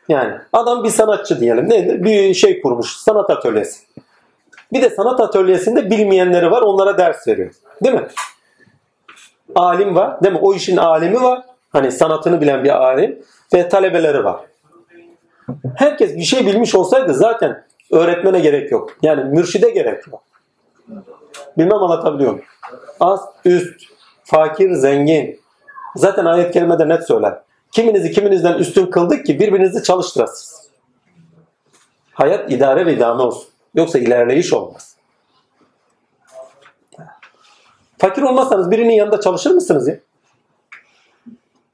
[0.08, 1.70] Yani adam bir sanatçı diyelim.
[1.70, 2.04] Nedir?
[2.04, 2.96] Bir şey kurmuş.
[2.96, 3.86] Sanat atölyesi.
[4.72, 6.62] Bir de sanat atölyesinde bilmeyenleri var.
[6.62, 7.54] Onlara ders veriyor.
[7.84, 8.06] Değil mi?
[9.54, 10.22] Alim var.
[10.22, 10.40] Değil mi?
[10.42, 11.42] O işin alimi var.
[11.70, 13.22] Hani sanatını bilen bir alim.
[13.54, 14.40] Ve talebeleri var.
[15.76, 18.90] Herkes bir şey bilmiş olsaydı zaten öğretmene gerek yok.
[19.02, 20.27] Yani mürşide gerek yok.
[21.58, 22.46] Bilmem anlatabiliyor muyum?
[23.00, 23.80] Az, üst,
[24.24, 25.40] fakir, zengin.
[25.96, 27.42] Zaten ayet kerimede net söyler.
[27.72, 30.68] Kiminizi kiminizden üstün kıldık ki birbirinizi çalıştırasınız.
[32.12, 33.48] Hayat idare ve idame olsun.
[33.74, 34.96] Yoksa ilerleyiş olmaz.
[37.98, 39.98] Fakir olmazsanız birinin yanında çalışır mısınız ya?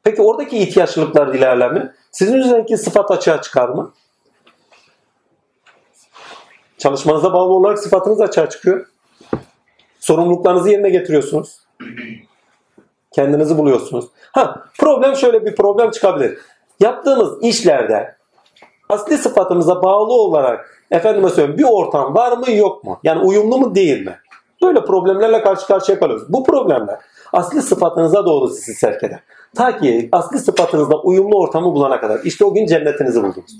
[0.02, 1.94] Peki oradaki ihtiyaçlılıklar ilerler mi?
[2.12, 3.92] Sizin üzerindeki sıfat açığa çıkar mı?
[6.78, 8.86] Çalışmanıza bağlı olarak sıfatınız açığa çıkıyor.
[10.04, 11.60] Sorumluluklarınızı yerine getiriyorsunuz.
[13.12, 14.04] Kendinizi buluyorsunuz.
[14.32, 16.38] Ha, problem şöyle bir problem çıkabilir.
[16.80, 18.16] Yaptığınız işlerde
[18.88, 23.00] asli sıfatımıza bağlı olarak efendime söyleyeyim bir ortam var mı yok mu?
[23.02, 24.18] Yani uyumlu mu değil mi?
[24.62, 26.32] Böyle problemlerle karşı karşıya kalıyoruz.
[26.32, 26.98] Bu problemler
[27.32, 29.20] asli sıfatınıza doğru sizi sevk eder.
[29.56, 32.20] Ta ki asli sıfatınızda uyumlu ortamı bulana kadar.
[32.24, 33.56] İşte o gün cennetinizi buldunuz.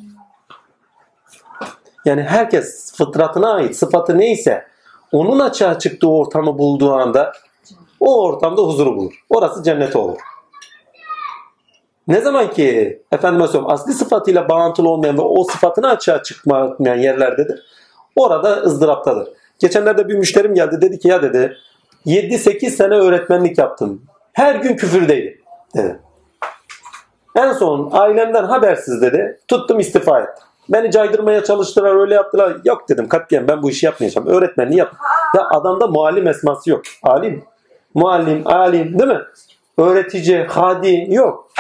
[2.05, 4.74] Yani herkes fıtratına ait sıfatı neyse
[5.15, 7.33] onun açığa çıktığı ortamı bulduğu anda
[8.01, 9.25] o ortamda huzuru bulur.
[9.31, 10.19] Orası cenneti olur.
[12.09, 17.63] Ne zaman ki efendime söyleyeyim asli sıfatıyla bağıntılı olmayan ve o sıfatını açığa çıkmayan yerlerdedir.
[18.17, 19.29] Orada ızdıraptadır.
[19.59, 21.57] Geçenlerde bir müşterim geldi dedi ki ya dedi
[22.07, 24.03] 7-8 sene öğretmenlik yaptım.
[24.33, 25.39] Her gün küfürdeydim
[25.77, 26.01] dedi.
[27.37, 29.41] En son ailemden habersiz dedi.
[29.49, 30.45] Tuttum istifa ettim.
[30.69, 32.57] Beni caydırmaya çalıştılar öyle yaptılar.
[32.65, 34.27] Yok dedim katiyen ben bu işi yapmayacağım.
[34.27, 34.95] Öğretmenliği yap.
[35.37, 36.83] Ya adamda muallim esması yok.
[37.03, 37.45] Alim.
[37.95, 39.21] Muallim, alim değil mi?
[39.79, 41.51] Öğretici, hadi yok.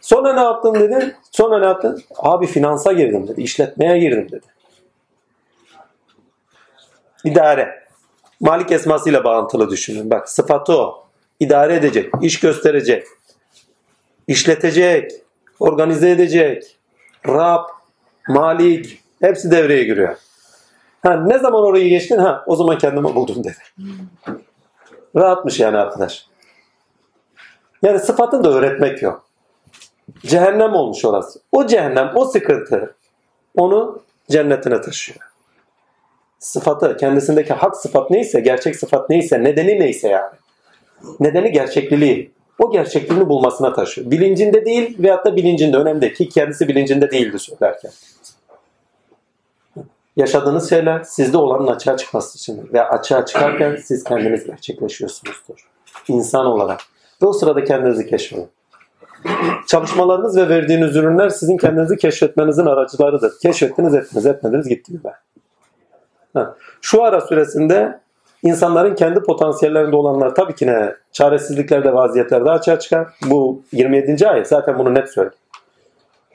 [0.00, 1.16] Sonra ne yaptın dedi.
[1.30, 2.02] Sonra ne yaptın?
[2.16, 3.42] Abi finansa girdim dedi.
[3.42, 4.46] İşletmeye girdim dedi.
[7.24, 7.80] İdare.
[8.40, 10.10] Malik esmasıyla bağıntılı düşünün.
[10.10, 11.06] Bak sıfatı o.
[11.40, 13.06] İdare edecek, iş gösterecek,
[14.26, 15.10] işletecek,
[15.60, 16.76] organize edecek.
[17.28, 17.64] Rab,
[18.30, 20.16] Malik hepsi devreye giriyor.
[21.02, 22.18] Ha, ne zaman orayı geçtin?
[22.18, 23.58] Ha, o zaman kendimi buldum dedi.
[25.16, 26.26] Rahatmış yani arkadaş.
[27.82, 29.26] Yani sıfatını da öğretmek yok.
[30.26, 31.40] Cehennem olmuş orası.
[31.52, 32.94] O cehennem, o sıkıntı
[33.56, 35.18] onu cennetine taşıyor.
[36.38, 40.34] Sıfatı, kendisindeki hak sıfat neyse, gerçek sıfat neyse, nedeni neyse yani.
[41.20, 42.32] Nedeni gerçekliliği.
[42.60, 44.10] O gerçekliğini bulmasına taşıyor.
[44.10, 46.14] Bilincinde değil veyahut da bilincinde önemli değil.
[46.14, 47.90] Ki kendisi bilincinde değildi söylerken.
[50.16, 55.68] Yaşadığınız şeyler sizde olanın açığa çıkması için ve açığa çıkarken siz kendiniz gerçekleşiyorsunuzdur.
[56.08, 56.80] İnsan olarak.
[57.22, 58.48] Ve o sırada kendinizi keşfedin.
[59.66, 63.32] Çalışmalarınız ve verdiğiniz ürünler sizin kendinizi keşfetmenizin aracılarıdır.
[63.42, 65.12] Keşfettiniz ettiniz etmediniz gittiniz be.
[66.80, 68.00] Şu ara süresinde
[68.42, 73.08] insanların kendi potansiyellerinde olanlar tabii ki ne çaresizliklerde vaziyetlerde açığa çıkar.
[73.26, 74.28] Bu 27.
[74.28, 75.34] ayet zaten bunu net söylüyor.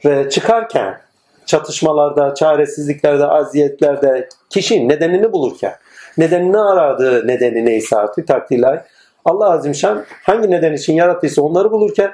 [0.05, 0.97] Ve çıkarken
[1.45, 5.73] çatışmalarda, çaresizliklerde, aziyetlerde kişi nedenini bulurken,
[6.17, 8.85] nedenini aradığı nedeni neyse artık takdirler
[9.25, 12.11] Allah Azimşan hangi neden için yarattıysa onları bulurken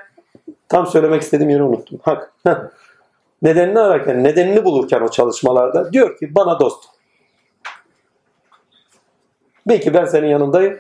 [0.70, 2.00] tam söylemek istediğim yeri unuttum.
[2.04, 2.34] Hak.
[3.42, 6.84] Nedenini ararken, nedenini bulurken o çalışmalarda diyor ki bana dost.
[9.68, 10.80] Belki ben senin yanındayım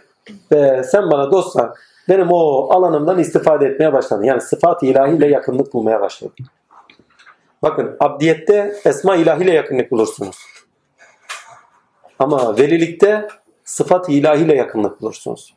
[0.51, 1.73] ve sen bana dostsan
[2.09, 4.23] benim o alanımdan istifade etmeye başladın.
[4.23, 6.45] Yani sıfat ilahiyle yakınlık bulmaya başladın.
[7.61, 10.37] Bakın abdiyette esma ilahiyle yakınlık bulursunuz.
[12.19, 13.27] Ama velilikte
[13.63, 15.55] sıfat ilahiyle yakınlık bulursunuz.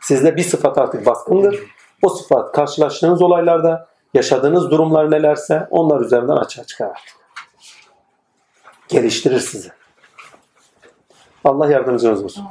[0.00, 1.60] Sizde bir sıfat artık baskındır.
[2.02, 7.16] O sıfat karşılaştığınız olaylarda yaşadığınız durumlar nelerse onlar üzerinden açığa çıkar artık.
[8.88, 9.81] Geliştirir sizi.
[11.44, 12.44] Allah yardımcınız olsun.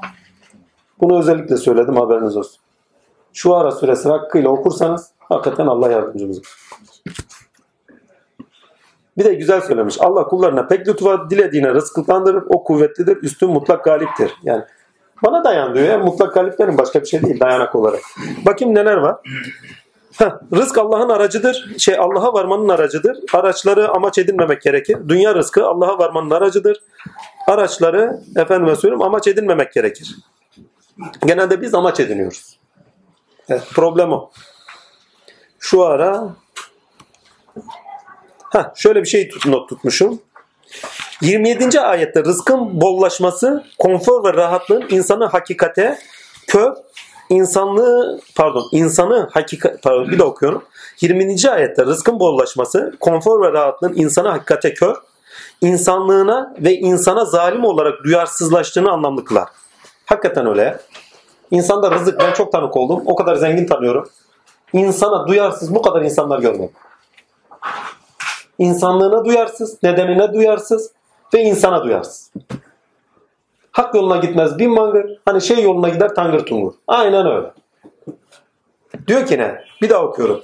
[1.00, 2.62] Bunu özellikle söyledim haberiniz olsun.
[3.34, 6.58] Şu ara suresi hakkıyla okursanız hakikaten Allah yardımcımız olsun.
[9.18, 9.98] Bir de güzel söylemiş.
[10.00, 12.44] Allah kullarına pek lütfa dilediğine rızıklandırır.
[12.50, 13.18] O kuvvetlidir.
[13.18, 14.32] Üstün mutlak galiptir.
[14.44, 14.64] Yani
[15.24, 15.98] bana dayan diyor ya.
[15.98, 18.02] Mutlak galip benim başka bir şey değil dayanak olarak.
[18.46, 19.16] Bakayım neler var.
[20.22, 21.76] Heh, rızk Allah'ın aracıdır.
[21.78, 23.18] Şey Allah'a varmanın aracıdır.
[23.34, 24.98] Araçları amaç edinmemek gerekir.
[25.08, 26.84] Dünya rızkı Allah'a varmanın aracıdır.
[27.48, 30.16] Araçları efendime söyleyeyim amaç edinmemek gerekir.
[31.26, 32.60] Genelde biz amaç ediniyoruz.
[33.50, 34.32] Evet, problem o.
[35.60, 36.36] Şu ara
[38.44, 40.22] ha şöyle bir şey tut, not tutmuşum.
[41.22, 41.82] 27.
[41.82, 45.98] ayette rızkın bollaşması, konfor ve rahatlığın insanı hakikate
[46.48, 46.74] kör,
[47.32, 50.64] insanlığı pardon insanı hakikat pardon bir de okuyorum.
[51.02, 51.50] 20.
[51.50, 54.96] ayette rızkın bollaşması, konfor ve rahatlığın insanı hakikate kör,
[55.62, 59.50] insanlığına ve insana zalim olarak duyarsızlaştığını anlamlı kılar.
[60.06, 60.80] Hakikaten öyle.
[61.52, 63.04] İnsanda rızık ben çok tanık oldum.
[63.06, 64.10] O kadar zengin tanıyorum.
[64.74, 66.76] İnsana duyarsız bu kadar insanlar görmedim.
[68.58, 70.92] İnsanlığına duyarsız, nedenine duyarsız
[71.34, 72.32] ve insana duyarsız.
[73.72, 75.20] Hak yoluna gitmez bin mangır.
[75.26, 76.74] Hani şey yoluna gider tangır tungur.
[76.88, 77.52] Aynen öyle.
[79.08, 79.64] Diyor ki ne?
[79.82, 80.42] Bir daha okuyorum.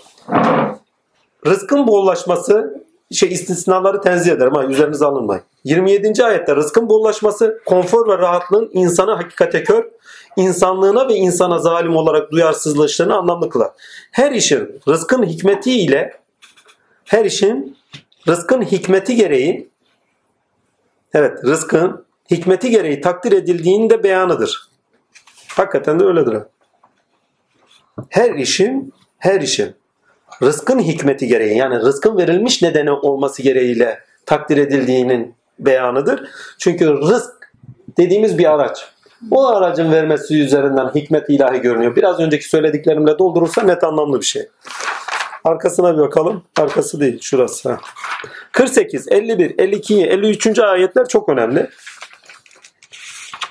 [1.45, 5.43] Rızkın bollaşması şey istisnaları tenzih ederim ha üzerinize alınmayın.
[5.63, 6.25] 27.
[6.25, 9.85] ayette rızkın bollaşması, konfor ve rahatlığın insanı hakikate kör,
[10.37, 13.71] insanlığına ve insana zalim olarak duyarsızlaştığını anlamlı kılar.
[14.11, 16.19] Her işin rızkın hikmeti ile
[17.05, 17.77] her işin
[18.27, 19.69] rızkın hikmeti gereği
[21.13, 24.69] evet rızkın hikmeti gereği takdir edildiğinin de beyanıdır.
[25.47, 26.37] Hakikaten de öyledir.
[28.09, 29.75] Her işin her işin
[30.43, 36.29] rızkın hikmeti gereği yani rızkın verilmiş nedeni olması gereğiyle takdir edildiğinin beyanıdır.
[36.59, 37.51] Çünkü rızk
[37.97, 38.87] dediğimiz bir araç.
[39.31, 41.95] O aracın vermesi üzerinden hikmet ilahi görünüyor.
[41.95, 44.47] Biraz önceki söylediklerimle doldurursa net anlamlı bir şey.
[45.43, 46.43] Arkasına bir bakalım.
[46.57, 47.69] Arkası değil şurası.
[47.69, 47.79] ha.
[48.51, 50.59] 48, 51, 52, 53.
[50.59, 51.69] ayetler çok önemli.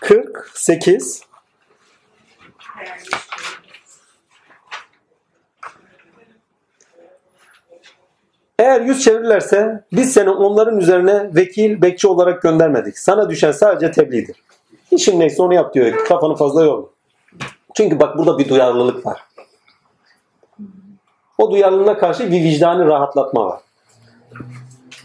[0.07, 1.23] 48
[8.59, 12.99] Eğer yüz çevirirlerse biz seni onların üzerine vekil, bekçi olarak göndermedik.
[12.99, 14.37] Sana düşen sadece tebliğdir.
[14.91, 16.05] İşin neyse onu yap diyor.
[16.05, 16.87] Kafanı fazla yorma.
[17.75, 19.21] Çünkü bak burada bir duyarlılık var.
[21.39, 23.61] O duyarlılığına karşı bir vicdani rahatlatma var.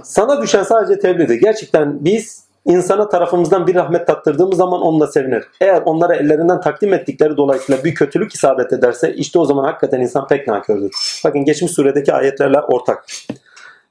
[0.03, 1.35] Sana düşen sadece tebliğdir.
[1.35, 5.43] Gerçekten biz insana tarafımızdan bir rahmet tattırdığımız zaman onunla sevinir.
[5.61, 10.27] Eğer onlara ellerinden takdim ettikleri dolayısıyla bir kötülük isabet ederse işte o zaman hakikaten insan
[10.27, 10.91] pek nankördür.
[11.25, 13.05] Bakın geçmiş suredeki ayetlerle ortak.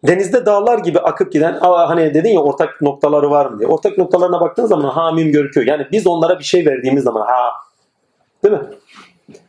[0.06, 3.68] Denizde dağlar gibi akıp giden hani dedin ya ortak noktaları var mı diye.
[3.68, 5.66] Ortak noktalarına baktığın zaman hamim görüküyor.
[5.66, 7.52] Yani biz onlara bir şey verdiğimiz zaman ha
[8.44, 8.62] değil mi?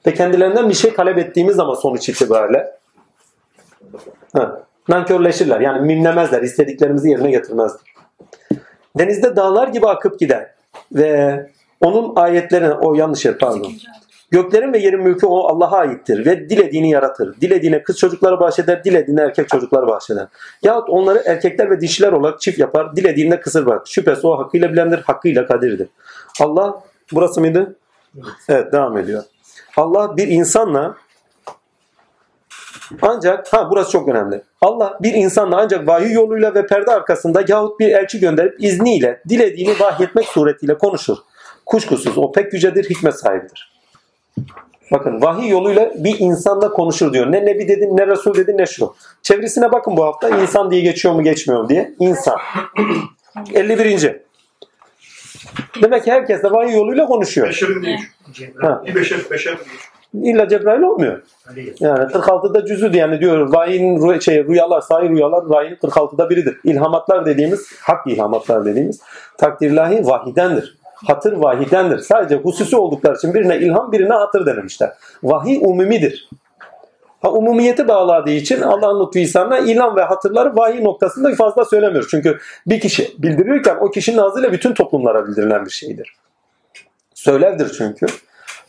[0.08, 2.72] Ve kendilerinden bir şey talep ettiğimiz zaman sonuç itibariyle
[4.34, 5.60] ha, nankörleşirler.
[5.60, 6.42] Yani mimlemezler.
[6.42, 7.82] istediklerimizi yerine getirmezler.
[8.98, 10.48] Denizde dağlar gibi akıp giden
[10.92, 11.40] ve
[11.82, 13.72] onun ayetlerine o yanlış yer pardon.
[14.32, 17.42] Göklerin ve yerin mülkü o Allah'a aittir ve dilediğini yaratır.
[17.42, 20.28] Dilediğine kız çocukları bahşeder, dilediğine erkek çocukları bahşeder.
[20.64, 23.92] Yahut onları erkekler ve dişiler olarak çift yapar, dilediğinde kısır bırakır.
[23.92, 25.88] Şüphesiz o hakkıyla bilendir, hakkıyla kadirdir.
[26.42, 27.76] Allah, burası mıydı?
[28.50, 29.24] Evet, devam ediyor.
[29.78, 30.96] Allah bir insanla
[33.02, 34.42] ancak, ha burası çok önemli.
[34.62, 39.80] Allah bir insanla ancak vahiy yoluyla ve perde arkasında yahut bir elçi gönderip izniyle dilediğini
[39.80, 41.18] vahyetmek suretiyle konuşur.
[41.66, 43.72] Kuşkusuz o pek yücedir, hikmet sahibidir.
[44.92, 47.32] Bakın vahiy yoluyla bir insanla konuşur diyor.
[47.32, 48.96] Ne nebi dedi, ne resul dedi, ne şu.
[49.22, 51.94] Çevresine bakın bu hafta insan diye geçiyor mu geçmiyor mu diye.
[52.00, 52.38] İnsan.
[53.54, 54.22] 51.
[55.82, 57.48] Demek ki herkes de vahiy yoluyla konuşuyor.
[57.48, 58.00] Beşerin değil.
[58.62, 58.84] Ha.
[58.86, 59.80] Bir beşer, beşer değil.
[60.14, 61.22] İlla Cebrail olmuyor.
[61.80, 66.58] Yani 46'da cüzü yani diyor vahyin rü- şey rüyalar, sahi rüyalar vahyin 46'da biridir.
[66.64, 69.02] İlhamatlar dediğimiz, hak ilhamatlar dediğimiz
[69.38, 70.78] takdirlahi vahidendir.
[71.08, 72.00] Hatır vahidendir.
[72.00, 74.92] Sadece hususi oldukları için birine ilham birine hatır denemişler.
[75.24, 76.30] Vahiy umumidir.
[77.22, 82.08] Ha, umumiyeti bağladığı için Allah'ın lütfu ihsanına ilan ve hatırları vahiy noktasında fazla söylemiyor.
[82.12, 86.16] Çünkü bir kişi bildirirken o kişinin ağzıyla bütün toplumlara bildirilen bir şeydir.
[87.14, 88.06] Söylevdir çünkü.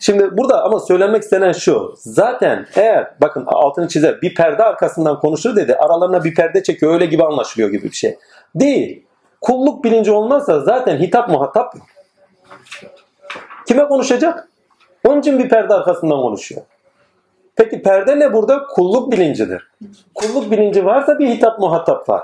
[0.02, 1.94] Şimdi burada ama söylenmek istenen şu.
[1.96, 5.74] Zaten eğer bakın altını çizer bir perde arkasından konuşur dedi.
[5.74, 8.18] Aralarına bir perde çekiyor öyle gibi anlaşılıyor gibi bir şey.
[8.54, 9.02] Değil.
[9.40, 11.74] Kulluk bilinci olmazsa zaten hitap muhatap.
[13.68, 14.48] Kime konuşacak?
[15.04, 16.62] Onun için bir perde arkasından konuşuyor.
[17.56, 18.66] Peki perde ne burada?
[18.66, 19.70] Kulluk bilincidir.
[20.14, 22.22] Kulluk bilinci varsa bir hitap muhatap var.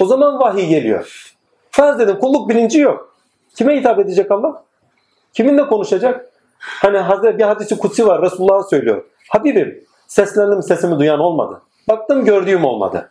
[0.00, 1.34] O zaman vahiy geliyor.
[1.70, 3.14] Farz dedim kulluk bilinci yok.
[3.54, 4.62] Kime hitap edecek Allah?
[5.32, 6.33] Kiminle konuşacak?
[6.64, 8.22] Hani Hazreti bir hadisi kutsi var.
[8.22, 9.04] Resulullah söylüyor.
[9.28, 11.62] Habibim seslendim sesimi duyan olmadı.
[11.88, 13.10] Baktım gördüğüm olmadı.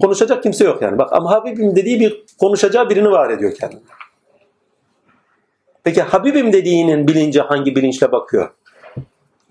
[0.00, 0.98] Konuşacak kimse yok yani.
[0.98, 3.80] Bak ama Habibim dediği bir konuşacağı birini var ediyor kendine.
[5.84, 8.50] Peki Habibim dediğinin bilinci hangi bilinçle bakıyor?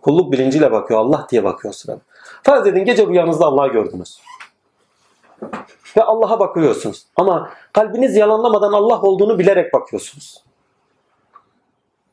[0.02, 1.00] Kulluk bilinciyle bakıyor.
[1.00, 2.02] Allah diye bakıyor sırada.
[2.44, 4.22] Farz edin gece rüyanızda Allah'ı gördünüz.
[5.98, 7.06] Ve Allah'a bakıyorsunuz.
[7.16, 10.44] Ama kalbiniz yalanlamadan Allah olduğunu bilerek bakıyorsunuz.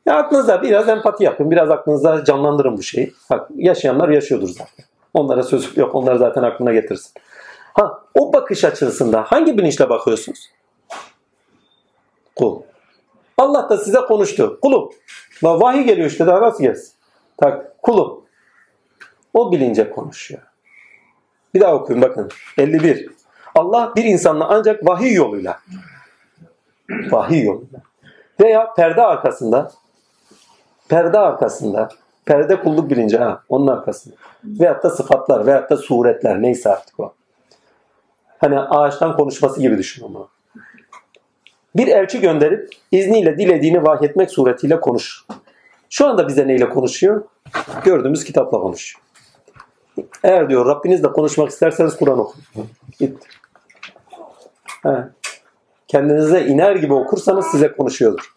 [0.08, 1.50] Ya aklınıza biraz empati yapın.
[1.50, 3.14] Biraz aklınıza canlandırın bu şeyi.
[3.30, 4.84] Bak yaşayanlar yaşıyordur zaten.
[5.14, 5.94] Onlara sözüm yok.
[5.94, 7.12] Onları zaten aklına getirsin.
[7.74, 10.50] Ha, o bakış açısında hangi bilinçle bakıyorsunuz?
[12.36, 12.62] Kul.
[13.38, 14.58] Allah da size konuştu.
[14.62, 14.90] Kulum.
[15.42, 16.92] Bak Vahiy geliyor işte daha nasıl gelsin?
[17.36, 18.24] Tak, kulum.
[19.34, 20.42] O bilince konuşuyor.
[21.54, 22.28] Bir daha okuyun bakın.
[22.58, 23.10] 51.
[23.54, 25.60] Allah bir insanla ancak vahiy yoluyla
[27.10, 27.80] vahiy yoluyla
[28.40, 29.70] veya perde arkasında
[30.89, 31.89] perde arkasında
[32.26, 37.15] perde kulluk bilinci ha onun arkasında veyahut da sıfatlar veyahut da suretler neyse artık o.
[38.39, 40.28] Hani ağaçtan konuşması gibi düşün onu.
[41.76, 45.25] Bir elçi gönderip izniyle dilediğini vahyetmek suretiyle konuş.
[45.91, 47.25] Şu anda bize neyle konuşuyor?
[47.84, 49.05] Gördüğümüz kitapla konuşuyor.
[50.23, 52.68] Eğer diyor Rabbinizle konuşmak isterseniz Kur'an okuyun.
[53.00, 53.28] Gitti.
[54.83, 55.05] He.
[55.89, 58.34] Kendinize iner gibi okursanız size konuşuyordur.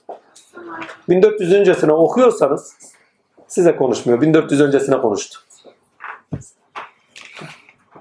[1.10, 2.76] 1400 öncesine okuyorsanız
[3.48, 4.22] size konuşmuyor.
[4.22, 5.40] 1400 öncesine konuştu.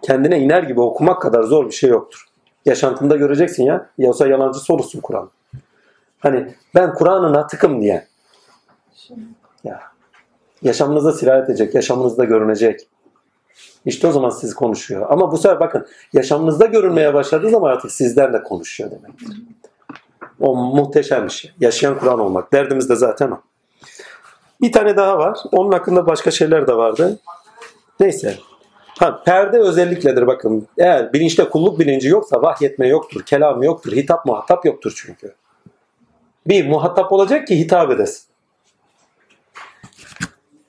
[0.02, 2.26] Kendine iner gibi okumak kadar zor bir şey yoktur.
[2.64, 3.90] Yaşantında göreceksin ya.
[3.98, 5.30] Yoksa yalancısı olursun Kur'an.
[6.18, 8.06] Hani ben Kur'an'ın atıkım diye.
[9.64, 9.80] Ya.
[10.62, 11.74] Yaşamınıza sirayet edecek.
[11.74, 12.88] Yaşamınızda görünecek.
[13.84, 15.06] İşte o zaman siz konuşuyor.
[15.10, 19.28] Ama bu sefer bakın yaşamınızda görünmeye başladığı zaman artık sizden de konuşuyor demektir.
[20.40, 21.52] O muhteşem bir şey.
[21.60, 22.52] Yaşayan Kur'an olmak.
[22.52, 23.40] Derdimiz de zaten o.
[24.60, 25.38] Bir tane daha var.
[25.52, 27.18] Onun hakkında başka şeyler de vardı.
[28.00, 28.36] Neyse.
[28.98, 30.68] Ha, perde özellikledir bakın.
[30.78, 35.34] Eğer bilinçte kulluk bilinci yoksa vahyetme yoktur, kelam yoktur, hitap muhatap yoktur çünkü.
[36.46, 38.24] Bir muhatap olacak ki hitap edesin.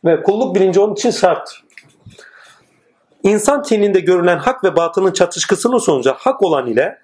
[0.06, 1.64] Ve kulluk bilinci onun için şarttır.
[3.24, 7.01] İnsan teninde görülen hak ve batının çatışkısının sonucu hak olan ile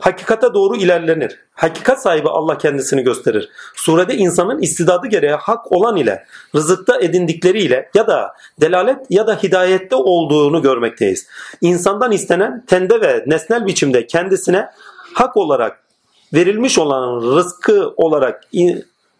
[0.00, 1.38] hakikate doğru ilerlenir.
[1.54, 3.48] Hakikat sahibi Allah kendisini gösterir.
[3.74, 9.96] Surede insanın istidadı gereği hak olan ile rızıkta edindikleriyle ya da delalet ya da hidayette
[9.96, 11.26] olduğunu görmekteyiz.
[11.60, 14.66] İnsandan istenen tende ve nesnel biçimde kendisine
[15.14, 15.80] hak olarak
[16.34, 18.44] verilmiş olan rızkı olarak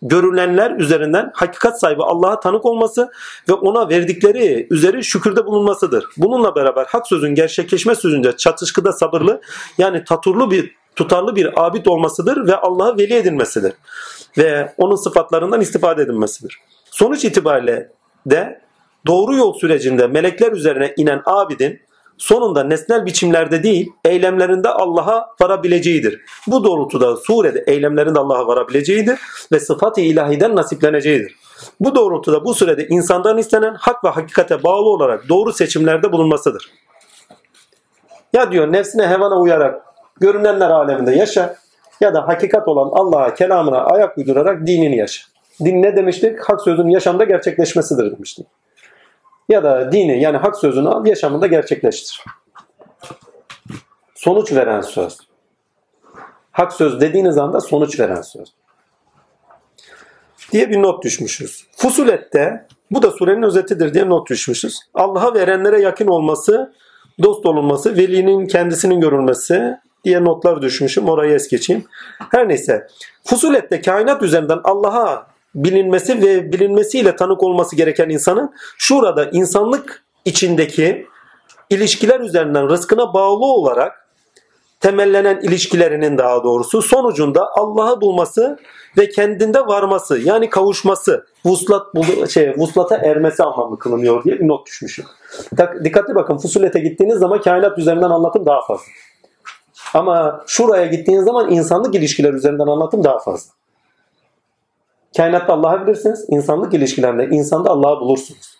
[0.02, 3.12] görünenler üzerinden hakikat sahibi Allah'a tanık olması
[3.48, 6.06] ve ona verdikleri üzeri şükürde bulunmasıdır.
[6.16, 9.40] Bununla beraber hak sözün gerçekleşme sözünce çatışkıda sabırlı
[9.78, 13.72] yani taturlu bir tutarlı bir abid olmasıdır ve Allah'a veli edilmesidir.
[14.38, 16.58] Ve onun sıfatlarından istifade edilmesidir.
[16.90, 17.92] Sonuç itibariyle
[18.26, 18.60] de
[19.06, 21.80] doğru yol sürecinde melekler üzerine inen abidin
[22.20, 26.20] sonunda nesnel biçimlerde değil eylemlerinde Allah'a varabileceğidir.
[26.46, 29.18] Bu doğrultuda surede eylemlerinde Allah'a varabileceğidir
[29.52, 31.36] ve sıfat-ı ilahiden nasipleneceğidir.
[31.80, 36.70] Bu doğrultuda bu sürede insandan istenen hak ve hakikate bağlı olarak doğru seçimlerde bulunmasıdır.
[38.32, 39.82] Ya diyor nefsine hevana uyarak
[40.20, 41.56] görünenler aleminde yaşa
[42.00, 45.22] ya da hakikat olan Allah'a kelamına ayak uydurarak dinini yaşa.
[45.64, 46.40] Din ne demiştik?
[46.40, 48.46] Hak sözünün yaşamda gerçekleşmesidir demiştik
[49.48, 52.24] ya da dini yani hak sözünü al yaşamında gerçekleştir.
[54.14, 55.18] Sonuç veren söz.
[56.52, 58.54] Hak söz dediğiniz anda sonuç veren söz.
[60.52, 61.66] Diye bir not düşmüşüz.
[61.76, 64.80] Fusulette bu da surenin özetidir diye not düşmüşüz.
[64.94, 66.72] Allah'a verenlere yakın olması,
[67.22, 71.08] dost olunması, velinin kendisinin görülmesi diye notlar düşmüşüm.
[71.08, 71.84] Orayı es geçeyim.
[72.30, 72.86] Her neyse.
[73.24, 81.06] Fusulette kainat üzerinden Allah'a bilinmesi ve bilinmesiyle tanık olması gereken insanın şurada insanlık içindeki
[81.70, 84.06] ilişkiler üzerinden rızkına bağlı olarak
[84.80, 88.58] temellenen ilişkilerinin daha doğrusu sonucunda Allah'ı bulması
[88.98, 91.86] ve kendinde varması yani kavuşması, vuslat
[92.30, 95.04] şey vuslata ermesi anlamlı kılınıyor diye bir not düşmüşüm.
[95.84, 98.84] Dikkatli bakın Fusulet'e gittiğiniz zaman kainat üzerinden anlatım daha fazla.
[99.94, 103.59] Ama şuraya gittiğiniz zaman insanlık ilişkiler üzerinden anlatım daha fazla.
[105.16, 106.24] Kainatta Allah'ı bilirsiniz.
[106.28, 108.56] insanlık ilişkilerinde insanda Allah'ı bulursunuz.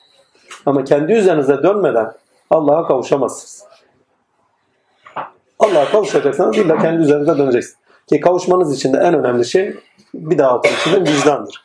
[0.67, 2.13] Ama kendi üzerinize dönmeden
[2.51, 3.65] Allah'a kavuşamazsınız.
[5.59, 7.81] Allah'a kavuşacaksanız illa kendi üzerinize döneceksiniz.
[8.09, 9.77] Ki kavuşmanız için de en önemli şey
[10.15, 11.65] bir daha altın içinde vicdandır.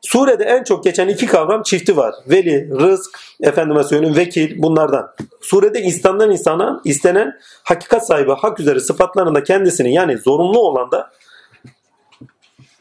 [0.00, 2.14] Surede en çok geçen iki kavram çifti var.
[2.26, 5.14] Veli, rızk, efendime söyleyeyim vekil bunlardan.
[5.40, 11.10] Surede insandan insana istenen hakikat sahibi hak üzere sıfatlarında kendisini yani zorunlu olan da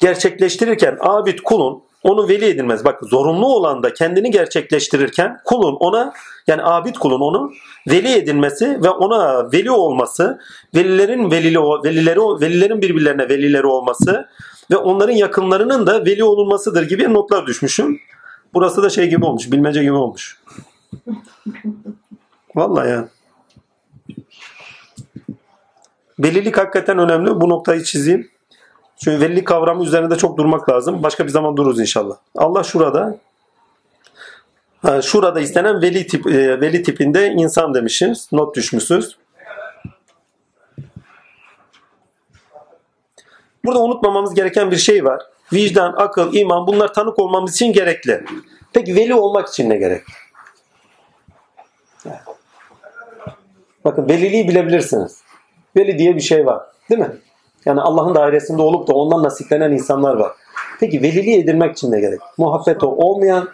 [0.01, 2.85] gerçekleştirirken abid kulun onu veli edilmez.
[2.85, 6.13] Bak zorunlu olan da kendini gerçekleştirirken kulun ona
[6.47, 7.51] yani abid kulun onu
[7.89, 10.39] veli edilmesi ve ona veli olması,
[10.75, 14.27] velilerin velili velileri velilerin birbirlerine velileri olması
[14.71, 17.99] ve onların yakınlarının da veli olunmasıdır gibi notlar düşmüşüm.
[18.53, 20.41] Burası da şey gibi olmuş, bilmece gibi olmuş.
[22.55, 23.09] Vallahi ya.
[26.19, 27.41] Velilik hakikaten önemli.
[27.41, 28.30] Bu noktayı çizeyim.
[29.03, 31.03] Çünkü velilik kavramı üzerinde çok durmak lazım.
[31.03, 32.15] Başka bir zaman dururuz inşallah.
[32.37, 33.17] Allah şurada
[35.01, 38.27] şurada istenen veli tip e, veli tipinde insan demişiz.
[38.31, 39.17] Not düşmüşsünüz.
[43.65, 45.21] Burada unutmamamız gereken bir şey var.
[45.53, 48.23] Vicdan, akıl, iman bunlar tanık olmamız için gerekli.
[48.73, 50.03] Peki veli olmak için ne gerek?
[53.85, 55.21] Bakın veliliği bilebilirsiniz.
[55.77, 56.61] Veli diye bir şey var.
[56.89, 57.11] Değil mi?
[57.65, 60.31] Yani Allah'ın dairesinde olup da ondan nasiplenen insanlar var.
[60.79, 62.19] Peki veliliği edilmek için ne gerek?
[62.37, 63.49] Muhabbeti olmayan,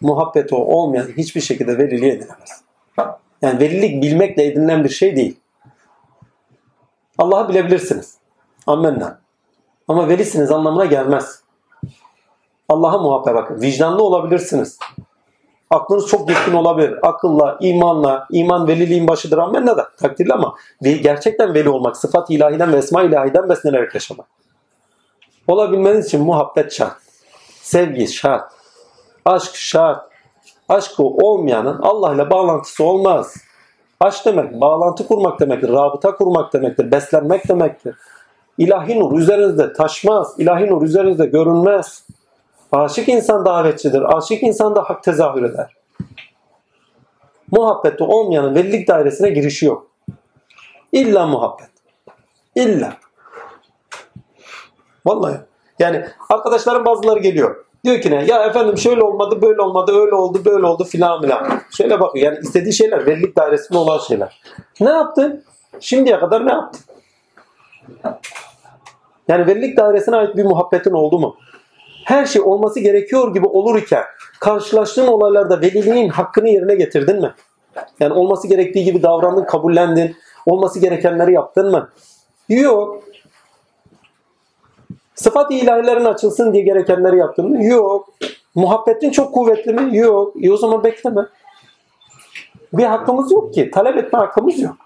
[0.00, 2.62] muhabbeti olmayan hiçbir şekilde veliliği edilemez.
[3.42, 5.40] Yani velilik bilmekle edinilen bir şey değil.
[7.18, 8.14] Allah'ı bilebilirsiniz.
[8.66, 9.20] Amenna.
[9.88, 11.42] Ama velisiniz anlamına gelmez.
[12.68, 13.60] Allah'a muhabbet bakın.
[13.60, 14.78] Vicdanlı olabilirsiniz.
[15.70, 16.98] Aklınız çok geçkin olabilir.
[17.02, 22.76] Akılla, imanla, iman veliliğin başıdır amenna da takdirli ama gerçekten veli olmak, sıfat ilahiden ve
[22.76, 24.26] esma ilahiden beslenerek yaşamak.
[25.48, 26.96] Olabilmeniz için muhabbet şart.
[27.62, 28.52] Sevgi şart.
[29.24, 30.10] Aşk şart.
[30.68, 33.36] Aşkı olmayanın Allah ile bağlantısı olmaz.
[34.00, 37.94] Aşk demek, bağlantı kurmak demektir, rabıta kurmak demektir, beslenmek demektir.
[38.58, 42.06] İlahi nur üzerinizde taşmaz, ilahi nur üzerinizde görünmez.
[42.72, 44.16] Aşık insan davetçidir.
[44.16, 45.76] Aşık insan da hak tezahür eder.
[47.50, 49.90] Muhabbette olmayanın velilik dairesine girişi yok.
[50.92, 51.70] İlla muhabbet.
[52.54, 52.96] İlla.
[55.06, 55.36] Vallahi.
[55.78, 57.64] Yani arkadaşların bazıları geliyor.
[57.84, 58.24] Diyor ki ne?
[58.24, 61.60] Ya efendim şöyle olmadı, böyle olmadı, öyle oldu, böyle oldu filan filan.
[61.76, 62.32] Şöyle bakıyor.
[62.32, 64.42] Yani istediği şeyler velilik dairesinde olan şeyler.
[64.80, 65.44] Ne yaptın?
[65.80, 66.80] Şimdiye kadar ne yaptın?
[69.28, 71.36] Yani velilik dairesine ait bir muhabbetin oldu mu?
[72.10, 74.04] Her şey olması gerekiyor gibi olurken
[74.40, 77.34] karşılaştığın olaylarda veliliğin hakkını yerine getirdin mi?
[78.00, 80.16] Yani olması gerektiği gibi davrandın, kabullendin.
[80.46, 81.90] Olması gerekenleri yaptın mı?
[82.48, 83.02] Yok.
[85.14, 87.64] Sıfat ilahilerin açılsın diye gerekenleri yaptın mı?
[87.64, 88.08] Yok.
[88.54, 89.96] Muhabbetin çok kuvvetli mi?
[89.96, 90.44] Yok.
[90.44, 91.20] E o zaman bekleme.
[92.72, 93.70] Bir hakkımız yok ki.
[93.70, 94.76] Talep etme hakkımız yok.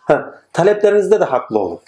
[0.00, 1.78] Ha, taleplerinizde de haklı olun.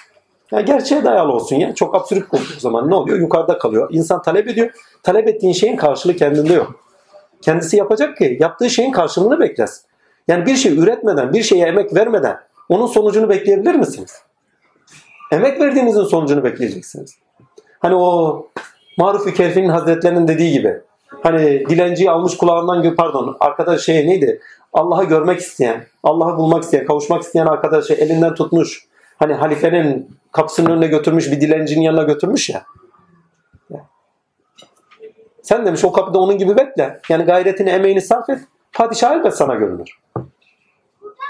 [0.55, 1.75] Ya gerçeğe dayalı olsun ya.
[1.75, 3.19] Çok absürt olduğu zaman ne oluyor?
[3.19, 3.89] Yukarıda kalıyor.
[3.93, 4.71] İnsan talep ediyor.
[5.03, 6.81] Talep ettiğin şeyin karşılığı kendinde yok.
[7.43, 9.83] Kendisi yapacak ki yaptığı şeyin karşılığını beklesin.
[10.29, 12.37] Yani bir şey üretmeden, bir şeye emek vermeden
[12.69, 14.23] onun sonucunu bekleyebilir misiniz?
[15.33, 17.19] Emek verdiğinizin sonucunu bekleyeceksiniz.
[17.79, 18.47] Hani o
[18.99, 20.81] Maruf-i Kerfi'nin hazretlerinin dediği gibi.
[21.23, 24.41] Hani dilenciyi almış kulağından pardon arkadaş şey neydi?
[24.73, 28.89] Allah'ı görmek isteyen, Allah'ı bulmak isteyen, kavuşmak isteyen arkadaşı elinden tutmuş.
[29.19, 32.65] Hani halifenin kapısının önüne götürmüş bir dilencinin yanına götürmüş ya.
[35.43, 37.01] Sen demiş o kapıda onun gibi bekle.
[37.09, 38.39] Yani gayretini, emeğini sarf et.
[38.73, 39.99] Padişah elbet sana görünür.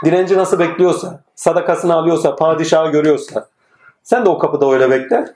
[0.05, 3.49] Dilenci nasıl bekliyorsa, sadakasını alıyorsa, padişahı görüyorsa.
[4.03, 5.35] Sen de o kapıda öyle bekle.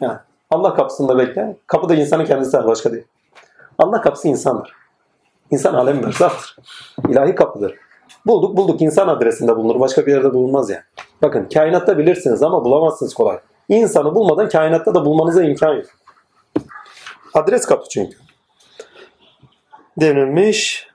[0.00, 0.18] Yani
[0.50, 1.56] Allah kapısında bekle.
[1.66, 3.04] Kapıda insanın kendisi var, başka değil.
[3.78, 4.72] Allah kapısı insandır.
[5.50, 6.56] İnsan alemi berzahtır.
[7.08, 7.74] İlahi kapıdır.
[8.26, 9.80] Bulduk bulduk insan adresinde bulunur.
[9.80, 10.82] Başka bir yerde bulunmaz yani.
[11.22, 13.38] Bakın kainatta bilirsiniz ama bulamazsınız kolay.
[13.68, 15.86] İnsanı bulmadan kainatta da bulmanıza imkan yok.
[17.34, 18.16] Adres kapı çünkü.
[20.00, 20.92] Denilmiş.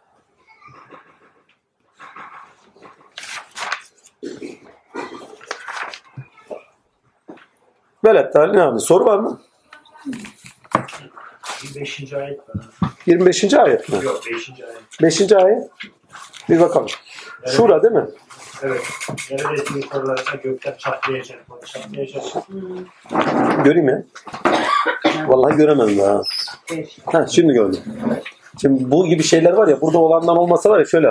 [8.05, 8.79] Velet ne abi?
[8.79, 9.41] Soru var mı?
[11.63, 12.13] 25.
[12.13, 12.65] ayet var.
[13.05, 13.53] 25.
[13.53, 14.05] ayet mi?
[14.05, 14.49] Yok 5.
[14.49, 15.01] ayet.
[15.21, 15.31] 5.
[15.31, 15.69] ayet.
[16.49, 16.87] Bir bakalım.
[17.47, 18.05] Şura değil mi?
[18.63, 18.81] Evet.
[19.31, 21.39] Neredeyse yukarılarsa gökler çatlayacak.
[21.65, 22.23] Çatlayacak.
[23.65, 24.03] Göreyim ya.
[25.27, 26.21] Vallahi göremedim daha.
[27.05, 27.79] Ha, şimdi gördüm.
[28.61, 31.09] Şimdi bu gibi şeyler var ya burada olandan olmasa var ya şöyle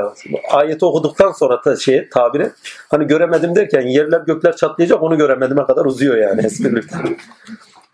[0.51, 2.53] ayeti okuduktan sonra da şeye tabire
[2.91, 7.17] hani göremedim derken yerler gökler çatlayacak onu göremedime kadar uzuyor yani esprilikten.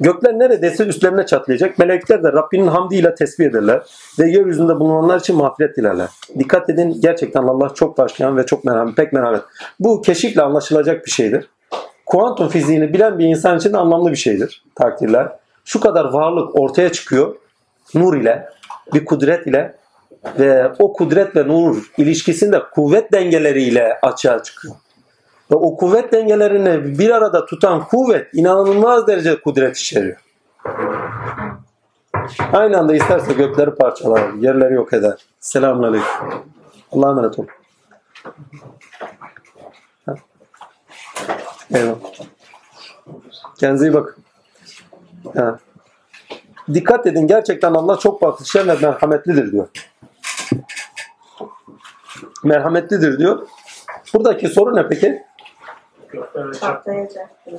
[0.01, 1.79] Gökler neredeyse üstlerine çatlayacak.
[1.79, 3.83] Melekler de Rabbinin hamdiyle tesbih ederler.
[4.19, 6.09] Ve yeryüzünde bulunanlar için mağfiret dilerler.
[6.39, 9.43] Dikkat edin gerçekten Allah çok başlayan ve çok merhamet, pek merhamet.
[9.81, 11.49] Bu keşifle anlaşılacak bir şeydir.
[12.07, 14.65] Kuantum fiziğini bilen bir insan için de anlamlı bir şeydir.
[14.75, 15.29] Takdirler.
[15.65, 17.37] Şu kadar varlık ortaya çıkıyor.
[17.95, 18.49] Nur ile,
[18.95, 19.75] bir kudret ile
[20.39, 24.75] ve o kudret ve nur ilişkisinde kuvvet dengeleriyle açığa çıkıyor.
[25.53, 30.17] Ve o kuvvet dengelerini bir arada tutan kuvvet inanılmaz derece kudret içeriyor.
[32.53, 35.27] Aynı anda isterse gökleri parçalar, yerleri yok eder.
[35.41, 36.09] Selamünaleyküm.
[36.93, 37.49] Allah'a emanet olun.
[41.75, 41.97] Eyvallah.
[43.59, 44.25] Kendinize iyi bakın.
[45.37, 45.59] Ha.
[46.75, 49.69] Dikkat edin gerçekten Allah çok bakışan ve merhametlidir diyor.
[52.45, 53.47] Merhametlidir diyor.
[54.15, 55.23] Buradaki soru ne peki?
[56.13, 56.61] Gökler ve çat.
[56.61, 57.55] Çatlayacaktır.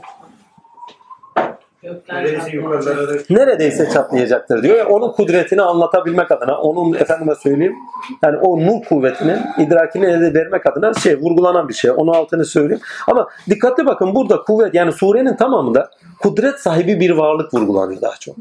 [2.10, 4.78] Neredeyse yukarılara da neredeyse çatlayacaktır diyor.
[4.78, 7.76] Yani onun kudretini anlatabilmek adına, onun efendime söyleyeyim,
[8.24, 11.92] yani o nur kuvvetinin idrakini elde vermek adına şey vurgulanan bir şey.
[11.92, 12.82] Onu altını söyleyeyim.
[13.08, 15.90] Ama dikkatli bakın burada kuvvet yani surenin tamamında
[16.22, 18.36] kudret sahibi bir varlık vurgulanıyor daha çok.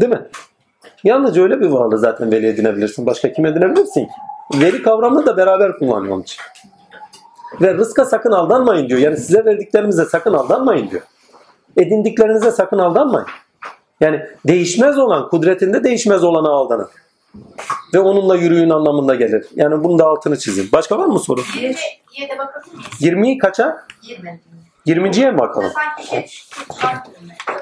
[0.00, 0.22] Değil mi?
[1.04, 3.06] Yalnızca öyle bir varlığı zaten veli edinebilirsin.
[3.06, 4.10] Başka kim edinebilirsin ki?
[4.54, 6.40] Veli kavramını da beraber kullanıyor onun için.
[7.60, 9.00] Ve rızka sakın aldanmayın diyor.
[9.00, 11.02] Yani size verdiklerimize sakın aldanmayın diyor.
[11.76, 13.26] Edindiklerinize sakın aldanmayın.
[14.00, 16.88] Yani değişmez olan, kudretinde değişmez olana aldanın.
[17.94, 19.46] Ve onunla yürüyün anlamında gelir.
[19.54, 20.68] Yani bunun da altını çizin.
[20.72, 21.40] Başka var mı soru?
[21.40, 23.00] 20'ye de bakabilir miyiz?
[23.00, 23.86] 20'yi kaça?
[24.02, 24.40] 20.
[24.86, 25.72] 20'ciye mi bakalım?
[25.74, 26.26] Sanki şey?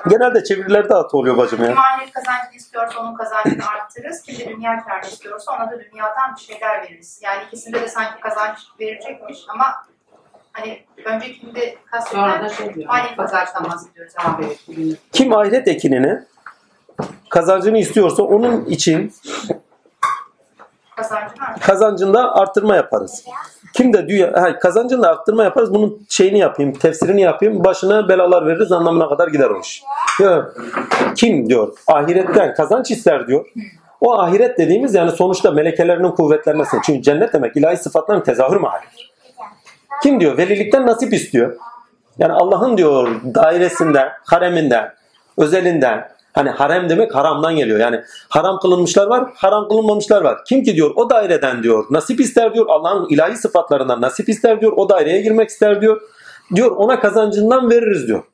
[0.09, 1.77] Genelde çevirilerde hata oluyor bacım ya.
[1.77, 4.23] Ahiret kazancını istiyorsa onun kazancını arttırırız.
[4.23, 7.21] Kim de dünya kârını istiyorsa ona da dünyadan bir şeyler veririz.
[7.23, 9.87] Yani ikisinde de sanki kazanç verecekmiş ama
[10.53, 14.15] hani öncekinde kastedilen şey manevi kazançtan bahsediyoruz.
[14.19, 14.57] Abi,
[15.13, 16.23] Kim ahiret ekinini
[17.31, 19.15] kazancını istiyorsa onun için
[20.97, 23.25] Kazancını kazancında arttırma yaparız.
[23.75, 25.75] Kim de dünya, ha, kazancında arttırma yaparız.
[25.75, 27.65] Bunun şeyini yapayım, tefsirini yapayım.
[27.65, 29.83] Başına belalar veririz anlamına kadar gider o iş.
[30.19, 30.55] Diyor,
[31.17, 33.47] kim diyor ahiretten kazanç ister diyor.
[34.01, 36.77] O ahiret dediğimiz yani sonuçta melekelerinin kuvvetlenmesi.
[36.87, 39.13] Çünkü cennet demek ilahi sıfatların tezahür mahallidir.
[40.03, 41.57] Kim diyor velilikten nasip istiyor.
[42.19, 44.93] Yani Allah'ın diyor dairesinden, hareminden,
[45.39, 46.09] özelinden.
[46.35, 47.79] Hani harem demek haramdan geliyor.
[47.79, 50.39] Yani haram kılınmışlar var, haram kılınmamışlar var.
[50.49, 52.67] Kim ki diyor o daireden diyor nasip ister diyor.
[52.69, 54.73] Allah'ın ilahi sıfatlarından nasip ister diyor.
[54.77, 56.01] O daireye girmek ister diyor.
[56.55, 58.25] Diyor ona kazancından veririz diyor.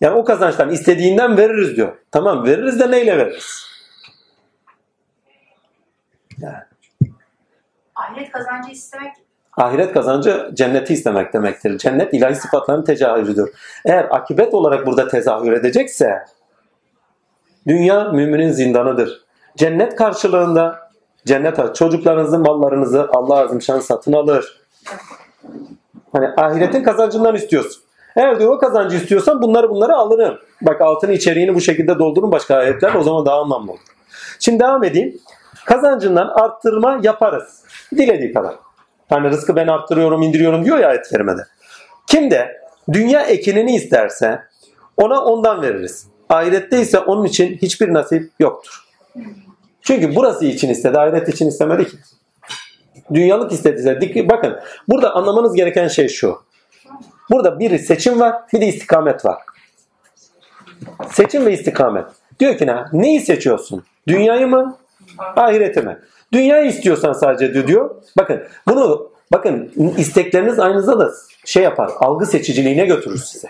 [0.00, 1.96] Yani o kazançtan istediğinden veririz diyor.
[2.10, 3.66] Tamam veririz de neyle veririz?
[7.94, 9.12] Ahiret kazancı istemek
[9.56, 11.78] Ahiret kazancı cenneti istemek demektir.
[11.78, 13.50] Cennet ilahi sıfatların tezahürüdür.
[13.84, 16.24] Eğer akibet olarak burada tezahür edecekse
[17.66, 19.24] dünya müminin zindanıdır.
[19.56, 20.90] Cennet karşılığında
[21.26, 24.60] cennet çocuklarınızı, mallarınızı Allah azimşan satın alır.
[26.12, 27.82] Hani ahiretin kazancından istiyorsun.
[28.16, 30.38] Eğer diyor o kazancı istiyorsan bunları bunları alırım.
[30.62, 33.80] Bak altını içeriğini bu şekilde doldurun başka ayetler o zaman daha anlamlı olur.
[34.38, 35.18] Şimdi devam edeyim.
[35.66, 37.62] Kazancından arttırma yaparız.
[37.96, 38.54] Dilediği kadar.
[39.08, 41.40] Hani rızkı ben arttırıyorum, indiriyorum diyor ya ayet-i kerimede.
[42.06, 42.60] Kim de
[42.92, 44.42] dünya ekinini isterse
[44.96, 46.06] ona ondan veririz.
[46.28, 48.84] Ahirette ise onun için hiçbir nasip yoktur.
[49.82, 51.96] Çünkü burası için istedi, ahiret için istemedi ki.
[53.14, 54.28] Dünyalık istediyse.
[54.30, 54.56] Bakın
[54.88, 56.38] burada anlamanız gereken şey şu.
[57.30, 59.42] Burada bir seçim var, bir de istikamet var.
[61.10, 62.04] Seçim ve istikamet.
[62.40, 62.76] Diyor ki ne?
[62.92, 63.84] Neyi seçiyorsun?
[64.08, 64.76] Dünyayı mı?
[65.18, 65.98] Ahireti mi?
[66.32, 68.02] Dünyayı istiyorsan sadece diyor.
[68.18, 71.10] Bakın bunu bakın istekleriniz aynınızda da
[71.44, 71.90] şey yapar.
[72.00, 73.48] Algı seçiciliğine götürür size.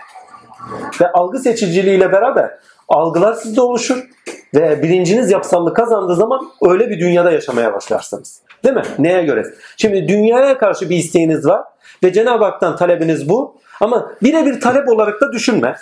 [1.01, 2.51] Ve algı seçiciliğiyle beraber
[2.87, 4.09] algılar sizde oluşur
[4.55, 8.41] ve bilinciniz yapısallık kazandığı zaman öyle bir dünyada yaşamaya başlarsınız.
[8.63, 8.83] Değil mi?
[8.99, 9.43] Neye göre?
[9.77, 11.63] Şimdi dünyaya karşı bir isteğiniz var
[12.03, 13.55] ve Cenab-ı Hak'tan talebiniz bu.
[13.81, 15.75] Ama birebir talep olarak da düşünme.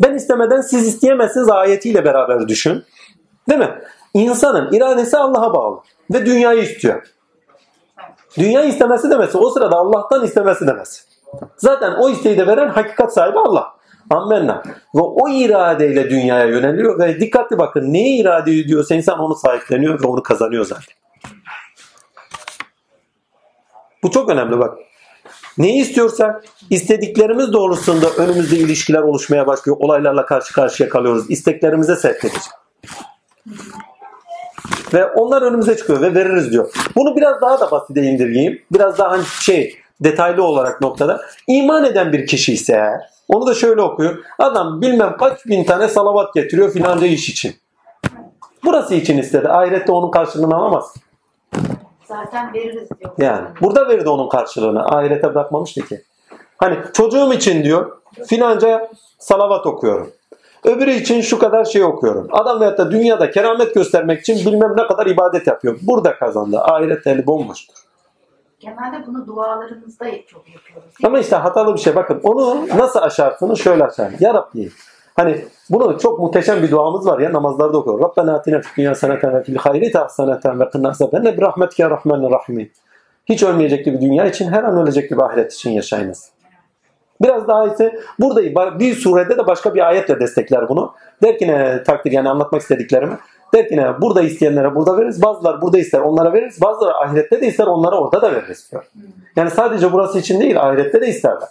[0.00, 2.84] Ben istemeden siz isteyemezsiniz ayetiyle beraber düşün.
[3.48, 3.70] Değil mi?
[4.14, 5.80] İnsanın iradesi Allah'a bağlı
[6.12, 7.02] ve dünyayı istiyor.
[8.38, 11.02] Dünyayı istemesi demesi o sırada Allah'tan istemesi demesi.
[11.56, 13.66] Zaten o isteği de veren hakikat sahibi Allah.
[14.12, 14.62] Ammenna.
[14.94, 20.06] Ve o iradeyle dünyaya yöneliyor ve dikkatli bakın neye irade ediyorsa insan onu sahipleniyor ve
[20.06, 20.94] onu kazanıyor zaten.
[24.02, 24.78] Bu çok önemli bak.
[25.58, 29.76] Neyi istiyorsak istediklerimiz doğrultusunda önümüzde ilişkiler oluşmaya başlıyor.
[29.80, 31.30] Olaylarla karşı karşıya kalıyoruz.
[31.30, 32.42] İsteklerimize sevk edecek.
[34.94, 36.72] Ve onlar önümüze çıkıyor ve veririz diyor.
[36.96, 38.62] Bunu biraz daha da basite indirgeyim.
[38.72, 41.20] Biraz daha hani şey detaylı olarak noktada.
[41.48, 43.00] İman eden bir kişi ise eğer,
[43.32, 44.18] onu da şöyle okuyor.
[44.38, 47.54] Adam bilmem kaç bin tane salavat getiriyor filanca iş için.
[48.64, 49.48] Burası için istedi.
[49.48, 50.94] Ahirette onun karşılığını alamaz.
[52.08, 53.12] zaten veririz diyor.
[53.18, 54.86] Yani burada verdi onun karşılığını.
[54.86, 56.02] Ahirete bırakmamıştı ki.
[56.58, 57.96] Hani çocuğum için diyor
[58.26, 60.10] filanca salavat okuyorum.
[60.64, 62.28] Öbürü için şu kadar şey okuyorum.
[62.32, 65.78] Adam veyahut da dünyada keramet göstermek için bilmem ne kadar ibadet yapıyor.
[65.82, 66.60] Burada kazandı.
[66.60, 67.81] Ahiret eli bomboştur.
[68.62, 70.94] Genelde bunu dualarımızda çok yapıyoruz.
[71.04, 71.94] Ama işte hatalı bir şey.
[71.94, 73.58] Bakın onu nasıl aşarsınız?
[73.58, 74.10] Şöyle aşar.
[74.20, 74.70] Ya Rabbi
[75.14, 78.00] Hani bunu çok muhteşem bir duamız var ya namazlarda okuyor.
[78.00, 81.90] Rabbena atina fid dünya seneten ve fil hayri tahseneten ve qina azabenne bi rahmetike ya
[81.90, 82.70] rahmanir rahim.
[83.26, 86.30] Hiç ölmeyecek gibi dünya için her an ölecek gibi ahiret için yaşayınız.
[87.22, 90.94] Biraz daha ise burada bir surede de başka bir ayetle destekler bunu.
[91.22, 93.18] Der ki ne takdir yani anlatmak istediklerimi.
[93.54, 95.22] Der ki ne burada isteyenlere burada veririz.
[95.22, 96.60] Bazıları burada ister onlara veririz.
[96.60, 98.84] Bazıları ahirette de ister onlara orada da veririz diyor.
[99.36, 101.48] Yani sadece burası için değil ahirette de isterler.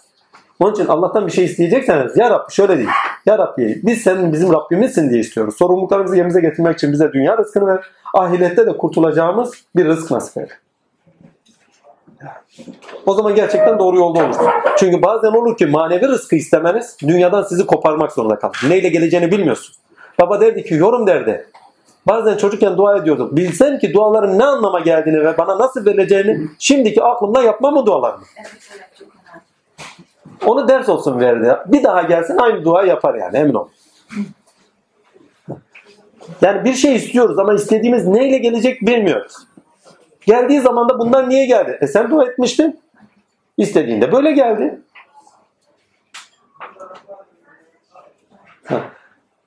[0.59, 2.89] Onun için Allah'tan bir şey isteyecekseniz ya Rabbi şöyle değil.
[3.25, 5.55] Ya Rabbi biz senin bizim Rabbimizsin diye istiyoruz.
[5.57, 7.79] Sorumluluklarımızı yerimize getirmek için bize dünya rızkını ver.
[8.13, 10.53] Ahirette de kurtulacağımız bir rızk nasip eyle.
[13.05, 14.45] O zaman gerçekten doğru yolda olursun.
[14.77, 18.57] Çünkü bazen olur ki manevi rızkı istemeniz dünyadan sizi koparmak zorunda kalır.
[18.69, 19.75] Neyle geleceğini bilmiyorsun.
[20.19, 21.50] Baba derdi ki yorum derdi.
[22.07, 23.29] Bazen çocukken dua ediyordum.
[23.31, 28.23] Bilsem ki duaların ne anlama geldiğini ve bana nasıl verileceğini şimdiki aklımda yapmam mı dualarımı?
[30.45, 31.57] Onu ders olsun verdi.
[31.65, 33.67] Bir daha gelsin aynı dua yapar yani emin ol.
[36.41, 39.33] Yani bir şey istiyoruz ama istediğimiz neyle gelecek bilmiyoruz.
[40.25, 41.77] Geldiği zaman da bundan niye geldi?
[41.81, 42.81] E sen dua etmiştin.
[43.57, 44.81] İstediğinde böyle geldi.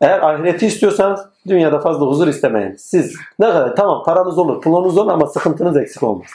[0.00, 2.74] Eğer ahireti istiyorsanız dünyada fazla huzur istemeyin.
[2.78, 6.26] Siz ne kadar tamam paranız olur, pulunuz olur ama sıkıntınız eksik olmaz.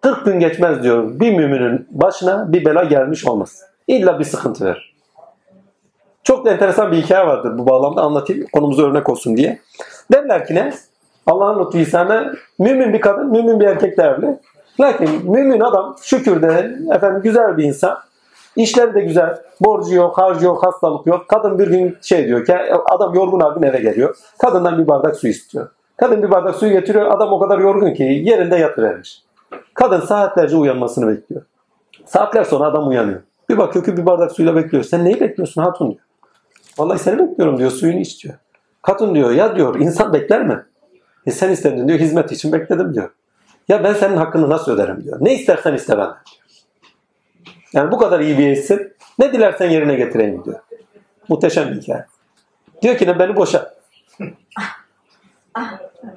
[0.00, 3.62] 40 gün geçmez diyor bir müminin başına bir bela gelmiş olmaz.
[3.86, 4.94] İlla bir sıkıntı verir.
[6.22, 9.58] Çok da enteresan bir hikaye vardır bu bağlamda anlatayım konumuza örnek olsun diye.
[10.12, 10.72] Derler ki ne?
[11.26, 14.38] Allah'ın lütfu ihsanı mümin bir kadın, mümin bir erkekle evli.
[14.80, 17.98] Lakin mümin adam şükür de efendim güzel bir insan.
[18.58, 19.38] İşleri de güzel.
[19.60, 21.28] Borcu yok, harcı yok, hastalık yok.
[21.28, 22.54] Kadın bir gün şey diyor ki
[22.90, 24.16] adam yorgun argın eve geliyor.
[24.38, 25.68] Kadından bir bardak su istiyor.
[25.96, 27.06] Kadın bir bardak suyu getiriyor.
[27.06, 29.22] Adam o kadar yorgun ki yerinde yatıvermiş.
[29.74, 31.42] Kadın saatlerce uyanmasını bekliyor.
[32.06, 33.20] Saatler sonra adam uyanıyor.
[33.48, 34.84] Bir bakıyor ki bir bardak suyla bekliyor.
[34.84, 36.00] Sen neyi bekliyorsun hatun diyor.
[36.78, 37.70] Vallahi seni bekliyorum diyor.
[37.70, 38.34] Suyunu iç diyor.
[38.82, 40.64] Kadın diyor ya diyor insan bekler mi?
[41.26, 43.10] E sen istedin diyor hizmet için bekledim diyor.
[43.68, 45.18] Ya ben senin hakkını nasıl öderim diyor.
[45.20, 46.47] Ne istersen iste benden diyor.
[47.72, 48.92] Yani bu kadar iyi bir eşsin.
[49.18, 50.58] Ne dilersen yerine getireyim diyor.
[51.28, 52.04] Muhteşem bir hikaye.
[52.82, 53.74] Diyor ki ne beni boşa.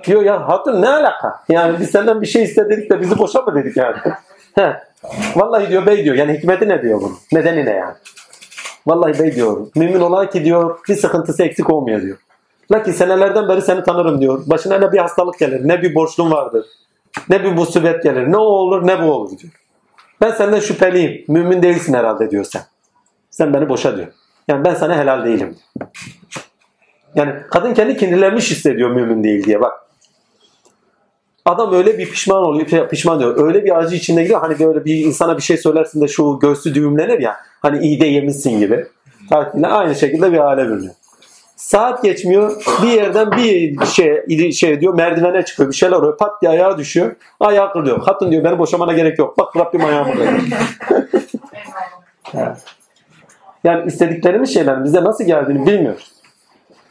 [0.04, 1.44] diyor ya hatun ne alaka?
[1.50, 3.98] Yani biz senden bir şey istedik de bizi boşa mı dedik yani?
[4.56, 4.78] He.
[5.36, 6.16] Vallahi diyor bey diyor.
[6.16, 7.18] Yani hikmeti ne diyor bunun?
[7.32, 7.96] Nedeni ne yani?
[8.88, 9.68] Vallahi bey diyor.
[9.76, 12.18] Mümin olan ki diyor bir sıkıntısı eksik olmuyor diyor.
[12.72, 14.44] Lakin senelerden beri seni tanırım diyor.
[14.46, 16.66] Başına ne bir hastalık gelir, ne bir borçlun vardır.
[17.30, 18.32] Ne bir musibet gelir.
[18.32, 19.54] Ne o olur ne bu olur diyor.
[20.22, 21.25] Ben senden şüpheliyim.
[21.27, 22.61] Mümin değilsin herhalde diyor sen.
[23.30, 24.08] Sen beni boşa diyor.
[24.48, 25.56] Yani ben sana helal değilim.
[27.16, 29.74] Yani kadın kendi kindilenmiş hissediyor mümin değil diye bak.
[31.45, 33.48] Adam öyle bir pişman oluyor, pişman diyor.
[33.48, 34.41] Öyle bir acı içinde gidiyor.
[34.41, 37.38] Hani böyle bir insana bir şey söylersin de şu göğsü düğümlenir ya.
[37.61, 38.85] Hani iyi de yemişsin gibi.
[39.30, 40.93] Tatile aynı şekilde bir hale bürünüyor.
[41.61, 42.64] Saat geçmiyor.
[42.83, 45.69] Bir yerden bir şey şey diyor merdivene çıkıyor.
[45.69, 46.17] Bir şeyler oluyor.
[46.17, 47.15] Pat diye ayağa düşüyor.
[47.40, 48.01] Ayağı kırılıyor.
[48.01, 49.38] Hatun diyor beni boşamana gerek yok.
[49.38, 50.33] Bak Rabbim ayağımı kırıyor.
[53.64, 56.11] yani istediklerimiz şeyler bize nasıl geldiğini bilmiyoruz.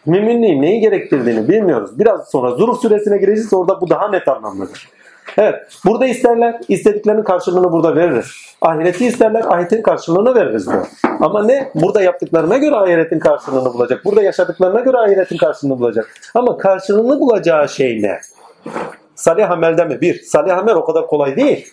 [0.07, 1.99] Müminliğin neyi gerektirdiğini bilmiyoruz.
[1.99, 4.89] Biraz sonra Zuruf suresine gireceğiz orada bu daha net anlamlıdır.
[5.39, 5.55] Evet.
[5.85, 6.61] Burada isterler.
[6.69, 8.27] istediklerinin karşılığını burada veririz.
[8.61, 9.45] Ahireti isterler.
[9.49, 10.87] Ahiretin karşılığını veririz diyor.
[11.21, 11.71] Ama ne?
[11.75, 14.05] Burada yaptıklarına göre ahiretin karşılığını bulacak.
[14.05, 16.09] Burada yaşadıklarına göre ahiretin karşılığını bulacak.
[16.35, 18.21] Ama karşılığını bulacağı şey ne?
[19.15, 20.01] Salih amelde mi?
[20.01, 20.23] Bir.
[20.23, 21.67] Salih amel o kadar kolay değil.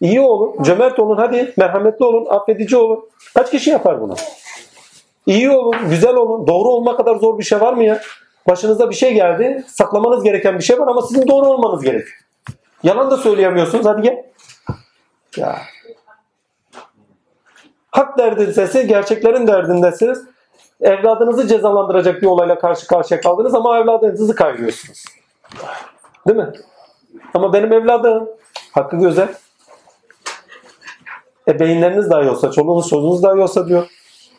[0.00, 3.08] İyi olun, cömert olun, hadi merhametli olun, affedici olun.
[3.34, 4.14] Kaç kişi yapar bunu?
[5.26, 6.46] İyi olun, güzel olun.
[6.46, 8.00] Doğru olma kadar zor bir şey var mı ya?
[8.48, 12.21] Başınıza bir şey geldi, saklamanız gereken bir şey var ama sizin doğru olmanız gerekiyor.
[12.82, 13.86] Yalan da söyleyemiyorsunuz.
[13.86, 14.24] Hadi gel.
[15.36, 15.58] Ya.
[17.90, 20.24] Hak derdindesiniz, gerçeklerin derdindesiniz.
[20.80, 25.04] Evladınızı cezalandıracak bir olayla karşı karşıya kaldınız ama evladınızı kaybediyorsunuz.
[26.26, 26.52] Değil mi?
[27.34, 28.28] Ama benim evladım
[28.72, 29.28] hakkı güzel.
[31.48, 33.86] E beyinleriniz dahi olsa, çoluğunuz çocuğunuz dahi olsa diyor.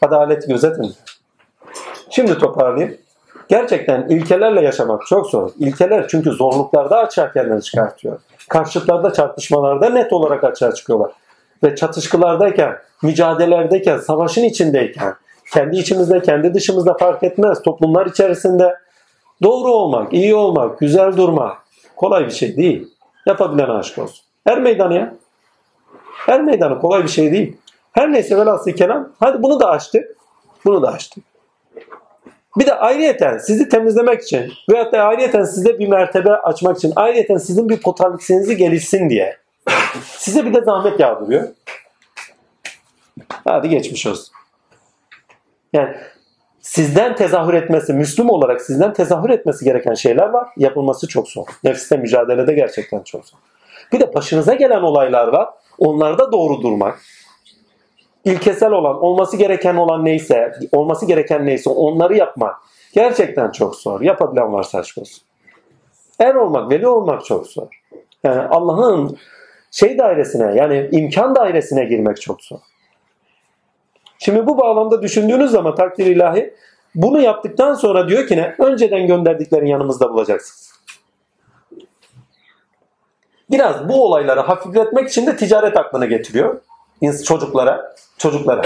[0.02, 0.96] Adaleti gözetin.
[2.10, 2.98] Şimdi toparlayayım.
[3.50, 5.52] Gerçekten ilkelerle yaşamak çok zor.
[5.60, 8.20] İlkeler çünkü zorluklarda açığa kendini çıkartıyor.
[8.50, 11.12] Karşıtlarda, çarpışmalarda net olarak açığa çıkıyorlar.
[11.64, 15.14] Ve çatışkılardayken, mücadelelerdeyken, savaşın içindeyken,
[15.54, 17.62] kendi içimizde, kendi dışımızda fark etmez.
[17.62, 18.76] Toplumlar içerisinde
[19.44, 21.58] doğru olmak, iyi olmak, güzel durmak
[21.96, 22.88] kolay bir şey değil.
[23.26, 24.26] Yapabilen aşk olsun.
[24.48, 25.14] Her meydanı ya.
[26.26, 27.58] Her meydanı kolay bir şey değil.
[27.92, 29.10] Her neyse velhasıl kelam.
[29.20, 30.18] Hadi bunu da açtık.
[30.66, 31.24] Bunu da açtık.
[32.58, 37.38] Bir de ayrıyeten sizi temizlemek için veyahut da ayrıyeten size bir mertebe açmak için ayrıyeten
[37.38, 39.38] sizin bir potansiyelinizi gelişsin diye
[40.04, 41.48] size bir de zahmet yağdırıyor.
[43.44, 44.34] Hadi geçmiş olsun.
[45.74, 45.96] Yani
[46.62, 50.48] sizden tezahür etmesi, Müslüm olarak sizden tezahür etmesi gereken şeyler var.
[50.58, 51.46] Yapılması çok zor.
[51.64, 53.38] Nefsle mücadelede gerçekten çok zor.
[53.94, 55.50] Bir de başınıza gelen olaylar var.
[55.78, 57.00] Onlarda doğru durmak.
[58.26, 62.56] İlkesel olan, olması gereken olan neyse, olması gereken neyse onları yapmak
[62.94, 64.02] gerçekten çok zor.
[64.02, 65.24] Yapabilen varsa aşk olsun.
[66.20, 67.68] Er olmak, veli olmak çok zor.
[68.24, 69.18] Yani Allah'ın
[69.72, 72.60] şey dairesine yani imkan dairesine girmek çok zor.
[74.20, 76.54] Şimdi bu bağlamda düşündüğünüz zaman takdir ilahi
[76.96, 78.56] bunu yaptıktan sonra diyor ki ne?
[78.60, 80.74] Önceden gönderdiklerin yanımızda bulacaksınız.
[83.52, 86.62] Biraz bu olayları hafifletmek için de ticaret aklına getiriyor.
[87.12, 87.94] Çocuklara.
[88.18, 88.62] Çocuklara.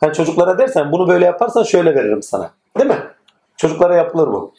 [0.00, 2.50] Hani çocuklara dersen bunu böyle yaparsan şöyle veririm sana.
[2.78, 2.98] Değil mi?
[3.56, 4.54] Çocuklara yapılır bu.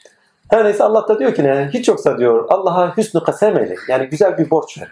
[0.50, 1.70] Her neyse Allah da diyor ki ne?
[1.74, 3.76] Hiç yoksa diyor Allah'a hüsnü kasem eyle.
[3.90, 4.92] Yani güzel bir borç ver.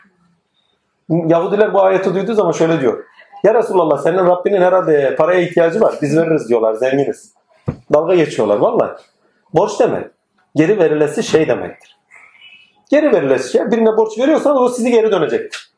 [1.09, 3.03] Yahudiler bu ayeti duyduğu zaman şöyle diyor.
[3.43, 5.95] Ya Resulallah senin Rabbinin herhalde paraya ihtiyacı var.
[6.01, 7.33] Biz veririz diyorlar zenginiz.
[7.93, 8.91] Dalga geçiyorlar vallahi.
[9.53, 10.07] Borç demek.
[10.55, 11.97] Geri verilesi şey demektir.
[12.89, 13.71] Geri verilesi şey.
[13.71, 15.70] Birine borç veriyorsanız o sizi geri dönecektir.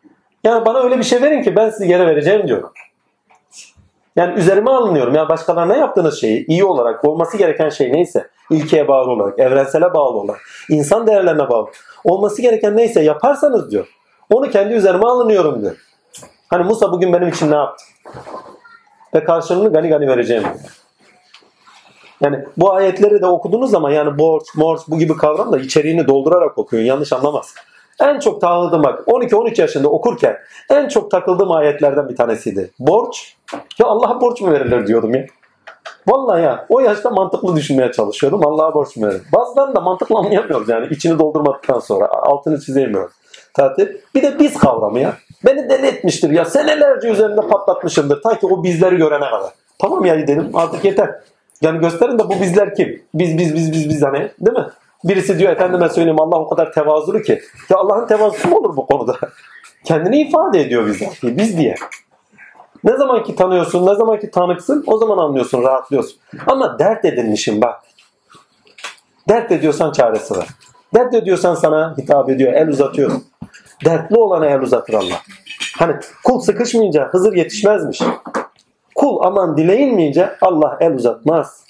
[0.43, 2.69] Yani bana öyle bir şey verin ki ben sizi geri vereceğim diyor.
[4.15, 5.15] Yani üzerime alınıyorum.
[5.15, 10.17] Ya başkalarına yaptığınız şeyi iyi olarak olması gereken şey neyse ilkeye bağlı olarak, evrensele bağlı
[10.17, 11.67] olarak, insan değerlerine bağlı.
[12.03, 13.87] Olması gereken neyse yaparsanız diyor.
[14.29, 15.75] Onu kendi üzerime alınıyorum diyor.
[16.49, 17.85] Hani Musa bugün benim için ne yaptı?
[19.15, 20.83] Ve karşılığını gani gani vereceğim diyor.
[22.21, 26.57] Yani bu ayetleri de okuduğunuz zaman yani borç, morç bu gibi kavram da içeriğini doldurarak
[26.57, 26.85] okuyun.
[26.85, 27.53] Yanlış anlamaz.
[28.01, 30.37] En çok takıldığım bak 12-13 yaşında okurken
[30.69, 32.71] en çok takıldığım ayetlerden bir tanesiydi.
[32.79, 33.35] Borç.
[33.79, 35.25] Ya Allah'a borç mu verilir diyordum ya.
[36.07, 38.47] Vallahi ya o yaşta mantıklı düşünmeye çalışıyordum.
[38.47, 39.21] Allah'a borç mu verilir?
[39.33, 43.13] Bazılarını da mantıklı anlayamıyoruz yani içini doldurmadıktan sonra altını çizemiyoruz.
[43.53, 43.87] Tatil.
[44.15, 45.13] Bir de biz kavramı ya.
[45.45, 46.45] Beni deli etmiştir ya.
[46.45, 48.21] Senelerce üzerinde patlatmışımdır.
[48.21, 49.51] Ta ki o bizleri görene kadar.
[49.79, 51.15] Tamam ya dedim artık yeter.
[51.61, 53.01] Yani gösterin de bu bizler kim?
[53.13, 54.65] Biz biz biz biz biz hani değil mi?
[55.03, 57.41] Birisi diyor efendime söyleyeyim Allah o kadar tevazulu ki.
[57.69, 59.17] Ya Allah'ın tevazusu mu olur bu konuda?
[59.83, 61.09] Kendini ifade ediyor bize.
[61.23, 61.75] Biz diye.
[62.83, 66.17] Ne zaman ki tanıyorsun, ne zaman ki tanıksın o zaman anlıyorsun, rahatlıyorsun.
[66.47, 67.81] Ama dert edinmişim bak.
[69.29, 70.47] Dert ediyorsan çaresi var.
[70.95, 73.11] Dert ediyorsan sana hitap ediyor, el uzatıyor.
[73.85, 75.21] Dertli olana el uzatır Allah.
[75.77, 78.01] Hani kul sıkışmayınca Hızır yetişmezmiş.
[78.95, 81.65] Kul aman dileyinmeyince Allah el uzatmaz.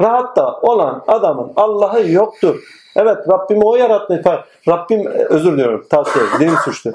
[0.00, 2.62] Rahatta olan adamın Allah'ı yoktur.
[2.96, 4.44] Evet Rabbim o yarattı.
[4.68, 5.86] Rabbim e, özür diliyorum.
[5.90, 6.92] Tavsiye dilim suçtu.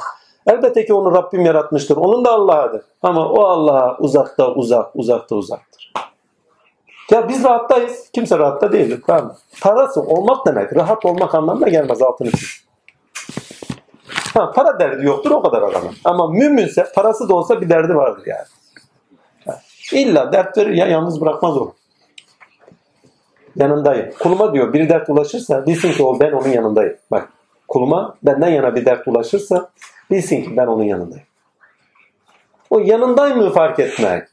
[0.48, 1.98] Elbette ki onu Rabbim yaratmıştır.
[1.98, 2.82] Onun da Allah'ıdır.
[3.02, 5.94] Ama o Allah'a uzakta uzak, uzakta uzaktır.
[7.12, 8.10] Ya biz rahattayız.
[8.14, 9.02] Kimse rahatta değildir.
[9.08, 9.36] Tamam.
[9.62, 10.76] Parası olmak demek.
[10.76, 12.64] Rahat olmak anlamına gelmez altını çiz.
[14.34, 15.94] Ha, para derdi yoktur o kadar adamın.
[16.04, 18.46] Ama müminse parası da olsa bir derdi vardır yani.
[19.92, 21.74] İlla dert verir ya yalnız bırakmaz onu.
[23.56, 24.10] Yanındayım.
[24.20, 26.96] Kuluma diyor bir dert ulaşırsa bilsin ki o ben onun yanındayım.
[27.12, 27.30] Bak
[27.68, 29.70] kuluma benden yana bir dert ulaşırsa
[30.12, 31.26] bilsin ki ben onun yanındayım.
[32.70, 34.24] O yanındayım mı fark etmek.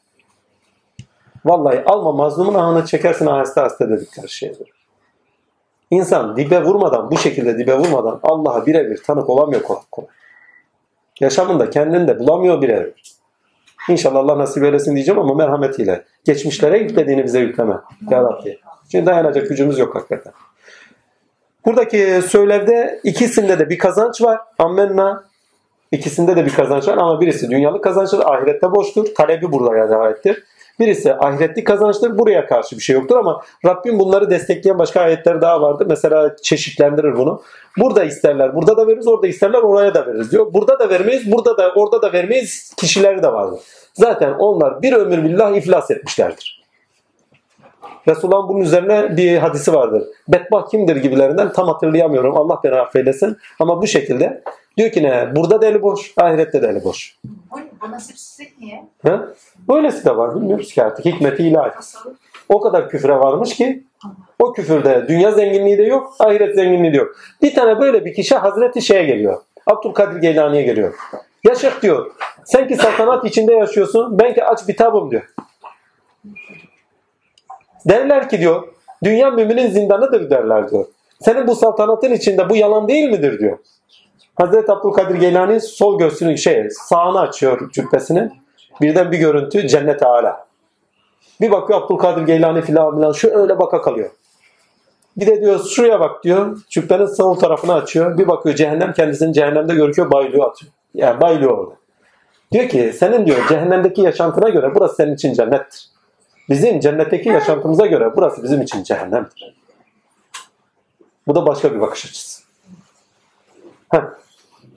[1.44, 4.73] Vallahi alma mazlumun ahını çekersin aheste aheste dedikleri şeydir.
[5.90, 10.08] İnsan dibe vurmadan, bu şekilde dibe vurmadan Allah'a birebir tanık olamıyor kolay kolay.
[11.20, 13.20] Yaşamında kendini de bulamıyor birebir.
[13.89, 16.05] İnşallah Allah nasip eylesin diyeceğim ama merhametiyle.
[16.24, 17.76] Geçmişlere yüklediğini bize yükleme.
[18.10, 18.60] Ya Rabbi.
[18.91, 20.33] Çünkü dayanacak gücümüz yok hakikaten.
[21.67, 24.41] Buradaki söylevde ikisinde de bir kazanç var.
[24.59, 25.25] Ammenna.
[25.93, 29.15] İkisinde de bir kazanç var ama birisi dünyalık kazançtır, ahirette boştur.
[29.15, 30.44] Talebi burada yani ayettir.
[30.81, 32.19] Birisi ahiretlik kazançtır.
[32.19, 35.86] Buraya karşı bir şey yoktur ama Rabbim bunları destekleyen başka ayetler daha vardır.
[35.86, 37.43] Mesela çeşitlendirir bunu.
[37.78, 40.55] Burada isterler, burada da veririz, orada isterler, oraya da veririz diyor.
[40.55, 43.60] Burada da vermeyiz, burada da orada da vermeyiz kişileri de vardır.
[43.94, 46.59] Zaten onlar bir ömür billah iflas etmişlerdir.
[48.09, 50.03] Resulullah'ın bunun üzerine bir hadisi vardır.
[50.29, 52.37] Bedbah kimdir gibilerinden tam hatırlayamıyorum.
[52.37, 53.37] Allah beni affeylesin.
[53.59, 54.43] Ama bu şekilde
[54.77, 55.37] diyor ki ne?
[55.37, 57.17] Burada da eli boş, ahirette de eli boş.
[57.25, 58.85] Bu, bu nasipsizlik niye?
[59.03, 59.29] Ha?
[59.69, 60.35] Böylesi de var.
[60.35, 61.05] Bilmiyoruz ki artık.
[61.05, 61.70] Hikmeti ilahi.
[62.49, 63.85] O kadar küfre varmış ki
[64.39, 67.17] o küfürde dünya zenginliği de yok, ahiret zenginliği de yok.
[67.43, 69.43] Bir tane böyle bir kişi Hazreti şeye geliyor.
[69.67, 70.95] Abdülkadir Geylani'ye geliyor.
[71.45, 72.11] Ya şeyh diyor.
[72.45, 74.19] Sen ki saltanat içinde yaşıyorsun.
[74.19, 75.35] Ben ki aç bitabım diyor.
[77.89, 78.68] Derler ki diyor.
[79.05, 80.86] Dünya müminin zindanıdır derler diyor.
[81.20, 83.59] Senin bu saltanatın içinde bu yalan değil midir diyor.
[84.34, 88.33] Hazreti Abdülkadir Geylani sol göğsünü şey sağını açıyor cübbesinin.
[88.81, 90.47] Birden bir görüntü cennet ala.
[91.41, 94.10] Bir bakıyor Abdülkadir Geylani filan filan şu öyle baka kalıyor.
[95.17, 96.59] Bir de diyor şuraya bak diyor.
[96.70, 98.18] Cübbenin sol tarafını açıyor.
[98.18, 100.73] Bir bakıyor cehennem kendisini cehennemde görüyor bayılıyor atıyor.
[100.94, 101.75] Yani bayılıyor orada.
[102.52, 105.91] Diyor ki senin diyor cehennemdeki yaşantına göre burası senin için cennettir.
[106.51, 109.55] Bizim cennetteki yaşantımıza göre burası bizim için cehennemdir.
[111.27, 112.43] Bu da başka bir bakış açısı.
[113.89, 114.01] Heh.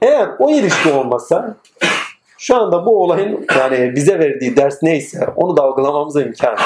[0.02, 1.56] Eğer o ilişki olmazsa
[2.38, 6.60] şu anda bu olayın yani bize verdiği ders neyse onu da algılamamıza imkan yok.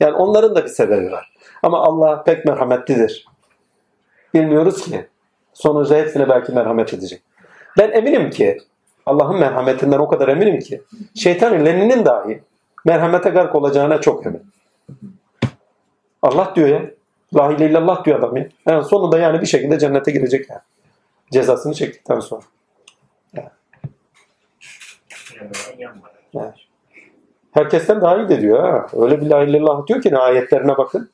[0.00, 1.32] Yani onların da bir sebebi var.
[1.62, 3.26] Ama Allah pek merhametlidir.
[4.34, 5.06] Bilmiyoruz ki.
[5.54, 7.22] Sonuçta hepsine belki merhamet edecek.
[7.78, 8.58] Ben eminim ki
[9.06, 10.82] Allah'ın merhametinden o kadar eminim ki
[11.14, 12.42] şeytanın Lenin'in dahi
[12.84, 14.42] merhamete gark olacağına çok emin.
[16.22, 16.90] Allah diyor ya.
[17.34, 18.48] La ilahe illallah diyor adam ya.
[18.66, 20.60] Yani sonunda yani bir şekilde cennete girecek yani.
[21.32, 22.42] Cezasını çektikten sonra.
[23.34, 23.48] Yani.
[27.52, 28.86] Herkesten daha iyi de diyor ha.
[28.92, 31.10] Öyle bir la illallah diyor ki ne ayetlerine bakın.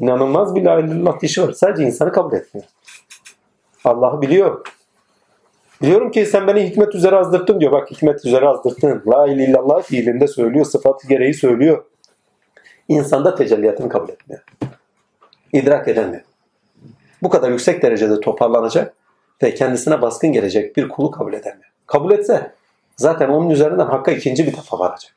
[0.00, 1.52] İnanılmaz bir la illallah dişi var.
[1.52, 2.68] Sadece insanı kabul etmiyor.
[3.84, 4.66] Allah'ı biliyor.
[5.82, 7.72] Biliyorum ki sen beni hikmet üzere azdırttın diyor.
[7.72, 9.02] Bak hikmet üzere azdırttın.
[9.06, 10.64] La ilahe illallah fiilinde söylüyor.
[10.64, 11.84] Sıfatı gereği söylüyor.
[12.88, 14.42] İnsanda tecelliyatını kabul etmiyor.
[15.52, 16.22] İdrak edemiyor.
[17.22, 18.94] Bu kadar yüksek derecede toparlanacak
[19.42, 21.70] ve kendisine baskın gelecek bir kulu kabul edemiyor.
[21.86, 22.54] Kabul etse
[22.96, 25.14] zaten onun üzerinden hakka ikinci bir defa varacak.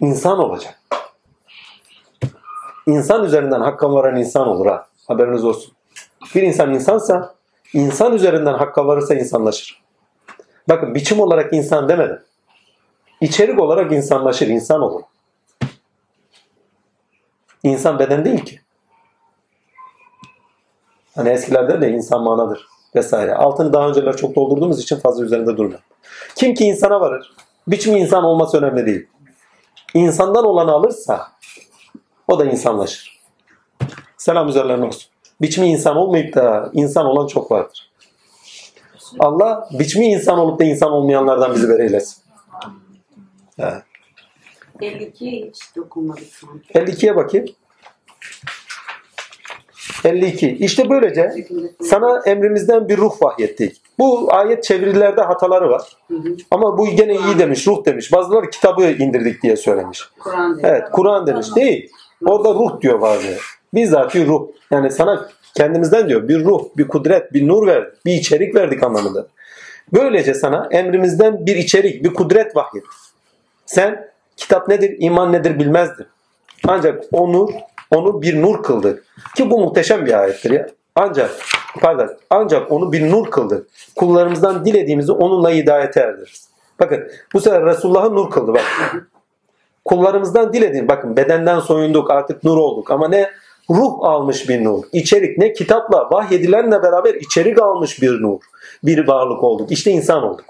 [0.00, 0.80] İnsan olacak.
[2.86, 4.86] İnsan üzerinden hakka varan insan olur ha.
[5.06, 5.72] Haberiniz olsun.
[6.34, 7.34] Bir insan insansa
[7.74, 9.82] insan üzerinden hakka varırsa insanlaşır.
[10.68, 12.22] Bakın biçim olarak insan demedim.
[13.20, 15.02] İçerik olarak insanlaşır, insan olur.
[17.62, 18.60] İnsan beden değil ki.
[21.14, 23.34] Hani eskilerde de insan manadır vesaire.
[23.34, 25.84] Altını daha önceler çok doldurduğumuz için fazla üzerinde durmuyorum.
[26.36, 27.32] Kim ki insana varır,
[27.66, 29.08] biçimi insan olması önemli değil.
[29.94, 31.28] İnsandan olanı alırsa
[32.28, 33.20] o da insanlaşır.
[34.16, 35.13] Selam üzerlerine olsun.
[35.40, 37.90] Biçimi insan olmayıp da insan olan çok vardır.
[39.18, 42.22] Allah biçimi insan olup da insan olmayanlardan bizi eylesin.
[43.58, 43.82] Evet.
[44.80, 46.92] 52 hiç dokunmadık sanki.
[46.92, 47.46] 52'ye bakayım.
[50.04, 50.50] 52.
[50.50, 51.34] İşte böylece
[51.82, 53.82] sana emrimizden bir ruh vahyettik.
[53.98, 55.82] Bu ayet çevirilerde hataları var.
[56.08, 56.36] Hı hı.
[56.50, 58.12] Ama bu gene iyi demiş, ruh demiş.
[58.12, 60.08] Bazıları kitabı indirdik diye söylemiş.
[60.18, 60.60] Kur'an.
[60.62, 61.46] Evet, Kur'an demiş.
[61.56, 61.90] Değil.
[62.26, 63.36] Orada ruh diyor bazı.
[63.74, 64.48] Bizzati ruh.
[64.70, 69.26] Yani sana kendimizden diyor bir ruh, bir kudret, bir nur verdik, bir içerik verdik anlamında.
[69.92, 72.92] Böylece sana emrimizden bir içerik, bir kudret vahyettik.
[73.66, 76.06] Sen kitap nedir, iman nedir bilmezdin.
[76.68, 77.48] Ancak o nur,
[77.90, 79.04] onu bir nur kıldık.
[79.36, 80.66] Ki bu muhteşem bir ayettir ya.
[80.96, 81.30] Ancak,
[81.80, 83.68] pardon, ancak onu bir nur kıldık.
[83.96, 86.48] Kullarımızdan dilediğimizi onunla hidayete erdiririz.
[86.80, 88.62] Bakın bu sefer Resulullah'ı nur kıldı bak.
[89.84, 93.30] Kullarımızdan dilediğim, bakın bedenden soyunduk artık nur olduk ama ne?
[93.70, 94.84] Ruh almış bir nur.
[94.92, 95.52] İçerik ne?
[95.52, 98.40] Kitapla, vahyedilenle beraber içerik almış bir nur.
[98.84, 99.72] Bir varlık olduk.
[99.72, 100.44] İşte insan olduk.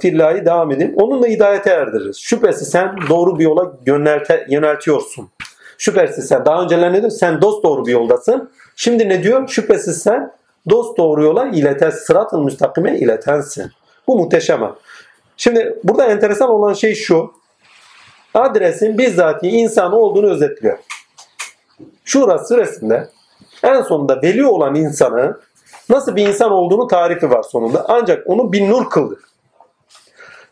[0.00, 0.94] Fillahi devam edin.
[0.96, 2.18] Onunla hidayete erdiririz.
[2.18, 5.28] Şüphesiz sen doğru bir yola yönelte, yöneltiyorsun.
[5.78, 7.10] Şüphesiz sen daha önceler ne diyor?
[7.10, 8.50] Sen dost doğru bir yoldasın.
[8.76, 9.48] Şimdi ne diyor?
[9.48, 10.32] Şüphesiz sen
[10.70, 13.72] dost doğru yola ileten, sırat-ı müstakime iletensin.
[14.06, 14.72] Bu muhteşem.
[15.36, 17.32] Şimdi burada enteresan olan şey şu.
[18.34, 20.78] Adresin bizzati insan olduğunu özetliyor.
[22.08, 23.08] Şura süresinde
[23.62, 25.40] en sonunda veli olan insanı
[25.88, 27.84] nasıl bir insan olduğunu tarifi var sonunda.
[27.88, 29.18] Ancak onu bir nur kıldı.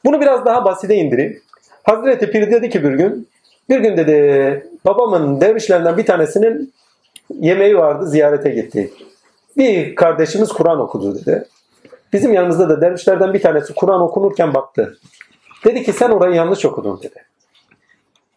[0.04, 1.42] Bunu biraz daha basite indireyim.
[1.82, 3.28] Hazreti Pir dedi ki bir gün,
[3.68, 6.74] bir gün dedi babamın dervişlerinden bir tanesinin
[7.30, 8.90] yemeği vardı ziyarete gitti.
[9.56, 11.48] Bir kardeşimiz Kur'an okudu dedi.
[12.12, 14.98] Bizim yanımızda da dervişlerden bir tanesi Kur'an okunurken baktı.
[15.64, 17.24] Dedi ki sen orayı yanlış okudun dedi.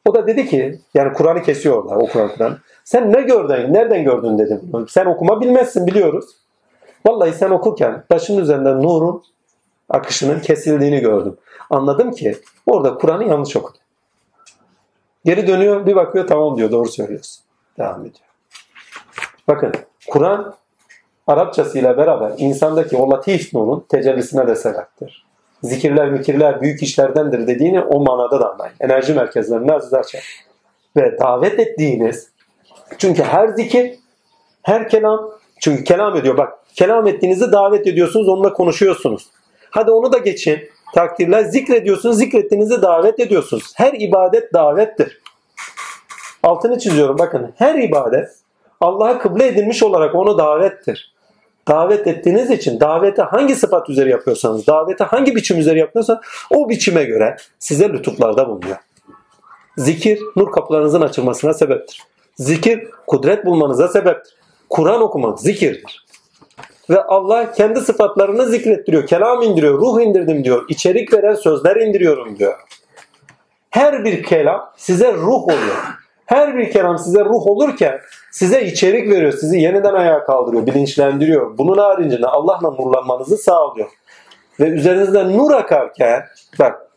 [0.10, 2.58] O da dedi ki yani Kur'an'ı kesiyor orada okunan Kur'an.
[2.84, 3.74] Sen ne gördün?
[3.74, 4.86] Nereden gördün dedim.
[4.90, 6.26] Sen okuma bilmezsin biliyoruz.
[7.08, 9.24] Vallahi sen okurken taşın üzerinden nurun
[9.90, 11.38] akışının kesildiğini gördüm.
[11.70, 13.78] Anladım ki orada Kur'an'ı yanlış okudu.
[15.26, 17.44] Geri dönüyor bir bakıyor tamam diyor doğru söylüyorsun.
[17.78, 18.30] Devam ediyor.
[19.48, 19.74] Bakın
[20.08, 20.56] Kur'an
[21.28, 25.29] Arapçasıyla beraber insandaki o latif nurun tecellisine de sebeptir.
[25.64, 28.74] Zikirler, mikirler büyük işlerdendir dediğini o manada da anlayın.
[28.80, 30.46] Enerji merkezlerine aziz açar.
[30.98, 32.30] Ve davet ettiğiniz
[32.98, 34.00] çünkü her zikir,
[34.64, 36.38] her kelam çünkü kelam ediyor.
[36.38, 39.28] Bak kelam ettiğinizi davet ediyorsunuz, onunla konuşuyorsunuz.
[39.70, 40.60] Hadi onu da geçin.
[40.96, 43.74] Takdirler zikrediyorsunuz, zikrettiğinizi davet ediyorsunuz.
[43.76, 45.22] Her ibadet davettir.
[46.44, 47.54] Altını çiziyorum bakın.
[47.56, 48.30] Her ibadet
[48.82, 51.14] Allah'a kıble edilmiş olarak onu davettir.
[51.70, 57.04] Davet ettiğiniz için davete hangi sıfat üzeri yapıyorsanız, davete hangi biçim üzeri yapıyorsanız o biçime
[57.04, 58.78] göre size lütuflarda bulunuyor.
[59.78, 62.04] Zikir nur kapılarınızın açılmasına sebeptir.
[62.38, 64.36] Zikir kudret bulmanıza sebeptir.
[64.70, 66.06] Kur'an okumak zikirdir.
[66.90, 69.08] Ve Allah kendi sıfatlarını zikrettiriyor.
[69.08, 70.66] Kelam indiriyor, ruh indirdim diyor.
[70.70, 72.60] İçerik veren sözler indiriyorum diyor.
[73.70, 75.99] Her bir kelam size ruh oluyor.
[76.30, 78.00] Her bir kelam size ruh olurken
[78.32, 79.32] size içerik veriyor.
[79.32, 81.58] Sizi yeniden ayağa kaldırıyor, bilinçlendiriyor.
[81.58, 83.90] Bunun haricinde Allah'la nurlanmanızı sağlıyor.
[84.60, 86.26] Ve üzerinizden nur akarken
[86.60, 86.92] bak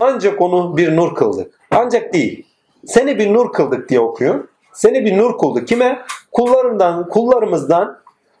[0.00, 1.60] ancak onu bir nur kıldık.
[1.70, 2.46] Ancak değil.
[2.86, 4.48] Seni bir nur kıldık diye okuyor.
[4.72, 5.68] Seni bir nur kıldık.
[5.68, 6.02] Kime?
[6.32, 7.98] Kullarından, kullarımızdan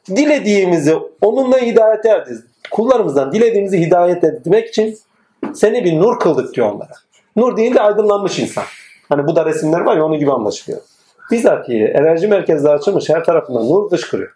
[0.08, 2.36] dilediğimizi onunla hidayet erdik.
[2.70, 4.98] Kullarımızdan dilediğimizi hidayet etmek için
[5.54, 6.94] seni bir nur kıldık diyor onlara.
[7.36, 8.64] Nur deyince aydınlanmış insan.
[9.14, 10.80] Hani bu da resimler var ya onun gibi anlaşılıyor.
[11.30, 14.34] Bizatihi enerji merkezleri açılmış her tarafından nur fışkırıyor.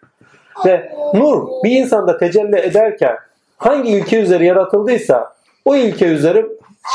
[0.65, 3.17] Ve nur bir insanda tecelli ederken
[3.57, 5.33] hangi ilke üzeri yaratıldıysa
[5.65, 6.45] o ilke üzeri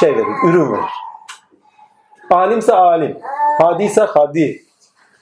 [0.00, 0.84] şey verir, ürün verir.
[2.30, 3.18] Alimse alim,
[3.60, 4.63] hadise hadi,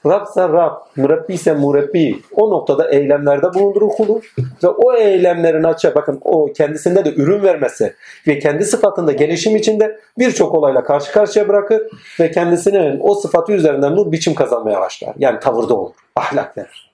[0.05, 2.21] Rabse Rab, mürebbi ise mürebbi.
[2.31, 4.21] O noktada eylemlerde bulundurur kulu
[4.63, 7.93] ve o eylemlerin açığa bakın o kendisinde de ürün vermesi
[8.27, 11.81] ve kendi sıfatında gelişim içinde birçok olayla karşı karşıya bırakır
[12.19, 15.13] ve kendisinin o sıfatı üzerinden nur biçim kazanmaya başlar.
[15.17, 16.93] Yani tavırda olur, ahlak verir.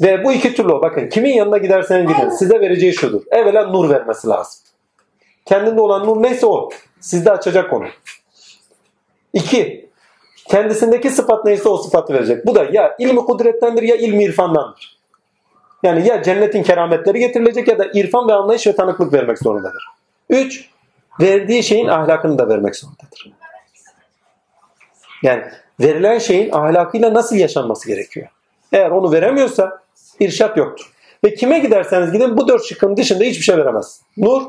[0.00, 0.82] Ve bu iki türlü o.
[0.82, 3.22] Bakın kimin yanına giderseniz gidin size vereceği şudur.
[3.30, 4.60] Evvela nur vermesi lazım.
[5.44, 6.70] Kendinde olan nur neyse o.
[7.00, 7.86] Sizde açacak onu.
[9.32, 9.85] İki,
[10.50, 12.46] kendisindeki sıfat neyse o sıfatı verecek.
[12.46, 14.96] Bu da ya ilmi kudrettendir ya ilmi irfandandır.
[15.82, 19.84] Yani ya cennetin kerametleri getirilecek ya da irfan ve anlayış ve tanıklık vermek zorundadır.
[20.30, 20.70] Üç,
[21.20, 23.32] verdiği şeyin ahlakını da vermek zorundadır.
[25.22, 25.42] Yani
[25.80, 28.28] verilen şeyin ahlakıyla nasıl yaşanması gerekiyor.
[28.72, 29.82] Eğer onu veremiyorsa
[30.20, 30.92] irşat yoktur.
[31.24, 34.00] Ve kime giderseniz gidin bu dört şıkkın dışında hiçbir şey veremez.
[34.16, 34.42] Nur,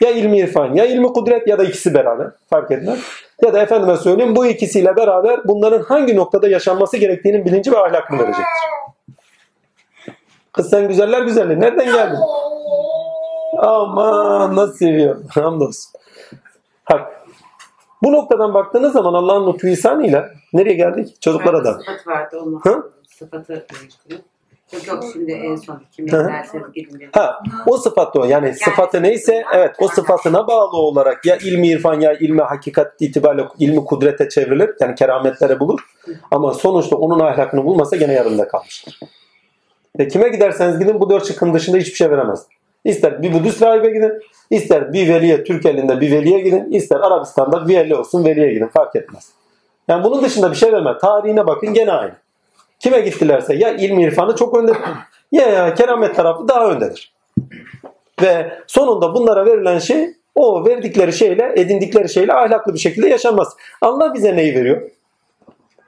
[0.00, 3.00] ya ilmi irfan, ya ilmi kudret ya da ikisi beraber fark etmez.
[3.42, 8.18] Ya da efendime söyleyeyim bu ikisiyle beraber bunların hangi noktada yaşanması gerektiğinin bilinci ve ahlakını
[8.18, 8.46] verecektir.
[10.52, 11.60] Kız sen güzeller güzelliği.
[11.60, 12.18] Nereden geldin?
[13.58, 15.16] Aman nasıl seviyor.
[15.34, 15.92] Hamdolsun.
[16.90, 17.20] Bak.
[18.02, 21.22] Bu noktadan baktığınız zaman Allah'ın lütfu ihsanıyla nereye geldik?
[21.22, 21.72] Çocuklara da.
[21.72, 22.60] Sıfat vardı onu.
[22.62, 22.92] Hı?
[23.08, 23.66] Sıfatı.
[24.72, 25.80] Yok yok şimdi en son hı.
[25.98, 27.08] giderseniz gidin.
[27.12, 28.24] Ha, o sıfat o.
[28.24, 33.48] Yani sıfatı neyse evet o sıfatına bağlı olarak ya ilmi irfan ya ilmi hakikat itibariyle
[33.58, 34.70] ilmi kudrete çevrilir.
[34.80, 35.80] Yani kerametlere bulur.
[36.30, 39.00] Ama sonuçta onun ahlakını bulmasa gene yarımda kalmıştır.
[39.98, 42.46] Ve kime giderseniz gidin bu dört şıkkın dışında hiçbir şey veremez.
[42.84, 44.12] İster bir Budist rahibe gidin,
[44.50, 48.66] ister bir veliye, Türk elinde bir veliye gidin, ister Arabistan'da bir veli olsun veliye gidin
[48.66, 49.32] fark etmez.
[49.88, 50.98] Yani bunun dışında bir şey vermez.
[51.00, 52.12] Tarihine bakın gene aynı.
[52.80, 54.72] Kime gittilerse ya ilmi irfanı çok önde
[55.32, 57.12] ya, ya keramet tarafı daha öndedir.
[58.22, 63.56] Ve sonunda bunlara verilen şey o verdikleri şeyle edindikleri şeyle ahlaklı bir şekilde yaşanmaz.
[63.80, 64.90] Allah bize neyi veriyor?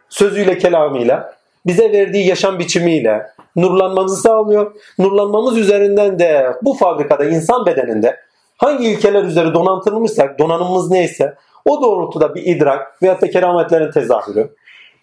[0.08, 1.34] Sözüyle kelamıyla
[1.66, 4.74] bize verdiği yaşam biçimiyle nurlanmamızı sağlıyor.
[4.98, 8.16] Nurlanmamız üzerinden de bu fabrikada insan bedeninde
[8.56, 14.54] hangi ilkeler üzeri donatılmışsak donanımımız neyse o doğrultuda bir idrak veyahut da kerametlerin tezahürü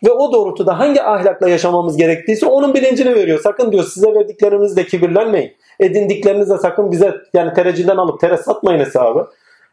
[0.06, 3.40] ve o doğrultuda hangi ahlakla yaşamamız gerektiyse onun bilincini veriyor.
[3.40, 5.52] Sakın diyor size verdiklerimizle kibirlenmeyin.
[5.80, 9.28] Edindiklerinizle sakın bize yani tereciden alıp tere satmayın hesabı.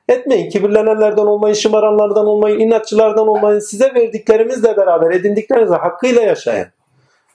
[0.09, 0.51] Etmeyin.
[0.51, 3.59] Kibirlenenlerden olmayın, şımaranlardan olmayın, inatçılardan olmayın.
[3.59, 6.67] Size verdiklerimizle beraber edindiklerinizle hakkıyla yaşayın.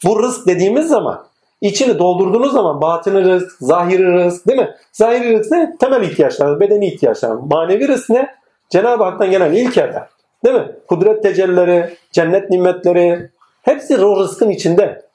[0.06, 1.26] Bu rızk dediğimiz zaman
[1.61, 4.76] içini doldurduğunuz zaman batını rızk, zahiri rızk değil mi?
[4.92, 5.76] Zahiri rızk ne?
[5.80, 7.32] Temel ihtiyaçlar, bedeni ihtiyaçlar.
[7.52, 8.36] Manevi rızk ne?
[8.70, 10.08] Cenab-ı Hak'tan gelen ilkeler.
[10.45, 10.76] Değil mi?
[10.88, 13.30] Kudret tecellileri, cennet nimetleri
[13.61, 15.06] hepsi o rızkın içinde.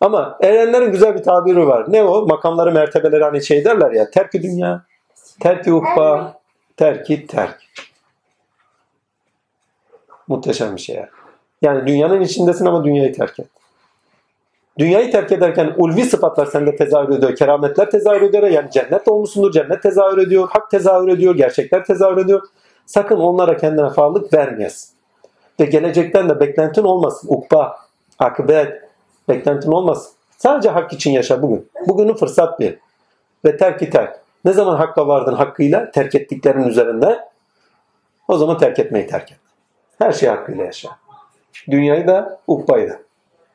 [0.00, 1.84] Ama erenlerin güzel bir tabiri var.
[1.88, 2.26] Ne o?
[2.26, 4.10] Makamları, mertebeleri hani şey derler ya.
[4.10, 4.82] Terki dünya,
[5.40, 6.40] terki ukba,
[6.76, 7.58] terki terk.
[10.28, 11.08] Muhteşem bir şey ya.
[11.62, 13.46] Yani dünyanın içindesin ama dünyayı terk et.
[14.78, 17.36] Dünyayı terk ederken ulvi sıfatlar sende tezahür ediyor.
[17.36, 18.42] Kerametler tezahür ediyor.
[18.42, 19.52] Yani cennet olmuşsundur.
[19.52, 20.48] Cennet tezahür ediyor.
[20.50, 21.34] Hak tezahür ediyor.
[21.34, 22.42] Gerçekler tezahür ediyor.
[22.90, 24.90] Sakın onlara kendine farlık vermeyesin.
[25.60, 27.28] Ve gelecekten de beklentin olmasın.
[27.30, 27.76] Ukba,
[28.18, 28.82] akıbet,
[29.28, 30.12] beklentin olmasın.
[30.38, 31.70] Sadece hak için yaşa bugün.
[31.86, 32.72] Bugünü fırsat bil.
[33.44, 34.20] Ve terk terk.
[34.44, 37.28] Ne zaman hakka vardın hakkıyla terk ettiklerin üzerinde
[38.28, 39.38] o zaman terk etmeyi terk et.
[39.98, 40.88] Her şeyi hakkıyla yaşa.
[41.70, 42.98] Dünyayı da ukbayı da.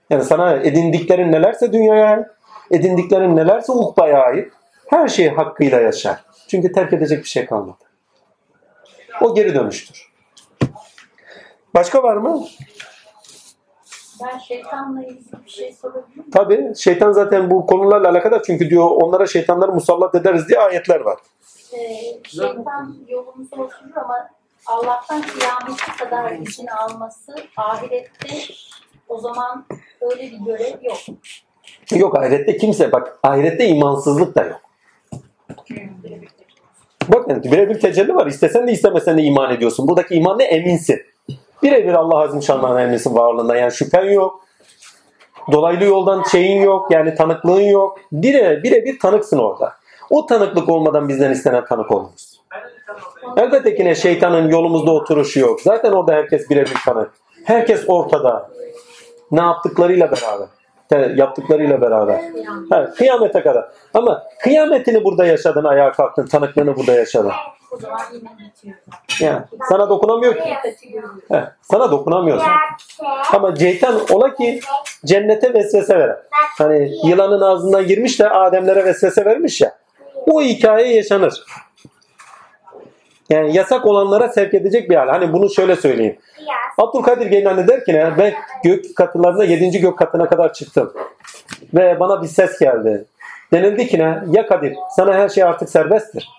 [0.09, 2.27] Yani sana edindiklerin nelerse dünyaya ait,
[2.72, 4.53] edindiklerin nelerse ukbaya ait.
[4.88, 6.19] Her şeyi hakkıyla yaşa.
[6.47, 7.84] Çünkü terk edecek bir şey kalmadı.
[9.22, 10.11] O geri dönüştür.
[11.76, 12.45] Başka var mı?
[14.24, 16.32] Ben şeytanla ilgili bir şey sorabilir miyim?
[16.32, 21.19] Tabii şeytan zaten bu konularla alakadar çünkü diyor onlara şeytanları musallat ederiz diye ayetler var.
[21.74, 21.77] Ee,
[22.30, 24.30] şeytan yolumuzu oturur ama
[24.66, 28.38] Allah'tan kıyamete kadar izin alması ahirette
[29.08, 29.66] o zaman
[30.02, 30.98] öyle bir görev yok.
[31.92, 34.61] Yok ahirette kimse bak ahirette imansızlık da yok.
[37.29, 38.27] Bakın birebir tecelli var.
[38.27, 39.87] İstesen de istemesen de iman ediyorsun.
[39.87, 40.43] Buradaki iman ne?
[40.43, 41.01] Eminsin.
[41.63, 43.55] Birebir Allah Azim Şanlı'na eminsin varlığından.
[43.55, 44.45] Yani şüphen yok.
[45.51, 46.91] Dolaylı yoldan şeyin yok.
[46.91, 47.97] Yani tanıklığın yok.
[48.11, 49.73] Bire, birebir tanıksın orada.
[50.09, 52.41] O tanıklık olmadan bizden istenen tanık oluruz.
[53.37, 55.61] Elbette ki şeytanın yolumuzda oturuşu yok.
[55.61, 57.11] Zaten orada herkes birebir tanık.
[57.43, 58.49] Herkes ortada.
[59.31, 60.47] Ne yaptıklarıyla beraber.
[61.15, 62.22] Yaptıklarıyla beraber.
[62.69, 63.65] Ha, kıyamete kadar.
[63.93, 67.31] Ama kıyametini burada yaşadın, ayağa kalktın, tanıklığını burada yaşadın.
[69.19, 69.39] Yani
[69.69, 70.55] sana dokunamıyor ki.
[71.31, 72.47] He, sana dokunamıyorsun.
[73.33, 74.59] Ama şeytan ola ki
[75.05, 76.17] cennete vesvese veren.
[76.57, 79.77] Hani yılanın ağzından girmiş de Ademlere vesvese vermiş ya.
[80.27, 81.43] O hikaye yaşanır.
[83.30, 85.07] Yani yasak olanlara sevk edecek bir hal.
[85.07, 86.17] Hani bunu şöyle söyleyeyim.
[86.77, 88.17] Abdülkadir Geylani der ki ne?
[88.17, 88.33] Ben
[88.64, 89.80] gök katlarına 7.
[89.80, 90.93] gök katına kadar çıktım.
[91.74, 93.06] Ve bana bir ses geldi.
[93.53, 94.24] Denildi ki ne?
[94.32, 96.30] Ya Kadir sana her şey artık serbesttir.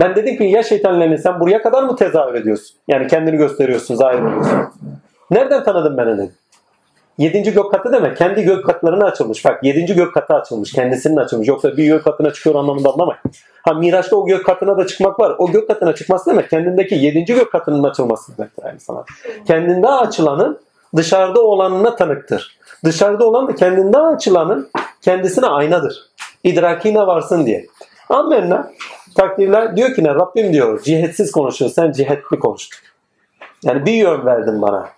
[0.00, 2.76] Ben dedim ki ya şeytanlarını sen buraya kadar mı tezahür ediyorsun?
[2.88, 4.68] Yani kendini gösteriyorsun, zahir oluyorsun.
[5.30, 6.32] Nereden tanıdın beni dedim.
[7.18, 8.16] Yedinci gök katı demek.
[8.16, 9.44] Kendi gök katlarına açılmış.
[9.44, 10.72] Bak yedinci gök katı açılmış.
[10.72, 11.48] Kendisinin açılmış.
[11.48, 13.20] Yoksa bir gök katına çıkıyor anlamında anlamayın.
[13.62, 15.34] Ha Miraç'ta o gök katına da çıkmak var.
[15.38, 19.06] O gök katına çıkması demek kendindeki yedinci gök katının açılması demektir aynı zamanda.
[19.46, 20.60] Kendinde açılanın
[20.96, 22.58] dışarıda olanına tanıktır.
[22.84, 24.70] Dışarıda olan da kendinde açılanın
[25.02, 25.96] kendisine aynadır.
[26.44, 27.66] İdrakine varsın diye.
[28.08, 28.70] Amenna.
[29.16, 32.78] Takdirler diyor ki ne Rabbim diyor cihetsiz konuşuyor sen cihetli konuştun.
[33.64, 34.97] Yani bir yön verdin bana.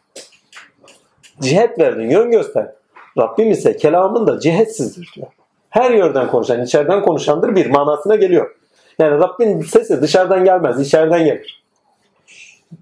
[1.42, 2.72] Cihet verdin, yön göster.
[3.18, 5.26] Rabbim ise kelamın da cihetsizdir diyor.
[5.70, 8.56] Her yönden konuşan, içeriden konuşandır bir manasına geliyor.
[8.98, 11.62] Yani Rabbin sesi dışarıdan gelmez, içeriden gelir.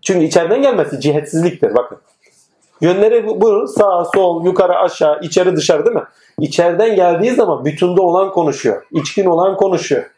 [0.03, 1.99] Çünkü içeriden gelmesi cihetsizliktir bakın.
[2.81, 6.03] Yönleri bu, sağ, sol, yukarı, aşağı, içeri, dışarı değil mi?
[6.41, 8.83] İçeriden geldiği zaman bütünde olan konuşuyor.
[8.91, 10.11] içkin olan konuşuyor.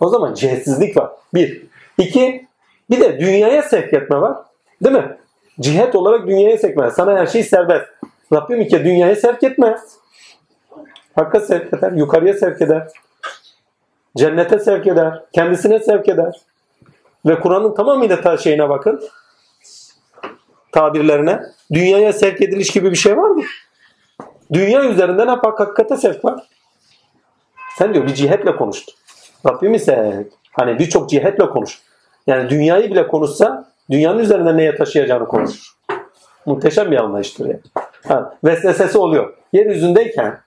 [0.00, 1.10] O zaman cihetsizlik var.
[1.34, 1.62] Bir.
[1.98, 2.46] İki,
[2.90, 4.36] bir de dünyaya sevk etme var.
[4.84, 5.16] Değil mi?
[5.60, 6.90] Cihet olarak dünyaya sevk etme.
[6.90, 7.86] Sana her şey serbest.
[8.32, 9.96] Rabbim iki dünyaya sevk etmez.
[11.14, 11.92] Hakka sevk eder.
[11.92, 12.88] Yukarıya sevk eder.
[14.16, 15.24] Cennete sevk eder.
[15.32, 16.40] Kendisine sevk eder.
[17.26, 19.02] Ve Kur'an'ın tamamıyla ta şeyine bakın.
[20.72, 21.42] Tabirlerine.
[21.72, 23.42] Dünyaya sevk ediliş gibi bir şey var mı?
[24.52, 26.48] Dünya üzerinden hep hakikate sevk var.
[27.78, 28.94] Sen diyor bir cihetle konuştun.
[29.46, 31.82] Rabbim ise hani birçok cihetle konuş.
[32.26, 35.72] Yani dünyayı bile konuşsa dünyanın üzerinde neye taşıyacağını konuşur.
[36.46, 37.60] Muhteşem bir anlayıştır yani.
[38.08, 39.34] Ha, vesvesesi oluyor.
[39.52, 40.38] Yeryüzündeyken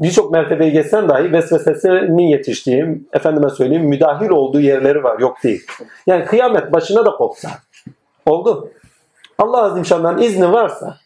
[0.00, 5.18] birçok mertebeyi geçsen dahi vesvesesinin yetiştiği, efendime söyleyeyim müdahil olduğu yerleri var.
[5.18, 5.66] Yok değil.
[6.06, 7.48] Yani kıyamet başına da kopsa.
[8.26, 8.70] Oldu.
[9.38, 10.96] Allah Azim Şan'dan izni varsa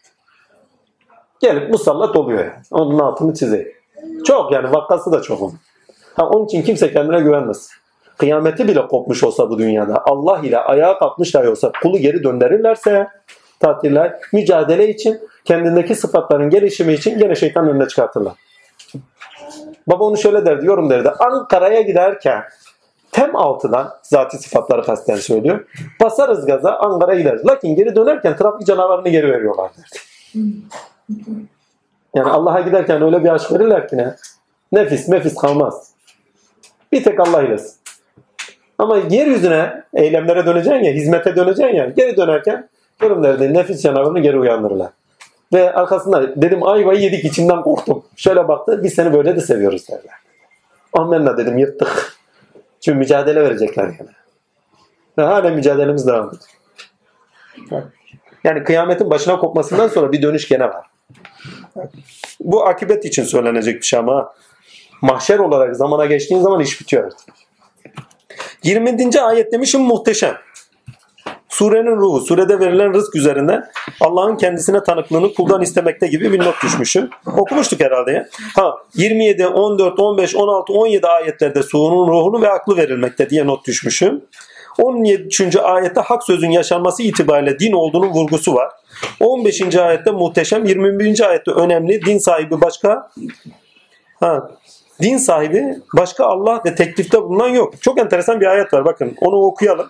[1.39, 2.63] gelip musallat oluyor yani.
[2.71, 3.71] Onun altını çizeyim.
[4.25, 5.59] Çok yani vakası da çok onun.
[6.15, 7.69] Ha, onun için kimse kendine güvenmez.
[8.17, 13.07] Kıyameti bile kopmuş olsa bu dünyada Allah ile ayağa kalkmış dahi olsa kulu geri döndürürlerse
[13.59, 18.33] tatiller mücadele için kendindeki sıfatların gelişimi için gene şeytan önüne çıkartırlar.
[19.87, 21.09] Baba onu şöyle derdi, yorum derdi.
[21.09, 22.43] Ankara'ya giderken
[23.11, 25.67] tem altıdan zati sıfatları kasten söylüyor.
[26.01, 27.45] Basarız gaza Ankara'ya gideriz.
[27.45, 29.99] Lakin geri dönerken trafik canavarını geri veriyorlar derdi.
[32.15, 34.15] Yani Allah'a giderken öyle bir aşk verirler ki ne?
[34.71, 35.91] Nefis mefis kalmaz.
[36.91, 37.84] Bir tek Allah ilesin.
[38.77, 41.85] Ama yeryüzüne eylemlere döneceksin ya, hizmete döneceksin ya.
[41.85, 44.89] Geri dönerken görümlerde nefis canavarını geri uyandırırlar.
[45.53, 48.05] Ve arkasında dedim ayvayı yedik içimden korktum.
[48.15, 50.15] Şöyle baktı biz seni böyle de seviyoruz derler.
[50.93, 52.15] Amenna dedim yırttık.
[52.81, 54.09] Çünkü mücadele verecekler yani.
[55.17, 57.83] Ve hala mücadelemiz devam ediyor.
[58.43, 60.85] Yani kıyametin başına kopmasından sonra bir dönüş gene var.
[62.39, 64.33] Bu akibet için söylenecek bir şey ama
[65.01, 67.44] mahşer olarak zamana geçtiğin zaman iş bitiyor artık.
[68.65, 69.21] 20.
[69.21, 70.37] ayet demişim muhteşem.
[71.49, 73.63] Surenin ruhu, surede verilen rızk üzerinde
[74.01, 77.09] Allah'ın kendisine tanıklığını kuldan istemekte gibi bir not düşmüşüm.
[77.37, 78.27] Okumuştuk herhalde ya.
[78.55, 84.21] Ha 27, 14, 15, 16, 17 ayetlerde surun ruhunu ve aklı verilmekte diye not düşmüşüm.
[84.77, 85.61] 17.
[85.61, 88.69] ayette hak sözün yaşanması itibariyle din olduğunun vurgusu var.
[89.19, 89.75] 15.
[89.75, 91.29] ayette muhteşem, 21.
[91.29, 92.05] ayette önemli.
[92.05, 93.11] Din sahibi başka
[94.19, 94.49] ha,
[95.01, 97.81] din sahibi başka Allah ve teklifte bulunan yok.
[97.81, 98.85] Çok enteresan bir ayet var.
[98.85, 99.87] Bakın onu okuyalım.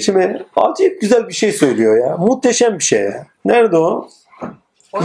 [0.00, 2.16] Şimdi acayip güzel bir şey söylüyor ya.
[2.16, 3.26] Muhteşem bir şey ya.
[3.44, 4.08] Nerede o?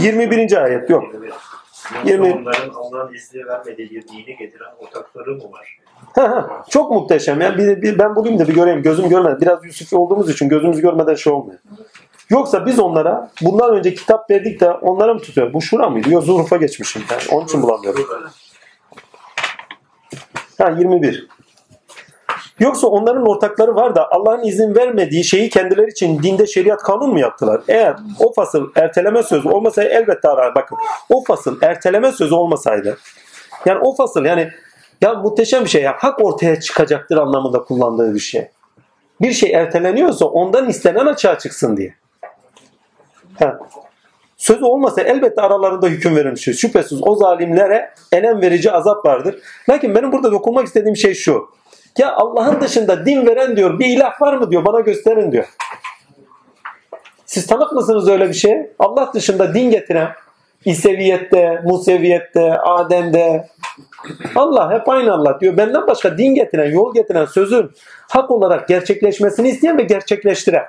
[0.01, 0.63] 21.
[0.63, 1.03] ayet yok.
[2.05, 5.79] Yirmi- Onların Allah'ın izni vermediği bir dini getiren ortakları mı var?
[6.69, 7.41] Çok muhteşem.
[7.41, 8.81] Yani bir, bir- ben bulayım da bir göreyim.
[8.81, 9.37] Gözüm görmedi.
[9.41, 11.59] Biraz Yusuf'i olduğumuz için gözümüz görmeden şey olmuyor.
[12.29, 15.53] Yoksa biz onlara bundan önce kitap verdik de onlara mı tutuyor?
[15.53, 16.09] Bu şura mıydı?
[16.13, 17.35] Yok Zuhruf'a geçmişim ben.
[17.35, 18.05] Onun için bulamıyorum.
[20.57, 21.27] Ha 21.
[22.59, 27.19] Yoksa onların ortakları var da Allah'ın izin vermediği şeyi kendileri için dinde şeriat kanun mu
[27.19, 27.61] yaptılar?
[27.67, 30.55] Eğer o fasıl erteleme sözü olmasaydı elbette arar.
[30.55, 30.77] Bakın
[31.09, 32.97] o fasıl erteleme sözü olmasaydı
[33.65, 34.49] yani o fasıl yani
[35.01, 38.47] ya muhteşem bir şey ya hak ortaya çıkacaktır anlamında kullandığı bir şey.
[39.21, 41.95] Bir şey erteleniyorsa ondan istenen açığa çıksın diye.
[43.39, 43.59] Ha.
[44.37, 46.53] Sözü olmasa elbette aralarında hüküm verilmiştir.
[46.53, 49.35] Şüphesiz o zalimlere elem verici azap vardır.
[49.69, 51.49] Lakin benim burada dokunmak istediğim şey şu.
[51.97, 55.45] Ya Allah'ın dışında din veren diyor bir ilah var mı diyor bana gösterin diyor.
[57.25, 58.71] Siz tanık mısınız öyle bir şey?
[58.79, 60.09] Allah dışında din getiren
[60.65, 63.47] İseviyette, Museviyette, Adem'de
[64.35, 65.57] Allah hep aynı Allah diyor.
[65.57, 67.71] Benden başka din getiren, yol getiren sözün
[68.09, 70.65] hak olarak gerçekleşmesini isteyen ve gerçekleştiren.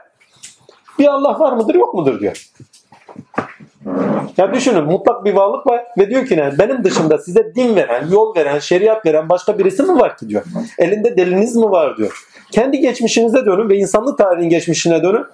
[0.98, 2.50] Bir Allah var mıdır yok mudur diyor.
[4.36, 8.08] Ya düşünün mutlak bir varlık var ve diyor ki ne benim dışında size din veren,
[8.10, 10.44] yol veren, şeriat veren başka birisi mi var ki diyor.
[10.78, 12.24] Elinde deliniz mi var diyor.
[12.52, 15.24] Kendi geçmişinize dönün ve insanlık tarihinin geçmişine dönün.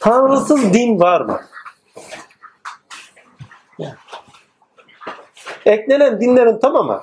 [0.00, 1.40] Tanrısız din var mı?
[5.66, 7.02] Eklenen dinlerin tamamı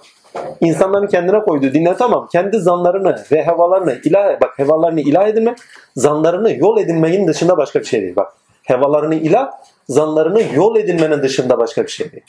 [0.62, 5.56] insanların kendine koyduğu dinler tamam kendi zanlarını ve hevalarını ilah bak hevalarını ilah edinme
[5.96, 9.52] zanlarını yol edinmenin dışında başka bir şey değil bak hevalarını ilah
[9.90, 12.26] zanlarını yol edinmenin dışında başka bir şey değil.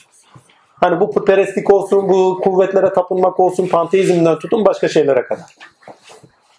[0.79, 5.55] Hani bu putperestlik olsun, bu kuvvetlere tapınmak olsun, panteizmden tutun başka şeylere kadar.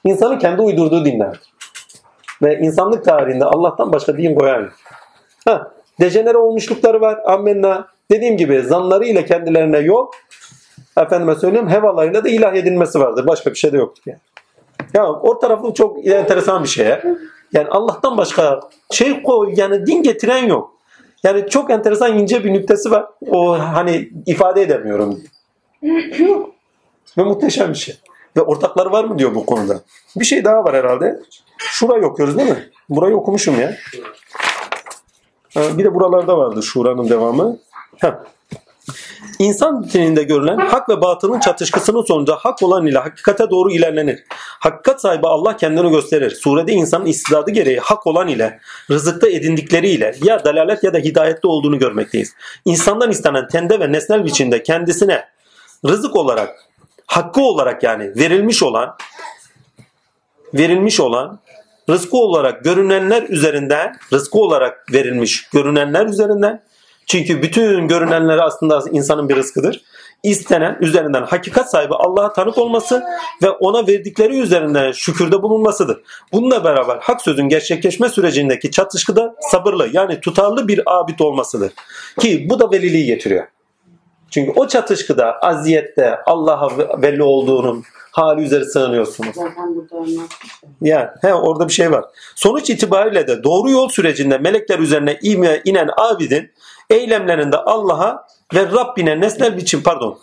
[0.05, 1.53] İnsanın kendi uydurduğu dinlerdir.
[2.43, 4.73] Ve insanlık tarihinde Allah'tan başka din koyan yok.
[5.45, 7.19] Ha, dejenere olmuşlukları var.
[7.25, 7.89] Ammenna.
[8.11, 10.07] Dediğim gibi zanlarıyla kendilerine yol,
[10.97, 13.27] efendime söyleyeyim hevalarıyla da ilah edilmesi vardır.
[13.27, 14.19] Başka bir şey de yoktur yani.
[14.95, 16.87] Ya o tarafı çok enteresan bir şey.
[16.87, 17.03] ya.
[17.53, 20.80] Yani Allah'tan başka şey koy yani din getiren yok.
[21.25, 23.07] Yani çok enteresan ince bir nüktesi var.
[23.31, 25.21] O hani ifade edemiyorum.
[26.19, 26.51] Yok.
[27.19, 27.97] Ve muhteşem bir şey.
[28.37, 29.81] Ve ortakları var mı diyor bu konuda.
[30.17, 31.21] Bir şey daha var herhalde.
[31.59, 32.71] Şurayı okuyoruz değil mi?
[32.89, 33.75] Burayı okumuşum ya.
[35.55, 37.59] Ha, bir de buralarda vardı şuranın devamı.
[37.97, 38.13] Heh.
[39.39, 44.25] İnsan dininde görülen hak ve batılın çatışkısının sonucu hak olan ile hakikate doğru ilerlenir.
[44.59, 46.31] Hakikat sahibi Allah kendini gösterir.
[46.31, 48.61] Surede insanın istidadı gereği hak olan ile
[48.91, 52.35] rızıkta edindikleriyle ya dalalet ya da hidayette olduğunu görmekteyiz.
[52.65, 55.25] İnsandan istenen tende ve nesnel biçimde kendisine
[55.89, 56.51] rızık olarak
[57.07, 58.97] hakkı olarak yani verilmiş olan
[60.55, 61.41] verilmiş olan
[61.91, 66.63] rızkı olarak görünenler üzerinden rızkı olarak verilmiş görünenler üzerinden
[67.11, 69.83] çünkü bütün görünenler aslında insanın bir rızkıdır.
[70.23, 73.03] İstenen üzerinden hakikat sahibi Allah'a tanık olması
[73.43, 76.01] ve ona verdikleri üzerinden şükürde bulunmasıdır.
[76.33, 81.73] Bununla beraber hak sözün gerçekleşme sürecindeki çatışkıda sabırlı yani tutarlı bir abid olmasıdır.
[82.21, 83.47] Ki bu da veliliği getiriyor.
[84.31, 89.37] Çünkü o çatışkıda, aziyette Allah'a veli olduğunun hali üzere sığınıyorsunuz.
[90.83, 92.05] Yani he, orada bir şey var.
[92.35, 95.19] Sonuç itibariyle de doğru yol sürecinde melekler üzerine
[95.65, 96.51] inen abidin
[96.91, 100.19] eylemlerinde Allah'a ve Rabbine nesnel biçim pardon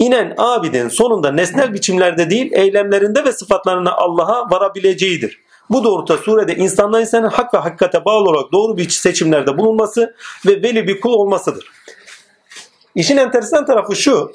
[0.00, 5.40] inen abidin sonunda nesnel biçimlerde değil eylemlerinde ve sıfatlarına Allah'a varabileceğidir.
[5.70, 10.14] Bu doğrultuda surede insandan insanın hak ve hakikate bağlı olarak doğru bir seçimlerde bulunması
[10.46, 11.70] ve veli bir kul olmasıdır.
[12.94, 14.32] İşin enteresan tarafı şu.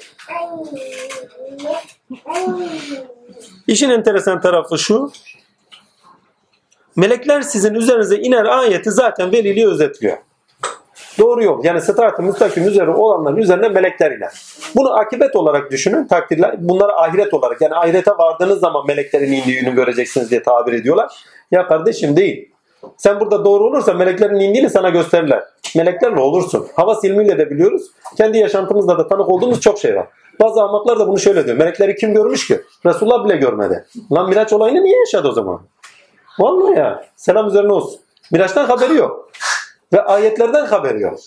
[3.66, 5.12] İşin enteresan tarafı şu.
[6.96, 10.18] Melekler sizin üzerinize iner ayeti zaten veliliği özetliyor.
[11.18, 11.64] Doğru yol.
[11.64, 14.32] Yani sırat-ı müstakim üzeri olanların üzerine melekler iner.
[14.76, 16.06] Bunu akibet olarak düşünün.
[16.06, 16.54] Takdirler.
[16.58, 21.12] Bunları ahiret olarak yani ahirete vardığınız zaman meleklerin indiğini göreceksiniz diye tabir ediyorlar.
[21.50, 22.52] Ya kardeşim değil.
[22.96, 25.42] Sen burada doğru olursa meleklerin indiğini sana gösterirler.
[25.76, 26.66] Meleklerle olursun.
[26.76, 27.82] Hava ilmiyle de biliyoruz.
[28.16, 30.06] Kendi yaşantımızda da tanık olduğumuz çok şey var.
[30.40, 31.56] Bazı ahmaklar da bunu şöyle diyor.
[31.56, 32.60] Melekleri kim görmüş ki?
[32.86, 33.84] Resulullah bile görmedi.
[34.12, 35.60] Lan Miraç olayını niye yaşadı o zaman?
[36.38, 37.04] Vallahi ya.
[37.16, 38.00] Selam üzerine olsun.
[38.32, 39.30] Miraç'tan haberi yok.
[39.92, 41.18] Ve ayetlerden haberi yok.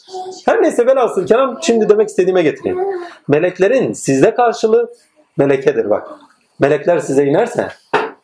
[0.46, 2.80] Her neyse velhasıl kelam şimdi demek istediğime getireyim.
[3.28, 4.94] Meleklerin sizde karşılığı
[5.38, 6.08] melekedir bak.
[6.60, 7.68] Melekler size inerse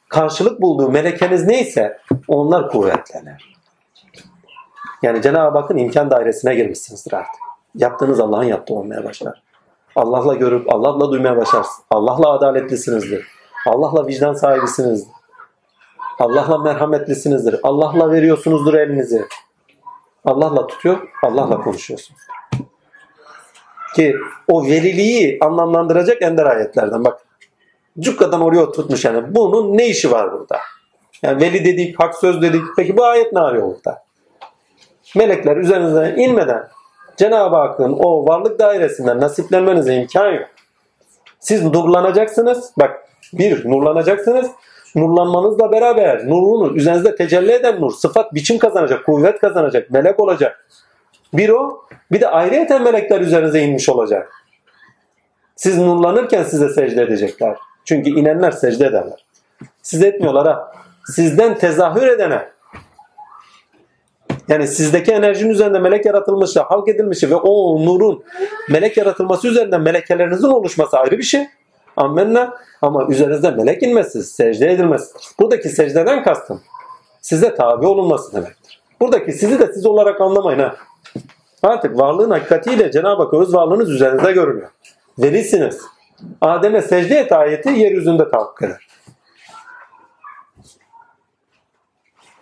[0.10, 1.98] karşılık bulduğu melekeniz neyse
[2.28, 3.56] onlar kuvvetlenir.
[5.04, 7.42] Yani Cenab-ı Hakk'ın imkan dairesine girmişsinizdir artık.
[7.76, 9.44] Yaptığınız Allah'ın yaptığı olmaya başlar.
[9.96, 11.84] Allah'la görüp Allah'la duymaya başlarsın.
[11.90, 13.28] Allah'la adaletlisinizdir.
[13.68, 15.12] Allah'la vicdan sahibisinizdir.
[16.20, 17.60] Allah'la merhametlisinizdir.
[17.64, 19.26] Allah'la veriyorsunuzdur elinizi.
[20.26, 22.22] Allah'la tutuyor, Allah'la konuşuyorsunuz.
[23.96, 24.16] Ki
[24.48, 27.22] o veliliği anlamlandıracak ender ayetlerden bak.
[28.00, 29.36] Cukkadan oraya tutmuş yani.
[29.36, 30.60] Bunun ne işi var burada?
[31.22, 32.62] Yani veli dedik, hak söz dedik.
[32.78, 34.04] Peki bu ayet ne arıyor burada?
[35.16, 36.68] Melekler üzerinize inmeden
[37.18, 40.48] Cenab-ı Hakk'ın o varlık dairesinden nasiplenmenize imkan yok.
[41.40, 42.72] Siz nurlanacaksınız.
[42.80, 44.48] Bak Bir, nurlanacaksınız.
[44.96, 50.68] Nurlanmanızla beraber nurunuz üzerinizde tecelli eden nur, sıfat, biçim kazanacak, kuvvet kazanacak, melek olacak.
[51.34, 54.34] Bir o, bir de ayrıyeten melekler üzerinize inmiş olacak.
[55.56, 57.58] Siz nurlanırken size secde edecekler.
[57.86, 59.26] Çünkü inenler secde ederler.
[59.82, 60.72] Siz etmiyorlar ha.
[61.06, 62.50] Sizden tezahür edene.
[64.48, 68.24] Yani sizdeki enerjinin üzerinde melek yaratılmışı, halk edilmişi ve o nurun
[68.70, 71.48] melek yaratılması üzerinden melekelerinizin oluşması ayrı bir şey.
[71.98, 72.58] Amenna.
[72.82, 75.28] Ama üzerinizde melek inmesi, secde edilmesidir.
[75.40, 76.62] Buradaki secdeden kastım
[77.22, 78.82] size tabi olunması demektir.
[79.02, 80.76] Buradaki sizi de siz olarak anlamayın ha.
[81.64, 84.70] Artık varlığın hakikatiyle Cenab-ı Hak öz varlığınız üzerinizde görünüyor.
[85.20, 85.82] Velisiniz.
[86.42, 88.88] Adem'e secde et ayeti yeryüzünde tahakkuk eder.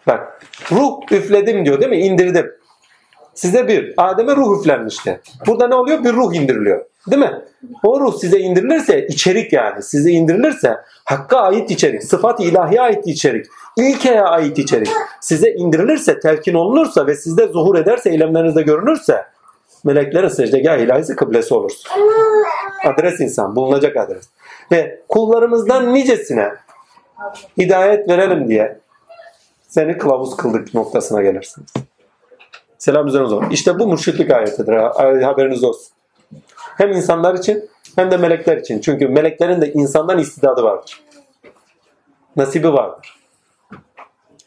[0.07, 1.98] Bak ruh üfledim diyor değil mi?
[1.98, 2.51] İndirdim.
[3.36, 5.22] Size bir Adem'e ruh üflenmişti.
[5.48, 6.03] Burada ne oluyor?
[6.03, 6.86] Bir ruh indiriliyor.
[7.12, 7.42] Değil mi?
[7.84, 13.45] O ruh size indirilirse içerik yani size indirilirse hakka ait içerik, sıfat ilahiye ait içerik,
[13.78, 14.90] ilkeye ait içerik
[15.22, 19.26] size indirilirse, telkin olunursa ve sizde zuhur ederse, eylemlerinizde görünürse
[19.84, 21.92] meleklerin secdegah ilahisi kıblesi olursun.
[22.86, 24.30] Adres insan, bulunacak adres.
[24.72, 26.50] Ve kullarımızdan nicesine
[27.58, 28.80] hidayet verelim diye
[29.68, 31.70] seni kılavuz kıldık noktasına gelirsiniz.
[32.84, 33.50] Selam üzerinize olsun.
[33.50, 34.74] İşte bu mürşitlik ayetidir.
[34.74, 35.88] ha- Haberiniz olsun.
[36.78, 38.82] Hem insanlar için hem de melekler için.
[38.82, 41.03] Çünkü meleklerin de insandan istidadı vardır.
[42.36, 43.20] Nasibi vardır.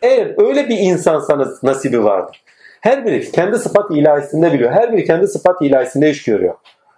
[0.03, 2.43] Eğer öyle bir insansanız nasibi vardır.
[2.81, 4.73] Her biri kendi sıfat ilahisinde biliyor.
[4.73, 6.55] Her biri kendi sıfat ilahisinde iş görüyor.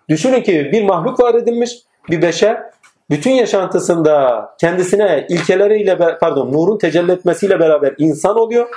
[0.09, 1.79] Düşünün ki bir mahluk var edilmiş,
[2.11, 2.63] bir beşer
[3.11, 8.69] bütün yaşantısında kendisine ilkeleriyle pardon nurun tecelli etmesiyle beraber insan oluyor.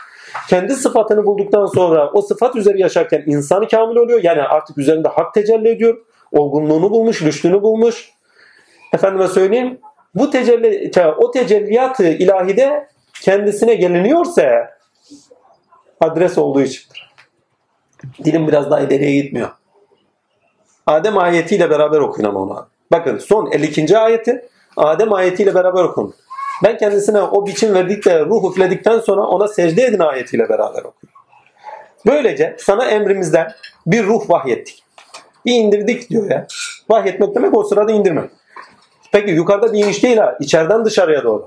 [0.50, 4.24] Kendi sıfatını bulduktan sonra o sıfat üzeri yaşarken insanı kamil oluyor.
[4.24, 5.98] Yani artık üzerinde hak tecelli ediyor.
[6.32, 8.12] Olgunluğunu bulmuş, rüştünü bulmuş.
[8.94, 9.80] Efendime söyleyeyim.
[10.16, 12.88] Bu tecelli, o tecelliyat-ı ilahide
[13.22, 14.78] kendisine geliniyorsa
[16.00, 17.14] adres olduğu içindir.
[18.24, 19.50] Dilim biraz daha ileriye gitmiyor.
[20.88, 22.68] Adem ayetiyle beraber okuyun ama onu.
[22.92, 23.98] Bakın son 52.
[23.98, 26.14] ayeti Adem ayetiyle beraber okuyun.
[26.64, 31.14] Ben kendisine o biçim verdikçe ruh üfledikten sonra ona secde edin ayetiyle beraber okuyun.
[32.06, 33.52] Böylece sana emrimizden
[33.88, 34.84] bir ruh vahyettik.
[35.46, 36.48] Bir indirdik diyor ya.
[36.90, 38.30] Vahyetmek demek o sırada indirmek.
[39.12, 40.38] Peki yukarıda bir iniş değil ha.
[40.40, 41.46] İçeriden dışarıya doğru.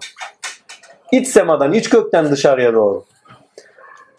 [1.12, 3.05] İç semadan, iç gökten dışarıya doğru.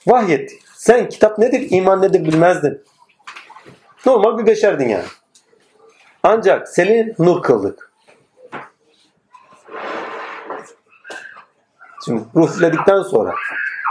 [0.07, 0.61] Vahyettik.
[0.75, 2.81] Sen kitap nedir, iman nedir bilmezdin.
[4.05, 5.05] Normal bir beşerdin yani.
[6.23, 7.84] Ancak seni nur kıldık.
[12.05, 13.33] Şimdi ruh sonra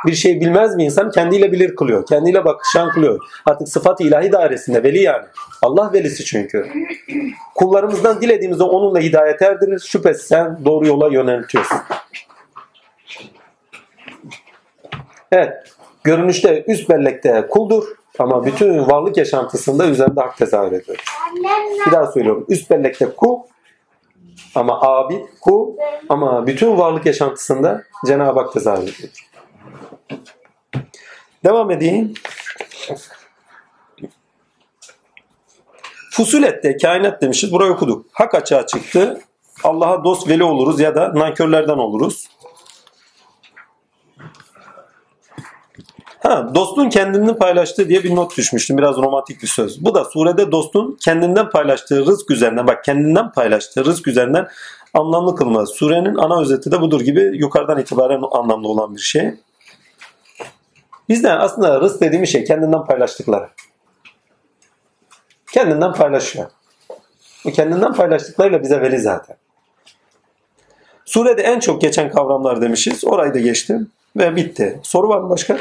[0.07, 1.11] bir şey bilmez mi insan?
[1.11, 2.07] Kendiyle bilir kılıyor.
[2.07, 3.19] Kendiyle bakışan kılıyor.
[3.47, 5.25] Artık sıfat ilahi dairesinde veli yani.
[5.63, 6.67] Allah velisi çünkü.
[7.55, 9.79] Kullarımızdan dilediğimizde onunla hidayet erdirir.
[9.79, 11.79] Şüphesiz sen doğru yola yöneltiyorsun.
[15.33, 15.53] Evet.
[16.05, 17.85] Görünüşte üst bellekte kuldur.
[18.19, 20.99] Ama bütün varlık yaşantısında üzerinde hak tezahür ediyor.
[21.87, 22.47] Bir daha söylüyorum.
[22.49, 23.39] Üst bellekte kul
[24.55, 25.77] ama abid kul
[26.09, 29.11] ama bütün varlık yaşantısında Cenab-ı Hak tezahür ediyor.
[31.45, 32.15] Devam edeyim.
[36.11, 37.53] Fusulette kainat demişiz.
[37.53, 38.07] Burayı okuduk.
[38.13, 39.21] Hak açığa çıktı.
[39.65, 42.29] Allah'a dost veli oluruz ya da nankörlerden oluruz.
[46.25, 48.79] Ha, dostun kendini paylaştığı diye bir not düşmüştüm.
[48.79, 49.85] Biraz romantik bir söz.
[49.85, 54.49] Bu da surede dostun kendinden paylaştığı rızk üzerinden, bak kendinden paylaştığı rızk üzerinden
[54.95, 55.75] anlamlı kılması.
[55.75, 59.35] Surenin ana özeti de budur gibi yukarıdan itibaren anlamlı olan bir şey.
[61.09, 63.49] Bizde aslında rızk dediğimiz şey kendinden paylaştıkları.
[65.53, 66.47] Kendinden paylaşıyor.
[67.45, 69.37] Bu kendinden paylaştıklarıyla bize veli zaten.
[71.05, 73.05] Surede en çok geçen kavramlar demişiz.
[73.05, 74.81] Orayı da geçtim ve bitti.
[74.83, 75.59] Soru var mı başka?